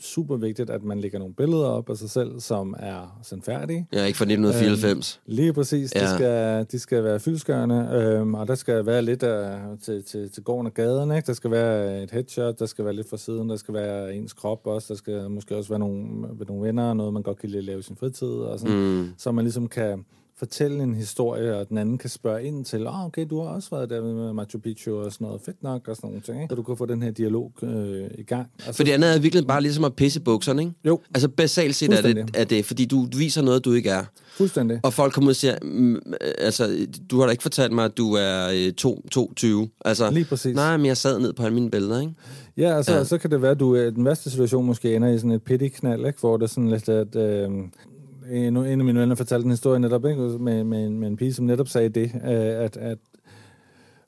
super 0.00 0.36
vigtigt, 0.36 0.70
at 0.70 0.82
man 0.82 1.00
lægger 1.00 1.18
nogle 1.18 1.34
billeder 1.34 1.66
op 1.66 1.90
af 1.90 1.96
sig 1.96 2.10
selv, 2.10 2.40
som 2.40 2.74
er 2.78 3.18
sandfærdige, 3.22 3.86
Ja, 3.92 4.04
ikke 4.04 4.18
fra 4.18 4.24
1994. 4.24 5.20
Lige 5.26 5.52
præcis. 5.52 5.94
Ja. 5.94 6.00
De, 6.00 6.14
skal, 6.14 6.66
de 6.72 6.78
skal 6.78 7.04
være 7.04 7.20
fyldskørende, 7.20 7.88
øhm, 7.92 8.34
og 8.34 8.48
der 8.48 8.54
skal 8.54 8.86
være 8.86 9.02
lidt 9.02 9.22
af, 9.22 9.58
til, 9.82 10.04
til, 10.04 10.30
til 10.30 10.42
gården 10.42 10.66
og 10.66 10.74
gaden. 10.74 11.10
Ikke? 11.12 11.26
Der 11.26 11.32
skal 11.32 11.50
være 11.50 12.02
et 12.02 12.10
headshot, 12.10 12.58
der 12.58 12.66
skal 12.66 12.84
være 12.84 12.94
lidt 12.94 13.10
fra 13.10 13.16
siden, 13.16 13.48
der 13.48 13.56
skal 13.56 13.74
være 13.74 14.14
ens 14.14 14.32
krop 14.32 14.66
også, 14.66 14.86
der 14.88 14.98
skal 14.98 15.30
måske 15.30 15.56
også 15.56 15.68
være 15.68 15.78
nogle, 15.78 16.20
nogle 16.48 16.66
venner, 16.66 16.94
noget 16.94 17.12
man 17.12 17.22
godt 17.22 17.38
kan 17.38 17.48
lide 17.48 17.58
at 17.58 17.64
lave 17.64 17.78
i 17.78 17.82
sin 17.82 17.96
fritid, 17.96 18.28
og 18.28 18.58
sådan, 18.58 18.76
mm. 18.76 19.08
så 19.18 19.32
man 19.32 19.44
ligesom 19.44 19.68
kan 19.68 20.04
fortælle 20.38 20.82
en 20.82 20.94
historie, 20.94 21.56
og 21.56 21.68
den 21.68 21.78
anden 21.78 21.98
kan 21.98 22.10
spørge 22.10 22.44
ind 22.44 22.64
til, 22.64 22.86
oh, 22.86 23.04
okay, 23.06 23.26
du 23.30 23.40
har 23.42 23.48
også 23.48 23.68
været 23.72 23.90
der 23.90 24.02
med 24.02 24.32
Machu 24.32 24.58
Picchu 24.58 24.96
og 25.04 25.12
sådan 25.12 25.24
noget, 25.26 25.40
fedt 25.44 25.62
nok 25.62 25.88
og 25.88 25.96
sådan 25.96 26.08
nogle 26.10 26.22
ting, 26.22 26.42
ikke? 26.42 26.52
så 26.52 26.56
du 26.56 26.62
kan 26.62 26.76
få 26.76 26.86
den 26.86 27.02
her 27.02 27.10
dialog 27.10 27.52
øh, 27.62 28.04
i 28.18 28.22
gang. 28.22 28.46
Og 28.58 28.62
så, 28.64 28.72
For 28.72 28.84
det 28.84 28.92
andet 28.92 29.14
er 29.14 29.18
virkelig 29.18 29.46
bare 29.46 29.60
ligesom 29.62 29.84
at 29.84 29.94
pisse 29.94 30.20
bukserne, 30.20 30.62
ikke? 30.62 30.74
Jo. 30.84 31.00
Altså 31.14 31.28
basalt 31.28 31.74
set 31.76 31.92
er 31.92 32.02
det, 32.02 32.30
er 32.34 32.44
det, 32.44 32.64
fordi 32.64 32.84
du 32.84 33.06
viser 33.16 33.42
noget, 33.42 33.64
du 33.64 33.72
ikke 33.72 33.90
er. 33.90 34.04
fuldstændig. 34.36 34.80
Og 34.82 34.92
folk 34.92 35.12
kommer 35.12 35.26
ud 35.28 35.32
og 35.32 35.36
siger, 35.36 35.58
mm, 35.62 35.98
altså, 36.38 36.86
du 37.10 37.18
har 37.18 37.24
da 37.26 37.30
ikke 37.30 37.42
fortalt 37.42 37.72
mig, 37.72 37.84
at 37.84 37.96
du 37.96 38.12
er 38.12 38.48
øh, 38.54 38.72
to- 38.72 39.02
22. 39.12 39.68
Altså, 39.84 40.10
Lige 40.10 40.24
præcis. 40.24 40.54
Nej, 40.54 40.76
men 40.76 40.86
jeg 40.86 40.96
sad 40.96 41.18
ned 41.18 41.32
på 41.32 41.42
alle 41.42 41.54
mine 41.54 41.70
billeder, 41.70 42.00
ikke? 42.00 42.12
Ja, 42.56 42.76
altså, 42.76 42.92
Ja. 42.94 43.04
så 43.04 43.18
kan 43.18 43.30
det 43.30 43.42
være, 43.42 43.50
at 43.50 43.60
du 43.60 43.74
i 43.76 43.90
den 43.90 44.04
værste 44.04 44.30
situation 44.30 44.64
måske 44.66 44.96
ender 44.96 45.08
i 45.08 45.18
sådan 45.18 45.30
et 45.30 45.42
pity-knald, 45.42 46.06
ikke? 46.06 46.20
hvor 46.20 46.36
det 46.36 46.42
er 46.44 46.48
sådan 46.48 46.70
lidt, 46.70 46.88
at... 46.88 47.16
Øh, 47.16 47.50
en, 48.30 48.56
en 48.56 48.80
af 48.80 48.84
mine 48.84 49.00
venner 49.00 49.14
fortalte 49.14 49.44
en 49.44 49.50
historie 49.50 49.80
netop, 49.80 50.04
ikke? 50.06 50.20
Med, 50.22 50.64
med, 50.64 50.86
en, 50.86 50.98
med 51.00 51.08
en 51.08 51.16
pige, 51.16 51.32
som 51.34 51.44
netop 51.44 51.68
sagde 51.68 51.88
det, 51.88 52.10
øh, 52.14 52.64
at, 52.64 52.76
at 52.76 52.98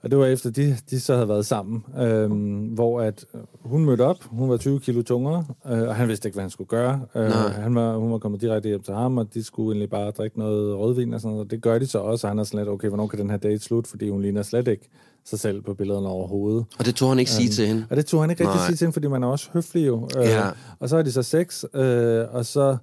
og 0.02 0.10
det 0.10 0.18
var 0.18 0.26
efter, 0.26 0.50
de, 0.50 0.76
de 0.90 1.00
så 1.00 1.14
havde 1.14 1.28
været 1.28 1.46
sammen, 1.46 1.84
øh, 1.98 2.30
hvor 2.74 3.00
at 3.00 3.24
hun 3.60 3.84
mødte 3.84 4.02
op, 4.02 4.16
hun 4.24 4.50
var 4.50 4.56
20 4.56 4.80
kilo 4.80 5.02
tungere, 5.02 5.44
øh, 5.66 5.82
og 5.82 5.94
han 5.96 6.08
vidste 6.08 6.28
ikke, 6.28 6.36
hvad 6.36 6.42
han 6.42 6.50
skulle 6.50 6.68
gøre. 6.68 7.00
Øh, 7.16 7.30
han 7.32 7.74
var, 7.74 7.96
hun 7.96 8.12
var 8.12 8.18
kommet 8.18 8.40
direkte 8.40 8.68
hjem 8.68 8.82
til 8.82 8.94
ham, 8.94 9.18
og 9.18 9.34
de 9.34 9.44
skulle 9.44 9.72
egentlig 9.74 9.90
bare 9.90 10.10
drikke 10.10 10.38
noget 10.38 10.76
rødvin 10.78 11.14
og 11.14 11.20
sådan 11.20 11.32
noget. 11.32 11.44
Og 11.44 11.50
det 11.50 11.62
gør 11.62 11.78
de 11.78 11.86
så 11.86 11.98
også, 11.98 12.26
og 12.26 12.30
han 12.30 12.38
er 12.38 12.44
sådan 12.44 12.58
lidt, 12.58 12.68
okay, 12.68 12.88
hvornår 12.88 13.06
kan 13.06 13.18
den 13.18 13.30
her 13.30 13.36
date 13.36 13.58
slutte, 13.58 13.90
fordi 13.90 14.10
hun 14.10 14.22
ligner 14.22 14.42
slet 14.42 14.68
ikke 14.68 14.88
sig 15.24 15.38
selv 15.38 15.62
på 15.62 15.74
billederne 15.74 16.08
overhovedet. 16.08 16.64
Og 16.78 16.86
det 16.86 16.94
tog 16.94 17.08
han 17.08 17.18
ikke 17.18 17.30
sige 17.30 17.48
til 17.48 17.66
hende. 17.66 17.86
Og 17.90 17.96
det 17.96 18.06
tog 18.06 18.20
han 18.22 18.30
ikke 18.30 18.42
rigtig 18.44 18.58
Nej. 18.58 18.66
sige 18.66 18.76
til 18.76 18.84
hende, 18.84 18.92
fordi 18.92 19.06
man 19.08 19.22
er 19.22 19.26
også 19.26 19.48
høflig 19.52 19.86
jo. 19.86 20.08
Øh, 20.18 20.24
Ja. 20.24 20.48
Og 20.78 20.88
så 20.88 20.96
har 20.96 21.02
de 21.02 21.12
så 21.12 21.22
sex, 21.22 21.64
øh, 21.74 22.24
og 22.30 22.46
så 22.46 22.76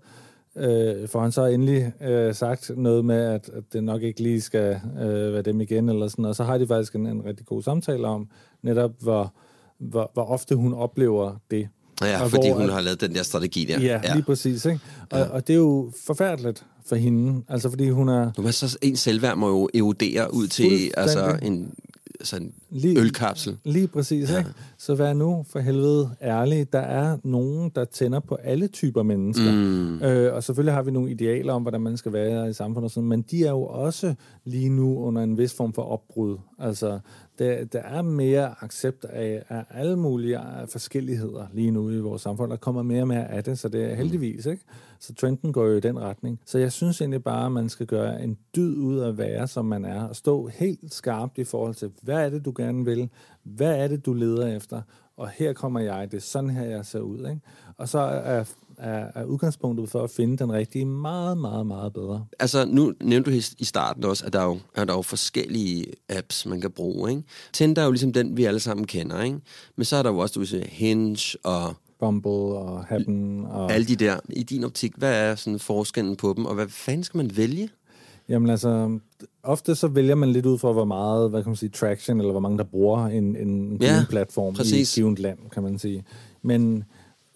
øh, 0.58 1.08
får 1.08 1.22
han 1.22 1.32
så 1.32 1.45
endelig 1.45 1.91
øh, 2.01 2.36
sagt 2.36 2.72
noget 2.78 3.06
med, 3.06 3.16
at, 3.16 3.49
at 3.53 3.64
det 3.74 3.84
nok 3.84 4.01
ikke 4.01 4.24
lige 4.24 4.41
skal 4.41 4.80
øh, 5.01 5.34
være 5.34 5.41
dem 5.41 5.62
igen, 5.62 5.89
eller 5.89 6.08
sådan, 6.08 6.26
og 6.26 6.36
så 6.36 6.43
har 6.43 6.58
de 6.58 6.68
faktisk 6.68 6.95
en, 6.95 7.08
en 7.08 7.26
rigtig 7.26 7.45
god 7.45 7.64
samtale 7.64 8.08
om 8.08 8.28
netop, 8.64 8.91
hvor, 8.99 9.34
hvor, 9.80 10.12
hvor 10.14 10.24
ofte 10.26 10.56
hun 10.56 10.74
oplever 10.74 11.36
det. 11.51 11.68
Ja, 12.01 12.24
Og 12.24 12.30
fordi 12.30 12.47
hvor 12.47 12.56
hun 12.56 12.66
at- 12.70 12.74
har 12.74 12.82
lavet 12.82 13.01
den 13.01 13.16
der 13.16 13.24
strategi 13.24 13.66
der. 13.66 13.80
Ja, 13.80 14.01
ja. 14.03 14.14
lige 14.14 14.24
præcis. 14.24 14.66
Ikke? 14.66 14.80
Og, 15.12 15.20
ja. 15.20 15.26
og 15.26 15.47
det 15.47 15.53
er 15.53 15.58
jo 15.58 15.91
forfærdeligt 16.06 16.66
for 16.86 16.95
hende, 16.95 17.43
altså 17.47 17.70
fordi 17.70 17.89
hun 17.89 18.10
er... 18.10 18.32
Nu 18.38 18.43
er 18.47 18.51
så 18.51 18.78
en 18.82 18.95
selvværd 18.95 19.38
må 19.38 19.49
jo 19.49 19.70
erodere 19.74 20.34
ud 20.34 20.47
til 20.47 20.91
altså 20.97 21.39
en, 21.41 21.72
altså 22.20 22.36
en 22.36 22.53
Lige- 22.76 22.99
ølkapsel. 22.99 23.57
Lige 23.65 23.88
præcis, 23.88 24.32
ja. 24.32 24.38
ikke? 24.38 24.49
Så 24.78 24.95
vær 24.95 25.13
nu 25.13 25.45
for 25.49 25.59
helvede 25.59 26.09
ærlig. 26.21 26.73
Der 26.73 26.80
er 26.80 27.17
nogen, 27.23 27.71
der 27.76 27.86
tænder 27.86 28.19
på 28.19 28.36
alle 28.36 28.67
typer 28.67 29.03
mennesker. 29.03 29.51
Mm. 29.51 30.01
Øh, 30.01 30.34
og 30.34 30.43
selvfølgelig 30.43 30.73
har 30.73 30.82
vi 30.84 30.91
nogle 30.91 31.11
idealer 31.11 31.53
om, 31.53 31.61
hvordan 31.61 31.82
man 31.82 31.97
skal 31.97 32.13
være 32.13 32.49
i 32.49 32.53
samfundet 32.53 32.86
og 32.86 32.91
sådan, 32.91 33.09
men 33.09 33.21
de 33.21 33.45
er 33.45 33.51
jo 33.51 33.63
også 33.63 34.13
lige 34.45 34.69
nu 34.69 34.99
under 34.99 35.21
en 35.23 35.38
vis 35.38 35.53
form 35.53 35.73
for 35.73 35.82
opbrud. 35.82 36.38
Altså, 36.59 36.99
der, 37.39 37.65
der 37.65 37.80
er 37.80 38.01
mere 38.01 38.55
accept 38.61 39.05
af, 39.05 39.43
af 39.49 39.63
alle 39.69 39.95
mulige 39.95 40.39
øh, 40.39 40.67
forskelligheder 40.67 41.45
lige 41.53 41.71
nu 41.71 41.89
i 41.91 41.99
vores 41.99 42.21
samfund. 42.21 42.51
Der 42.51 42.57
kommer 42.57 42.84
mere 42.84 43.01
og 43.01 43.07
mere 43.07 43.32
af 43.32 43.43
det, 43.43 43.59
så 43.59 43.69
det 43.69 43.91
er 43.91 43.95
heldigvis, 43.95 44.45
ikke? 44.45 44.63
Så 44.99 45.13
trenden 45.13 45.53
går 45.53 45.65
jo 45.65 45.78
i 45.78 45.80
den 45.80 45.99
retning. 45.99 46.39
Så 46.45 46.57
jeg 46.59 46.71
synes 46.71 47.01
egentlig 47.01 47.23
bare, 47.23 47.45
at 47.45 47.51
man 47.51 47.69
skal 47.69 47.86
gøre 47.86 48.23
en 48.23 48.38
dyd 48.55 48.76
ud 48.78 48.97
af 48.99 49.07
at 49.07 49.17
være, 49.17 49.47
som 49.47 49.65
man 49.65 49.86
er, 49.86 50.03
og 50.03 50.15
stå 50.15 50.47
helt 50.47 50.93
skarpt 50.93 51.38
i 51.38 51.43
forhold 51.43 51.76
til, 51.76 51.91
hvad 52.01 52.15
er 52.26 52.30
det, 52.30 52.45
du 52.45 52.53
gerne 52.57 52.64
vil? 52.74 53.09
Hvad 53.43 53.76
er 53.76 53.88
det, 53.88 54.05
du 54.05 54.13
leder 54.13 54.55
efter? 54.55 54.82
Og 55.18 55.30
her 55.30 55.53
kommer 55.53 55.80
jeg, 55.80 56.11
det 56.11 56.18
er 56.18 56.22
sådan 56.22 56.49
her, 56.49 56.63
jeg 56.63 56.86
ser 56.86 56.99
ud. 56.99 57.18
Ikke? 57.20 57.39
Og 57.78 57.89
så 57.89 57.99
er, 57.99 58.43
er, 58.78 59.07
er 59.16 59.24
udgangspunktet 59.24 59.89
for 59.89 60.03
at 60.03 60.09
finde 60.09 60.38
den 60.38 60.51
rigtige 60.51 60.86
meget, 60.86 61.38
meget, 61.38 61.68
meget 61.68 61.93
bedre. 61.93 62.26
Altså, 62.39 62.66
nu 62.66 62.93
nævnte 63.03 63.32
du 63.32 63.36
i- 63.36 63.55
i 63.59 63.63
starten 63.66 64.03
også, 64.03 64.26
at 64.26 64.34
der 64.34 64.39
er 64.39 64.45
jo, 64.45 64.59
at 64.76 64.88
der 64.88 64.93
er 64.93 64.97
jo 64.97 65.01
forskellige 65.01 65.86
apps, 66.09 66.45
man 66.45 66.61
kan 66.61 66.72
bruge, 66.72 67.09
ikke? 67.09 67.24
Tinder 67.53 67.82
er 67.82 67.86
jo 67.86 67.91
ligesom 67.91 68.13
den, 68.13 68.38
vi 68.38 68.43
alle 68.45 68.59
sammen 68.59 68.88
kender, 68.88 69.22
ikke? 69.24 69.39
Men 69.76 69.86
så 69.86 69.95
er 69.95 70.03
der 70.03 70.11
jo 70.11 70.18
også, 70.18 70.34
du 70.34 70.39
vil 70.39 70.47
sige, 70.47 70.68
Hinge 70.68 71.38
og 71.43 71.74
Bumble 71.99 72.32
og 72.32 72.86
Happen 72.86 73.45
og... 73.45 73.72
alle 73.74 73.88
de 73.88 73.95
der. 73.95 74.20
I 74.30 74.43
din 74.43 74.63
optik, 74.63 74.93
hvad 74.97 75.32
er 75.32 75.36
sådan 75.36 75.59
forskellen 75.59 76.16
på 76.16 76.34
dem, 76.38 76.45
og 76.45 76.55
hvad 76.55 76.68
fanden 76.70 77.03
skal 77.03 77.18
man 77.18 77.32
vælge? 77.38 77.70
Jamen 78.30 78.49
altså, 78.49 78.99
ofte 79.43 79.76
så 79.76 79.88
vælger 79.88 80.15
man 80.15 80.30
lidt 80.30 80.45
ud 80.45 80.57
fra, 80.57 80.71
hvor 80.71 80.86
meget, 80.86 81.30
hvad 81.30 81.43
kan 81.43 81.49
man 81.49 81.55
sige, 81.55 81.69
traction, 81.69 82.17
eller 82.19 82.32
hvor 82.32 82.39
mange, 82.39 82.57
der 82.57 82.63
bruger 82.63 83.05
en, 83.05 83.36
en 83.36 83.78
Ja, 83.82 84.05
platform 84.09 84.53
præcis. 84.53 84.97
i 84.97 85.01
et 85.01 85.03
givet 85.05 85.19
land, 85.19 85.39
kan 85.51 85.63
man 85.63 85.80
sige. 85.80 86.03
Men 86.41 86.84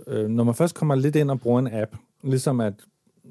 øh, 0.07 0.27
når 0.29 0.43
man 0.43 0.55
først 0.55 0.75
kommer 0.75 0.95
lidt 0.95 1.15
ind 1.15 1.31
og 1.31 1.39
bruger 1.39 1.59
en 1.59 1.67
app, 1.73 1.95
ligesom 2.23 2.59
at, 2.61 2.73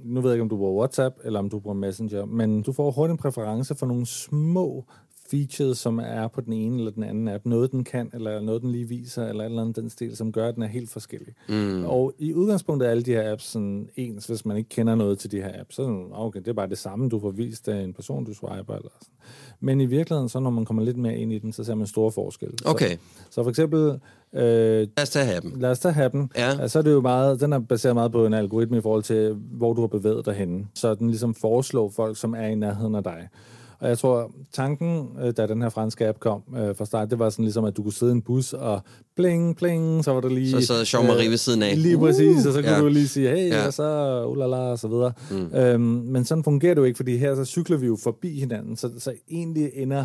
nu 0.04 0.20
ved 0.20 0.30
jeg 0.30 0.34
ikke, 0.34 0.42
om 0.42 0.48
du 0.48 0.56
bruger 0.56 0.78
WhatsApp, 0.80 1.16
eller 1.24 1.38
om 1.38 1.50
du 1.50 1.58
bruger 1.58 1.74
Messenger, 1.76 2.24
men 2.24 2.62
du 2.62 2.72
får 2.72 2.90
hurtigt 2.90 3.12
en 3.12 3.18
præference 3.18 3.74
for 3.74 3.86
nogle 3.86 4.06
små 4.06 4.84
features, 5.30 5.78
som 5.78 5.98
er 5.98 6.28
på 6.28 6.40
den 6.40 6.52
ene 6.52 6.78
eller 6.78 6.90
den 6.90 7.02
anden 7.02 7.28
app. 7.28 7.46
Noget, 7.46 7.72
den 7.72 7.84
kan, 7.84 8.10
eller 8.14 8.40
noget, 8.40 8.62
den 8.62 8.72
lige 8.72 8.88
viser, 8.88 9.26
eller 9.28 9.44
et 9.44 9.48
eller 9.48 9.62
andet 9.62 9.76
den 9.76 9.90
stil, 9.90 10.16
som 10.16 10.32
gør, 10.32 10.48
at 10.48 10.54
den 10.54 10.62
er 10.62 10.66
helt 10.66 10.90
forskellig. 10.90 11.34
Mm. 11.48 11.84
Og 11.84 12.12
i 12.18 12.34
udgangspunktet 12.34 12.86
er 12.86 12.90
alle 12.90 13.02
de 13.02 13.10
her 13.10 13.32
apps 13.32 13.44
sådan 13.44 13.88
ens, 13.96 14.26
hvis 14.26 14.44
man 14.46 14.56
ikke 14.56 14.68
kender 14.68 14.94
noget 14.94 15.18
til 15.18 15.30
de 15.30 15.36
her 15.36 15.60
apps. 15.60 15.74
Så 15.74 15.82
er 15.82 15.86
det 15.86 15.94
sådan, 15.94 16.10
okay, 16.12 16.38
det 16.40 16.48
er 16.48 16.52
bare 16.52 16.68
det 16.68 16.78
samme, 16.78 17.08
du 17.08 17.20
får 17.20 17.30
vist 17.30 17.68
af 17.68 17.82
en 17.84 17.92
person, 17.92 18.24
du 18.24 18.34
swiper. 18.34 18.74
Eller 18.74 18.90
sådan. 19.00 19.14
Men 19.60 19.80
i 19.80 19.86
virkeligheden, 19.86 20.28
så 20.28 20.40
når 20.40 20.50
man 20.50 20.64
kommer 20.64 20.82
lidt 20.82 20.96
mere 20.96 21.16
ind 21.16 21.32
i 21.32 21.38
den, 21.38 21.52
så 21.52 21.64
ser 21.64 21.74
man 21.74 21.86
store 21.86 22.12
forskelle. 22.12 22.54
Okay. 22.64 22.90
Så, 22.90 22.98
så 23.30 23.42
for 23.42 23.50
eksempel, 23.50 23.80
øh, 24.32 24.40
Lad 24.42 24.88
os 25.02 25.10
tage 25.10 25.40
dem. 25.40 25.52
lad 25.60 25.70
os 25.70 25.82
have 25.82 26.08
den. 26.08 26.30
Ja. 26.36 26.68
Så 26.68 26.78
er 26.78 26.82
det 26.82 26.92
jo 26.92 27.00
meget, 27.00 27.40
den 27.40 27.52
er 27.52 27.58
baseret 27.58 27.94
meget 27.94 28.12
på 28.12 28.26
en 28.26 28.34
algoritme 28.34 28.78
i 28.78 28.80
forhold 28.80 29.02
til, 29.02 29.32
hvor 29.34 29.72
du 29.72 29.80
har 29.80 29.88
bevæget 29.88 30.26
dig 30.26 30.34
henne. 30.34 30.66
Så 30.74 30.94
den 30.94 31.08
ligesom 31.10 31.34
foreslår 31.34 31.88
folk, 31.90 32.16
som 32.16 32.34
er 32.34 32.46
i 32.46 32.54
nærheden 32.54 32.94
af 32.94 33.02
dig. 33.04 33.28
Og 33.80 33.88
jeg 33.88 33.98
tror, 33.98 34.30
tanken, 34.52 35.08
øh, 35.22 35.32
da 35.36 35.46
den 35.46 35.62
her 35.62 35.68
franske 35.68 36.08
app 36.08 36.18
kom 36.20 36.42
øh, 36.56 36.76
fra 36.76 36.84
start, 36.84 37.10
det 37.10 37.18
var 37.18 37.30
sådan 37.30 37.44
ligesom, 37.44 37.64
at 37.64 37.76
du 37.76 37.82
kunne 37.82 37.92
sidde 37.92 38.12
i 38.12 38.14
en 38.14 38.22
bus 38.22 38.52
og 38.52 38.80
bling, 39.16 39.56
bling, 39.56 40.04
så 40.04 40.12
var 40.12 40.20
der 40.20 40.28
lige... 40.28 40.50
Så 40.50 40.66
sad 40.66 40.82
Jean-Marie 40.82 41.30
ved 41.30 41.36
siden 41.36 41.62
af. 41.62 41.82
Lige 41.82 41.98
præcis, 41.98 42.46
og 42.46 42.52
så 42.52 42.62
kunne 42.62 42.72
Ja. 42.72 42.80
du 42.80 42.88
lige 42.88 43.08
sige, 43.08 43.28
hey, 43.30 43.48
Ja. 43.50 43.56
ja. 43.60 43.66
og 43.66 43.72
så 43.72 44.24
ulala, 44.28 44.56
og 44.56 44.78
så 44.78 44.88
videre. 44.88 45.12
Mm. 45.30 45.54
Øhm, 45.56 45.80
men 45.82 46.24
sådan 46.24 46.44
fungerer 46.44 46.74
det 46.74 46.80
jo 46.80 46.84
ikke, 46.86 46.96
fordi 46.96 47.16
her 47.16 47.34
så 47.34 47.44
cykler 47.44 47.76
vi 47.76 47.86
jo 47.86 47.96
forbi 48.02 48.38
hinanden, 48.40 48.76
så, 48.76 48.90
så 48.98 49.12
egentlig 49.30 49.70
ender 49.74 50.04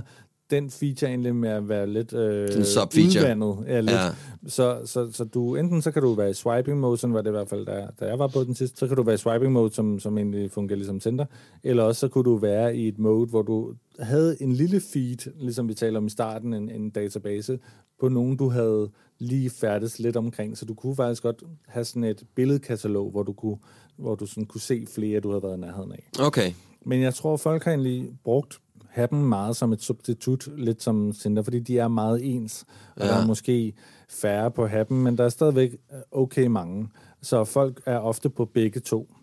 den 0.56 0.70
feature 0.70 1.10
egentlig 1.10 1.36
med 1.36 1.50
at 1.50 1.70
være 1.70 1.88
lidt 1.88 2.14
øh, 2.14 2.50
udvandet. 2.58 3.58
Ja, 3.68 3.80
lidt. 3.80 3.92
Ja. 3.92 4.10
Så, 4.48 4.82
så, 4.86 5.12
så 5.12 5.24
du, 5.24 5.56
enten 5.56 5.82
så 5.82 5.92
kan 5.92 6.02
du 6.02 6.14
være 6.14 6.30
i 6.30 6.34
swiping 6.34 6.80
mode, 6.80 6.98
sådan 6.98 7.14
var 7.14 7.22
det 7.22 7.30
i 7.30 7.32
hvert 7.32 7.50
fald, 7.50 7.66
da, 7.66 7.88
da 8.00 8.06
jeg 8.06 8.20
var 8.20 8.28
på 8.28 8.44
den 8.44 8.56
sidste, 8.56 8.78
så 8.78 8.88
kan 8.88 8.98
du 8.98 9.04
være 9.04 9.16
i 9.16 9.18
swiping 9.18 9.52
mode, 9.52 9.74
som, 9.74 10.00
som 10.00 10.18
egentlig 10.18 10.52
fungerer 10.52 10.78
ligesom 10.78 11.00
Tinder, 11.00 11.26
eller 11.64 11.84
også 11.84 12.00
så 12.00 12.08
kunne 12.08 12.24
du 12.24 12.38
være 12.38 12.76
i 12.76 12.88
et 12.88 13.00
mode, 13.00 13.30
hvor 13.30 13.42
du 13.42 13.74
havde 14.00 14.42
en 14.42 14.54
lille 14.54 14.82
feed, 14.94 15.32
ligesom 15.40 15.70
vi 15.70 15.74
taler 15.74 15.98
om 15.98 16.06
i 16.06 16.10
starten, 16.10 16.54
en, 16.54 16.70
en 16.70 16.90
database, 16.90 17.60
på 18.00 18.10
nogen, 18.10 18.38
du 18.38 18.50
havde 18.50 18.90
lige 19.20 19.50
færdes 19.50 20.00
lidt 20.00 20.16
omkring, 20.16 20.58
så 20.58 20.66
du 20.66 20.74
kunne 20.74 20.96
faktisk 20.96 21.24
godt 21.24 21.44
have 21.68 21.86
sådan 21.86 22.04
et 22.04 22.24
billedkatalog, 22.36 23.12
hvor 23.12 23.24
du 23.24 23.34
kunne, 23.34 23.58
hvor 23.98 24.16
du 24.16 24.26
sådan 24.26 24.46
kunne 24.46 24.62
se 24.62 24.86
flere, 24.96 25.20
du 25.20 25.30
havde 25.30 25.44
været 25.44 25.58
i 25.58 25.60
nærheden 25.60 25.92
af. 25.92 26.10
Okay. 26.20 26.52
Men 26.86 27.02
jeg 27.02 27.14
tror, 27.14 27.38
folk 27.38 27.64
har 27.64 27.72
egentlig 27.72 28.10
brugt 28.24 28.60
Happen 28.94 29.26
meget 29.30 29.56
som 29.56 29.74
et 29.74 29.82
substitut, 29.82 30.48
lidt 30.58 30.84
som 30.84 31.12
Tinder, 31.12 31.44
fordi 31.44 31.60
de 31.60 31.80
er 31.80 31.88
meget 31.88 32.36
ens. 32.36 32.66
Og 32.96 33.02
Ja. 33.02 33.08
der 33.08 33.14
er 33.14 33.28
måske 33.28 33.74
færre 34.10 34.52
på 34.52 34.68
Happen, 34.68 35.04
men 35.04 35.18
der 35.18 35.24
er 35.24 35.30
stadigvæk 35.30 35.72
øh, 35.94 36.00
okay 36.12 36.46
mange. 36.48 36.88
Så 37.22 37.44
folk 37.44 37.82
er 37.86 37.98
ofte 37.98 38.30
på 38.30 38.46
begge 38.46 38.80
to. 38.80 39.14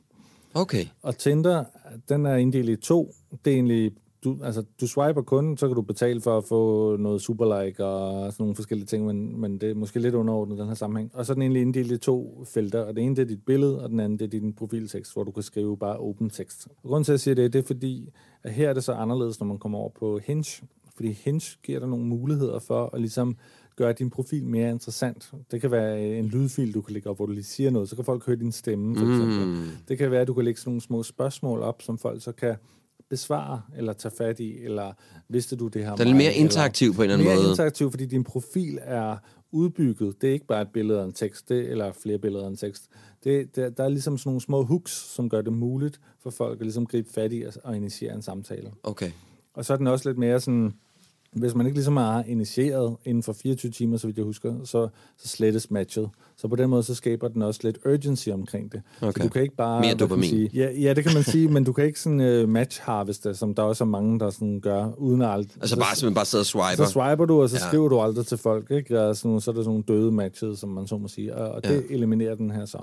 Okay. 0.55 0.85
Og 1.03 1.17
Tinder, 1.17 1.65
den 2.09 2.27
er 2.27 2.37
inddelt 2.37 2.69
i 2.69 2.77
to. 2.77 3.15
Det 3.45 3.51
er 3.51 3.55
egentlig, 3.55 3.93
du, 4.25 4.39
altså, 4.43 4.65
du 4.81 4.87
swiper 4.87 5.23
kun, 5.23 5.57
så 5.57 5.67
kan 5.67 5.75
du 5.75 5.83
betale 5.83 6.21
for 6.21 6.39
at 6.39 6.45
få 6.45 6.97
noget 6.97 7.23
superlike 7.23 7.85
og 7.85 8.33
sådan 8.33 8.43
nogle 8.43 8.55
forskellige 8.55 8.87
ting, 8.87 9.07
men, 9.07 9.41
men 9.41 9.59
det 9.59 9.71
er 9.71 9.75
måske 9.75 10.01
lidt 10.01 10.15
underordnet 10.15 10.59
den 10.59 10.67
her 10.67 10.75
sammenhæng. 10.75 11.11
Og 11.15 11.27
så 11.27 11.33
er 11.33 11.35
den 11.35 11.43
egentlig 11.43 11.63
inddelt 11.63 11.93
i 11.93 11.99
to 11.99 12.45
felter, 12.49 12.81
og 12.81 12.97
det 12.97 13.05
ene 13.05 13.17
det 13.17 13.23
er 13.23 13.27
dit 13.27 13.45
billede, 13.47 13.83
og 13.83 13.91
den 13.91 14.01
anden 14.01 14.19
det 14.19 14.25
er 14.25 14.41
din 14.41 14.53
profiltekst, 14.53 15.13
hvor 15.13 15.25
du 15.25 15.31
kan 15.31 15.43
skrive 15.43 15.77
bare 15.77 15.97
åben 15.97 16.31
tekst. 16.31 16.69
Grunden 16.83 17.05
til, 17.05 17.13
at 17.13 17.15
jeg 17.15 17.21
siger 17.21 17.35
det, 17.35 17.53
det 17.53 17.59
er 17.59 17.67
fordi, 17.67 18.09
at 18.43 18.53
her 18.53 18.69
er 18.69 18.73
det 18.73 18.85
så 18.85 18.93
anderledes, 18.93 19.41
når 19.41 19.47
man 19.47 19.59
kommer 19.59 19.79
over 19.79 19.91
på 19.99 20.19
Hinge, 20.19 20.67
fordi 20.95 21.13
Hinge 21.13 21.59
giver 21.63 21.79
dig 21.79 21.89
nogle 21.89 22.05
muligheder 22.05 22.59
for 22.59 22.91
at 22.95 23.01
ligesom 23.01 23.37
gøre 23.77 23.93
din 23.93 24.11
profil 24.11 24.47
mere 24.47 24.71
interessant. 24.71 25.33
Det 25.51 25.61
kan 25.61 25.71
være 25.71 26.19
en 26.19 26.27
lydfil, 26.27 26.75
du 26.75 26.81
kan 26.81 26.93
lægge 26.93 27.11
op, 27.11 27.17
hvor 27.17 27.27
du 27.27 27.33
lige 27.33 27.45
siger 27.45 27.71
noget, 27.71 27.89
så 27.89 27.97
kan 27.97 28.05
folk 28.05 28.27
høre 28.27 28.37
din 28.37 28.53
stemme, 28.53 28.97
for 28.97 29.05
eksempel. 29.07 29.47
Mm. 29.47 29.57
Det 29.89 29.99
kan 29.99 30.11
være, 30.11 30.21
at 30.21 30.27
du 30.27 30.35
kan 30.35 30.45
lægge 30.45 30.61
sådan 30.61 30.71
nogle 30.71 30.81
små 30.81 31.03
spørgsmål 31.03 31.61
op, 31.61 31.83
som 31.83 31.99
folk 31.99 32.23
så 32.23 32.33
kan 32.33 32.57
besvare 33.11 33.63
eller 33.77 33.93
tage 33.93 34.13
fat 34.19 34.41
i, 34.41 34.59
eller 34.65 34.93
vidste 35.29 35.57
du 35.57 35.69
det 35.69 35.85
her? 35.85 35.91
Den 35.91 36.01
er 36.01 36.05
lidt 36.05 36.17
mere 36.17 36.35
interaktiv 36.35 36.95
på 36.95 37.03
en 37.03 37.05
eller 37.05 37.15
anden 37.15 37.29
mere 37.29 37.37
måde. 37.37 37.51
interaktiv, 37.51 37.91
fordi 37.91 38.07
din 38.07 38.25
profil 38.25 38.79
er 38.83 39.17
udbygget. 39.53 40.23
Det 40.23 40.29
er 40.29 40.33
ikke 40.33 40.47
bare 40.47 40.63
et 40.63 40.69
billede 40.73 40.99
og 40.99 41.05
en 41.05 41.13
tekst, 41.13 41.49
det, 41.49 41.71
eller 41.71 41.93
flere 41.93 42.19
billeder 42.19 42.45
og 42.45 42.51
en 42.51 42.57
tekst. 42.57 42.89
Det, 43.25 43.57
der, 43.57 43.71
der 43.71 43.85
er 43.85 43.89
ligesom 43.89 44.19
sådan 44.19 44.29
nogle 44.29 44.41
små 44.41 44.63
hooks, 44.63 44.93
som 44.93 45.29
gør 45.29 45.43
det 45.43 45.53
muligt 45.53 46.01
for 46.23 46.31
folk 46.31 46.61
at 46.61 46.67
ligesom 46.67 46.87
gribe 46.87 47.11
fat 47.11 47.33
i 47.33 47.43
og, 47.43 47.53
og 47.65 47.77
initiere 47.77 48.15
en 48.15 48.23
samtale. 48.23 48.71
Okay. 48.83 49.11
Og 49.55 49.65
så 49.65 49.73
er 49.73 49.77
den 49.77 49.87
også 49.87 50.09
lidt 50.09 50.19
mere 50.19 50.41
sådan 50.41 50.73
hvis 51.33 51.55
man 51.55 51.67
ikke 51.67 51.77
ligesom 51.79 51.97
er 51.97 52.23
initieret 52.27 52.97
inden 53.05 53.23
for 53.23 53.33
24 53.33 53.73
timer, 53.73 53.97
så 53.97 54.07
vidt 54.07 54.17
jeg 54.17 54.25
husker, 54.25 54.55
så, 54.65 54.89
så 55.19 55.29
slettes 55.29 55.71
matchet. 55.71 56.11
Så 56.37 56.49
på 56.49 56.57
den 56.57 56.71
måde, 56.71 56.83
så 56.83 56.95
skaber 56.95 57.29
den 57.29 57.43
også 57.43 57.61
lidt 57.65 57.79
urgency 57.87 58.29
omkring 58.29 58.73
det. 58.73 58.83
Okay. 59.03 59.21
Så 59.21 59.27
du 59.27 59.33
kan 59.33 59.43
ikke 59.43 59.57
bare... 59.57 59.81
Mere 59.81 59.95
dopamin. 59.95 60.29
Sige, 60.31 60.51
ja, 60.55 60.71
ja, 60.71 60.95
det 60.95 61.05
kan 61.05 61.15
man 61.15 61.23
sige, 61.23 61.49
men 61.49 61.65
du 61.65 61.73
kan 61.73 61.85
ikke 61.85 62.01
sådan 62.01 62.43
uh, 62.43 62.49
match 62.49 62.81
harveste, 62.83 63.35
som 63.35 63.55
der 63.55 63.63
også 63.63 63.85
er 63.85 63.89
mange, 63.89 64.21
der 64.21 64.31
sådan 64.31 64.61
gør, 64.61 64.91
uden 64.99 65.23
aldrig... 65.23 65.57
Altså 65.61 65.77
bare 65.77 65.97
simpelthen 65.97 66.15
bare 66.15 66.25
sidde 66.25 66.43
og 66.43 66.47
swiper. 66.47 66.85
Så 66.85 66.93
swiper 66.93 67.25
du, 67.25 67.43
og 67.43 67.51
så 67.51 67.57
Ja. 67.57 67.69
skriver 67.69 67.89
du 67.89 68.01
aldrig 68.01 68.27
til 68.27 68.39
folk, 68.39 68.71
ikke? 68.71 69.01
Og 69.03 69.17
sådan, 69.17 69.41
så 69.41 69.51
er 69.51 69.55
der 69.55 69.63
sådan 69.63 69.71
nogle 69.71 70.01
døde 70.01 70.13
matches, 70.13 70.59
som 70.59 70.69
man 70.69 70.87
så 70.87 70.99
må 70.99 71.09
sige. 71.09 71.35
Og, 71.37 71.49
og 71.53 71.65
det 71.65 71.71
Ja. 71.91 71.95
eliminerer 71.95 72.35
den 72.35 72.51
her 72.51 72.65
så, 72.65 72.79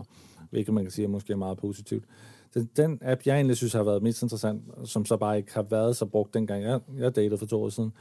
hvilket 0.50 0.74
man 0.74 0.84
kan 0.84 0.92
sige 0.92 1.06
er 1.06 1.10
måske 1.10 1.36
meget 1.38 1.58
positivt. 1.58 2.04
Så 2.54 2.66
den 2.78 3.00
app, 3.02 3.22
jeg 3.26 3.36
egentlig 3.36 3.58
synes 3.58 3.74
har 3.74 3.84
været 3.84 4.04
mest 4.04 4.22
interessant, 4.22 4.62
som 4.86 5.06
så 5.06 5.18
bare 5.18 5.38
ikke 5.38 5.54
har 5.54 5.66
været 5.70 5.96
så 5.96 6.06
brugt 6.06 6.34
dengang 6.34 6.64
jeg, 6.64 6.80
jeg 7.00 7.16
datede 7.16 7.38
for 7.38 7.46
to 7.46 7.64
år 7.64 7.70
siden, 7.70 7.92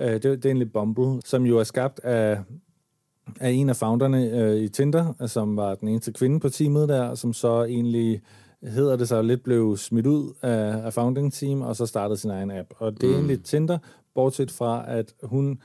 øh, 0.00 0.12
det, 0.12 0.22
det 0.22 0.44
er 0.44 0.48
egentlig 0.48 0.72
Bumble, 0.72 1.22
som 1.24 1.46
jo 1.46 1.58
er 1.58 1.64
skabt 1.64 2.00
af, 2.04 2.38
af 3.40 3.50
en 3.50 3.68
af 3.68 3.76
founderne 3.76 4.30
øh, 4.30 4.56
i 4.56 4.68
Tinder, 4.68 5.14
øh, 5.22 5.28
som 5.28 5.56
var 5.56 5.74
den 5.74 5.88
eneste 5.88 6.12
kvinde 6.12 6.40
på 6.40 6.48
teamet 6.48 6.88
der, 6.88 7.14
som 7.14 7.32
så 7.32 7.64
egentlig 7.64 8.22
hedder 8.62 8.96
det 8.96 9.08
så 9.08 9.22
lidt 9.22 9.42
blev 9.42 9.76
smidt 9.76 10.06
ud 10.06 10.34
af, 10.42 10.84
af 10.84 10.92
founding 10.92 11.32
team, 11.32 11.62
og 11.62 11.76
så 11.76 11.86
startede 11.86 12.18
sin 12.18 12.30
egen 12.30 12.50
app. 12.50 12.68
Og 12.76 13.00
det 13.00 13.02
er 13.02 13.08
mm. 13.08 13.14
egentlig 13.14 13.44
Tinder, 13.44 13.78
bortset 14.14 14.50
fra, 14.50 14.84
at 14.88 15.14
hun 15.22 15.60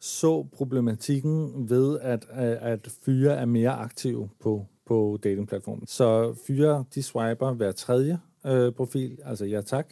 så 0.00 0.46
problematikken 0.52 1.70
ved, 1.70 1.98
at, 2.00 2.26
at, 2.30 2.58
at 2.60 2.88
fyre 3.04 3.36
er 3.36 3.44
mere 3.44 3.70
aktive 3.70 4.28
på, 4.40 4.66
på 4.86 5.18
datingplatformen. 5.24 5.86
Så 5.86 6.34
fyre, 6.46 6.84
de 6.94 7.02
swiper 7.02 7.52
hver 7.52 7.72
tredje 7.72 8.18
øh, 8.46 8.72
profil, 8.72 9.18
altså 9.24 9.44
ja 9.44 9.60
tak. 9.60 9.86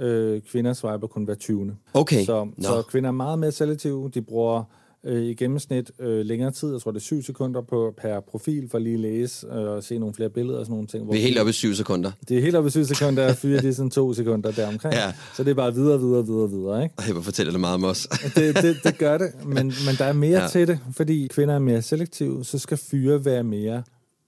Øh, 0.00 0.40
kvinder 0.50 0.72
swiper 0.72 1.06
kun 1.06 1.24
hver 1.24 1.34
20. 1.34 1.76
Okay. 1.94 2.24
Så, 2.24 2.44
Nå. 2.44 2.62
så 2.62 2.82
kvinder 2.90 3.08
er 3.08 3.12
meget 3.12 3.38
mere 3.38 3.52
selektive. 3.52 4.10
De 4.14 4.22
bruger 4.22 4.62
øh, 5.06 5.22
i 5.22 5.34
gennemsnit 5.34 5.90
øh, 6.00 6.26
længere 6.26 6.50
tid, 6.50 6.72
jeg 6.72 6.80
tror 6.80 6.90
det 6.90 6.98
er 6.98 7.02
7 7.02 7.22
sekunder 7.22 7.60
på, 7.62 7.94
per 8.00 8.20
profil, 8.20 8.68
for 8.70 8.78
lige 8.78 8.94
at 8.94 9.00
læse 9.00 9.46
øh, 9.46 9.52
og 9.52 9.84
se 9.84 9.98
nogle 9.98 10.14
flere 10.14 10.30
billeder 10.30 10.58
og 10.58 10.64
sådan 10.66 10.72
nogle 10.72 10.86
ting. 10.88 11.04
hvor 11.04 11.12
Vi 11.12 11.18
er 11.18 11.22
helt 11.22 11.38
oppe 11.38 11.50
i 11.50 11.52
syv 11.52 11.74
sekunder. 11.74 12.10
det 12.28 12.38
er 12.38 12.42
helt 12.42 12.56
oppe 12.56 12.68
i 12.68 12.70
7 12.70 12.84
sekunder, 12.84 13.28
og 13.30 13.36
fyre 13.36 13.60
det 13.62 13.68
er 13.68 13.72
sådan 13.72 13.90
2 13.90 14.14
sekunder 14.14 14.50
deromkring. 14.50 14.94
Ja. 14.94 15.12
Så 15.36 15.44
det 15.44 15.50
er 15.50 15.54
bare 15.54 15.74
videre, 15.74 16.00
videre, 16.00 16.26
videre, 16.26 16.50
videre, 16.50 16.82
ikke? 16.82 16.94
Ej, 16.98 17.12
hvor 17.12 17.20
fortæller 17.22 17.52
det 17.52 17.60
meget 17.60 17.74
om 17.74 17.84
os. 17.84 18.08
det, 18.34 18.56
det, 18.62 18.76
det 18.84 18.98
gør 18.98 19.18
det, 19.18 19.28
men, 19.46 19.56
men 19.56 19.94
der 19.98 20.04
er 20.04 20.12
mere 20.12 20.40
Ja. 20.42 20.48
til 20.48 20.68
det, 20.68 20.78
fordi 20.92 21.26
kvinder 21.30 21.54
er 21.54 21.58
mere 21.58 21.82
selektive, 21.82 22.44
så 22.44 22.58
skal 22.58 22.76
fyre 22.76 23.24
være 23.24 23.42
mere 23.44 23.82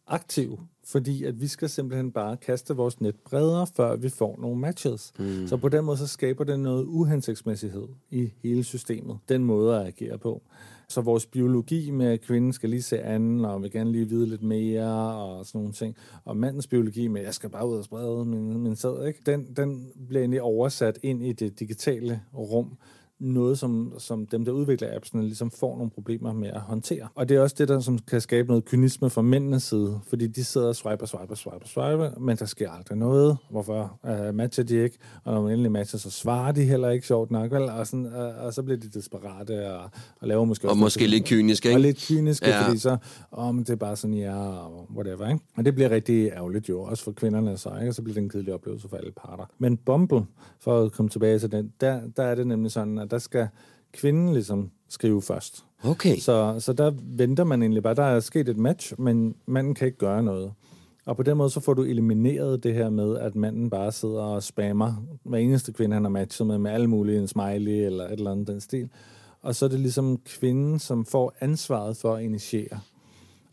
aktive, 0.08 0.58
fordi 0.92 1.24
at 1.24 1.40
vi 1.40 1.46
skal 1.46 1.68
simpelthen 1.68 2.12
bare 2.12 2.36
kaste 2.36 2.76
vores 2.76 3.00
net 3.00 3.14
bredere, 3.24 3.66
før 3.76 3.96
vi 3.96 4.08
får 4.08 4.38
nogle 4.40 4.60
matches. 4.60 5.12
Mm. 5.18 5.46
Så 5.46 5.56
på 5.56 5.68
den 5.68 5.84
måde, 5.84 5.96
så 5.96 6.06
skaber 6.06 6.44
det 6.44 6.60
noget 6.60 6.84
uhensigtsmæssighed 6.84 7.86
i 8.10 8.32
hele 8.42 8.64
systemet, 8.64 9.18
den 9.28 9.44
måde 9.44 9.80
at 9.80 9.86
agere 9.86 10.18
på. 10.18 10.42
Så 10.88 11.00
vores 11.00 11.26
biologi 11.26 11.90
med, 11.90 12.06
at 12.06 12.20
kvinden 12.20 12.52
skal 12.52 12.70
lige 12.70 12.82
se 12.82 13.00
anden, 13.00 13.44
og 13.44 13.62
vil 13.62 13.70
gerne 13.70 13.92
lige 13.92 14.08
vide 14.08 14.26
lidt 14.26 14.42
mere, 14.42 15.14
og 15.14 15.46
sådan 15.46 15.58
nogle 15.58 15.72
ting. 15.72 15.96
Og 16.24 16.36
mandens 16.36 16.66
biologi 16.66 17.08
med, 17.08 17.20
at 17.20 17.26
jeg 17.26 17.34
skal 17.34 17.50
bare 17.50 17.68
ud 17.68 17.76
og 17.76 17.84
sprede 17.84 18.24
min, 18.24 18.58
min 18.58 18.76
sæd, 18.76 19.06
ikke? 19.06 19.20
Den, 19.26 19.46
den 19.56 19.90
bliver 20.08 20.20
egentlig 20.20 20.42
oversat 20.42 20.98
ind 21.02 21.22
i 21.22 21.32
det 21.32 21.60
digitale 21.60 22.20
rum, 22.34 22.76
noget, 23.22 23.58
som, 23.58 23.92
som 23.98 24.26
dem, 24.26 24.44
der 24.44 24.52
udvikler 24.52 24.96
appsene, 24.96 25.22
ligesom 25.22 25.50
får 25.50 25.76
nogle 25.76 25.90
problemer 25.90 26.32
med 26.32 26.48
at 26.48 26.60
håndtere. 26.60 27.08
Og 27.14 27.28
det 27.28 27.36
er 27.36 27.40
også 27.40 27.56
det, 27.58 27.68
der 27.68 27.80
som 27.80 27.98
kan 27.98 28.20
skabe 28.20 28.48
noget 28.48 28.64
kynisme 28.64 29.10
fra 29.10 29.22
mændenes 29.22 29.62
side, 29.62 30.00
fordi 30.08 30.26
de 30.26 30.44
sidder 30.44 30.68
og 30.68 30.76
swiper, 30.76 31.06
swiper, 31.06 31.34
swiper, 31.34 31.66
swiper, 31.66 32.20
men 32.20 32.36
der 32.36 32.44
sker 32.44 32.70
aldrig 32.70 32.98
noget. 32.98 33.36
Hvorfor 33.50 33.98
uh, 34.28 34.34
matcher 34.34 34.64
de 34.64 34.82
ikke? 34.82 34.98
Og 35.24 35.34
når 35.34 35.42
man 35.42 35.50
endelig 35.52 35.72
matcher, 35.72 35.98
så 35.98 36.10
svarer 36.10 36.52
de 36.52 36.64
heller 36.64 36.88
ikke 36.90 37.06
sjovt 37.06 37.30
nok, 37.30 37.50
vel? 37.52 37.62
Og, 37.62 37.86
sådan, 37.86 38.06
uh, 38.06 38.44
og 38.44 38.54
så 38.54 38.62
bliver 38.62 38.78
de 38.78 38.88
desperate 38.88 39.72
og, 39.74 39.90
og 40.20 40.28
laver 40.28 40.44
måske 40.44 40.68
Og 40.68 40.76
måske 40.76 41.06
lidt 41.06 41.24
kynisk, 41.24 41.66
ikke? 41.66 41.76
Og 41.76 41.80
lidt 41.80 42.06
kyniske, 42.08 42.48
Ja. 42.48 42.66
fordi 42.66 42.78
så, 42.78 42.96
om 43.30 43.58
det 43.58 43.70
er 43.70 43.76
bare 43.76 43.96
sådan, 43.96 44.14
ja, 44.16 44.66
whatever, 44.96 45.28
ikke? 45.28 45.44
Og 45.56 45.64
det 45.64 45.74
bliver 45.74 45.90
rigtig 45.90 46.28
ærgerligt 46.28 46.68
jo, 46.68 46.82
også 46.82 47.04
for 47.04 47.12
kvinderne 47.12 47.56
så, 47.58 47.70
ikke? 47.76 47.88
Og 47.90 47.94
så 47.94 48.02
bliver 48.02 48.14
det 48.14 48.22
en 48.22 48.28
kedelig 48.28 48.54
oplevelse 48.54 48.88
for 48.88 48.96
alle 48.96 49.12
parter. 49.12 49.44
Men 49.58 49.76
Bumble, 49.76 50.22
for 50.60 50.82
at 50.84 50.92
komme 50.92 51.08
tilbage 51.08 51.38
til 51.38 51.52
den, 51.52 51.72
der, 51.80 52.00
der 52.16 52.22
er 52.22 52.34
det 52.34 52.46
nemlig 52.46 52.70
sådan, 52.72 52.98
at 52.98 53.10
der 53.12 53.18
skal 53.18 53.48
kvinden 53.92 54.32
ligesom 54.32 54.70
skrive 54.88 55.22
først. 55.22 55.64
Okay. 55.84 56.16
Så, 56.16 56.56
så 56.58 56.72
der 56.72 56.92
venter 57.02 57.44
man 57.44 57.62
egentlig 57.62 57.82
bare, 57.82 57.94
der 57.94 58.02
er 58.02 58.20
sket 58.20 58.48
et 58.48 58.56
match, 58.56 58.94
men 58.98 59.34
manden 59.46 59.74
kan 59.74 59.86
ikke 59.86 59.98
gøre 59.98 60.22
noget. 60.22 60.52
Og 61.06 61.16
på 61.16 61.22
den 61.22 61.36
måde, 61.36 61.50
så 61.50 61.60
får 61.60 61.74
du 61.74 61.82
elimineret 61.82 62.62
det 62.62 62.74
her 62.74 62.90
med, 62.90 63.18
at 63.18 63.34
manden 63.34 63.70
bare 63.70 63.92
sidder 63.92 64.22
og 64.22 64.42
spammer 64.42 64.94
hver 65.22 65.38
eneste 65.38 65.72
kvinde, 65.72 65.94
han 65.94 66.04
har 66.04 66.10
matchet 66.10 66.46
med, 66.46 66.58
med 66.58 66.70
alle 66.70 66.86
mulige, 66.86 67.18
en 67.18 67.28
smiley 67.28 67.72
eller 67.72 68.04
et 68.04 68.12
eller 68.12 68.30
andet 68.30 68.46
den 68.46 68.60
stil. 68.60 68.90
Og 69.42 69.54
så 69.54 69.64
er 69.64 69.68
det 69.68 69.80
ligesom 69.80 70.18
kvinden, 70.24 70.78
som 70.78 71.04
får 71.04 71.34
ansvaret 71.40 71.96
for 71.96 72.14
at 72.14 72.24
initiere. 72.24 72.80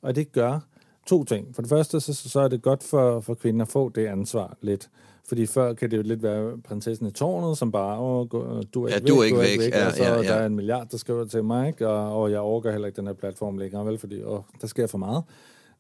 Og 0.02 0.16
det 0.16 0.32
gør 0.32 0.60
to 1.08 1.24
ting. 1.24 1.56
For 1.56 1.62
det 1.62 1.70
første, 1.70 2.00
så, 2.00 2.14
så 2.14 2.40
er 2.40 2.48
det 2.48 2.62
godt 2.62 2.84
for, 2.84 3.20
for 3.20 3.34
kvinden 3.34 3.62
at 3.62 3.68
få 3.68 3.90
det 3.90 4.06
ansvar 4.06 4.58
lidt. 4.62 4.90
Fordi 5.30 5.46
før 5.46 5.74
kan 5.74 5.92
det 5.92 5.98
jo 5.98 6.02
lidt 6.02 6.24
være 6.24 6.58
prinsessen 6.58 7.08
i 7.08 7.12
tårnet, 7.12 7.58
som 7.58 7.72
bare, 7.72 8.00
åh, 8.00 8.28
du 8.74 8.84
er 8.84 8.90
Ja, 8.90 8.96
ikke 8.96 9.08
du 9.08 9.16
er 9.16 9.20
væk, 9.22 9.26
ikke 9.26 9.36
du 9.38 9.42
væk. 9.42 9.60
væk. 9.60 9.74
Ja, 9.74 9.88
og 9.88 9.94
så 9.94 10.04
ja, 10.04 10.16
ja. 10.16 10.22
der 10.24 10.34
er 10.34 10.46
en 10.46 10.56
milliard, 10.56 10.88
der 10.92 10.98
skriver 10.98 11.26
til 11.26 11.44
mig, 11.44 11.68
ikke? 11.68 11.88
Og, 11.88 12.22
og 12.22 12.32
jeg 12.32 12.40
overgår 12.40 12.72
heller 12.72 12.88
ikke 12.88 12.98
den 12.98 13.08
her 13.08 13.14
platform 13.14 13.58
længere, 13.58 13.86
vel? 13.86 13.98
Fordi 13.98 14.24
åh, 14.24 14.40
der 14.62 14.68
sker 14.68 14.88
for 14.88 14.98
meget. 14.98 15.24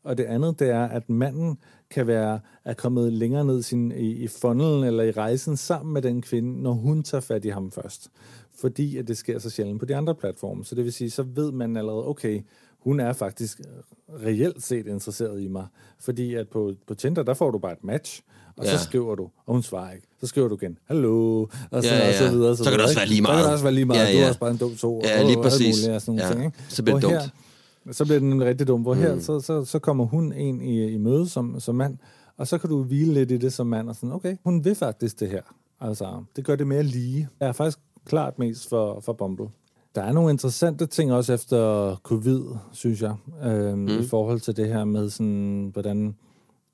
Og 0.04 0.18
det 0.18 0.24
andet, 0.24 0.60
det 0.60 0.70
er, 0.70 0.84
at 0.88 1.10
manden 1.10 1.58
kan 1.92 2.08
være 2.08 2.40
er 2.66 2.74
kommet 2.74 3.14
længere 3.14 3.46
ned 3.46 3.62
sin, 3.62 3.92
i, 3.92 4.12
i 4.12 4.28
funnelen 4.28 4.84
eller 4.84 5.04
i 5.04 5.12
rejsen 5.12 5.58
sammen 5.58 5.94
med 5.94 6.02
den 6.02 6.22
kvinde, 6.22 6.62
når 6.62 6.72
hun 6.72 7.04
tager 7.04 7.22
fat 7.22 7.46
i 7.46 7.50
ham 7.50 7.72
først. 7.72 8.10
Fordi 8.62 8.98
at 8.98 9.08
det 9.08 9.18
sker 9.18 9.40
så 9.40 9.50
sjældent 9.50 9.80
på 9.80 9.86
de 9.86 9.96
andre 9.96 10.16
platforme. 10.16 10.66
Så 10.66 10.76
det 10.76 10.84
vil 10.84 10.94
sige, 10.94 11.10
så 11.10 11.24
ved 11.24 11.52
man 11.52 11.78
allerede, 11.78 12.08
okay, 12.08 12.42
hun 12.80 13.00
er 13.00 13.14
faktisk 13.14 13.62
reelt 14.26 14.64
set 14.64 14.88
interesseret 14.88 15.42
i 15.42 15.48
mig. 15.48 15.66
Fordi 16.00 16.34
at 16.36 16.48
på, 16.50 16.74
på 16.88 16.94
Tinder, 16.94 17.24
der 17.24 17.34
får 17.34 17.52
du 17.52 17.58
bare 17.60 17.72
et 17.72 17.84
match, 17.84 18.22
og 18.58 18.66
Ja. 18.66 18.78
så 18.78 18.84
skriver 18.84 19.16
du, 19.16 19.24
og 19.46 19.54
hun 19.54 19.64
svarer 19.64 19.92
ikke. 19.94 20.08
Så 20.22 20.28
skriver 20.28 20.48
du 20.48 20.56
igen, 20.62 20.78
hallo, 20.86 21.42
og 21.42 21.50
så, 21.84 21.90
Ja, 21.90 21.98
ja. 21.98 22.08
og 22.08 22.14
så 22.14 22.32
videre. 22.32 22.58
Så 22.58 22.64
kan 22.64 22.74
det 22.74 22.82
også 22.82 22.96
være 22.96 23.08
lige 23.08 23.18
Så 23.18 23.24
kan 23.24 23.34
meget. 23.34 23.44
det 23.46 23.52
også 23.54 23.64
være 23.64 23.74
lige 23.74 23.86
meget. 23.86 24.00
Ja, 24.08 24.12
Du 24.14 24.18
ja. 24.18 24.24
er 24.24 24.28
også 24.28 24.40
bare 24.40 24.52
en 24.52 24.58
dum 24.58 24.76
to. 24.76 25.02
Ja, 25.04 25.20
og- 25.20 25.26
lige 25.26 25.38
og 25.38 25.44
præcis. 25.44 25.76
muligt 25.78 25.96
og 25.96 26.02
sådan 26.02 26.20
Ja. 26.20 26.28
ting, 26.32 26.46
ikke? 26.46 26.58
Så 26.70 26.84
bliver 26.84 26.96
det 27.00 27.04
dumt. 27.04 27.14
Her, 27.86 27.94
så 27.94 28.06
bliver 28.06 28.20
nemlig 28.20 28.48
rigtig 28.48 28.68
dumt. 28.68 28.84
Hvor 28.86 28.94
mm. 28.94 29.00
her, 29.02 29.20
så, 29.20 29.40
så, 29.40 29.66
så 29.66 29.80
kommer 29.80 30.06
hun 30.06 30.34
ind 30.34 30.64
i, 30.64 30.86
i 30.88 30.98
møde 30.98 31.30
som, 31.30 31.60
som 31.60 31.76
mand, 31.76 31.98
og 32.38 32.48
så 32.48 32.58
kan 32.58 32.70
du 32.70 32.84
hvile 32.84 33.14
lidt 33.14 33.32
i 33.32 33.38
det 33.38 33.54
som 33.54 33.68
mand, 33.68 33.90
og 33.90 33.96
sådan, 33.96 34.12
okay, 34.12 34.38
hun 34.44 34.66
vil 34.66 34.76
faktisk 34.76 35.20
det 35.20 35.30
her. 35.30 35.42
Altså, 35.82 36.24
det 36.36 36.46
gør 36.46 36.56
det 36.56 36.68
mere 36.68 36.84
lige. 36.84 37.28
Jeg 37.40 37.48
er 37.48 37.52
faktisk 37.52 37.80
klart 38.06 38.40
mest 38.40 38.70
for, 38.70 39.00
for 39.00 39.14
Bumble. 39.14 39.48
Der 39.96 40.02
er 40.02 40.12
nogle 40.12 40.32
interessante 40.32 40.86
ting 40.86 41.14
også 41.14 41.34
efter 41.34 41.96
covid, 42.04 42.42
synes 42.74 43.02
jeg, 43.02 43.16
øhm, 43.46 43.80
mm. 43.80 43.88
i 43.88 44.04
forhold 44.10 44.40
til 44.40 44.58
det 44.58 44.68
her 44.68 44.84
med, 44.86 45.10
sådan, 45.10 45.70
hvordan 45.74 46.16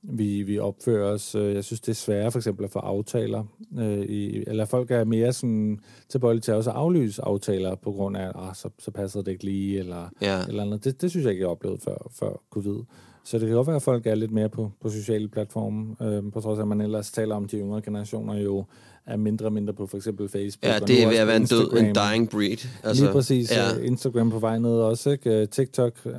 vi, 0.01 0.43
vi 0.43 0.59
opfører 0.59 1.11
os. 1.13 1.35
Øh, 1.35 1.55
Jeg 1.55 1.63
synes, 1.63 1.81
det 1.81 1.89
er 1.89 1.95
sværere 1.95 2.31
for 2.31 2.39
eksempel 2.39 2.65
at 2.65 2.71
få 2.71 2.79
aftaler. 2.79 3.43
Øh, 3.79 3.99
i, 3.99 4.43
eller 4.47 4.65
folk 4.65 4.91
er 4.91 5.03
mere 5.03 5.33
sådan 5.33 5.79
tilbøjelige 6.09 6.41
til 6.41 6.53
også 6.53 6.69
at 6.69 6.75
aflyse 6.75 7.21
aftaler 7.21 7.75
på 7.75 7.91
grund 7.91 8.17
af, 8.17 8.27
at 8.27 8.31
ah, 8.35 8.55
så, 8.55 8.69
så 8.79 8.91
passer 8.91 9.21
det 9.21 9.31
ikke 9.31 9.43
lige, 9.45 9.79
eller, 9.79 10.09
Ja. 10.21 10.45
eller 10.47 10.63
andet. 10.63 10.83
Det, 10.83 11.01
det 11.01 11.09
synes 11.09 11.23
jeg 11.23 11.31
ikke, 11.31 11.41
jeg 11.41 11.47
har 11.47 11.51
oplevet 11.51 11.81
før, 11.81 12.07
før 12.19 12.41
covid. 12.49 12.83
Så 13.23 13.39
det 13.39 13.47
kan 13.47 13.55
godt 13.55 13.67
være, 13.67 13.75
at 13.75 13.81
folk 13.81 14.07
er 14.07 14.15
lidt 14.15 14.31
mere 14.31 14.49
på, 14.49 14.71
på 14.81 14.89
sociale 14.89 15.27
platforme, 15.27 15.95
øh, 16.01 16.31
på 16.31 16.41
trods 16.41 16.57
af, 16.59 16.61
at 16.61 16.67
man 16.67 16.81
ellers 16.81 17.11
taler 17.11 17.35
om, 17.35 17.47
de 17.47 17.57
yngre 17.57 17.81
generationer 17.81 18.35
jo 18.39 18.65
er 19.07 19.17
mindre 19.17 19.45
og 19.45 19.53
mindre 19.53 19.73
på 19.73 19.87
for 19.87 19.97
eksempel 19.97 20.29
Facebook. 20.29 20.65
Ja, 20.65 20.81
og 20.81 20.87
det 20.87 21.03
er 21.03 21.07
ved 21.09 21.17
at 21.17 21.27
være 21.27 21.37
en 21.37 21.45
død, 21.45 21.71
en 21.77 21.95
dying 21.95 22.29
breed. 22.29 22.67
Altså, 22.83 23.03
Lige 23.03 23.13
præcis. 23.13 23.51
Ja. 23.51 23.63
Ja. 23.69 23.79
Instagram 23.81 24.31
på 24.31 24.39
vej 24.39 24.59
ned 24.59 24.71
også, 24.71 25.09
ikke? 25.09 25.41
Øh, 25.41 25.47
TikTok 25.47 25.93
øh, 26.05 26.13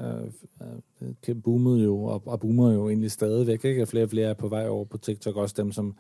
øh, 1.29 1.37
boomede 1.45 1.85
jo, 1.85 2.05
og, 2.05 2.23
og 2.27 2.41
boomer 2.41 2.73
jo 2.73 2.89
egentlig 2.89 3.11
stadigvæk, 3.11 3.65
ikke? 3.65 3.83
Og 3.83 3.89
flere 3.89 4.05
og 4.05 4.11
flere 4.11 4.29
er 4.29 4.35
på 4.35 4.49
vej 4.49 4.69
over 4.69 4.85
på 4.85 4.99
TikTok, 4.99 5.37
også 5.37 5.55
dem, 5.59 5.73
som... 5.73 5.95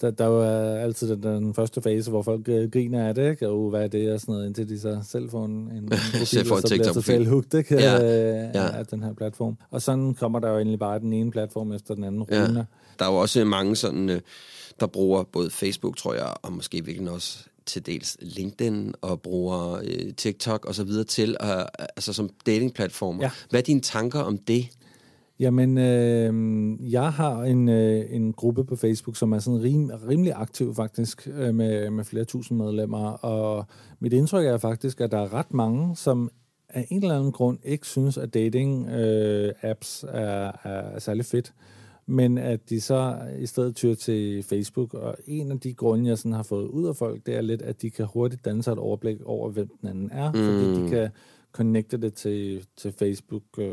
Der, 0.00 0.10
der 0.10 0.26
jo 0.26 0.40
er 0.40 0.76
altid 0.80 1.08
den, 1.08 1.22
den 1.22 1.54
første 1.54 1.82
fase, 1.82 2.10
hvor 2.10 2.22
folk 2.22 2.48
øh, 2.48 2.70
griner 2.70 3.08
af 3.08 3.14
det, 3.14 3.30
ikke? 3.30 3.48
Og 3.48 3.60
uh, 3.60 3.70
hvad 3.70 3.82
er 3.82 3.88
det, 3.88 4.12
og 4.12 4.20
sådan 4.20 4.32
noget, 4.32 4.46
indtil 4.46 4.68
de 4.68 4.80
så 4.80 4.98
selv 5.08 5.30
får 5.30 5.44
en, 5.44 5.52
en, 5.52 5.88
profil, 5.90 6.26
Selv 6.26 6.46
får 6.46 6.54
og 6.54 6.58
en 6.58 6.68
så 6.68 6.74
bliver 6.74 6.92
totalt 6.92 7.28
hooked, 7.28 7.54
ikke? 7.58 7.74
Ja, 7.74 8.02
Øh, 8.02 8.50
ja. 8.54 8.76
Af 8.78 8.86
den 8.86 9.02
her 9.02 9.12
platform. 9.14 9.56
Og 9.70 9.82
sådan 9.82 10.14
kommer 10.14 10.38
der 10.38 10.50
jo 10.50 10.56
egentlig 10.56 10.78
bare 10.78 10.98
den 10.98 11.12
ene 11.12 11.30
platform 11.30 11.72
efter 11.72 11.94
den 11.94 12.04
anden 12.04 12.26
Ja. 12.30 12.42
runde. 12.44 12.66
Der 12.98 13.04
er 13.04 13.12
jo 13.12 13.16
også 13.16 13.44
mange 13.44 13.76
sådan, 13.76 14.10
øh, 14.10 14.20
der 14.80 14.86
bruger 14.86 15.22
både 15.22 15.50
Facebook, 15.50 15.96
tror 15.96 16.14
jeg, 16.14 16.34
og 16.42 16.52
måske 16.52 16.84
virkelig 16.84 17.10
også 17.10 17.44
til 17.66 17.86
dels 17.86 18.16
LinkedIn 18.20 18.94
og 19.00 19.22
bruger 19.22 19.80
øh, 19.84 20.14
TikTok 20.16 20.64
og 20.64 20.74
så 20.74 20.84
videre 20.84 21.04
til, 21.04 21.36
øh, 21.42 21.48
altså 21.96 22.12
som 22.12 22.30
datingplatformer. 22.46 23.22
Ja. 23.22 23.30
Hvad 23.50 23.60
er 23.60 23.64
dine 23.64 23.80
tanker 23.80 24.20
om 24.20 24.38
det? 24.38 24.68
Jamen, 25.40 25.78
øh, 25.78 26.92
jeg 26.92 27.12
har 27.12 27.42
en, 27.42 27.68
øh, 27.68 28.04
en 28.10 28.32
gruppe 28.32 28.64
på 28.64 28.76
Facebook, 28.76 29.16
som 29.16 29.32
er 29.32 29.38
sådan 29.38 29.62
rim, 29.62 29.90
rimelig 30.08 30.32
aktiv 30.36 30.74
faktisk, 30.74 31.28
øh, 31.34 31.54
med, 31.54 31.90
med 31.90 32.04
flere 32.04 32.24
tusind 32.24 32.58
medlemmer, 32.58 33.10
og 33.10 33.66
mit 34.00 34.12
indtryk 34.12 34.46
er 34.46 34.58
faktisk, 34.58 35.00
at 35.00 35.10
der 35.12 35.18
er 35.18 35.34
ret 35.34 35.54
mange, 35.54 35.96
som 35.96 36.30
af 36.68 36.86
en 36.90 37.02
eller 37.02 37.16
anden 37.16 37.32
grund 37.32 37.58
ikke 37.64 37.86
synes, 37.86 38.18
at 38.18 38.36
dating-apps 38.36 40.04
er, 40.08 40.52
er 40.64 40.98
særlig 40.98 41.24
fedt. 41.24 41.52
Men 42.06 42.38
at 42.38 42.70
de 42.70 42.80
så 42.80 43.18
i 43.38 43.46
stedet 43.46 43.76
tyr 43.76 43.94
til 43.94 44.42
Facebook. 44.42 44.94
Og 44.94 45.16
en 45.26 45.50
af 45.50 45.60
de 45.60 45.74
grunde, 45.74 46.08
jeg 46.08 46.18
sådan 46.18 46.32
har 46.32 46.42
fået 46.42 46.68
ud 46.68 46.88
af 46.88 46.96
folk, 46.96 47.26
det 47.26 47.36
er 47.36 47.40
lidt, 47.40 47.62
at 47.62 47.82
de 47.82 47.90
kan 47.90 48.06
hurtigt 48.06 48.44
danne 48.44 48.62
sig 48.62 48.72
et 48.72 48.78
overblik 48.78 49.22
over, 49.24 49.50
hvem 49.50 49.68
den 49.80 49.88
anden 49.88 50.10
er, 50.12 50.32
mm. 50.32 50.38
fordi 50.38 50.84
de 50.84 50.90
kan 50.90 51.08
connecte 51.52 51.96
det 51.96 52.14
til, 52.14 52.64
til 52.76 52.92
Facebook. 52.98 53.42
Øh, 53.58 53.72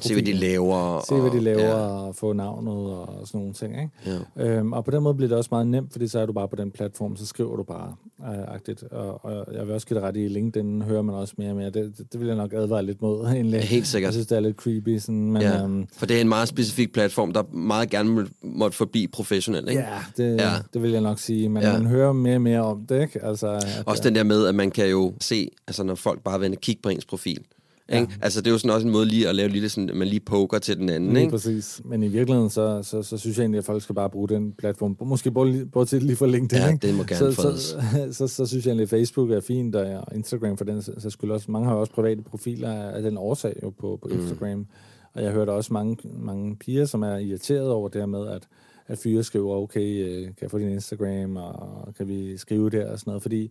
Se, 0.00 0.12
hvad 0.14 0.22
de 0.22 0.32
laver. 0.32 1.04
Se, 1.08 1.14
hvad 1.14 1.30
de 1.30 1.40
laver, 1.40 1.60
ja. 1.60 1.74
og 1.74 2.16
få 2.16 2.32
navnet 2.32 2.74
og 2.74 3.22
sådan 3.26 3.38
nogle 3.38 3.54
ting. 3.54 3.74
Ikke? 3.82 3.90
Ja. 4.36 4.56
Øhm, 4.58 4.72
og 4.72 4.84
på 4.84 4.90
den 4.90 5.02
måde 5.02 5.14
bliver 5.14 5.28
det 5.28 5.38
også 5.38 5.48
meget 5.52 5.66
nemt, 5.66 5.92
fordi 5.92 6.08
så 6.08 6.18
er 6.18 6.26
du 6.26 6.32
bare 6.32 6.48
på 6.48 6.56
den 6.56 6.70
platform, 6.70 7.16
så 7.16 7.26
skriver 7.26 7.56
du 7.56 7.62
bare 7.62 7.94
øh, 8.20 8.54
agtigt. 8.54 8.82
Og, 8.82 9.24
og 9.24 9.54
jeg 9.54 9.66
vil 9.66 9.74
også 9.74 9.86
give 9.86 9.98
det 9.98 10.04
ret 10.06 10.16
i 10.16 10.28
LinkedIn, 10.28 10.82
hører 10.82 11.02
man 11.02 11.14
også 11.14 11.34
mere 11.38 11.50
og 11.50 11.56
mere. 11.56 11.70
Det, 11.70 11.92
det, 11.98 12.12
det 12.12 12.20
vil 12.20 12.26
jeg 12.26 12.36
nok 12.36 12.52
advare 12.52 12.82
lidt 12.84 13.02
mod, 13.02 13.26
egentlig. 13.34 13.60
Helt 13.60 13.86
sikkert. 13.86 14.08
Jeg 14.08 14.12
synes, 14.14 14.26
det 14.26 14.36
er 14.36 14.40
lidt 14.40 14.56
creepy. 14.56 14.98
Sådan, 14.98 15.32
men, 15.32 15.42
Ja, 15.42 15.62
øhm, 15.64 15.86
for 15.92 16.06
det 16.06 16.16
er 16.16 16.20
en 16.20 16.28
meget 16.28 16.48
specifik 16.48 16.92
platform, 16.92 17.32
der 17.32 17.42
meget 17.52 17.90
gerne 17.90 18.10
må- 18.10 18.26
måtte 18.42 18.76
forbi 18.76 19.06
professionel, 19.06 19.68
ikke? 19.68 19.80
ja, 19.82 19.98
det, 20.16 20.36
Ja. 20.40 20.50
det 20.74 20.82
vil 20.82 20.90
jeg 20.90 21.00
nok 21.00 21.18
sige. 21.18 21.48
Men 21.48 21.62
ja. 21.62 21.72
man 21.72 21.86
hører 21.86 22.12
mere 22.12 22.34
og 22.34 22.42
mere 22.42 22.60
om 22.60 22.86
det, 22.86 23.02
ikke? 23.02 23.24
Altså, 23.24 23.48
at, 23.48 23.82
Også 23.86 24.02
den 24.02 24.14
der 24.14 24.22
med, 24.24 24.46
at 24.46 24.54
man 24.54 24.70
kan 24.70 24.90
jo 24.90 25.12
se, 25.20 25.48
altså 25.66 25.82
når 25.82 25.94
folk 25.94 26.22
bare 26.22 26.40
vender 26.40 26.58
kig 26.58 26.78
på 26.82 26.88
ens 26.88 27.04
profil. 27.10 27.44
Ikke? 27.92 28.06
Ja. 28.10 28.16
Altså 28.22 28.40
det 28.40 28.46
er 28.46 28.50
jo 28.50 28.58
sådan 28.58 28.74
også 28.74 28.86
en 28.86 28.92
måde 28.92 29.06
lige 29.06 29.28
at 29.28 29.34
lave 29.34 29.48
lidt 29.48 29.72
sådan, 29.72 29.90
at 29.90 29.96
man 29.96 30.08
lige 30.08 30.20
poker 30.20 30.58
til 30.58 30.76
den 30.76 30.88
anden, 30.88 31.12
Lige 31.12 31.20
ikke? 31.22 31.30
præcis. 31.30 31.80
Men 31.84 32.02
i 32.02 32.08
virkeligheden, 32.08 32.50
så, 32.50 32.82
så, 32.82 33.02
så 33.02 33.18
synes 33.18 33.36
jeg 33.36 33.42
egentlig, 33.42 33.58
at 33.58 33.64
folk 33.64 33.82
skal 33.82 33.94
bare 33.94 34.10
bruge 34.10 34.28
den 34.28 34.52
platform. 34.52 34.96
Måske 35.00 35.30
bortset 35.72 36.02
lige 36.02 36.16
for 36.16 36.26
LinkedIn. 36.26 36.62
Ja, 36.62 36.72
ikke? 36.72 36.86
det 36.86 36.94
må 36.94 37.02
gerne 37.02 37.32
så, 37.32 37.42
fredes. 37.42 37.60
så, 37.60 37.78
så, 38.18 38.26
så, 38.26 38.46
synes 38.46 38.64
jeg 38.66 38.70
egentlig, 38.70 38.82
at 38.82 38.90
Facebook 38.90 39.30
er 39.30 39.40
fint, 39.40 39.76
og 39.76 40.04
Instagram 40.14 40.56
for 40.56 40.64
den 40.64 40.82
så 40.82 41.10
skulle 41.10 41.34
også. 41.34 41.50
Mange 41.50 41.68
har 41.68 41.74
også 41.74 41.92
private 41.92 42.22
profiler 42.22 42.72
af 42.72 43.02
den 43.02 43.16
årsag 43.16 43.54
jo 43.62 43.70
på, 43.70 43.98
på 44.02 44.08
Mm. 44.08 44.20
Instagram. 44.20 44.66
Og 45.14 45.22
jeg 45.22 45.32
hørte 45.32 45.50
også 45.50 45.72
mange, 45.72 45.96
mange 46.18 46.56
piger, 46.56 46.84
som 46.84 47.02
er 47.02 47.16
irriteret 47.16 47.68
over 47.70 47.88
det 47.88 48.08
med, 48.08 48.28
at, 48.28 48.42
at 48.86 48.98
fyre 48.98 49.22
skriver, 49.22 49.56
okay, 49.56 50.04
øh, 50.08 50.22
kan 50.24 50.34
jeg 50.42 50.50
få 50.50 50.58
din 50.58 50.68
Instagram, 50.70 51.36
og 51.36 51.94
kan 51.96 52.08
vi 52.08 52.36
skrive 52.36 52.70
der 52.70 52.92
og 52.92 52.98
sådan 52.98 53.10
noget, 53.10 53.22
fordi 53.22 53.50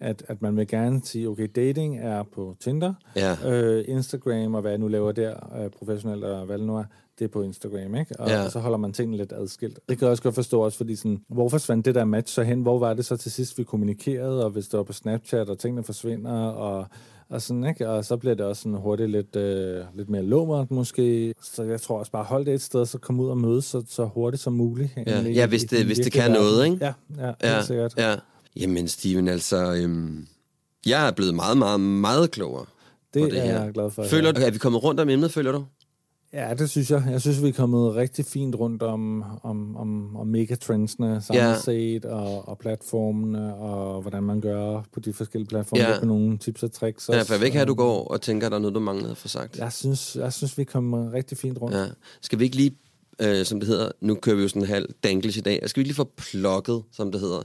at, 0.00 0.22
at 0.28 0.42
man 0.42 0.56
vil 0.56 0.66
gerne 0.68 1.00
sige, 1.04 1.28
okay, 1.28 1.48
dating 1.56 1.98
er 1.98 2.22
på 2.34 2.56
Tinder, 2.60 2.94
Ja. 3.16 3.36
øh, 3.52 3.84
Instagram 3.88 4.54
og 4.54 4.60
hvad 4.60 4.70
jeg 4.70 4.78
nu 4.78 4.88
laver 4.88 5.12
der 5.12 5.62
øh, 5.64 5.70
professionelt 5.70 6.24
og 6.24 6.46
hvad 6.46 6.58
det 6.58 6.66
nu 6.66 6.76
er, 6.76 6.84
det 7.18 7.24
er 7.24 7.28
på 7.28 7.42
Instagram, 7.42 7.94
ikke? 7.94 8.14
Og, 8.20 8.28
Ja. 8.28 8.44
og 8.44 8.50
så 8.50 8.58
holder 8.58 8.78
man 8.78 8.92
tingene 8.92 9.16
lidt 9.16 9.32
adskilt. 9.32 9.78
Det 9.88 9.98
kan 9.98 10.04
jeg 10.04 10.10
også 10.10 10.22
godt 10.22 10.34
forstå 10.34 10.60
også, 10.60 10.76
fordi 10.78 10.96
sådan, 10.96 11.20
hvor 11.28 11.48
forsvandt 11.48 11.86
det 11.86 11.94
der 11.94 12.04
match 12.04 12.34
så 12.34 12.42
hen? 12.42 12.62
Hvor 12.62 12.78
var 12.78 12.94
det 12.94 13.04
så 13.04 13.16
til 13.16 13.32
sidst, 13.32 13.58
vi 13.58 13.64
kommunikerede, 13.64 14.44
og 14.44 14.50
hvis 14.50 14.68
det 14.68 14.78
var 14.78 14.84
på 14.84 14.92
Snapchat, 14.92 15.48
og 15.48 15.58
tingene 15.58 15.84
forsvinder, 15.84 16.32
og, 16.48 16.86
og 17.28 17.42
sådan, 17.42 17.64
ikke? 17.66 17.88
Og 17.88 18.04
så 18.04 18.16
bliver 18.16 18.34
det 18.34 18.46
også 18.46 18.62
sådan 18.62 18.78
hurtigt 18.78 19.10
lidt, 19.10 19.36
øh, 19.36 19.84
lidt 19.94 20.08
mere 20.10 20.22
lummert 20.22 20.70
måske. 20.70 21.34
Så 21.42 21.62
jeg 21.62 21.80
tror 21.80 21.98
også 21.98 22.12
bare, 22.12 22.24
hold 22.24 22.44
det 22.46 22.54
et 22.54 22.62
sted, 22.62 22.86
så 22.86 22.98
kom 22.98 23.20
ud 23.20 23.28
og 23.28 23.38
mødes 23.38 23.64
så, 23.64 23.82
så 23.88 24.04
hurtigt 24.04 24.42
som 24.42 24.52
muligt. 24.52 24.90
Ja, 25.06 25.20
ja 25.20 25.46
hvis 25.46 25.64
det, 25.64 25.84
hvis 25.86 25.98
det 25.98 26.12
kan 26.12 26.30
noget, 26.30 26.58
verden. 26.58 26.72
ikke? 26.72 26.84
Ja, 27.18 27.32
ja, 27.42 27.56
Ja, 27.56 27.62
sikkert. 27.62 27.94
ja. 27.96 28.14
Jamen, 28.58 28.88
Steven, 28.88 29.28
altså... 29.28 29.72
Øhm, 29.74 30.26
jeg 30.86 31.06
er 31.06 31.10
blevet 31.10 31.34
meget, 31.34 31.58
meget, 31.58 31.80
meget 31.80 32.30
klogere 32.30 32.64
Det, 33.14 33.22
på 33.22 33.28
det 33.28 33.38
er 33.38 33.44
her. 33.44 33.62
jeg 33.62 33.72
glad 33.72 33.90
for. 33.90 34.02
at 34.02 34.10
Føler 34.10 34.32
du, 34.32 34.40
er 34.40 34.50
vi 34.50 34.58
kommet 34.58 34.82
rundt 34.82 35.00
om 35.00 35.08
emnet, 35.08 35.32
føler 35.32 35.52
du? 35.52 35.64
Ja, 36.32 36.54
det 36.58 36.70
synes 36.70 36.90
jeg. 36.90 37.04
Jeg 37.10 37.20
synes, 37.20 37.42
vi 37.42 37.48
er 37.48 37.52
kommet 37.52 37.94
rigtig 37.94 38.24
fint 38.24 38.54
rundt 38.54 38.82
om, 38.82 39.22
om, 39.42 39.76
om, 39.76 40.16
om 40.16 40.26
megatrendsene 40.26 41.20
samlet 41.22 41.42
Ja. 41.42 41.48
ja. 41.50 41.58
set, 41.60 42.04
og, 42.04 42.48
og 42.48 42.58
platformene, 42.58 43.54
og 43.54 44.00
hvordan 44.02 44.22
man 44.22 44.40
gør 44.40 44.82
på 44.92 45.00
de 45.00 45.12
forskellige 45.12 45.48
platforme. 45.48 45.82
Ja. 45.82 45.90
Ja. 45.90 45.98
Med 46.00 46.06
nogle 46.08 46.38
tips 46.38 46.62
og 46.62 46.72
tricks. 46.72 47.08
Ja, 47.08 47.14
også. 47.14 47.26
for 47.26 47.34
jeg 47.34 47.40
vil 47.40 47.46
ikke 47.46 47.60
at 47.60 47.68
du 47.68 47.74
går 47.74 48.08
og 48.08 48.20
tænker, 48.20 48.46
at 48.46 48.50
der 48.50 48.56
er 48.56 48.62
noget, 48.62 48.74
du 48.74 48.80
manglede 48.80 49.10
at 49.10 49.16
få 49.16 49.28
sagt. 49.28 49.58
Jeg 49.58 49.72
synes, 49.72 50.16
jeg 50.16 50.32
synes 50.32 50.58
vi 50.58 50.62
er 50.62 50.66
kommet 50.66 51.12
rigtig 51.12 51.38
fint 51.38 51.58
rundt. 51.60 51.76
Ja. 51.76 51.86
Skal 52.20 52.38
vi 52.38 52.44
ikke 52.44 52.56
lige, 52.56 52.76
øh, 53.20 53.44
som 53.44 53.60
det 53.60 53.66
hedder, 53.68 53.88
nu 54.00 54.14
kører 54.14 54.36
vi 54.36 54.42
jo 54.42 54.48
sådan 54.48 54.62
en 54.62 54.68
halv 54.68 54.88
danglish 55.04 55.38
i 55.38 55.40
dag, 55.40 55.62
skal 55.66 55.80
vi 55.80 55.80
ikke 55.80 55.88
lige 55.88 55.96
få 55.96 56.10
plukket, 56.16 56.82
som 56.92 57.12
det 57.12 57.20
hedder, 57.20 57.42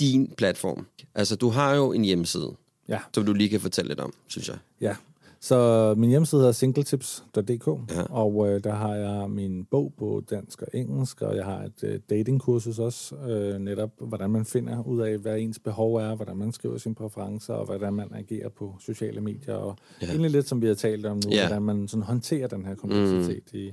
din 0.00 0.32
platform? 0.36 0.86
Altså, 1.14 1.36
du 1.36 1.48
har 1.48 1.74
jo 1.74 1.92
en 1.92 2.04
hjemmeside, 2.04 2.52
ja. 2.88 2.98
som 3.14 3.24
du 3.24 3.32
lige 3.32 3.48
kan 3.48 3.60
fortælle 3.60 3.88
lidt 3.88 4.00
om, 4.00 4.12
synes 4.26 4.48
jeg. 4.48 4.56
ja. 4.80 4.96
Så 5.42 5.94
min 5.98 6.10
hjemmeside 6.10 6.48
er 6.48 6.52
singletips.dk, 6.52 7.66
Ja. 7.90 8.02
og 8.02 8.48
øh, 8.48 8.64
der 8.64 8.74
har 8.74 8.94
jeg 8.94 9.30
min 9.30 9.64
bog 9.70 9.92
på 9.98 10.22
dansk 10.30 10.62
og 10.62 10.68
engelsk, 10.74 11.22
og 11.22 11.36
jeg 11.36 11.44
har 11.44 11.62
et 11.62 11.72
øh, 11.82 12.00
datingkursus 12.10 12.78
også, 12.78 13.14
øh, 13.16 13.58
netop 13.58 13.90
hvordan 13.98 14.30
man 14.30 14.44
finder 14.44 14.82
ud 14.86 15.00
af, 15.00 15.18
hvad 15.18 15.38
ens 15.38 15.58
behov 15.58 15.94
er, 15.94 16.14
hvordan 16.14 16.36
man 16.36 16.52
skriver 16.52 16.78
sine 16.78 16.94
præferencer, 16.94 17.54
og 17.54 17.64
hvordan 17.66 17.94
man 17.94 18.08
agerer 18.14 18.48
på 18.48 18.76
sociale 18.80 19.20
medier, 19.20 19.54
og 19.54 19.76
Ja. 20.02 20.06
egentlig 20.06 20.30
lidt 20.30 20.48
som 20.48 20.62
vi 20.62 20.66
har 20.66 20.74
talt 20.74 21.06
om 21.06 21.16
nu, 21.24 21.30
ja. 21.30 21.46
hvordan 21.46 21.62
man 21.62 21.88
sådan 21.88 22.02
håndterer 22.02 22.46
den 22.48 22.64
her 22.64 22.74
kompleksitet 22.74 23.42
mm. 23.52 23.58
i 23.58 23.72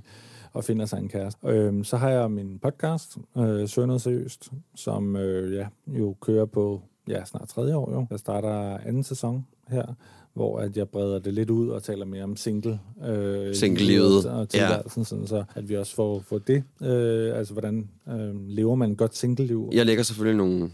og 0.54 0.64
finder 0.64 0.86
sig 0.86 0.98
en 0.98 1.10
kæreste. 1.10 1.48
Øhm, 1.48 1.84
så 1.84 1.98
har 1.98 2.10
jeg 2.10 2.32
min 2.32 2.60
podcast, 2.60 3.18
øh, 3.38 3.68
noget 3.78 4.02
seriøst, 4.02 4.52
som 4.76 5.16
øh, 5.16 5.56
ja, 5.56 5.68
jo 5.88 6.16
kører 6.22 6.46
på 6.46 6.82
ja, 7.08 7.26
snart 7.26 7.48
tredje 7.48 7.76
år 7.76 7.92
jo. 7.92 8.06
Jeg 8.10 8.20
starter 8.20 8.78
anden 8.78 9.04
sæson 9.04 9.46
her, 9.68 9.86
hvor 10.34 10.60
at 10.60 10.78
jeg 10.78 10.90
breder 10.90 11.20
det 11.20 11.34
lidt 11.34 11.50
ud 11.50 11.70
og 11.70 11.84
taler 11.84 12.06
mere 12.06 12.24
om 12.24 12.36
single. 12.36 12.80
Øh, 13.06 13.56
Single-livet, 13.56 14.26
og 14.26 14.50
tilværelsen, 14.50 15.02
ja. 15.02 15.06
sådan, 15.06 15.28
så 15.28 15.44
at 15.56 15.70
vi 15.70 15.78
også 15.78 15.96
får, 15.96 16.20
får 16.20 16.38
det. 16.38 16.64
Øh, 16.82 17.38
altså, 17.38 17.54
hvordan 17.54 17.90
øh, 18.10 18.48
lever 18.48 18.76
man 18.76 18.92
et 18.92 18.98
godt 18.98 19.16
single-liv? 19.16 19.70
Jeg 19.74 19.86
lægger 19.86 20.04
selvfølgelig 20.04 20.38
nogle, 20.38 20.72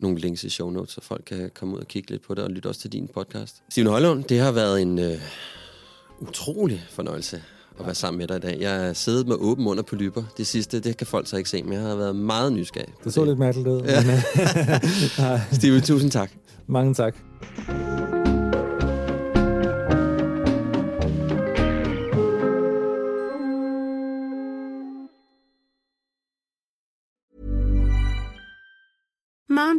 nogle 0.00 0.18
links 0.18 0.44
i 0.44 0.48
show 0.48 0.70
notes, 0.70 0.94
så 0.94 1.00
folk 1.00 1.22
kan 1.26 1.50
komme 1.54 1.74
ud 1.74 1.80
og 1.80 1.86
kigge 1.86 2.10
lidt 2.10 2.22
på 2.22 2.34
det, 2.34 2.44
og 2.44 2.50
lytte 2.50 2.66
også 2.66 2.80
til 2.80 2.92
din 2.92 3.08
podcast. 3.14 3.62
Steven 3.70 3.90
Højlund, 3.90 4.24
det 4.24 4.38
har 4.38 4.52
været 4.52 4.82
en 4.82 4.98
øh, 4.98 5.18
utrolig 6.20 6.84
fornøjelse 6.90 7.42
at 7.80 7.86
være 7.86 7.94
sammen 7.94 8.18
med 8.18 8.28
dig 8.28 8.36
i 8.36 8.40
dag. 8.40 8.58
Jeg 8.60 8.80
har 8.80 8.92
siddet 8.92 9.26
med 9.28 9.36
åben 9.38 9.64
mund 9.64 9.78
og 9.78 9.86
polypper. 9.86 10.22
Det 10.36 10.46
sidste, 10.46 10.80
det 10.80 10.96
kan 10.96 11.06
folk 11.06 11.28
så 11.28 11.36
ikke 11.36 11.50
se, 11.50 11.62
men 11.62 11.72
jeg 11.72 11.82
har 11.82 11.94
været 11.96 12.16
meget 12.16 12.52
nysgerrig. 12.52 12.88
Det 13.04 13.14
så 13.14 13.24
lidt 13.24 13.38
mærkeligt 13.38 13.68
ud. 13.68 13.82
Ja. 13.82 15.40
Steven, 15.56 15.82
tusind 15.82 16.10
tak. 16.10 16.30
mange 16.66 16.94
tak. 16.94 17.14